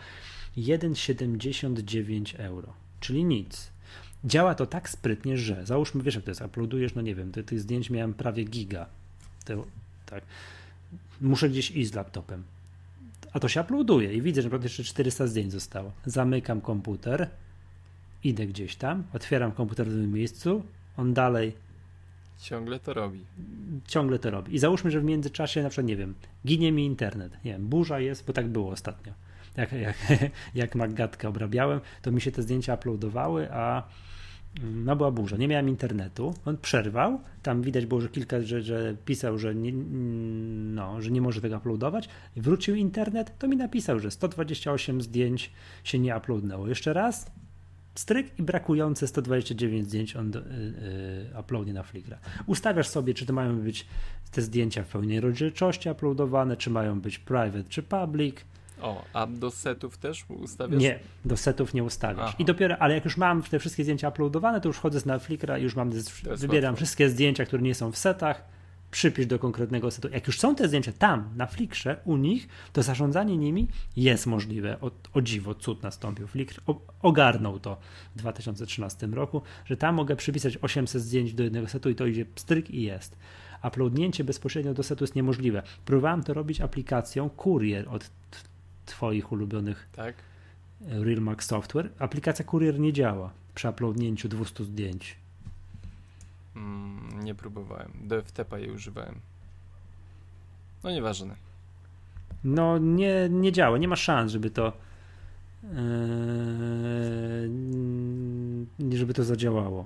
1,79 0.58 2.40
euro, 2.40 2.74
czyli 3.00 3.24
nic. 3.24 3.72
Działa 4.26 4.56
to 4.56 4.66
tak 4.66 4.90
sprytnie, 4.90 5.38
że 5.38 5.66
załóżmy, 5.66 6.04
wiesz 6.04 6.16
jak 6.16 6.24
to 6.24 6.32
jest, 6.32 6.42
uploadujesz, 6.42 6.96
no 6.96 7.02
nie 7.02 7.16
wiem, 7.16 7.32
tych 7.32 7.60
zdjęć 7.60 7.90
miałem 7.90 8.14
prawie 8.14 8.44
giga, 8.44 8.86
to, 9.46 9.66
tak, 10.06 10.24
muszę 11.22 11.50
gdzieś 11.50 11.72
iść 11.72 11.92
z 11.92 11.94
laptopem 11.94 12.44
a 13.34 13.40
to 13.40 13.48
się 13.48 13.62
uploaduje 13.62 14.14
i 14.14 14.22
widzę, 14.22 14.42
że 14.42 14.50
jeszcze 14.64 14.84
400 14.84 15.28
zdjęć 15.28 15.52
zostało. 15.52 15.92
Zamykam 16.06 16.62
komputer 16.62 17.30
idę 18.24 18.48
gdzieś 18.48 18.76
tam, 18.76 19.04
otwieram 19.14 19.52
komputer 19.52 19.88
w 19.88 20.02
tym 20.02 20.14
miejscu, 20.14 20.64
on 20.98 21.14
dalej 21.14 21.54
Ciągle 22.40 22.80
to 22.80 22.94
robi. 22.94 23.20
ciągle 23.88 24.20
to 24.20 24.32
robi. 24.32 24.56
I 24.56 24.60
załóżmy, 24.60 24.92
że 24.92 25.00
w 25.00 25.04
międzyczasie 25.04 25.64
na 25.64 25.70
przykład, 25.70 25.88
nie 25.88 25.96
wiem, 25.96 26.14
ginie 26.46 26.72
mi 26.72 26.86
internet, 26.86 27.34
nie 27.46 27.52
wiem, 27.52 27.68
burza 27.68 28.00
jest, 28.00 28.26
bo 28.26 28.34
tak 28.34 28.48
było 28.48 28.72
ostatnio. 28.72 29.14
Jak, 29.58 29.72
jak, 29.72 29.96
jak 30.56 30.76
Maggatkę 30.76 31.30
obrabiałem, 31.30 31.80
to 32.02 32.12
mi 32.12 32.22
się 32.22 32.32
te 32.32 32.42
zdjęcia 32.42 32.74
uploadowały, 32.74 33.52
a 33.52 33.84
no 34.62 34.96
była 34.96 35.12
burza, 35.12 35.38
nie 35.38 35.48
miałem 35.48 35.70
internetu, 35.70 36.34
on 36.46 36.58
przerwał, 36.58 37.20
tam 37.44 37.62
widać 37.62 37.86
było, 37.86 38.02
że 38.02 38.10
kilka, 38.10 38.42
że, 38.42 38.62
że 38.62 38.96
pisał, 39.06 39.38
że 39.38 39.56
nie, 39.56 39.74
no, 39.74 41.02
że 41.02 41.12
nie 41.12 41.22
może 41.22 41.42
tego 41.42 41.58
uploadować, 41.58 42.10
wrócił 42.36 42.76
internet, 42.76 43.38
to 43.40 43.48
mi 43.48 43.58
napisał, 43.58 44.00
że 44.00 44.12
128 44.12 45.02
zdjęć 45.02 45.52
się 45.84 46.00
nie 46.00 46.18
uploadnęło. 46.18 46.68
Jeszcze 46.68 46.94
raz, 46.94 47.32
stryk 47.96 48.40
i 48.40 48.44
brakujące 48.44 49.08
129 49.08 49.88
zdjęć 49.88 50.16
on 50.16 50.36
y, 50.36 50.40
y, 50.40 51.40
uploadnie 51.40 51.74
na 51.74 51.84
Flickra. 51.84 52.18
Ustawiasz 52.46 52.88
sobie, 52.88 53.14
czy 53.14 53.26
to 53.26 53.34
mają 53.34 53.60
być 53.60 53.86
te 54.32 54.42
zdjęcia 54.42 54.84
w 54.84 54.88
pełnej 54.88 55.20
rozdzielczości 55.20 55.90
uploadowane, 55.90 56.58
czy 56.58 56.70
mają 56.70 57.02
być 57.02 57.20
private, 57.20 57.64
czy 57.70 57.84
public. 57.84 58.36
O, 58.84 59.06
a 59.14 59.28
do 59.28 59.52
setów 59.52 59.98
też 59.98 60.26
ustawiasz? 60.30 60.82
Nie, 60.82 61.00
do 61.26 61.38
setów 61.38 61.74
nie 61.74 61.84
ustawiasz. 61.84 62.26
Aha. 62.28 62.36
I 62.40 62.46
dopiero, 62.46 62.78
ale 62.78 62.94
jak 62.94 63.06
już 63.06 63.18
mam 63.18 63.44
te 63.44 63.60
wszystkie 63.60 63.84
zdjęcia 63.84 64.10
uploadowane, 64.10 64.62
to 64.62 64.70
już 64.70 64.78
wchodzę 64.78 65.00
na 65.06 65.20
Flickra 65.20 65.58
i 65.58 65.64
już 65.64 65.76
mam, 65.76 65.92
wybieram 66.24 66.72
łatwo. 66.72 66.78
wszystkie 66.78 67.10
zdjęcia, 67.10 67.46
które 67.46 67.64
nie 67.64 67.76
są 67.76 67.92
w 67.92 67.98
setach, 67.98 68.44
przypisz 68.94 69.26
do 69.26 69.40
konkretnego 69.40 69.92
setu. 69.92 70.10
Jak 70.10 70.28
już 70.28 70.40
są 70.40 70.56
te 70.56 70.68
zdjęcia 70.68 70.92
tam, 70.92 71.30
na 71.36 71.48
Flickrze, 71.48 71.98
u 72.06 72.18
nich, 72.18 72.48
to 72.74 72.84
zarządzanie 72.84 73.38
nimi 73.38 73.68
jest 73.96 74.26
możliwe. 74.26 74.78
O, 74.82 74.92
o 75.14 75.22
dziwo, 75.22 75.56
cud 75.56 75.84
nastąpił. 75.84 76.28
Flickr 76.28 76.62
o, 76.68 76.82
ogarnął 77.02 77.60
to 77.60 77.78
w 78.16 78.20
2013 78.20 79.08
roku, 79.08 79.42
że 79.66 79.78
tam 79.78 79.96
mogę 79.96 80.16
przypisać 80.16 80.58
800 80.62 81.02
zdjęć 81.02 81.34
do 81.34 81.44
jednego 81.44 81.68
setu 81.68 81.90
i 81.90 81.96
to 81.96 82.06
idzie 82.06 82.26
stryk 82.36 82.70
i 82.70 82.82
jest. 82.82 83.18
Uploadnięcie 83.64 84.24
bezpośrednio 84.24 84.74
do 84.74 84.84
setu 84.84 85.04
jest 85.04 85.16
niemożliwe. 85.16 85.64
Próbowałem 85.86 86.24
to 86.24 86.34
robić 86.34 86.62
aplikacją 86.62 87.30
Courier 87.44 87.90
od 87.90 88.10
Twoich 88.86 89.32
ulubionych 89.32 89.88
Tak? 89.92 90.16
Realmax 90.88 91.46
Software. 91.46 91.90
Aplikacja 92.00 92.46
Courier 92.46 92.80
nie 92.80 92.94
działa 92.94 93.32
przy 93.56 93.70
uploadnięciu 93.70 94.30
200 94.30 94.64
zdjęć. 94.64 95.18
Mm, 96.56 97.24
nie 97.24 97.36
próbowałem. 97.36 97.92
Do 98.02 98.22
FTP 98.22 98.62
je 98.62 98.74
używałem. 98.74 99.16
No 100.84 100.92
nieważne. 100.92 101.36
No 102.44 102.78
nie, 102.78 103.30
nie 103.30 103.52
działa, 103.52 103.78
nie 103.78 103.88
ma 103.88 103.96
szans, 103.96 104.32
żeby 104.32 104.50
to 104.50 104.74
yy, 105.64 105.70
żeby 108.98 109.14
to 109.14 109.24
zadziałało. 109.24 109.86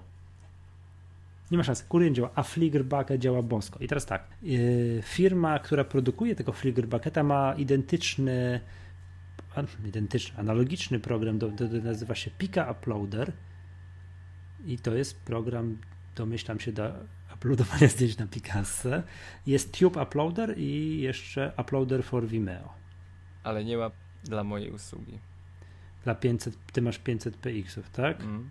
Nie 1.52 1.58
ma 1.58 1.64
szans. 1.64 1.84
Courier 1.84 2.14
działa, 2.14 2.30
a 2.36 2.44
Flickr 2.44 2.84
Bucket 2.84 3.22
działa 3.22 3.42
bosko. 3.42 3.80
I 3.80 3.88
teraz 3.88 4.06
tak, 4.06 4.24
yy, 4.42 5.02
firma, 5.04 5.60
która 5.60 5.84
produkuje 5.84 6.36
tego 6.36 6.52
Flickr 6.52 6.86
Bucketa 6.86 7.24
ma 7.24 7.56
identyczny 7.56 8.62
identyczny, 9.86 10.40
analogiczny 10.40 11.00
program, 11.00 11.38
do, 11.38 11.50
do, 11.50 11.68
nazywa 11.68 12.16
się 12.16 12.32
Pika 12.38 12.72
Uploader 12.72 13.32
i 14.66 14.78
to 14.80 14.96
jest 14.96 15.20
program, 15.20 15.78
domyślam 16.16 16.60
się, 16.60 16.72
do 16.72 16.94
uploadowania 17.36 17.88
zdjęć 17.96 18.18
na 18.18 18.28
Picasso. 18.28 18.90
Jest 19.48 19.80
Tube 19.80 20.04
Uploader 20.04 20.58
i 20.58 21.00
jeszcze 21.02 21.52
Uploader 21.58 22.04
for 22.04 22.28
Vimeo. 22.28 22.74
Ale 23.44 23.66
nie 23.66 23.78
ma 23.78 23.92
dla 24.24 24.44
mojej 24.44 24.72
usługi. 24.72 25.20
Dla 26.04 26.16
500, 26.16 26.58
ty 26.74 26.82
masz 26.82 26.98
500 27.00 27.38
PX-ów, 27.38 27.90
tak? 27.90 28.22
Mm, 28.22 28.50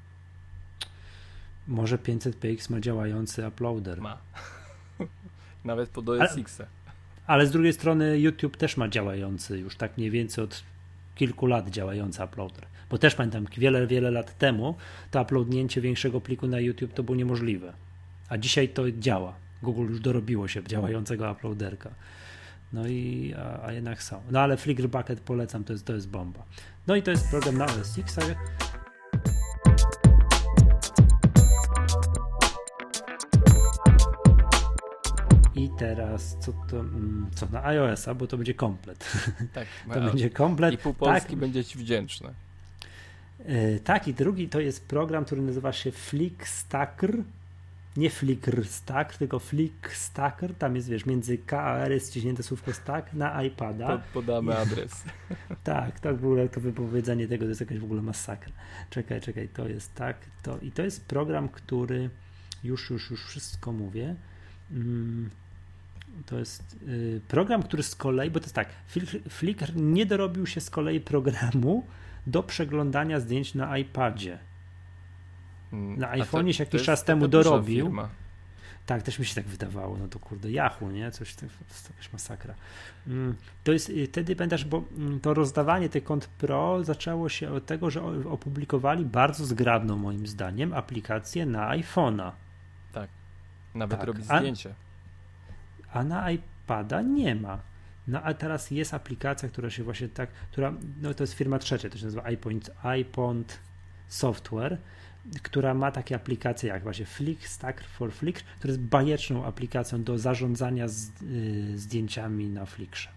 Może 1.69 1.99
500 1.99 2.37
PX 2.37 2.71
ma 2.71 2.81
działający 2.81 3.49
uploader. 3.49 4.01
ma. 4.01 4.19
Nawet 5.65 5.91
pod 5.91 6.09
Ale- 6.09 6.19
OSX-a. 6.25 6.65
Ale 7.27 7.47
z 7.47 7.51
drugiej 7.51 7.73
strony 7.73 8.19
YouTube 8.19 8.57
też 8.57 8.77
ma 8.77 8.89
działający, 8.89 9.59
już 9.59 9.77
tak 9.77 9.99
mniej 9.99 10.11
więcej 10.11 10.45
od 10.45 10.63
kilku 11.17 11.47
lat 11.47 11.71
działający 11.71 12.25
uploader. 12.25 12.67
Bo 12.91 12.99
też 12.99 13.15
pamiętam, 13.15 13.47
wiele, 13.59 13.87
wiele 13.87 14.11
lat 14.11 14.39
temu 14.39 14.75
to 15.11 15.23
uploadnięcie 15.23 15.81
większego 15.81 16.21
pliku 16.21 16.47
na 16.47 16.61
YouTube 16.61 16.93
to 16.93 17.03
było 17.03 17.17
niemożliwe. 17.17 17.73
A 18.29 18.39
dzisiaj 18.39 18.69
to 18.69 18.91
działa. 18.91 19.35
Google 19.63 19.87
już 19.89 20.01
dorobiło 20.01 20.49
się 20.49 20.63
działającego 20.65 21.33
uploaderka. 21.33 21.91
No 22.73 22.87
i 22.87 23.35
a, 23.39 23.67
a 23.67 23.73
jednak 23.73 24.03
są. 24.03 24.23
No 24.31 24.41
ale 24.41 24.57
Flickr 24.57 24.89
Bucket 24.89 25.21
polecam, 25.21 25.65
to 25.65 25.73
jest, 25.73 25.87
to 25.87 25.93
jest 25.93 26.09
bomba. 26.09 26.43
No 26.87 26.97
i 26.97 27.03
to 27.03 27.11
jest 27.11 27.31
program 27.31 27.59
na 27.59 27.65
OS 27.65 27.99
X. 27.99 28.19
teraz 35.79 36.37
co 36.41 36.53
to, 36.71 36.81
mm, 36.81 37.31
co 37.35 37.47
na 37.53 37.65
iOS-a, 37.65 38.15
bo 38.15 38.27
to 38.27 38.37
będzie 38.37 38.55
komplet. 38.55 39.13
Tak, 39.55 39.67
To 39.95 40.01
będzie 40.01 40.31
komplet. 40.31 40.75
I 40.75 40.79
pół 40.79 40.95
Polski 40.95 41.31
tak, 41.31 41.39
będzie 41.39 41.65
ci 41.65 41.79
wdzięczne. 41.79 42.35
e, 43.45 43.79
tak, 43.81 44.09
i 44.09 44.15
drugi 44.15 44.49
to 44.49 44.61
jest 44.61 44.87
program, 44.89 45.25
który 45.25 45.43
nazywa 45.43 45.73
się 45.73 45.93
Flickstacker. 45.93 47.17
Nie 47.97 48.11
Flickr 48.11 48.67
Stack, 48.67 49.17
tylko 49.17 49.39
Flickstacker. 49.39 50.55
Tam 50.55 50.77
jest, 50.77 50.89
wiesz, 50.89 51.07
między 51.07 51.39
K 51.39 51.63
a 51.63 51.79
R 51.79 51.93
jest 51.93 52.11
ściśnięte 52.11 52.43
słówko 52.43 52.73
stack 52.73 53.13
na 53.13 53.43
iPada. 53.43 53.87
Pod, 53.87 54.01
podamy 54.01 54.59
adres. 54.59 55.05
Tak, 55.65 56.01
tak 56.01 56.17
w 56.17 56.25
ogóle 56.25 56.49
to 56.49 56.61
wypowiedzenie 56.61 57.29
tego 57.29 57.45
to 57.45 57.49
jest 57.49 57.61
jakaś 57.61 57.79
w 57.79 57.85
ogóle 57.85 58.03
masakra. 58.03 58.53
Czekaj, 58.91 59.21
czekaj, 59.21 59.49
to 59.49 59.69
jest 59.69 59.95
tak, 59.95 60.17
to 60.43 60.59
i 60.59 60.73
to 60.73 60.83
jest 60.83 61.05
program, 61.07 61.49
który 61.49 62.11
już, 62.65 62.91
już, 62.91 63.11
już 63.11 63.27
wszystko 63.27 63.73
mówię. 63.73 64.15
Mm, 64.71 65.31
To 66.27 66.39
jest 66.39 66.77
y, 66.89 67.21
program, 67.29 67.63
który 67.63 67.83
z 67.83 67.95
kolei, 67.97 68.31
bo 68.31 68.41
to 68.41 68.45
jest 68.45 68.55
tak, 68.55 68.69
Flickr- 69.29 69.77
nie 69.77 70.07
dorobił 70.07 70.47
się 70.47 70.61
z 70.61 70.71
kolei 70.71 71.01
programu 71.01 71.87
do 72.27 72.43
przeglądania 72.43 73.21
zdjęć 73.21 73.55
na 73.55 73.79
iPadzie. 73.79 74.39
Mm, 75.73 75.99
Na 75.99 76.13
iPhone'ie 76.17 76.51
się 76.53 76.65
jakiś 76.65 76.83
czas 76.83 77.05
temu 77.05 77.29
dorobił. 77.29 77.87
firma. 77.87 78.09
Tak, 78.87 79.03
też 79.03 79.19
mi 79.19 79.25
się 79.27 79.35
tak 79.35 79.45
wydawało, 79.47 79.97
no 79.99 80.09
to 80.09 80.19
kurde, 80.19 80.49
Yahoo, 80.51 80.91
nie? 80.93 81.11
Coś, 81.11 81.35
to 81.35 81.47
jest 81.69 81.91
jakaś 81.91 82.13
masakra. 82.13 82.55
Mm, 83.07 83.35
To 83.65 83.73
jest, 83.73 83.93
wtedy 84.09 84.37
pamiętasz, 84.37 84.65
bo 84.65 84.83
mm, 84.99 85.21
to 85.21 85.35
rozdawanie 85.35 85.89
tych 85.89 86.05
kont 86.05 86.27
Pro 86.27 86.85
zaczęło 86.85 87.29
się 87.29 87.51
od 87.53 87.67
tego, 87.67 87.91
że 87.91 88.03
opublikowali 88.31 89.05
bardzo 89.05 89.45
zgrabną 89.47 89.97
moim 89.97 90.27
zdaniem 90.27 90.75
aplikację 90.75 91.47
na 91.47 91.69
iPhone'a, 91.79 92.31
Nawet 93.75 93.99
Tak, 93.99 94.07
robi 94.07 94.23
a- 94.29 94.39
zdjęcie. 94.39 94.71
a 94.71 94.86
na 96.05 96.31
iPada 96.31 97.03
nie 97.03 97.35
ma. 97.35 97.61
No 98.09 98.23
a 98.23 98.35
teraz 98.35 98.71
jest 98.71 98.95
aplikacja, 98.95 99.49
która 99.49 99.71
się 99.71 99.85
właśnie 99.85 100.09
tak, 100.09 100.31
która, 100.31 100.73
no 101.03 101.15
to 101.15 101.23
jest 101.23 101.33
firma 101.33 101.59
trzecia, 101.59 101.91
to 101.91 101.99
się 101.99 102.05
nazywa 102.05 102.31
iPond 102.97 103.59
Software, 104.09 104.79
która 105.43 105.75
ma 105.75 105.91
takie 105.91 106.15
aplikacje 106.15 106.69
jak 106.69 106.83
właśnie 106.83 107.07
Flick, 107.07 107.47
Stack 107.47 107.85
for 107.85 108.13
Flickr, 108.13 108.45
która 108.59 108.73
jest 108.73 108.83
bajeczną 108.83 109.45
aplikacją 109.45 110.05
do 110.05 110.19
zarządzania 110.19 110.89
z, 110.89 111.11
y, 111.23 111.79
zdjęciami 111.79 112.49
na 112.49 112.67
Flickrze. 112.67 113.09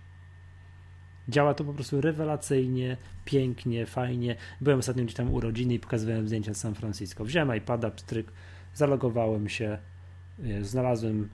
Działa 1.29 1.53
to 1.53 1.63
po 1.63 1.73
prostu 1.73 2.01
rewelacyjnie, 2.01 2.97
pięknie, 3.25 3.85
fajnie. 3.85 4.35
Byłem 4.61 4.79
ostatnio 4.79 5.03
gdzieś 5.03 5.15
tam 5.15 5.33
u 5.33 5.39
rodziny 5.39 5.73
i 5.73 5.79
pokazywałem 5.79 6.27
zdjęcia 6.27 6.53
z 6.53 6.57
San 6.57 6.75
Francisco. 6.75 7.25
Wziąłem 7.25 7.57
iPada, 7.57 7.91
pstryk, 7.91 8.31
zalogowałem 8.73 9.49
się, 9.49 9.77
wiesz, 10.39 10.65
znalazłem 10.65 11.29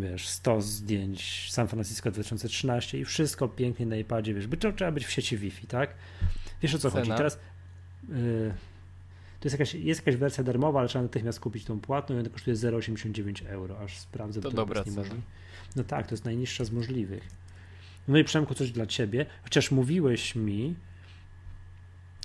wiesz, 0.00 0.28
100 0.28 0.60
zdjęć 0.62 1.48
San 1.52 1.68
Francisco 1.68 2.10
2013 2.10 2.98
i 2.98 3.04
wszystko 3.04 3.48
pięknie 3.48 3.86
na 3.86 3.96
iPadzie, 3.96 4.34
wiesz, 4.34 4.46
by 4.46 4.56
to 4.56 4.72
trzeba 4.72 4.92
być 4.92 5.06
w 5.06 5.10
sieci 5.10 5.36
Wi-Fi, 5.38 5.66
tak? 5.66 5.94
Wiesz 6.62 6.74
o 6.74 6.78
co 6.78 6.90
Cena? 6.90 7.00
chodzi? 7.04 7.16
Teraz 7.16 7.34
y, 8.10 8.54
to 9.40 9.46
jest 9.48 9.54
jakaś, 9.54 9.74
jest 9.74 10.00
jakaś 10.00 10.16
wersja 10.16 10.44
darmowa, 10.44 10.78
ale 10.80 10.88
trzeba 10.88 11.02
natychmiast 11.02 11.40
kupić 11.40 11.64
tą 11.64 11.80
płatną 11.80 12.16
i 12.16 12.20
ona 12.20 12.28
kosztuje 12.30 12.56
0,89 12.56 13.46
euro, 13.46 13.78
aż 13.80 13.98
sprawdzę, 13.98 14.40
To 14.40 14.50
bo 14.50 14.56
dobra 14.56 14.84
cena. 14.84 14.96
niemożliwe. 14.96 15.22
No 15.76 15.84
tak, 15.84 16.06
to 16.06 16.12
jest 16.12 16.24
najniższa 16.24 16.64
z 16.64 16.70
możliwych. 16.70 17.28
No 18.08 18.18
i 18.18 18.24
Przemku, 18.24 18.54
coś 18.54 18.70
dla 18.70 18.86
ciebie, 18.86 19.26
chociaż 19.42 19.70
mówiłeś 19.70 20.34
mi 20.34 20.74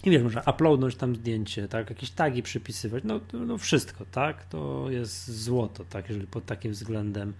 i 0.03 0.09
wiesz, 0.09 0.23
można 0.23 0.41
uploadnąć 0.41 0.95
tam 0.95 1.15
zdjęcie, 1.15 1.67
tak, 1.67 1.89
jakieś 1.89 2.11
tagi 2.11 2.43
przypisywać, 2.43 3.03
no, 3.03 3.19
no 3.33 3.57
wszystko, 3.57 4.05
tak, 4.11 4.45
to 4.45 4.85
jest 4.89 5.31
złoto, 5.31 5.85
tak, 5.85 6.09
jeżeli 6.09 6.27
pod 6.27 6.45
takim 6.45 6.71
względem 6.71 7.33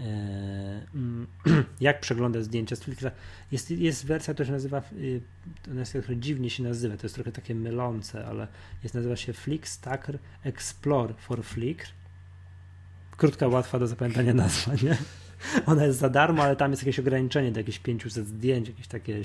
e, 0.00 0.86
jak 1.80 2.00
przeglądać 2.00 2.44
zdjęcia 2.44 2.76
z 2.76 2.80
Flickra. 2.80 3.10
Jest, 3.52 3.70
jest 3.70 4.06
wersja, 4.06 4.34
która 4.34 4.46
się 4.46 4.52
nazywa, 4.52 4.80
to 5.64 5.74
jest 5.74 5.92
trochę 5.92 6.16
dziwnie 6.16 6.50
się 6.50 6.62
nazywa, 6.62 6.96
to 6.96 7.02
jest 7.02 7.14
trochę 7.14 7.32
takie 7.32 7.54
mylące, 7.54 8.26
ale 8.26 8.46
jest, 8.82 8.94
nazywa 8.94 9.16
się 9.16 9.32
Flick 9.32 9.66
Stacker 9.66 10.18
Explore 10.44 11.14
for 11.14 11.44
Flickr. 11.44 11.92
Krótka, 13.16 13.48
łatwa 13.48 13.78
do 13.78 13.86
zapamiętania 13.86 14.34
nazwa, 14.34 14.72
nie? 14.82 14.96
Ona 15.66 15.84
jest 15.84 15.98
za 15.98 16.08
darmo, 16.08 16.42
ale 16.42 16.56
tam 16.56 16.70
jest 16.70 16.82
jakieś 16.82 16.98
ograniczenie 16.98 17.52
do 17.52 17.60
jakichś 17.60 17.78
500 17.78 18.26
zdjęć, 18.26 18.68
jakieś 18.68 18.86
takie 18.86 19.22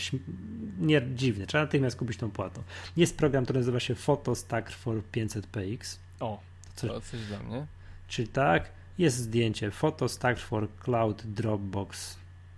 nie, 0.79 1.01
dziwne. 1.15 1.47
Trzeba 1.47 1.63
natychmiast 1.63 1.97
kupić 1.97 2.17
tą 2.17 2.31
płatą. 2.31 2.63
Jest 2.97 3.17
program, 3.17 3.43
który 3.43 3.59
nazywa 3.59 3.79
się 3.79 3.95
Photostack 3.95 4.71
for 4.71 5.01
500px. 5.13 5.97
O, 6.19 6.41
coś, 6.75 6.89
to 6.89 7.01
coś 7.01 7.19
dla 7.19 7.39
mnie. 7.39 7.65
Czyli 8.07 8.27
tak, 8.27 8.71
jest 8.97 9.17
zdjęcie 9.17 9.71
Photostack 9.71 10.39
for 10.39 10.67
Cloud 10.83 11.23
Dropbox, 11.25 12.17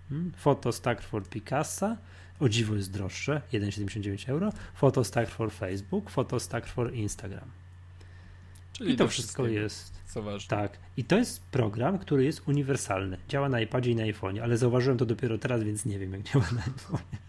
hmm? 0.09 0.31
Photostack 0.37 1.01
for 1.01 1.23
Picasa, 1.29 1.97
o 2.39 2.49
dziwo 2.49 2.75
jest 2.75 2.91
droższe, 2.91 3.41
1,79 3.53 4.29
euro, 4.29 4.51
Photostack 4.73 5.31
for 5.31 5.51
Facebook, 5.51 6.09
Photostack 6.09 6.67
for 6.67 6.93
Instagram. 6.93 7.51
Czyli 8.77 8.93
I 8.93 8.95
to 8.95 9.07
wszystko 9.07 9.47
jest. 9.47 10.01
Co 10.05 10.21
ważne. 10.21 10.57
Tak. 10.57 10.79
I 10.97 11.03
to 11.03 11.17
jest 11.17 11.43
program, 11.43 11.97
który 11.97 12.23
jest 12.23 12.47
uniwersalny. 12.47 13.17
Działa 13.29 13.49
na 13.49 13.61
iPadzie 13.61 13.91
i 13.91 13.95
na 13.95 14.03
iPhone'ie, 14.03 14.39
ale 14.39 14.57
zauważyłem 14.57 14.97
to 14.97 15.05
dopiero 15.05 15.37
teraz, 15.37 15.63
więc 15.63 15.85
nie 15.85 15.99
wiem, 15.99 16.13
jak 16.13 16.23
działa 16.23 16.45
na 16.51 16.61
iPhone'ie. 16.61 17.17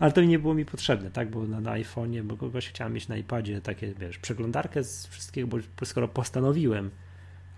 Ale 0.00 0.12
to 0.12 0.24
nie 0.24 0.38
było 0.38 0.54
mi 0.54 0.64
potrzebne, 0.64 1.10
tak? 1.10 1.30
Bo 1.30 1.46
na, 1.46 1.60
na 1.60 1.70
iPhone'ie, 1.70 2.22
bo 2.22 2.36
kogoś 2.36 2.68
chciałem 2.68 2.92
mieć 2.92 3.08
na 3.08 3.16
iPadzie 3.16 3.60
takie, 3.60 3.94
wiesz, 3.94 4.18
przeglądarkę 4.18 4.84
z 4.84 5.06
wszystkiego, 5.06 5.58
bo 5.80 5.86
skoro 5.86 6.08
postanowiłem 6.08 6.90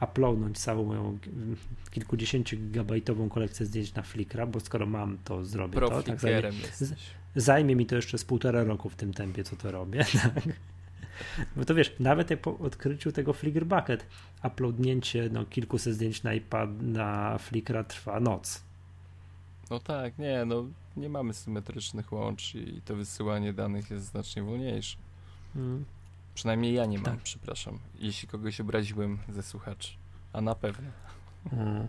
uploadnąć 0.01 0.59
całą 0.59 0.85
moją 0.85 1.19
kilkudziesięciogigabajtową 1.91 3.29
kolekcję 3.29 3.67
zdjęć 3.67 3.95
na 3.95 4.03
Flickra, 4.03 4.47
bo 4.47 4.61
skoro 4.61 4.87
mam, 4.87 5.19
to 5.25 5.45
zrobię 5.45 5.75
Pro 5.75 5.89
to. 5.89 6.03
Tak, 6.03 6.21
zajmie, 6.21 6.53
zajmie 7.37 7.77
mi 7.77 7.87
to 7.87 7.97
jeszcze 7.97 8.19
z 8.19 8.25
półtora 8.25 8.65
roku 8.65 8.89
w 8.89 8.97
tym 8.97 9.15
tempie, 9.15 9.45
co 9.45 9.57
to 9.57 9.73
robię. 9.73 10.05
Tak? 10.23 10.45
Bo 11.57 11.65
to 11.65 11.75
wiesz, 11.75 11.93
nawet 12.01 12.41
po 12.41 12.59
odkryciu 12.59 13.13
tego 13.13 13.33
Flickr 13.33 13.65
Bucket, 13.65 14.07
uploadnięcie 14.45 15.29
no, 15.33 15.45
kilkuset 15.45 15.95
zdjęć 15.95 16.23
na 16.23 16.35
iPad, 16.35 16.71
na 16.83 17.39
Flickra 17.39 17.85
trwa 17.85 18.21
noc. 18.21 18.65
No 19.71 19.79
tak, 19.79 20.19
nie, 20.19 20.45
no 20.45 20.65
nie 20.97 21.09
mamy 21.09 21.35
symetrycznych 21.35 22.13
łączy 22.13 22.59
i 22.59 22.83
to 22.83 22.97
wysyłanie 22.97 23.53
danych 23.53 23.91
jest 23.91 24.07
znacznie 24.07 24.43
wolniejsze. 24.43 24.97
Hmm. 25.55 25.85
Przynajmniej 26.35 26.75
ja 26.75 26.87
nie 26.87 26.99
mam, 26.99 27.05
tak. 27.05 27.23
przepraszam. 27.23 27.79
Jeśli 27.99 28.29
kogoś 28.29 28.61
obraziłem 28.61 29.19
ze 29.29 29.43
słuchaczy, 29.43 29.93
a 30.33 30.41
na 30.41 30.55
pewno. 30.55 30.91
Hmm. 31.51 31.89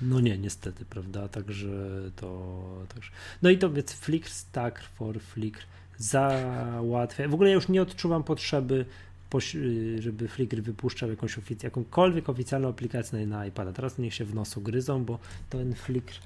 No 0.00 0.20
nie, 0.20 0.38
niestety, 0.38 0.84
prawda? 0.84 1.28
Także 1.28 1.68
to. 2.16 2.62
Także... 2.88 3.10
No 3.42 3.50
i 3.50 3.58
to 3.58 3.70
więc 3.70 3.92
Flickr 3.92 4.30
Stack 4.30 4.82
for 4.82 5.20
Flickr 5.20 5.66
załatwia. 5.98 7.28
W 7.28 7.34
ogóle 7.34 7.48
ja 7.48 7.54
już 7.54 7.68
nie 7.68 7.82
odczuwam 7.82 8.24
potrzeby, 8.24 8.86
żeby 9.98 10.28
Flickr 10.28 10.56
wypuszczał 10.56 11.10
jakąś 11.10 11.38
ofic 11.38 11.62
jakąkolwiek 11.62 12.28
oficjalną 12.28 12.68
aplikację 12.68 13.26
na 13.26 13.46
iPada. 13.46 13.72
Teraz 13.72 13.98
niech 13.98 14.14
się 14.14 14.24
w 14.24 14.34
nosu 14.34 14.60
gryzą, 14.60 15.04
bo 15.04 15.18
ten 15.50 15.74
Flickr 15.74 16.20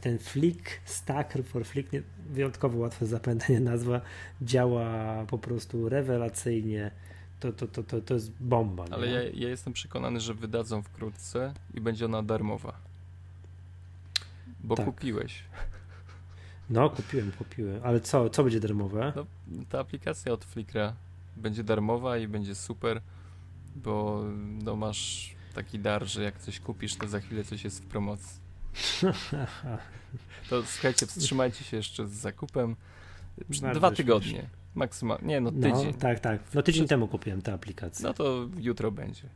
ten 0.00 0.18
Flick 0.18 0.70
Stacker 0.84 1.44
for 1.44 1.64
Flick, 1.64 1.90
wyjątkowo 2.30 2.78
łatwe 2.78 3.06
zapamiętanie 3.06 3.60
nazwa, 3.60 4.00
działa 4.42 5.24
po 5.26 5.38
prostu 5.38 5.88
rewelacyjnie. 5.88 6.90
To, 7.40 7.52
to, 7.52 7.66
to, 7.66 7.82
to, 7.82 8.00
to 8.00 8.14
jest 8.14 8.32
bomba. 8.40 8.84
Ale 8.90 9.06
ja, 9.06 9.22
ja, 9.22 9.48
jestem 9.48 9.72
przekonany, 9.72 10.20
że 10.20 10.34
wydadzą 10.34 10.82
wkrótce 10.82 11.54
i 11.74 11.80
będzie 11.80 12.04
ona 12.04 12.22
darmowa. 12.22 12.72
Bo 14.60 14.74
tak. 14.74 14.86
kupiłeś. 14.86 15.44
No, 16.70 16.90
kupiłem, 16.90 17.32
kupiłem. 17.32 17.80
Ale 17.84 18.00
co, 18.00 18.30
co 18.30 18.42
będzie 18.42 18.60
darmowe? 18.60 19.12
No, 19.16 19.24
ta 19.68 19.80
aplikacja 19.80 20.32
od 20.32 20.44
Flickra 20.44 20.94
będzie 21.36 21.64
darmowa 21.64 22.18
i 22.18 22.28
będzie 22.28 22.54
super, 22.54 23.00
bo 23.76 24.24
no, 24.64 24.76
masz 24.76 25.34
taki 25.54 25.78
dar, 25.78 26.06
że 26.06 26.22
jak 26.22 26.38
coś 26.38 26.60
kupisz, 26.60 26.96
to 26.96 27.08
za 27.08 27.20
chwilę 27.20 27.44
coś 27.44 27.64
jest 27.64 27.82
w 27.82 27.86
promocji. 27.86 28.40
To 30.50 30.62
słuchajcie, 30.62 31.06
wstrzymajcie 31.06 31.64
się 31.64 31.76
jeszcze 31.76 32.08
z 32.08 32.10
zakupem. 32.10 32.76
Dwa 33.74 33.90
tygodnie. 33.90 34.48
Maksymalnie. 34.74 35.28
Nie, 35.28 35.40
no, 35.40 35.50
no 35.50 35.62
tydzień. 35.62 35.92
No, 35.92 35.98
tak, 35.98 36.20
tak. 36.20 36.40
No 36.54 36.62
tydzień 36.62 36.88
temu 36.88 37.08
kupiłem 37.08 37.42
tę 37.42 37.52
aplikację. 37.52 38.06
No 38.06 38.14
to 38.14 38.48
jutro 38.58 38.90
będzie. 38.90 39.28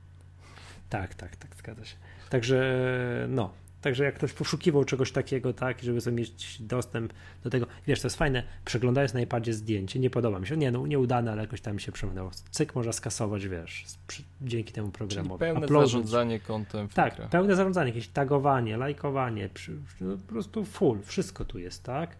Tak, 0.88 1.14
tak, 1.14 1.36
tak, 1.36 1.56
zgadza 1.56 1.84
się. 1.84 1.96
Także 2.30 3.26
no, 3.28 3.50
Także 3.80 4.04
jak 4.04 4.14
ktoś 4.14 4.32
poszukiwał 4.32 4.84
czegoś 4.84 5.12
takiego, 5.12 5.52
tak, 5.52 5.82
żeby 5.82 6.00
sobie 6.00 6.16
mieć 6.16 6.62
dostęp 6.62 7.12
do 7.44 7.50
tego, 7.50 7.66
wiesz, 7.86 8.00
to 8.00 8.06
jest 8.06 8.16
fajne, 8.16 8.42
przeglądając 8.64 9.14
na 9.14 9.20
iPadzie 9.20 9.54
zdjęcie, 9.54 9.98
nie 9.98 10.10
podoba 10.10 10.38
mi 10.38 10.46
się, 10.46 10.56
nie, 10.56 10.70
no 10.70 10.86
nieudane, 10.86 11.32
ale 11.32 11.42
jakoś 11.42 11.60
tam 11.60 11.78
się 11.78 11.92
przemknęło. 11.92 12.30
Cyk 12.50 12.74
można 12.74 12.92
skasować, 12.92 13.48
wiesz, 13.48 13.84
przy, 14.06 14.22
dzięki 14.40 14.72
temu 14.72 14.90
programowi. 14.90 15.28
Czyli 15.28 15.38
pełne 15.38 15.66
Uploadnąć. 15.66 15.90
zarządzanie 15.92 16.40
kontem 16.40 16.88
Tak, 16.88 17.28
pełne 17.28 17.56
zarządzanie, 17.56 17.88
jakieś 17.90 18.08
tagowanie, 18.08 18.76
lajkowanie, 18.76 19.48
przy, 19.48 19.76
no, 20.00 20.16
po 20.16 20.32
prostu 20.32 20.64
full, 20.64 20.98
wszystko 21.02 21.44
tu 21.44 21.58
jest, 21.58 21.82
tak. 21.82 22.16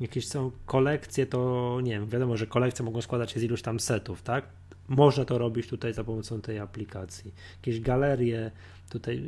Jakieś 0.00 0.28
są 0.28 0.50
kolekcje, 0.66 1.26
to 1.26 1.78
nie 1.82 1.90
wiem, 1.90 2.06
wiadomo, 2.06 2.36
że 2.36 2.46
kolekcje 2.46 2.84
mogą 2.84 3.02
składać 3.02 3.30
się 3.32 3.40
z 3.40 3.42
iluś 3.42 3.62
tam 3.62 3.80
setów, 3.80 4.22
tak. 4.22 4.44
Można 4.88 5.24
to 5.24 5.38
robić 5.38 5.68
tutaj 5.68 5.92
za 5.92 6.04
pomocą 6.04 6.40
tej 6.40 6.58
aplikacji. 6.58 7.34
Jakieś 7.56 7.80
galerie, 7.80 8.50
tutaj 8.90 9.22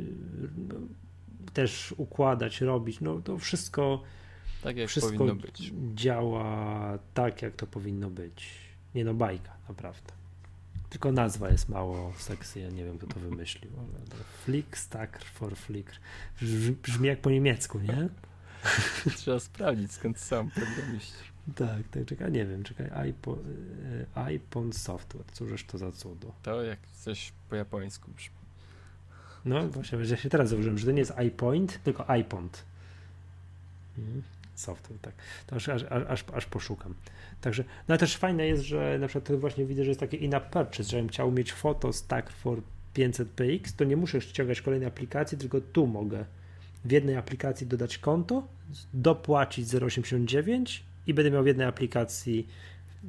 też 1.53 1.93
układać, 1.97 2.61
robić. 2.61 3.01
No 3.01 3.21
to 3.21 3.37
wszystko. 3.37 4.03
Tak 4.63 4.77
jak 4.77 4.89
wszystko 4.89 5.13
powinno 5.13 5.35
być. 5.35 5.73
Działa 5.95 6.99
tak, 7.13 7.41
jak 7.41 7.55
to 7.55 7.67
powinno 7.67 8.09
być. 8.09 8.49
Nie 8.95 9.05
no, 9.05 9.13
bajka, 9.13 9.51
naprawdę. 9.69 10.17
Tylko 10.89 11.11
nazwa 11.11 11.49
jest 11.49 11.69
mało 11.69 12.13
sexy, 12.17 12.59
ja 12.59 12.69
nie 12.69 12.85
wiem, 12.85 12.97
kto 12.97 13.07
to 13.07 13.19
wymyślił. 13.19 13.71
Flick 14.45 14.77
Stacker 14.77 15.23
for 15.23 15.55
Flickr. 15.55 15.99
Brzmi 16.83 17.07
jak 17.07 17.21
po 17.21 17.29
niemiecku, 17.29 17.79
nie? 17.79 18.09
Trzeba 19.17 19.39
sprawdzić, 19.39 19.91
skąd 19.91 20.19
sam 20.19 20.51
programiści. 20.51 21.13
Tak, 21.55 21.87
tak, 21.91 22.05
czekaj, 22.05 22.31
nie 22.31 22.45
wiem, 22.45 22.63
czekaj, 22.63 22.89
iPod, 23.07 23.39
e, 24.15 24.23
iPod 24.23 24.75
Software, 24.75 25.25
cóżeż 25.31 25.63
to 25.63 25.77
za 25.77 25.91
cudo. 25.91 26.33
To 26.43 26.63
jak 26.63 26.79
coś 26.87 27.33
po 27.49 27.55
japońsku 27.55 28.11
brzmi. 28.11 28.36
No 29.47 29.67
właśnie, 29.67 30.05
że 30.05 30.17
się 30.17 30.29
teraz 30.29 30.49
założyłem, 30.49 30.77
że 30.77 30.85
to 30.85 30.91
nie 30.91 30.99
jest 30.99 31.13
iPoint, 31.27 31.79
tylko 31.83 32.15
iPond. 32.15 32.63
Mhm. 33.97 34.21
Software, 34.55 34.99
tak. 35.01 35.13
To 35.47 35.55
aż, 35.55 35.69
aż, 35.69 35.83
aż, 35.83 36.25
aż 36.33 36.45
poszukam. 36.45 36.93
Także, 37.41 37.63
no 37.63 37.93
ale 37.93 37.97
też 37.97 38.17
fajne 38.17 38.47
jest, 38.47 38.63
że 38.63 38.97
na 38.99 39.07
przykład 39.07 39.39
właśnie 39.39 39.65
widzę, 39.65 39.83
że 39.83 39.89
jest 39.89 39.99
takie 39.99 40.17
in-app 40.17 40.49
purchase, 40.49 40.83
żebym 40.83 41.07
chciał 41.07 41.31
mieć 41.31 41.53
foto 41.53 41.93
stack 41.93 42.29
for 42.29 42.61
500px, 42.95 43.71
to 43.77 43.83
nie 43.83 43.97
muszę 43.97 44.21
ściągać 44.21 44.61
kolejnej 44.61 44.87
aplikacji, 44.87 45.37
tylko 45.37 45.61
tu 45.61 45.87
mogę 45.87 46.25
w 46.85 46.91
jednej 46.91 47.15
aplikacji 47.15 47.67
dodać 47.67 47.97
konto, 47.97 48.47
dopłacić 48.93 49.67
0,89 49.67 50.79
i 51.07 51.13
będę 51.13 51.31
miał 51.31 51.43
w 51.43 51.47
jednej 51.47 51.67
aplikacji 51.67 52.47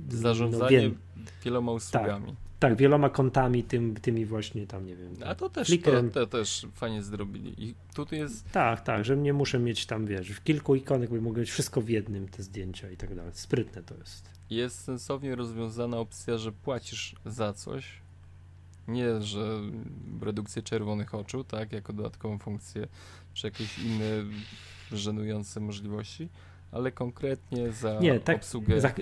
zarządzanie 0.09 0.89
no, 0.89 1.23
wieloma 1.45 1.73
usługami. 1.73 2.27
Tak. 2.27 2.48
Tak, 2.59 2.77
wieloma 2.77 3.11
kontami, 3.11 3.65
tym, 3.65 3.95
tymi 3.95 4.27
właśnie 4.27 4.67
tam, 4.67 4.87
nie 4.87 4.97
wiem. 4.97 5.15
A 5.27 5.35
to 5.35 5.51
też, 5.51 5.69
to, 5.85 6.03
to, 6.13 6.27
też 6.27 6.67
fajnie 6.75 7.03
zrobili. 7.03 7.65
I 7.65 7.75
tutaj 7.95 8.19
jest... 8.19 8.51
Tak, 8.53 8.81
tak, 8.81 9.05
że 9.05 9.17
nie 9.17 9.33
muszę 9.33 9.59
mieć 9.59 9.87
tam, 9.87 10.07
wiesz, 10.07 10.31
w 10.31 10.45
kilku 10.45 10.75
ikonek, 10.75 11.11
bo 11.11 11.21
mogę 11.21 11.41
mieć 11.41 11.51
wszystko 11.51 11.81
w 11.81 11.89
jednym, 11.89 12.29
te 12.29 12.43
zdjęcia 12.43 12.91
i 12.91 12.97
tak 12.97 13.15
dalej. 13.15 13.31
Sprytne 13.35 13.83
to 13.83 13.95
jest. 13.95 14.31
Jest 14.51 14.85
sensownie 14.85 15.35
rozwiązana 15.35 15.97
opcja, 15.97 16.39
że 16.39 16.53
płacisz 16.53 17.15
za 17.27 17.53
coś, 17.53 18.01
nie, 18.89 19.21
że 19.21 19.61
redukcję 20.23 20.63
czerwonych 20.63 21.15
oczu, 21.15 21.45
tak, 21.45 21.73
jako 21.73 21.93
dodatkową 21.93 22.39
funkcję, 22.39 22.89
czy 23.35 23.47
jakieś 23.47 23.79
inne 23.79 24.25
żenujące 24.93 25.61
możliwości, 25.61 26.29
ale 26.73 26.93
konkretnie 26.93 27.73
za 27.73 28.01
nie, 28.01 28.21
tak, 28.21 28.37
obsługę. 28.37 28.81
Za, 28.81 28.93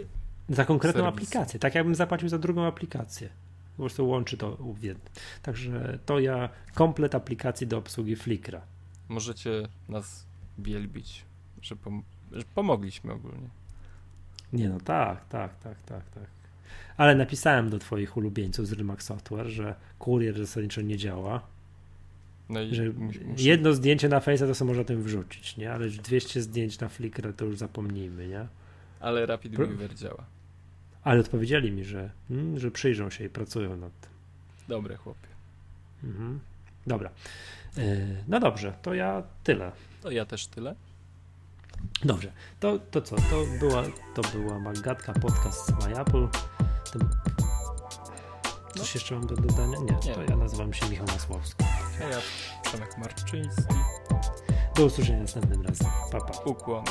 za 0.49 0.65
konkretną 0.65 1.07
aplikację, 1.07 1.61
tak 1.61 1.75
jakbym 1.75 1.95
zapłacił 1.95 2.29
za 2.29 2.39
drugą 2.39 2.67
aplikację. 2.67 3.29
Po 3.77 3.83
prostu 3.83 4.09
łączy 4.09 4.37
to 4.37 4.57
w 4.57 4.83
jedno. 4.83 5.05
Także 5.43 5.99
to 6.07 6.19
ja 6.19 6.49
komplet 6.75 7.15
aplikacji 7.15 7.67
do 7.67 7.79
obsługi 7.79 8.17
Flickra. 8.17 8.61
Możecie 9.09 9.69
nas 9.89 10.27
wielbić, 10.59 11.25
że, 11.63 11.77
pom 11.77 12.03
że 12.33 12.43
pomogliśmy 12.55 13.13
ogólnie. 13.13 13.49
Nie 14.53 14.69
no, 14.69 14.81
tak, 14.81 15.29
tak, 15.29 15.59
tak, 15.59 15.83
tak, 15.83 16.11
tak. 16.11 16.27
Ale 16.97 17.15
napisałem 17.15 17.71
do 17.71 17.79
twoich 17.79 18.17
ulubieńców 18.17 18.67
z 18.67 18.73
Rymax 18.73 19.07
Software, 19.07 19.49
że 19.49 19.75
kurier 19.99 20.39
zasadniczo 20.39 20.81
nie 20.81 20.97
działa. 20.97 21.43
No 22.49 22.63
i 22.63 22.75
że 22.75 22.85
jedno 23.37 23.73
zdjęcie 23.73 24.09
na 24.09 24.21
Face'a 24.21 24.47
to 24.47 24.55
sobie 24.55 24.69
można 24.69 24.85
tym 24.85 25.03
wrzucić, 25.03 25.57
nie? 25.57 25.73
Ale 25.73 25.89
200 25.89 26.43
zdjęć 26.43 26.81
na 26.81 26.89
Flickr 26.89 27.33
to 27.37 27.45
już 27.45 27.59
zapomnijmy, 27.59 28.29
nie? 28.29 28.47
Ale 29.01 29.27
Rapid 29.27 29.55
Pro... 29.55 29.67
Działa. 29.95 30.25
Ale 31.07 31.21
odpowiedzieli 31.21 31.73
mi, 31.73 31.85
że, 31.85 32.11
mm, 32.31 32.59
że 32.59 32.71
przyjrzą 32.71 33.11
się 33.11 33.25
i 33.25 33.29
pracują 33.29 33.77
nad 33.77 34.01
tym. 34.01 34.11
Dobre 34.69 34.97
chłopie. 34.97 35.29
Mhm. 36.05 36.41
Dobra. 36.87 37.11
E, 37.79 37.83
no 38.29 38.41
dobrze, 38.41 38.73
to 38.83 38.95
ja 38.95 39.23
tyle. 39.45 39.73
To 40.03 40.11
ja 40.11 40.25
też 40.25 40.47
tyle. 40.47 40.75
Dobrze, 42.05 42.33
to, 42.61 42.79
to 42.79 43.01
co? 43.03 43.17
To 43.17 43.45
była, 43.61 43.83
to 44.15 44.23
była 44.23 44.59
Magatka 44.59 45.13
Podcast 45.13 45.67
z 45.67 45.87
MyApple. 45.87 46.29
Tym... 46.93 47.09
Coś 48.75 48.95
no. 48.95 49.01
jeszcze 49.01 49.15
mam 49.15 49.27
do 49.27 49.37
dodania? 49.37 49.79
Nie, 49.79 50.09
Nie, 50.09 50.15
to 50.15 50.23
ja 50.23 50.37
nazywam 50.37 50.73
się 50.73 50.91
Michał 50.91 51.07
Masłowski. 51.07 51.65
A 52.01 52.05
ja 52.05 52.19
Przemek 52.63 52.99
Marczyński. 52.99 53.75
Do 54.77 54.85
usłyszenia 54.85 55.21
następnym 55.21 55.63
razem. 55.63 55.89
Pa, 56.13 56.21
pa. 56.21 56.39
Ukłon. 56.45 56.85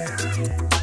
Yeah. 0.00 0.79